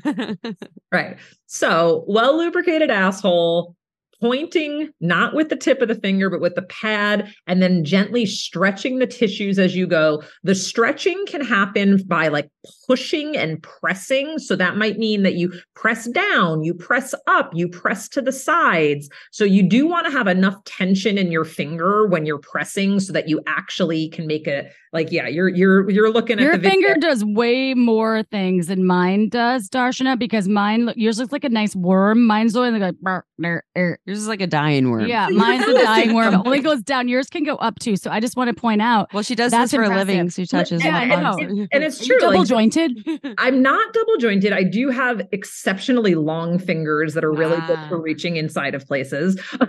Right. 0.90 1.18
So, 1.46 2.04
well 2.08 2.38
lubricated 2.38 2.90
asshole, 2.90 3.76
pointing 4.22 4.88
not 5.00 5.34
with 5.34 5.48
the 5.48 5.56
tip 5.56 5.82
of 5.82 5.88
the 5.88 5.96
finger, 5.96 6.30
but 6.30 6.40
with 6.40 6.54
the 6.54 6.62
pad, 6.62 7.34
and 7.48 7.60
then 7.60 7.84
gently 7.84 8.24
stretching 8.24 9.00
the 9.00 9.06
tissues 9.06 9.58
as 9.58 9.74
you 9.74 9.84
go. 9.84 10.22
The 10.44 10.54
stretching 10.54 11.24
can 11.26 11.44
happen 11.44 12.00
by 12.06 12.28
like 12.28 12.48
pushing 12.86 13.36
and 13.36 13.60
pressing. 13.62 14.38
So 14.38 14.54
that 14.54 14.76
might 14.76 14.96
mean 14.96 15.24
that 15.24 15.34
you 15.34 15.52
press 15.74 16.08
down, 16.08 16.62
you 16.62 16.72
press 16.72 17.14
up, 17.26 17.50
you 17.52 17.68
press 17.68 18.08
to 18.10 18.22
the 18.22 18.32
sides. 18.32 19.10
So 19.32 19.44
you 19.44 19.62
do 19.62 19.88
want 19.88 20.06
to 20.06 20.12
have 20.12 20.28
enough 20.28 20.62
tension 20.64 21.18
in 21.18 21.32
your 21.32 21.44
finger 21.44 22.06
when 22.06 22.24
you're 22.24 22.38
pressing 22.38 23.00
so 23.00 23.12
that 23.12 23.28
you 23.28 23.42
actually 23.48 24.08
can 24.10 24.28
make 24.28 24.46
a 24.46 24.70
like, 24.92 25.10
yeah, 25.10 25.26
you're 25.26 25.48
you're 25.48 25.88
you're 25.90 26.10
looking 26.12 26.38
Your 26.38 26.52
at 26.52 26.62
the 26.62 26.68
finger 26.68 26.88
video. 26.88 27.08
does 27.08 27.24
way 27.24 27.72
more 27.72 28.22
things 28.24 28.66
than 28.66 28.86
mine 28.86 29.30
does, 29.30 29.68
Darshana, 29.70 30.18
because 30.18 30.48
mine 30.48 30.92
yours 30.96 31.18
looks 31.18 31.32
like 31.32 31.44
a 31.44 31.48
nice 31.48 31.74
worm. 31.74 32.26
Mine's 32.26 32.54
only 32.54 32.78
like 32.78 32.96
"Brr, 33.00 33.24
brr, 33.38 33.62
er." 33.76 33.98
Yours 34.04 34.18
is 34.18 34.28
like 34.28 34.42
a 34.42 34.46
dying 34.46 34.90
worm. 34.90 35.06
yeah, 35.06 35.28
mine's 35.32 35.66
a 35.66 35.72
dying 35.82 36.12
worm. 36.14 36.34
Only 36.44 36.60
goes 36.60 36.82
down. 36.82 37.08
Yours 37.08 37.28
can 37.30 37.42
go 37.42 37.56
up 37.56 37.78
too. 37.78 37.96
So 37.96 38.10
I 38.10 38.20
just 38.20 38.36
want 38.36 38.54
to 38.54 38.60
point 38.60 38.82
out 38.82 39.12
Well, 39.14 39.22
she 39.22 39.34
does 39.34 39.50
That's 39.50 39.70
this 39.70 39.78
for 39.78 39.82
a 39.82 39.86
impressive. 39.86 40.08
living. 40.08 40.28
She 40.28 40.44
touches. 40.46 40.84
Yeah, 40.84 40.90
all 40.90 40.96
I 40.96 41.08
the 41.08 41.22
know. 41.22 41.56
bugs. 41.56 41.68
and 41.72 41.84
it's 41.84 42.06
true. 42.06 42.18
double 42.20 42.40
like, 42.40 42.48
jointed. 42.48 42.92
I'm 43.38 43.62
not 43.62 43.94
double 43.94 44.16
jointed. 44.18 44.52
I 44.52 44.62
do 44.62 44.90
have 44.90 45.22
exceptionally 45.32 46.14
long 46.16 46.58
fingers 46.58 47.14
that 47.14 47.24
are 47.24 47.32
really 47.32 47.60
good 47.66 47.78
for 47.88 47.98
reaching 48.00 48.36
inside 48.36 48.74
of 48.74 48.86
places. 48.86 49.40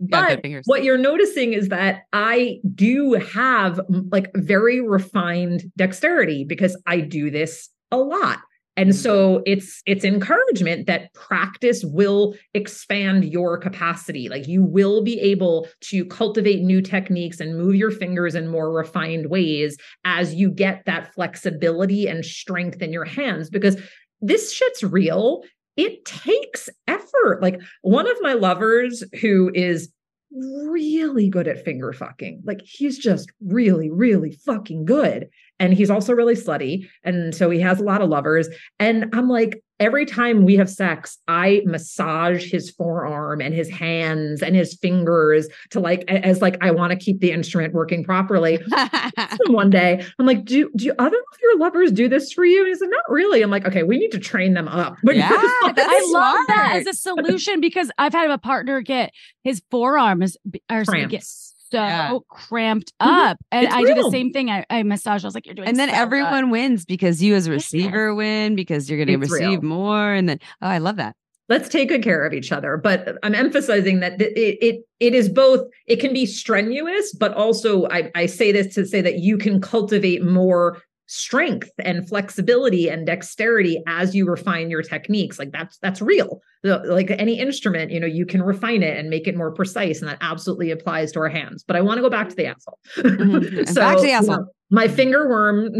But 0.00 0.44
what 0.64 0.84
you're 0.84 0.98
noticing 0.98 1.52
is 1.52 1.68
that 1.68 2.02
I 2.12 2.58
do 2.74 3.14
have 3.14 3.80
like 4.10 4.30
very 4.34 4.80
refined 4.80 5.70
dexterity 5.76 6.44
because 6.44 6.80
I 6.86 7.00
do 7.00 7.30
this 7.30 7.68
a 7.90 7.98
lot. 7.98 8.38
And 8.78 8.94
so 8.94 9.42
it's 9.44 9.82
it's 9.86 10.04
encouragement 10.04 10.86
that 10.86 11.12
practice 11.12 11.82
will 11.84 12.36
expand 12.54 13.24
your 13.24 13.58
capacity. 13.58 14.28
Like 14.28 14.46
you 14.46 14.62
will 14.62 15.02
be 15.02 15.18
able 15.18 15.66
to 15.86 16.04
cultivate 16.04 16.60
new 16.62 16.80
techniques 16.80 17.40
and 17.40 17.58
move 17.58 17.74
your 17.74 17.90
fingers 17.90 18.36
in 18.36 18.46
more 18.46 18.72
refined 18.72 19.30
ways 19.30 19.76
as 20.04 20.32
you 20.32 20.48
get 20.48 20.84
that 20.86 21.12
flexibility 21.12 22.06
and 22.06 22.24
strength 22.24 22.80
in 22.80 22.92
your 22.92 23.04
hands 23.04 23.50
because 23.50 23.76
this 24.20 24.52
shit's 24.52 24.84
real. 24.84 25.42
It 25.78 26.04
takes 26.04 26.68
effort. 26.86 27.40
Like 27.40 27.60
one 27.80 28.10
of 28.10 28.16
my 28.20 28.34
lovers 28.34 29.02
who 29.20 29.50
is 29.54 29.90
really 30.30 31.28
good 31.28 31.48
at 31.48 31.64
finger 31.64 31.92
fucking. 31.92 32.42
Like 32.44 32.60
he's 32.62 32.98
just 32.98 33.30
really, 33.40 33.90
really 33.90 34.32
fucking 34.32 34.84
good. 34.84 35.28
And 35.58 35.72
he's 35.72 35.90
also 35.90 36.12
really 36.12 36.34
slutty. 36.34 36.88
And 37.04 37.34
so 37.34 37.48
he 37.48 37.60
has 37.60 37.80
a 37.80 37.84
lot 37.84 38.02
of 38.02 38.10
lovers. 38.10 38.48
And 38.78 39.06
I'm 39.14 39.28
like, 39.28 39.62
every 39.80 40.04
time 40.04 40.44
we 40.44 40.56
have 40.56 40.68
sex, 40.68 41.18
I 41.28 41.62
massage 41.64 42.50
his 42.50 42.70
forearm 42.70 43.40
and 43.40 43.54
his 43.54 43.70
hands 43.70 44.42
and 44.42 44.56
his 44.56 44.74
fingers 44.74 45.48
to 45.70 45.80
like, 45.80 46.04
as 46.08 46.42
like, 46.42 46.56
I 46.60 46.70
want 46.70 46.90
to 46.92 46.96
keep 46.96 47.20
the 47.20 47.32
instrument 47.32 47.74
working 47.74 48.02
properly. 48.04 48.58
One 49.46 49.70
day, 49.70 50.04
I'm 50.18 50.26
like, 50.26 50.44
do 50.44 50.70
do 50.76 50.92
other 50.98 51.16
of 51.16 51.38
your 51.42 51.58
lovers 51.58 51.92
do 51.92 52.08
this 52.08 52.32
for 52.32 52.44
you? 52.44 52.60
And 52.60 52.68
he 52.68 52.74
said, 52.74 52.88
not 52.90 53.04
really. 53.08 53.42
I'm 53.42 53.50
like, 53.50 53.66
okay, 53.66 53.82
we 53.82 53.98
need 53.98 54.10
to 54.12 54.18
train 54.18 54.54
them 54.54 54.68
up. 54.68 54.96
Yeah, 55.18 55.72
that's 55.74 55.88
I 55.92 56.10
love 56.12 56.38
that 56.48 56.76
as 56.76 56.86
a 56.86 56.94
solution 56.94 57.60
because 57.60 57.90
I've 57.98 58.12
had 58.12 58.30
a 58.30 58.38
partner 58.38 58.80
get 58.82 59.12
his 59.42 59.62
forearms 59.70 60.36
b- 60.48 60.62
or 60.70 60.84
something 60.84 61.08
get. 61.08 61.24
So 61.70 61.78
Yeah. 61.78 62.18
cramped 62.28 62.92
Mhm. 63.00 63.06
up, 63.30 63.36
and 63.52 63.64
It's 63.66 63.74
I 63.74 63.82
do 63.82 63.94
the 63.94 64.10
same 64.10 64.32
thing. 64.32 64.50
I, 64.50 64.64
I 64.70 64.82
massage. 64.82 65.24
I 65.24 65.26
was 65.28 65.34
like, 65.34 65.46
"You're 65.46 65.54
doing," 65.54 65.68
and 65.68 65.78
then 65.78 65.88
so 65.88 65.94
good." 65.94 66.00
everyone 66.00 66.50
wins 66.50 66.84
because 66.84 67.22
you 67.22 67.34
as 67.34 67.46
a 67.46 67.50
receiver 67.52 68.14
win 68.14 68.54
because 68.54 68.88
you're 68.88 68.98
going 69.04 69.08
to 69.08 69.16
receive 69.16 69.60
real. 69.62 69.62
more. 69.62 70.12
And 70.12 70.28
then, 70.28 70.38
oh, 70.62 70.66
I 70.68 70.78
love 70.78 70.96
that. 70.96 71.14
let's 71.50 71.68
take 71.70 71.88
good 71.88 72.02
care 72.02 72.26
of 72.26 72.34
each 72.34 72.52
other 72.52 72.76
but 72.76 73.16
i'm 73.22 73.34
emphasizing 73.34 74.00
that 74.00 74.20
it 74.20 74.34
it, 74.60 74.82
it 75.00 75.14
is 75.14 75.30
both 75.30 75.66
it 75.86 75.98
can 75.98 76.12
be 76.12 76.26
strenuous 76.26 77.14
but 77.14 77.32
also 77.32 77.86
I, 77.88 78.10
I 78.14 78.26
say 78.26 78.52
this 78.52 78.74
to 78.74 78.84
say 78.84 79.00
that 79.00 79.20
you 79.20 79.38
can 79.38 79.58
cultivate 79.58 80.22
more 80.22 80.82
strength 81.08 81.70
and 81.78 82.06
flexibility 82.06 82.88
and 82.88 83.06
dexterity 83.06 83.82
as 83.86 84.14
you 84.14 84.26
refine 84.28 84.70
your 84.70 84.82
techniques. 84.82 85.38
Like 85.38 85.50
that's 85.52 85.78
that's 85.78 86.00
real. 86.02 86.40
The- 86.62 86.78
like 86.84 87.10
any 87.10 87.38
instrument 87.38 87.90
you 87.90 87.98
know 88.00 88.06
you 88.06 88.26
can 88.26 88.42
refine 88.42 88.82
it 88.82 88.96
and 88.96 89.08
make 89.08 89.26
it 89.26 89.36
more 89.36 89.50
precise 89.50 90.00
and 90.00 90.08
that 90.08 90.18
absolutely 90.20 90.70
applies 90.70 91.10
to 91.12 91.20
our 91.20 91.28
hands. 91.28 91.64
But 91.66 91.76
i 91.76 91.80
want 91.80 91.98
to 91.98 92.02
go 92.02 92.10
back 92.10 92.28
to 92.28 92.36
the 92.36 92.46
asshole. 92.46 92.78
Mhm. 92.98 93.74
Back 93.74 93.96
to 93.96 94.02
the 94.02 94.12
asshole. 94.12 94.46
My 94.70 94.88
finger 94.88 95.28
worm 95.28 95.70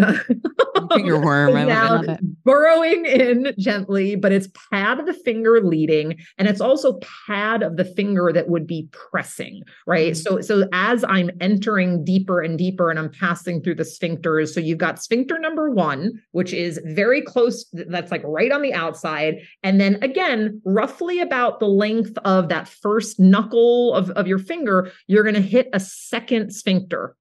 Finger 0.95 1.21
worm. 1.21 1.55
I 1.57 1.65
now 1.65 1.97
Love 1.97 2.09
it. 2.09 2.21
burrowing 2.45 3.05
in 3.05 3.53
gently, 3.59 4.17
but 4.17 4.33
it's 4.33 4.49
pad 4.71 4.99
of 5.01 5.07
the 5.07 5.13
finger 5.13 5.61
leading, 5.63 6.17
and 6.39 6.49
it's 6.49 6.61
also 6.61 6.99
pad 7.27 7.63
of 7.63 7.77
the 7.77 7.85
finger 7.85 8.31
that 8.33 8.49
would 8.49 8.67
be 8.67 8.89
pressing, 8.93 9.63
right? 9.87 10.13
Mhm. 10.13 10.17
So, 10.17 10.41
so 10.41 10.69
as 10.73 11.05
I'm 11.05 11.31
entering 11.41 12.05
deeper 12.05 12.41
and 12.41 12.57
deeper, 12.57 12.91
and 12.91 12.99
I'm 12.99 13.11
passing 13.11 13.63
through 13.63 13.75
the 13.77 13.83
sphincters, 13.83 14.49
so 14.49 14.61
you've 14.61 14.79
got 14.79 15.03
sphincter 15.03 15.39
number 15.39 15.71
one, 15.71 16.13
which 16.33 16.53
is 16.53 16.81
very 16.85 17.21
close. 17.23 17.67
That's 17.73 18.11
like 18.11 18.23
right 18.25 18.53
on 18.53 18.63
the 18.63 18.73
outside, 18.73 19.41
and 19.63 19.81
then 19.81 19.99
again, 20.03 20.61
roughly 20.65 21.21
about 21.21 21.61
the 21.61 21.69
length 21.69 22.17
of 22.25 22.49
that 22.49 22.69
first 22.69 23.21
knuckle 23.21 23.93
of, 23.95 24.11
of 24.11 24.27
your 24.27 24.39
finger, 24.39 24.91
you're 25.07 25.23
going 25.25 25.35
to 25.35 25.41
hit 25.41 25.69
a 25.73 25.81
second 25.81 26.51
sphincter. 26.53 27.15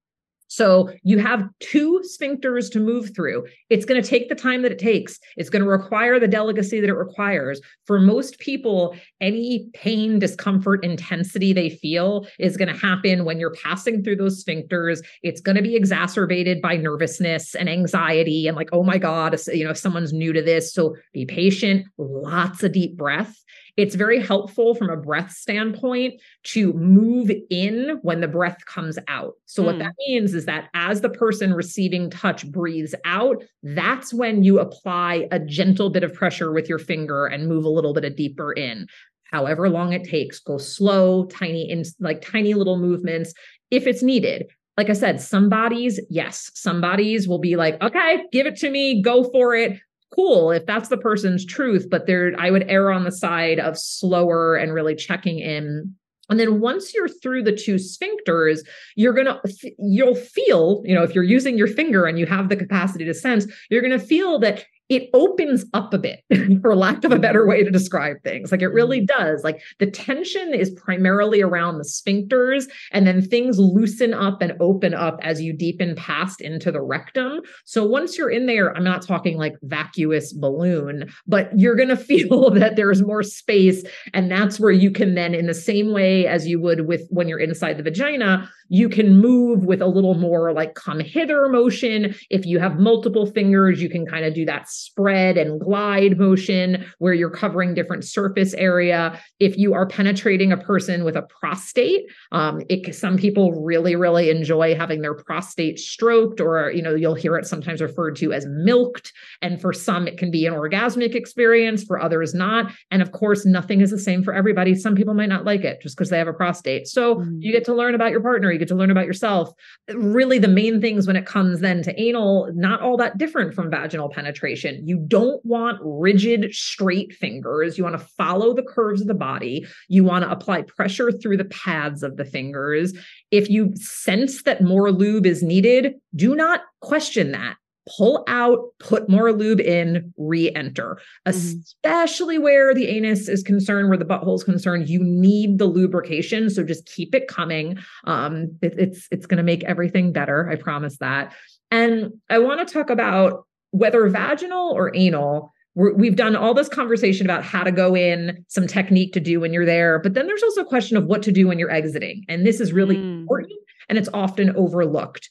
So 0.48 0.90
you 1.04 1.20
have 1.20 1.48
two 1.60 2.02
sphincters 2.04 2.72
to 2.72 2.80
move 2.80 3.14
through. 3.14 3.46
It's 3.70 3.86
going 3.86 4.02
to 4.02 4.08
take 4.08 4.30
the 4.30 4.36
time 4.36 4.62
that 4.62 4.72
it 4.72 4.80
takes. 4.80 5.20
It's 5.36 5.50
going 5.50 5.64
to 5.64 5.70
require 5.70 6.20
the 6.20 6.28
delicacy 6.28 6.80
that 6.80 6.90
it 6.90 6.94
requires. 6.94 7.60
For 7.86 8.00
most 8.00 8.40
people, 8.40 8.96
any 9.20 9.68
pain, 9.74 10.20
discomfort, 10.20 10.86
intensity 10.86 11.52
they 11.54 11.70
feel 11.70 12.26
is 12.40 12.56
going 12.58 12.74
to 12.74 12.80
happen 12.80 13.26
when 13.26 13.40
you're 13.40 13.56
passing 13.56 14.04
through 14.04 14.16
those 14.18 14.44
sphincters. 14.44 15.00
It's 15.22 15.42
going 15.42 15.58
to 15.58 15.62
be 15.62 15.76
exacerbated 15.76 16.62
by 16.62 16.78
nervousness 16.78 17.54
and 17.54 17.70
anxiety 17.70 18.48
and 18.48 18.56
like, 18.56 18.70
oh 18.72 18.84
my 18.84 18.98
God, 18.98 19.34
if- 19.34 19.48
you 19.48 19.64
know, 19.66 19.72
if 19.72 19.78
someone's 19.78 20.14
new 20.14 20.32
to 20.34 20.42
this. 20.42 20.74
So 20.74 20.96
be 21.14 21.26
patient, 21.26 21.86
lots 21.98 22.64
of 22.64 22.72
deep 22.72 22.96
breath. 22.98 23.36
It's 23.76 23.94
very 23.94 24.20
helpful 24.20 24.74
from 24.74 24.90
a 24.90 24.98
breath 24.98 25.32
standpoint 25.34 26.20
to 26.46 26.74
move 26.74 27.30
in 27.52 28.00
when 28.02 28.22
the 28.22 28.28
breath 28.28 28.66
comes 28.66 28.98
out. 29.08 29.34
So, 29.46 29.62
what 29.62 29.76
Hmm. 29.76 29.80
that 29.80 29.94
means 30.08 30.34
is 30.38 30.46
that 30.46 30.70
as 30.74 31.02
the 31.02 31.10
person 31.10 31.54
receiving 31.54 32.10
touch 32.10 32.50
breathes 32.50 32.96
out, 33.04 33.44
that's 33.62 34.14
when 34.14 34.44
you 34.44 34.60
apply 34.60 35.28
a 35.32 35.40
gentle 35.40 35.90
bit 35.90 36.04
of 36.04 36.14
pressure 36.14 36.54
with 36.54 36.70
your 36.70 36.80
finger 36.80 37.26
and 37.26 37.50
move 37.50 37.66
a 37.66 37.70
little 37.70 37.94
bit 37.94 38.06
of 38.06 38.16
deeper 38.16 38.54
in. 38.54 38.88
However 39.32 39.70
long 39.70 39.92
it 39.92 40.06
takes, 40.06 40.40
go 40.40 40.58
slow, 40.58 41.26
tiny, 41.26 41.70
in 41.70 41.84
like 42.00 42.22
tiny 42.22 42.54
little 42.54 42.78
movements 42.78 43.34
if 43.72 43.86
it's 43.86 44.02
needed. 44.02 44.46
Like 44.78 44.90
I 44.90 44.94
said, 44.94 45.20
some 45.20 45.50
bodies, 45.50 46.00
yes, 46.10 46.52
some 46.54 46.80
bodies 46.80 47.28
will 47.28 47.40
be 47.40 47.58
like, 47.58 47.82
okay, 47.82 48.24
give 48.32 48.46
it 48.46 48.56
to 48.58 48.70
me, 48.70 49.02
go 49.02 49.26
for 49.26 49.56
it 49.56 49.80
cool 50.14 50.52
if 50.52 50.66
that's 50.66 50.90
the 50.90 50.98
person's 50.98 51.46
truth 51.46 51.88
but 51.90 52.08
there 52.08 52.32
i 52.40 52.50
would 52.50 52.64
err 52.70 52.92
on 52.92 53.04
the 53.04 53.12
side 53.12 53.60
of 53.60 53.78
slower 53.78 54.56
and 54.56 54.74
really 54.74 54.96
checking 54.96 55.40
in 55.40 55.94
and 56.30 56.40
then 56.40 56.60
once 56.60 56.94
you're 56.94 57.08
through 57.08 57.44
the 57.44 57.56
two 57.56 57.76
sphincters 57.76 58.60
you're 58.96 59.14
going 59.14 59.28
to 59.28 59.40
you'll 59.78 60.16
feel 60.16 60.82
you 60.86 60.94
know 60.94 61.04
if 61.04 61.14
you're 61.14 61.24
using 61.24 61.58
your 61.58 61.68
finger 61.68 62.06
and 62.06 62.20
you 62.20 62.26
have 62.26 62.50
the 62.50 62.56
capacity 62.56 63.06
to 63.06 63.14
sense 63.14 63.46
you're 63.70 63.82
going 63.82 63.98
to 63.98 64.06
feel 64.06 64.40
that 64.40 64.66
it 64.90 65.10
opens 65.14 65.66
up 65.74 65.94
a 65.94 65.98
bit 65.98 66.24
for 66.62 66.76
lack 66.76 67.04
of 67.04 67.12
a 67.12 67.20
better 67.20 67.46
way 67.46 67.64
to 67.64 67.72
describe 67.72 68.18
things. 68.24 68.52
Like 68.52 68.62
it 68.62 68.68
really 68.68 69.02
mm-hmm. 69.02 69.24
does. 69.24 69.44
Like 69.44 69.62
the 69.80 69.90
tension 69.90 70.54
is 70.54 70.72
primarily 70.72 71.42
around 71.42 71.78
the 71.78 71.84
sphincters 71.84 72.66
and 72.92 73.06
then 73.06 73.22
things 73.22 73.60
loosen 73.60 74.14
up 74.14 74.42
and 74.42 74.54
open 74.60 74.94
up 74.94 75.20
as 75.22 75.42
you 75.42 75.54
deepen 75.54 75.96
past 75.96 76.42
into 76.42 76.72
the 76.72 76.82
rectum. 76.82 77.42
So 77.66 77.86
once 77.86 78.18
you're 78.18 78.30
in 78.30 78.46
there 78.46 78.76
i'm 78.76 78.84
not 78.84 79.02
talking 79.02 79.38
like 79.38 79.56
vacuous 79.64 80.34
balloon 80.34 81.10
but 81.28 81.50
you're 81.56 81.76
going 81.76 81.88
to 81.96 81.98
feel 81.98 82.50
that 82.52 82.76
there's 82.76 83.02
more 83.02 83.24
space 83.24 83.84
and 84.14 84.32
that's 84.32 84.60
where 84.60 84.72
you 84.72 84.92
can 84.92 85.16
then 85.16 85.34
in 85.34 85.48
the 85.48 85.54
same 85.54 85.94
way 85.94 86.28
as 86.28 86.48
you 86.48 86.60
would 86.60 86.88
with 86.88 87.02
when 87.10 87.28
you're 87.28 87.40
inside 87.40 87.78
the 87.78 87.84
vagina 87.84 88.50
you 88.70 88.90
can 88.90 89.20
move 89.22 89.66
with 89.66 89.82
a 89.82 89.88
little 89.88 90.16
more 90.16 90.52
like 90.52 90.76
come 90.76 91.00
hither 91.00 91.48
motion. 91.48 92.14
If 92.30 92.46
you 92.46 92.60
have 92.60 92.80
multiple 92.80 93.26
fingers 93.26 93.82
you 93.82 93.90
can 93.90 94.06
kind 94.06 94.26
of 94.26 94.34
do 94.34 94.46
that 94.46 94.70
spread 94.78 95.38
and 95.38 95.60
glide 95.60 96.18
motion 96.18 96.86
where 97.00 97.14
you're 97.14 97.30
covering 97.30 97.74
different 97.74 98.04
surface 98.04 98.54
area. 98.54 99.20
If 99.40 99.58
you 99.58 99.74
are 99.74 99.88
penetrating 99.88 100.52
a 100.52 100.58
person 100.58 101.04
with 101.04 101.16
a 101.16 101.24
prostate 101.24 102.06
um, 102.32 102.62
it 102.70 102.96
some 102.96 103.18
people 103.18 103.54
really 103.54 103.96
really 103.96 104.30
enjoy 104.30 104.76
having 104.76 105.02
their 105.02 105.14
prostate 105.14 105.80
stroked 105.80 106.40
or 106.40 106.72
you 106.72 106.82
know 106.82 106.96
you'll 106.96 107.16
hear 107.16 107.36
it 107.38 107.46
sometimes 107.46 107.82
referred 107.82 108.16
to 108.18 108.34
as 108.34 108.46
milked. 108.48 109.12
And 109.42 109.60
for 109.62 109.74
some 109.74 110.08
it 110.08 110.18
can 110.18 110.32
be 110.32 110.46
an 110.46 110.54
orgasmic 110.54 111.16
experience 111.16 111.84
for 111.84 112.02
others 112.02 112.34
not. 112.34 112.72
And 112.92 113.02
of 113.02 113.12
course 113.12 113.46
nothing 113.46 113.82
is 113.82 113.92
the 113.92 114.00
same 114.00 114.24
for 114.24 114.34
everybody. 114.34 114.76
Some 114.76 114.96
people 114.96 115.14
might 115.14 115.30
not 115.30 115.46
like 115.46 115.64
it 115.64 115.82
just 115.82 115.98
because 115.98 116.10
they 116.10 116.18
have 116.18 116.28
a 116.28 116.34
prostate. 116.34 116.88
So 116.88 117.16
Mhm. 117.16 117.38
you 117.40 117.52
get 117.52 117.66
to 117.66 117.74
learn 117.74 117.96
about 117.96 118.12
your 118.12 118.22
partner. 118.22 118.52
You 118.52 118.60
get 118.60 118.68
to 118.70 118.76
learn 118.76 118.92
about 118.92 119.06
yourself. 119.06 119.52
Really 119.94 120.40
the 120.40 120.48
main 120.48 120.82
things 120.82 121.08
when 121.08 121.16
it 121.16 121.26
comes 121.26 121.60
then 121.62 121.82
to 121.84 122.02
anal 122.02 122.50
not 122.54 122.82
all 122.82 122.98
that 122.98 123.18
different 123.18 123.54
from 123.54 123.70
vaginal 123.70 124.10
penetration 124.10 124.67
You 124.76 124.98
don't 124.98 125.44
want 125.46 125.80
rigid, 125.82 126.54
straight 126.54 127.14
fingers. 127.14 127.78
You 127.78 127.84
want 127.84 128.00
to 128.00 128.08
follow 128.18 128.54
the 128.54 128.64
curves 128.64 129.02
of 129.02 129.08
the 129.08 129.14
body. 129.14 129.66
You 129.88 130.04
want 130.04 130.24
to 130.26 130.32
apply 130.32 130.64
pressure 130.64 131.12
through 131.12 131.38
the 131.38 131.46
pads 131.46 132.04
of 132.04 132.18
the 132.18 132.26
fingers. 132.26 132.94
If 133.32 133.50
you 133.50 133.74
sense 133.76 134.44
that 134.44 134.64
more 134.64 134.92
lube 134.92 135.26
is 135.26 135.44
needed, 135.44 135.96
do 136.16 136.36
not 136.36 136.62
question 136.82 137.32
that 137.32 137.56
pull 137.96 138.24
out, 138.28 138.60
put 138.80 139.10
more 139.10 139.32
lube 139.32 139.60
in, 139.60 140.14
re-enter. 140.18 141.00
Mm-hmm. 141.26 141.30
Especially 141.30 142.38
where 142.38 142.74
the 142.74 142.88
anus 142.88 143.30
is 143.30 143.44
concerned, 143.44 143.90
where 143.90 143.98
the 143.98 144.06
butthole 144.06 144.36
is 144.36 144.44
concerned, 144.44 144.90
you 144.90 145.04
need 145.04 145.58
the 145.58 145.66
lubrication. 145.66 146.50
So 146.50 146.64
just 146.64 146.86
keep 146.86 147.16
it 147.16 147.28
coming. 147.28 147.80
Um, 148.06 148.58
it, 148.62 148.74
it's 148.78 149.08
it's 149.12 149.26
going 149.26 149.38
to 149.38 149.44
make 149.44 149.64
everything 149.64 150.12
better. 150.12 150.50
I 150.50 150.56
promise 150.56 150.98
that. 150.98 151.34
And 151.72 152.14
I 152.30 152.40
want 152.40 152.66
to 152.66 152.74
talk 152.74 152.90
about 152.90 153.47
whether 153.78 154.08
vaginal 154.10 154.72
or 154.72 154.96
anal. 154.96 155.54
we 155.76 156.08
have 156.08 156.16
done 156.16 156.36
all 156.36 156.54
this 156.54 156.70
conversation 156.70 157.26
about 157.26 157.44
how 157.44 157.64
to 157.64 157.72
go 157.72 157.96
in, 157.96 158.44
some 158.48 158.68
technique 158.68 159.14
to 159.14 159.20
do 159.20 159.40
when 159.40 159.54
you're 159.54 159.66
there, 159.66 160.00
but 160.00 160.14
then 160.14 160.28
there's 160.28 160.44
also 160.44 160.62
a 160.62 160.66
question 160.66 160.98
of 160.98 161.06
what 161.06 161.22
to 161.24 161.32
do 161.32 161.48
when 161.48 161.60
you're 161.60 161.72
exiting. 161.72 162.26
And 162.28 162.46
this 162.46 162.60
is 162.60 162.74
really 162.74 162.96
mm. 162.96 163.22
important 163.22 163.60
and 163.90 163.98
it's 163.98 164.10
often 164.14 164.56
overlooked 164.56 165.30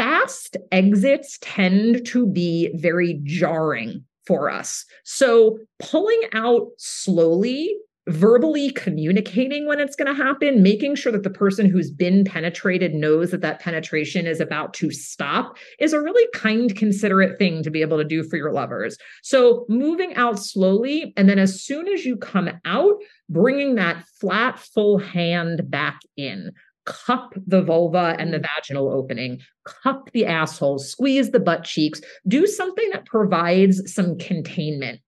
fast 0.00 0.56
exits 0.72 1.38
tend 1.42 2.06
to 2.06 2.26
be 2.26 2.70
very 2.74 3.20
jarring 3.22 4.02
for 4.26 4.48
us. 4.48 4.84
So 5.04 5.58
pulling 5.78 6.22
out 6.32 6.68
slowly, 6.78 7.76
verbally 8.10 8.70
communicating 8.70 9.66
when 9.66 9.80
it's 9.80 9.96
going 9.96 10.14
to 10.14 10.22
happen, 10.22 10.62
making 10.62 10.96
sure 10.96 11.12
that 11.12 11.22
the 11.22 11.30
person 11.30 11.66
who's 11.66 11.90
been 11.90 12.24
penetrated 12.24 12.94
knows 12.94 13.30
that 13.30 13.40
that 13.40 13.60
penetration 13.60 14.26
is 14.26 14.40
about 14.40 14.74
to 14.74 14.90
stop 14.90 15.56
is 15.78 15.92
a 15.92 16.00
really 16.00 16.26
kind, 16.34 16.76
considerate 16.76 17.38
thing 17.38 17.62
to 17.62 17.70
be 17.70 17.82
able 17.82 17.98
to 17.98 18.04
do 18.04 18.22
for 18.24 18.36
your 18.36 18.52
lovers. 18.52 18.96
So 19.22 19.64
moving 19.68 20.14
out 20.14 20.38
slowly. 20.38 21.12
And 21.16 21.28
then 21.28 21.38
as 21.38 21.62
soon 21.62 21.88
as 21.88 22.04
you 22.04 22.16
come 22.16 22.50
out, 22.64 22.94
bringing 23.28 23.76
that 23.76 24.04
flat, 24.20 24.58
full 24.58 24.98
hand 24.98 25.70
back 25.70 26.00
in 26.16 26.52
cup 26.86 27.34
the 27.46 27.62
vulva 27.62 28.16
and 28.18 28.32
the 28.32 28.40
vaginal 28.40 28.90
opening, 28.90 29.40
cup 29.64 30.10
the 30.12 30.26
asshole, 30.26 30.78
squeeze 30.78 31.30
the 31.30 31.38
butt 31.38 31.62
cheeks, 31.62 32.00
do 32.26 32.46
something 32.46 32.88
that 32.90 33.06
provides 33.06 33.92
some 33.92 34.18
containment 34.18 35.00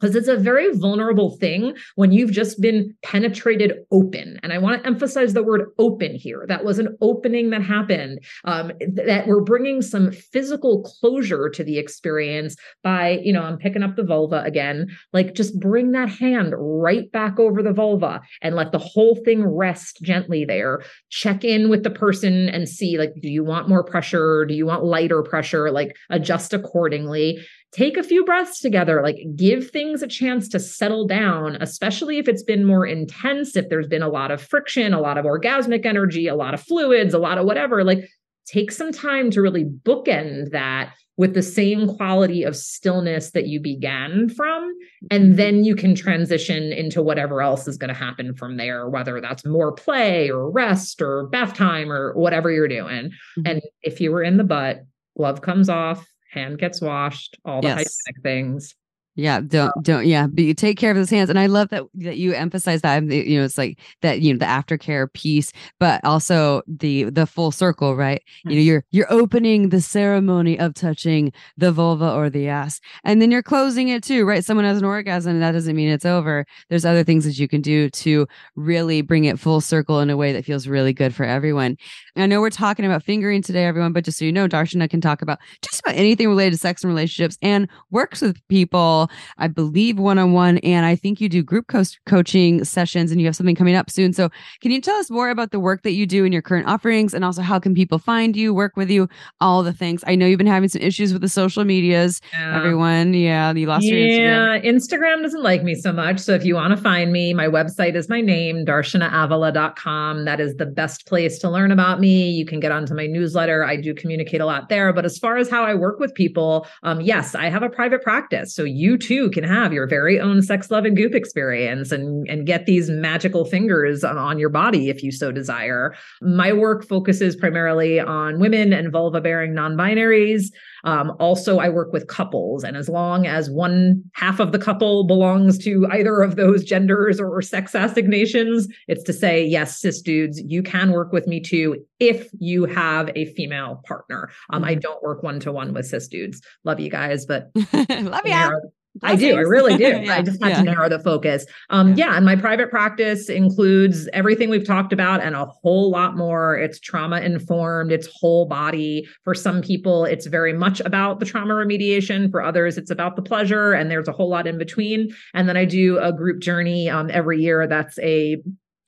because 0.00 0.16
it's 0.16 0.28
a 0.28 0.36
very 0.36 0.74
vulnerable 0.76 1.36
thing 1.36 1.76
when 1.96 2.12
you've 2.12 2.32
just 2.32 2.60
been 2.60 2.94
penetrated 3.02 3.74
open. 3.90 4.38
And 4.42 4.52
I 4.52 4.58
want 4.58 4.80
to 4.80 4.86
emphasize 4.86 5.34
the 5.34 5.42
word 5.42 5.70
open 5.78 6.14
here. 6.14 6.44
That 6.48 6.64
was 6.64 6.78
an 6.78 6.96
opening 7.00 7.50
that 7.50 7.62
happened, 7.62 8.20
um, 8.44 8.72
that 8.94 9.26
we're 9.26 9.42
bringing 9.42 9.82
some 9.82 10.10
physical 10.10 10.82
closure 10.82 11.48
to 11.50 11.64
the 11.64 11.78
experience 11.78 12.56
by, 12.82 13.20
you 13.22 13.32
know, 13.32 13.42
I'm 13.42 13.58
picking 13.58 13.82
up 13.82 13.96
the 13.96 14.04
vulva 14.04 14.42
again, 14.44 14.88
like 15.12 15.34
just 15.34 15.58
bring 15.60 15.92
that 15.92 16.08
hand 16.08 16.54
right 16.56 17.10
back 17.12 17.38
over 17.38 17.62
the 17.62 17.72
vulva 17.72 18.20
and 18.42 18.54
let 18.54 18.72
the 18.72 18.78
whole 18.78 19.16
thing 19.24 19.46
rest 19.46 19.98
gently 20.02 20.44
there. 20.44 20.82
Check 21.10 21.44
in 21.44 21.68
with 21.68 21.82
the 21.82 21.90
person 21.90 22.48
and 22.48 22.68
see, 22.68 22.98
like, 22.98 23.12
do 23.20 23.28
you 23.28 23.44
want 23.44 23.68
more 23.68 23.84
pressure? 23.84 24.44
Do 24.46 24.54
you 24.54 24.66
want 24.66 24.84
lighter 24.84 25.22
pressure? 25.22 25.70
Like, 25.70 25.96
adjust 26.08 26.52
accordingly 26.54 27.40
take 27.72 27.96
a 27.96 28.02
few 28.02 28.24
breaths 28.24 28.60
together, 28.60 29.02
like 29.02 29.18
give 29.36 29.70
things 29.70 30.02
a 30.02 30.08
chance 30.08 30.48
to 30.48 30.58
settle 30.58 31.06
down, 31.06 31.56
especially 31.60 32.18
if 32.18 32.28
it's 32.28 32.42
been 32.42 32.64
more 32.64 32.86
intense, 32.86 33.54
if 33.56 33.68
there's 33.68 33.86
been 33.86 34.02
a 34.02 34.08
lot 34.08 34.30
of 34.30 34.42
friction, 34.42 34.92
a 34.92 35.00
lot 35.00 35.18
of 35.18 35.24
orgasmic 35.24 35.86
energy, 35.86 36.26
a 36.26 36.34
lot 36.34 36.54
of 36.54 36.60
fluids, 36.60 37.14
a 37.14 37.18
lot 37.18 37.38
of 37.38 37.46
whatever. 37.46 37.84
Like 37.84 38.08
take 38.46 38.72
some 38.72 38.92
time 38.92 39.30
to 39.30 39.40
really 39.40 39.64
bookend 39.64 40.50
that 40.50 40.94
with 41.16 41.34
the 41.34 41.42
same 41.42 41.86
quality 41.96 42.44
of 42.44 42.56
stillness 42.56 43.32
that 43.32 43.46
you 43.46 43.60
began 43.60 44.28
from. 44.30 44.72
And 45.10 45.24
mm-hmm. 45.24 45.36
then 45.36 45.64
you 45.64 45.76
can 45.76 45.94
transition 45.94 46.72
into 46.72 47.02
whatever 47.02 47.42
else 47.42 47.68
is 47.68 47.76
going 47.76 47.88
to 47.88 47.94
happen 47.94 48.34
from 48.34 48.56
there, 48.56 48.88
whether 48.88 49.20
that's 49.20 49.44
more 49.44 49.70
play 49.70 50.30
or 50.30 50.50
rest 50.50 51.02
or 51.02 51.26
bath 51.26 51.54
time 51.54 51.92
or 51.92 52.14
whatever 52.14 52.50
you're 52.50 52.68
doing. 52.68 53.10
Mm-hmm. 53.10 53.42
And 53.44 53.62
if 53.82 54.00
you 54.00 54.10
were 54.12 54.22
in 54.22 54.38
the 54.38 54.44
butt, 54.44 54.80
glove 55.14 55.42
comes 55.42 55.68
off, 55.68 56.08
hand 56.30 56.58
gets 56.58 56.80
washed, 56.80 57.38
all 57.44 57.60
the 57.60 57.68
yes. 57.68 57.76
hygienic 57.76 58.22
things. 58.22 58.74
Yeah, 59.16 59.40
don't 59.40 59.72
don't 59.82 60.06
yeah, 60.06 60.28
but 60.28 60.44
you 60.44 60.54
take 60.54 60.78
care 60.78 60.92
of 60.92 60.96
those 60.96 61.10
hands, 61.10 61.30
and 61.30 61.38
I 61.38 61.46
love 61.46 61.68
that 61.70 61.82
that 61.94 62.16
you 62.16 62.32
emphasize 62.32 62.80
that. 62.82 63.02
You 63.02 63.38
know, 63.38 63.44
it's 63.44 63.58
like 63.58 63.78
that. 64.02 64.20
You 64.20 64.32
know, 64.32 64.38
the 64.38 64.44
aftercare 64.44 65.12
piece, 65.12 65.52
but 65.80 66.02
also 66.04 66.62
the 66.68 67.04
the 67.04 67.26
full 67.26 67.50
circle, 67.50 67.96
right? 67.96 68.22
You 68.44 68.54
know, 68.54 68.60
you're 68.62 68.84
you're 68.92 69.12
opening 69.12 69.70
the 69.70 69.80
ceremony 69.80 70.58
of 70.58 70.74
touching 70.74 71.32
the 71.56 71.72
vulva 71.72 72.12
or 72.14 72.30
the 72.30 72.48
ass, 72.48 72.80
and 73.02 73.20
then 73.20 73.32
you're 73.32 73.42
closing 73.42 73.88
it 73.88 74.04
too, 74.04 74.24
right? 74.24 74.44
Someone 74.44 74.64
has 74.64 74.78
an 74.78 74.84
orgasm, 74.84 75.32
and 75.32 75.42
that 75.42 75.52
doesn't 75.52 75.74
mean 75.76 75.88
it's 75.88 76.06
over. 76.06 76.46
There's 76.68 76.84
other 76.84 77.02
things 77.02 77.24
that 77.24 77.38
you 77.38 77.48
can 77.48 77.62
do 77.62 77.90
to 77.90 78.28
really 78.54 79.02
bring 79.02 79.24
it 79.24 79.40
full 79.40 79.60
circle 79.60 79.98
in 80.00 80.08
a 80.08 80.16
way 80.16 80.32
that 80.32 80.44
feels 80.44 80.68
really 80.68 80.92
good 80.92 81.14
for 81.14 81.24
everyone. 81.24 81.76
I 82.16 82.26
know 82.26 82.40
we're 82.40 82.50
talking 82.50 82.84
about 82.84 83.02
fingering 83.02 83.42
today, 83.42 83.64
everyone, 83.64 83.92
but 83.92 84.04
just 84.04 84.18
so 84.18 84.24
you 84.24 84.32
know, 84.32 84.48
Darshana 84.48 84.88
can 84.90 85.00
talk 85.00 85.22
about 85.22 85.38
just 85.62 85.80
about 85.80 85.94
anything 85.94 86.28
related 86.28 86.52
to 86.52 86.58
sex 86.58 86.82
and 86.82 86.88
relationships, 86.92 87.38
and 87.42 87.68
works 87.90 88.20
with 88.20 88.36
people 88.48 89.10
I 89.38 89.48
believe, 89.48 89.98
one 89.98 90.18
on 90.18 90.32
one. 90.32 90.58
And 90.58 90.86
I 90.86 90.96
think 90.96 91.20
you 91.20 91.28
do 91.28 91.42
group 91.42 91.66
co- 91.68 91.82
coaching 92.06 92.64
sessions 92.64 93.10
and 93.10 93.20
you 93.20 93.26
have 93.26 93.36
something 93.36 93.54
coming 93.54 93.74
up 93.74 93.90
soon. 93.90 94.12
So, 94.12 94.30
can 94.60 94.70
you 94.70 94.80
tell 94.80 94.96
us 94.96 95.10
more 95.10 95.30
about 95.30 95.50
the 95.50 95.60
work 95.60 95.82
that 95.82 95.92
you 95.92 96.06
do 96.06 96.24
in 96.24 96.32
your 96.32 96.42
current 96.42 96.66
offerings 96.66 97.14
and 97.14 97.24
also 97.24 97.42
how 97.42 97.58
can 97.58 97.74
people 97.74 97.98
find 97.98 98.36
you, 98.36 98.52
work 98.54 98.76
with 98.76 98.90
you, 98.90 99.08
all 99.40 99.62
the 99.62 99.72
things? 99.72 100.04
I 100.06 100.14
know 100.14 100.26
you've 100.26 100.38
been 100.38 100.46
having 100.46 100.68
some 100.68 100.82
issues 100.82 101.12
with 101.12 101.22
the 101.22 101.28
social 101.28 101.64
medias. 101.64 102.20
Yeah. 102.32 102.56
Everyone, 102.56 103.14
yeah, 103.14 103.52
you 103.52 103.66
lost 103.66 103.84
yeah, 103.84 103.94
your 103.94 104.60
Instagram. 104.60 104.64
Instagram 104.64 105.22
doesn't 105.22 105.42
like 105.42 105.62
me 105.62 105.74
so 105.74 105.92
much. 105.92 106.18
So, 106.18 106.34
if 106.34 106.44
you 106.44 106.54
want 106.54 106.76
to 106.76 106.82
find 106.82 107.12
me, 107.12 107.34
my 107.34 107.46
website 107.46 107.94
is 107.94 108.08
my 108.08 108.20
name, 108.20 108.64
darshanaavila.com. 108.64 110.24
That 110.24 110.40
is 110.40 110.54
the 110.56 110.66
best 110.66 111.06
place 111.06 111.38
to 111.40 111.50
learn 111.50 111.72
about 111.72 112.00
me. 112.00 112.09
You 112.10 112.44
can 112.44 112.60
get 112.60 112.72
onto 112.72 112.94
my 112.94 113.06
newsletter. 113.06 113.64
I 113.64 113.76
do 113.76 113.94
communicate 113.94 114.40
a 114.40 114.46
lot 114.46 114.68
there. 114.68 114.92
But 114.92 115.04
as 115.04 115.18
far 115.18 115.36
as 115.36 115.50
how 115.50 115.64
I 115.64 115.74
work 115.74 115.98
with 115.98 116.14
people, 116.14 116.66
um, 116.82 117.00
yes, 117.00 117.34
I 117.34 117.48
have 117.48 117.62
a 117.62 117.68
private 117.68 118.02
practice. 118.02 118.54
So, 118.54 118.64
you 118.64 118.96
too 118.96 119.30
can 119.30 119.44
have 119.44 119.72
your 119.72 119.86
very 119.86 120.20
own 120.20 120.42
sex, 120.42 120.70
love, 120.70 120.84
and 120.84 120.96
goop 120.96 121.14
experience 121.14 121.92
and, 121.92 122.28
and 122.28 122.46
get 122.46 122.66
these 122.66 122.88
magical 122.90 123.44
fingers 123.44 124.04
on 124.04 124.38
your 124.38 124.48
body 124.48 124.88
if 124.88 125.02
you 125.02 125.12
so 125.12 125.32
desire. 125.32 125.94
My 126.20 126.52
work 126.52 126.86
focuses 126.86 127.36
primarily 127.36 128.00
on 128.00 128.38
women 128.38 128.72
and 128.72 128.92
vulva 128.92 129.20
bearing 129.20 129.54
non 129.54 129.76
binaries. 129.76 130.46
Um, 130.84 131.12
also, 131.18 131.58
I 131.58 131.68
work 131.68 131.92
with 131.92 132.06
couples, 132.06 132.64
and 132.64 132.76
as 132.76 132.88
long 132.88 133.26
as 133.26 133.50
one 133.50 134.02
half 134.14 134.40
of 134.40 134.52
the 134.52 134.58
couple 134.58 135.04
belongs 135.04 135.58
to 135.58 135.86
either 135.90 136.22
of 136.22 136.36
those 136.36 136.64
genders 136.64 137.20
or, 137.20 137.40
sex 137.40 137.74
assignations, 137.74 138.68
it's 138.86 139.02
to 139.04 139.14
say, 139.14 139.42
yes, 139.44 139.80
cis 139.80 140.02
dudes, 140.02 140.40
you 140.42 140.62
can 140.62 140.92
work 140.92 141.10
with 141.10 141.26
me 141.26 141.40
too 141.40 141.84
if 141.98 142.28
you 142.38 142.66
have 142.66 143.10
a 143.16 143.24
female 143.34 143.82
partner. 143.86 144.30
Um, 144.50 144.62
I 144.62 144.72
mm-hmm. 144.72 144.80
don't 144.80 145.02
work 145.02 145.22
one 145.22 145.40
to 145.40 145.52
one 145.52 145.72
with 145.72 145.86
cis 145.86 146.06
dudes. 146.06 146.42
Love 146.64 146.80
you 146.80 146.90
guys, 146.90 147.24
but 147.24 147.50
love 147.72 148.22
you. 148.26 148.70
I 149.02 149.16
do. 149.16 149.36
I 149.36 149.40
really 149.40 149.76
do. 149.76 149.84
yeah, 150.02 150.14
I 150.14 150.22
just 150.22 150.42
had 150.42 150.50
yeah. 150.50 150.56
to 150.58 150.62
narrow 150.64 150.88
the 150.88 150.98
focus. 150.98 151.46
Um, 151.70 151.90
yeah. 151.90 152.06
yeah. 152.06 152.16
And 152.16 152.24
my 152.24 152.36
private 152.36 152.70
practice 152.70 153.28
includes 153.28 154.08
everything 154.12 154.50
we've 154.50 154.66
talked 154.66 154.92
about 154.92 155.22
and 155.22 155.36
a 155.36 155.46
whole 155.46 155.90
lot 155.90 156.16
more. 156.16 156.56
It's 156.56 156.80
trauma 156.80 157.20
informed, 157.20 157.92
it's 157.92 158.08
whole 158.12 158.46
body. 158.46 159.08
For 159.24 159.34
some 159.34 159.62
people, 159.62 160.04
it's 160.04 160.26
very 160.26 160.52
much 160.52 160.80
about 160.80 161.20
the 161.20 161.26
trauma 161.26 161.54
remediation. 161.54 162.30
For 162.30 162.42
others, 162.42 162.76
it's 162.76 162.90
about 162.90 163.16
the 163.16 163.22
pleasure. 163.22 163.72
And 163.72 163.90
there's 163.90 164.08
a 164.08 164.12
whole 164.12 164.28
lot 164.28 164.46
in 164.46 164.58
between. 164.58 165.14
And 165.34 165.48
then 165.48 165.56
I 165.56 165.64
do 165.64 165.98
a 165.98 166.12
group 166.12 166.40
journey 166.40 166.90
um, 166.90 167.10
every 167.12 167.40
year 167.40 167.66
that's 167.66 167.98
a 168.00 168.42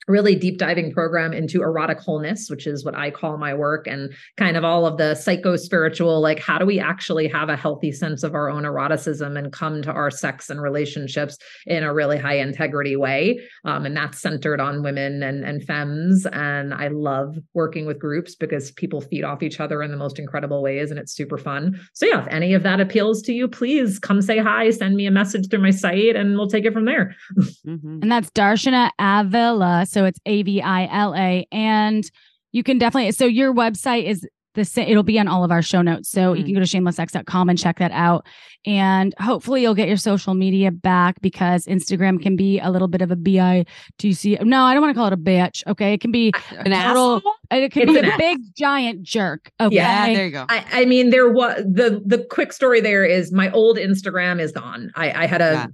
really 0.07 0.35
deep 0.35 0.57
diving 0.57 0.91
program 0.91 1.33
into 1.33 1.61
erotic 1.61 1.99
wholeness, 1.99 2.49
which 2.49 2.67
is 2.67 2.83
what 2.83 2.95
I 2.95 3.11
call 3.11 3.37
my 3.37 3.53
work, 3.53 3.87
and 3.87 4.13
kind 4.37 4.57
of 4.57 4.63
all 4.63 4.85
of 4.85 4.97
the 4.97 5.15
psycho 5.15 5.55
spiritual 5.55 6.21
like, 6.21 6.39
how 6.39 6.57
do 6.57 6.65
we 6.65 6.79
actually 6.79 7.27
have 7.27 7.49
a 7.49 7.55
healthy 7.55 7.91
sense 7.91 8.23
of 8.23 8.35
our 8.35 8.49
own 8.49 8.65
eroticism 8.65 9.37
and 9.37 9.51
come 9.51 9.81
to 9.81 9.91
our 9.91 10.11
sex 10.11 10.49
and 10.49 10.61
relationships 10.61 11.37
in 11.65 11.83
a 11.83 11.93
really 11.93 12.17
high 12.17 12.37
integrity 12.37 12.95
way? 12.95 13.39
Um, 13.65 13.85
and 13.85 13.95
that's 13.95 14.19
centered 14.19 14.59
on 14.59 14.83
women 14.83 15.23
and, 15.23 15.43
and 15.43 15.63
femmes. 15.63 16.25
And 16.31 16.73
I 16.73 16.87
love 16.89 17.37
working 17.53 17.85
with 17.85 17.99
groups 17.99 18.35
because 18.35 18.71
people 18.71 19.01
feed 19.01 19.23
off 19.23 19.43
each 19.43 19.59
other 19.59 19.81
in 19.83 19.91
the 19.91 19.97
most 19.97 20.19
incredible 20.19 20.61
ways, 20.61 20.91
and 20.91 20.99
it's 20.99 21.13
super 21.13 21.37
fun. 21.37 21.79
So, 21.93 22.05
yeah, 22.05 22.21
if 22.21 22.27
any 22.27 22.53
of 22.53 22.63
that 22.63 22.79
appeals 22.79 23.21
to 23.23 23.33
you, 23.33 23.47
please 23.47 23.99
come 23.99 24.21
say 24.21 24.37
hi, 24.39 24.69
send 24.69 24.95
me 24.95 25.05
a 25.05 25.11
message 25.11 25.49
through 25.49 25.61
my 25.61 25.71
site, 25.71 26.15
and 26.15 26.37
we'll 26.37 26.49
take 26.49 26.65
it 26.65 26.73
from 26.73 26.85
there. 26.85 27.15
Mm-hmm. 27.65 27.99
And 28.01 28.11
that's 28.11 28.29
Darshana 28.31 28.89
Avila 28.99 29.85
so 29.93 30.05
it's 30.05 30.19
A 30.25 30.41
V 30.43 30.61
I 30.61 30.87
L 30.91 31.13
A. 31.15 31.45
And 31.51 32.03
you 32.51 32.63
can 32.63 32.77
definitely, 32.77 33.11
so 33.13 33.25
your 33.25 33.53
website 33.53 34.05
is 34.05 34.27
the 34.55 34.63
same. 34.63 34.87
It'll 34.87 35.01
be 35.01 35.17
on 35.17 35.27
all 35.27 35.43
of 35.43 35.49
our 35.51 35.63
show 35.63 35.81
notes. 35.81 36.09
So 36.11 36.33
you 36.33 36.43
Mm. 36.43 36.45
can 36.45 36.53
go 36.53 36.59
to 36.59 36.65
shamelesssex.com 36.67 37.49
and 37.49 37.57
check 37.57 37.79
that 37.79 37.91
out. 37.91 38.25
And 38.67 39.13
hopefully 39.19 39.63
you'll 39.63 39.73
get 39.73 39.87
your 39.87 39.97
social 39.97 40.35
media 40.35 40.69
back 40.71 41.19
because 41.21 41.65
Instagram 41.65 42.21
can 42.21 42.35
be 42.35 42.59
a 42.59 42.69
little 42.69 42.87
bit 42.87 43.01
of 43.01 43.09
a 43.09 43.15
B-I-T-C. 43.15 44.37
No, 44.41 44.63
I 44.63 44.73
don't 44.73 44.81
want 44.83 44.93
to 44.93 44.97
call 44.99 45.07
it 45.07 45.13
a 45.13 45.17
bitch. 45.17 45.63
Okay. 45.67 45.93
It 45.93 46.01
can 46.01 46.11
be 46.11 46.31
An 46.51 46.71
a 46.71 46.75
asshole. 46.75 47.21
it 47.51 47.71
can 47.71 47.83
It's 47.89 47.91
be 47.93 47.97
a 48.07 48.11
ass. 48.11 48.17
big 48.17 48.37
giant 48.55 49.01
jerk. 49.03 49.51
Okay. 49.59 49.75
Yeah, 49.75 50.13
there 50.13 50.25
you 50.25 50.31
go. 50.31 50.45
I, 50.49 50.65
I 50.71 50.85
mean, 50.85 51.09
there 51.09 51.31
was 51.31 51.57
the 51.65 52.01
the 52.05 52.23
quick 52.29 52.53
story. 52.53 52.79
There 52.79 53.03
is 53.05 53.31
my 53.31 53.49
old 53.51 53.77
Instagram 53.77 54.39
is 54.39 54.51
gone. 54.51 54.91
I, 54.95 55.23
I 55.23 55.25
had 55.25 55.41
a 55.41 55.51
Yeah. 55.53 55.67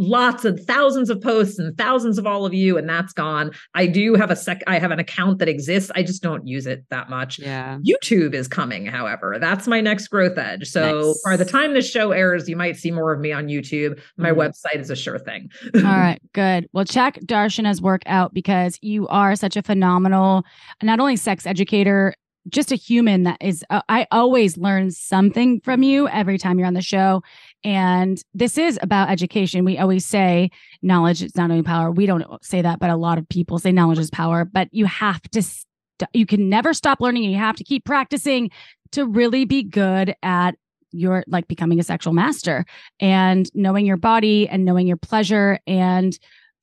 Lots 0.00 0.44
of 0.46 0.58
thousands 0.64 1.10
of 1.10 1.20
posts 1.20 1.58
and 1.58 1.76
thousands 1.76 2.16
of 2.18 2.26
all 2.26 2.46
of 2.46 2.54
you, 2.54 2.78
and 2.78 2.88
that's 2.88 3.12
gone. 3.12 3.50
I 3.74 3.86
do 3.86 4.14
have 4.14 4.30
a 4.30 4.36
sec. 4.36 4.62
I 4.66 4.78
have 4.78 4.90
an 4.90 4.98
account 4.98 5.38
that 5.40 5.48
exists. 5.48 5.90
I 5.94 6.02
just 6.02 6.22
don't 6.22 6.46
use 6.46 6.66
it 6.66 6.84
that 6.90 7.10
much. 7.10 7.38
yeah. 7.38 7.78
YouTube 7.86 8.32
is 8.34 8.48
coming, 8.48 8.86
however. 8.86 9.36
That's 9.38 9.68
my 9.68 9.80
next 9.80 10.08
growth 10.08 10.38
edge. 10.38 10.66
So 10.68 11.08
Nice. 11.08 11.22
by 11.24 11.36
the 11.36 11.44
time 11.44 11.74
this 11.74 11.88
show 11.90 12.12
airs, 12.12 12.48
you 12.48 12.56
might 12.56 12.76
see 12.76 12.90
more 12.90 13.12
of 13.12 13.20
me 13.20 13.30
on 13.32 13.46
YouTube. 13.48 14.00
My 14.16 14.30
Mhm. 14.30 14.36
website 14.48 14.80
is 14.80 14.88
a 14.90 14.96
sure 14.96 15.18
thing. 15.18 15.50
All 15.74 15.80
right, 15.82 16.20
good. 16.32 16.66
Well, 16.72 16.84
check 16.86 17.18
Darshana's 17.26 17.82
work 17.82 18.02
out 18.06 18.32
because 18.32 18.78
you 18.80 19.06
are 19.08 19.36
such 19.36 19.56
a 19.56 19.62
phenomenal, 19.62 20.44
not 20.82 20.98
only 20.98 21.16
sex 21.16 21.46
educator, 21.46 22.14
just 22.48 22.72
a 22.72 22.74
human 22.76 23.24
that 23.24 23.36
is. 23.42 23.62
Uh, 23.68 23.82
I 23.90 24.06
always 24.10 24.56
learn 24.56 24.90
something 24.90 25.60
from 25.60 25.82
you 25.82 26.08
every 26.08 26.38
time 26.38 26.58
you're 26.58 26.66
on 26.66 26.72
the 26.74 26.80
show, 26.80 27.22
and 27.64 28.22
this 28.32 28.56
is 28.56 28.78
about 28.82 29.10
education. 29.10 29.64
We 29.64 29.78
always 29.78 30.06
say 30.06 30.50
knowledge 30.82 31.22
is 31.22 31.36
not 31.36 31.50
only 31.50 31.62
power. 31.62 31.90
We 31.90 32.06
don't 32.06 32.24
say 32.44 32.62
that, 32.62 32.78
but 32.78 32.90
a 32.90 32.96
lot 32.96 33.18
of 33.18 33.28
people 33.28 33.58
say 33.58 33.72
knowledge 33.72 33.98
is 33.98 34.10
power. 34.10 34.44
But 34.44 34.68
you 34.72 34.86
have 34.86 35.22
to. 35.22 35.42
St- 35.42 35.66
you 36.14 36.24
can 36.24 36.48
never 36.48 36.72
stop 36.72 37.00
learning, 37.00 37.24
and 37.24 37.32
you 37.32 37.38
have 37.38 37.56
to 37.56 37.64
keep 37.64 37.84
practicing 37.84 38.50
to 38.92 39.06
really 39.06 39.44
be 39.44 39.62
good 39.62 40.14
at 40.22 40.56
your 40.92 41.24
like 41.28 41.46
becoming 41.46 41.78
a 41.78 41.84
sexual 41.84 42.12
master 42.12 42.64
and 42.98 43.48
knowing 43.54 43.86
your 43.86 43.96
body 43.96 44.48
and 44.48 44.64
knowing 44.64 44.86
your 44.86 44.96
pleasure 44.96 45.60
and 45.66 46.18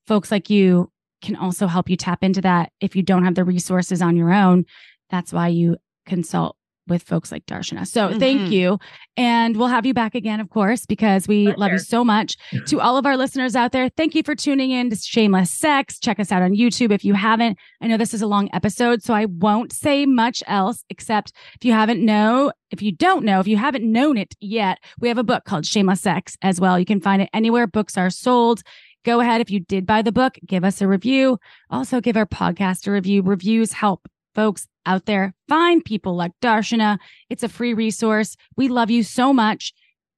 folks 0.06 0.32
like 0.32 0.50
you 0.50 0.92
can 1.22 1.36
also 1.36 1.66
help 1.66 1.90
you 1.90 1.96
tap 1.96 2.24
into 2.24 2.42
that 2.42 2.72
if 2.82 2.96
you 2.96 3.02
don't 3.02 3.24
have 3.24 3.36
the 3.36 3.46
resources 3.46 4.02
on 4.02 4.18
your 4.18 4.34
own 4.34 4.66
that's 5.10 5.32
why 5.32 5.48
you 5.48 5.78
consult 6.06 6.57
with 6.88 7.04
folks 7.04 7.32
like 7.32 7.46
Darshana. 7.46 7.86
So 7.88 8.18
thank 8.18 8.42
Mhm. 8.42 8.52
you. 8.52 8.80
And 9.16 9.58
we'll 9.58 9.68
have 9.68 9.86
you 9.86 9.94
back 9.94 10.16
again, 10.16 10.40
of 10.40 10.50
course, 10.50 10.86
because 10.86 11.28
we 11.28 11.52
love 11.54 11.72
you 11.72 11.80
so 11.80 12.04
much. 12.04 12.36
to 12.68 12.80
all 12.80 12.98
of 12.98 13.06
our 13.06 13.18
listeners 13.18 13.56
out 13.56 13.72
there, 13.72 13.90
thank 13.90 14.14
you 14.16 14.24
for 14.24 14.36
tuning 14.36 14.72
in 14.72 14.90
to 14.90 14.96
Shameless 14.96 15.52
Sex. 15.52 16.00
Check 16.00 16.20
us 16.20 16.32
out 16.32 16.42
on 16.42 16.52
YouTube 16.54 16.92
if 16.92 17.04
you 17.04 17.14
haven't. 17.14 17.58
I 17.82 17.88
know 17.88 17.98
this 17.98 18.14
is 18.14 18.22
a 18.22 18.28
long 18.28 18.50
episode, 18.54 19.02
so 19.04 19.14
I 19.14 19.26
won't 19.26 19.72
say 19.74 20.06
much 20.06 20.44
else 20.48 20.84
except 20.90 21.32
if 21.56 21.66
you 21.66 21.74
haven't 21.74 22.04
know, 22.04 22.52
if 22.72 22.82
you 22.82 22.92
don't 22.92 23.26
know, 23.26 23.40
if 23.40 23.48
you 23.48 23.58
haven't 23.58 23.90
known 23.90 24.18
it 24.18 24.36
yet, 24.40 24.78
we 25.00 25.08
have 25.08 25.18
a 25.18 25.24
book 25.24 25.46
called 25.46 25.66
Shameless 25.66 26.02
Sex 26.02 26.38
as 26.42 26.60
well. 26.62 26.78
You 26.80 26.86
can 26.86 27.02
find 27.02 27.22
it 27.22 27.30
anywhere 27.34 27.68
books 27.68 27.98
are 27.98 28.10
sold. 28.10 28.62
Go 29.06 29.20
ahead. 29.22 29.40
If 29.42 29.50
you 29.50 29.60
did 29.62 29.86
buy 29.86 30.02
the 30.02 30.12
book, 30.12 30.38
give 30.46 30.64
us 30.66 30.82
a 30.82 30.88
review. 30.88 31.38
Also, 31.70 32.02
give 32.02 32.18
our 32.18 32.26
podcast 32.26 32.88
a 32.88 32.92
review. 32.92 33.22
Reviews 33.22 33.72
help 33.72 34.08
folks 34.38 34.68
out 34.86 35.06
there 35.06 35.34
find 35.50 35.84
people 35.84 36.16
like 36.16 36.32
Darshana. 36.42 37.00
It's 37.30 37.44
a 37.44 37.50
free 37.50 37.74
resource. 37.74 38.38
We 38.56 38.70
love 38.70 38.90
you 38.90 39.04
so 39.04 39.34
much. 39.34 39.74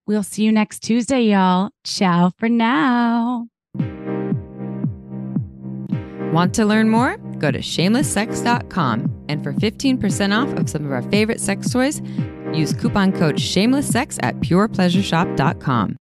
We'll 0.06 0.24
see 0.24 0.44
you 0.44 0.52
next 0.52 0.82
Tuesday, 0.82 1.22
y'all. 1.22 1.70
Ciao 1.84 2.32
for 2.38 2.50
now. 2.50 3.48
Want 6.34 6.54
to 6.56 6.66
learn 6.66 6.90
more? 6.90 7.18
Go 7.40 7.50
to 7.50 7.60
shamelesssex.com 7.60 9.26
and 9.30 9.44
for 9.44 9.54
15% 9.54 10.36
off 10.36 10.60
of 10.60 10.70
some 10.70 10.86
of 10.86 10.92
our 10.92 11.04
favorite 11.04 11.40
sex 11.40 11.72
toys, 11.72 12.02
use 12.54 12.74
coupon 12.74 13.12
code 13.12 13.38
shamelesssex 13.38 14.20
at 14.22 14.36
purepleasureshop.com. 14.40 15.96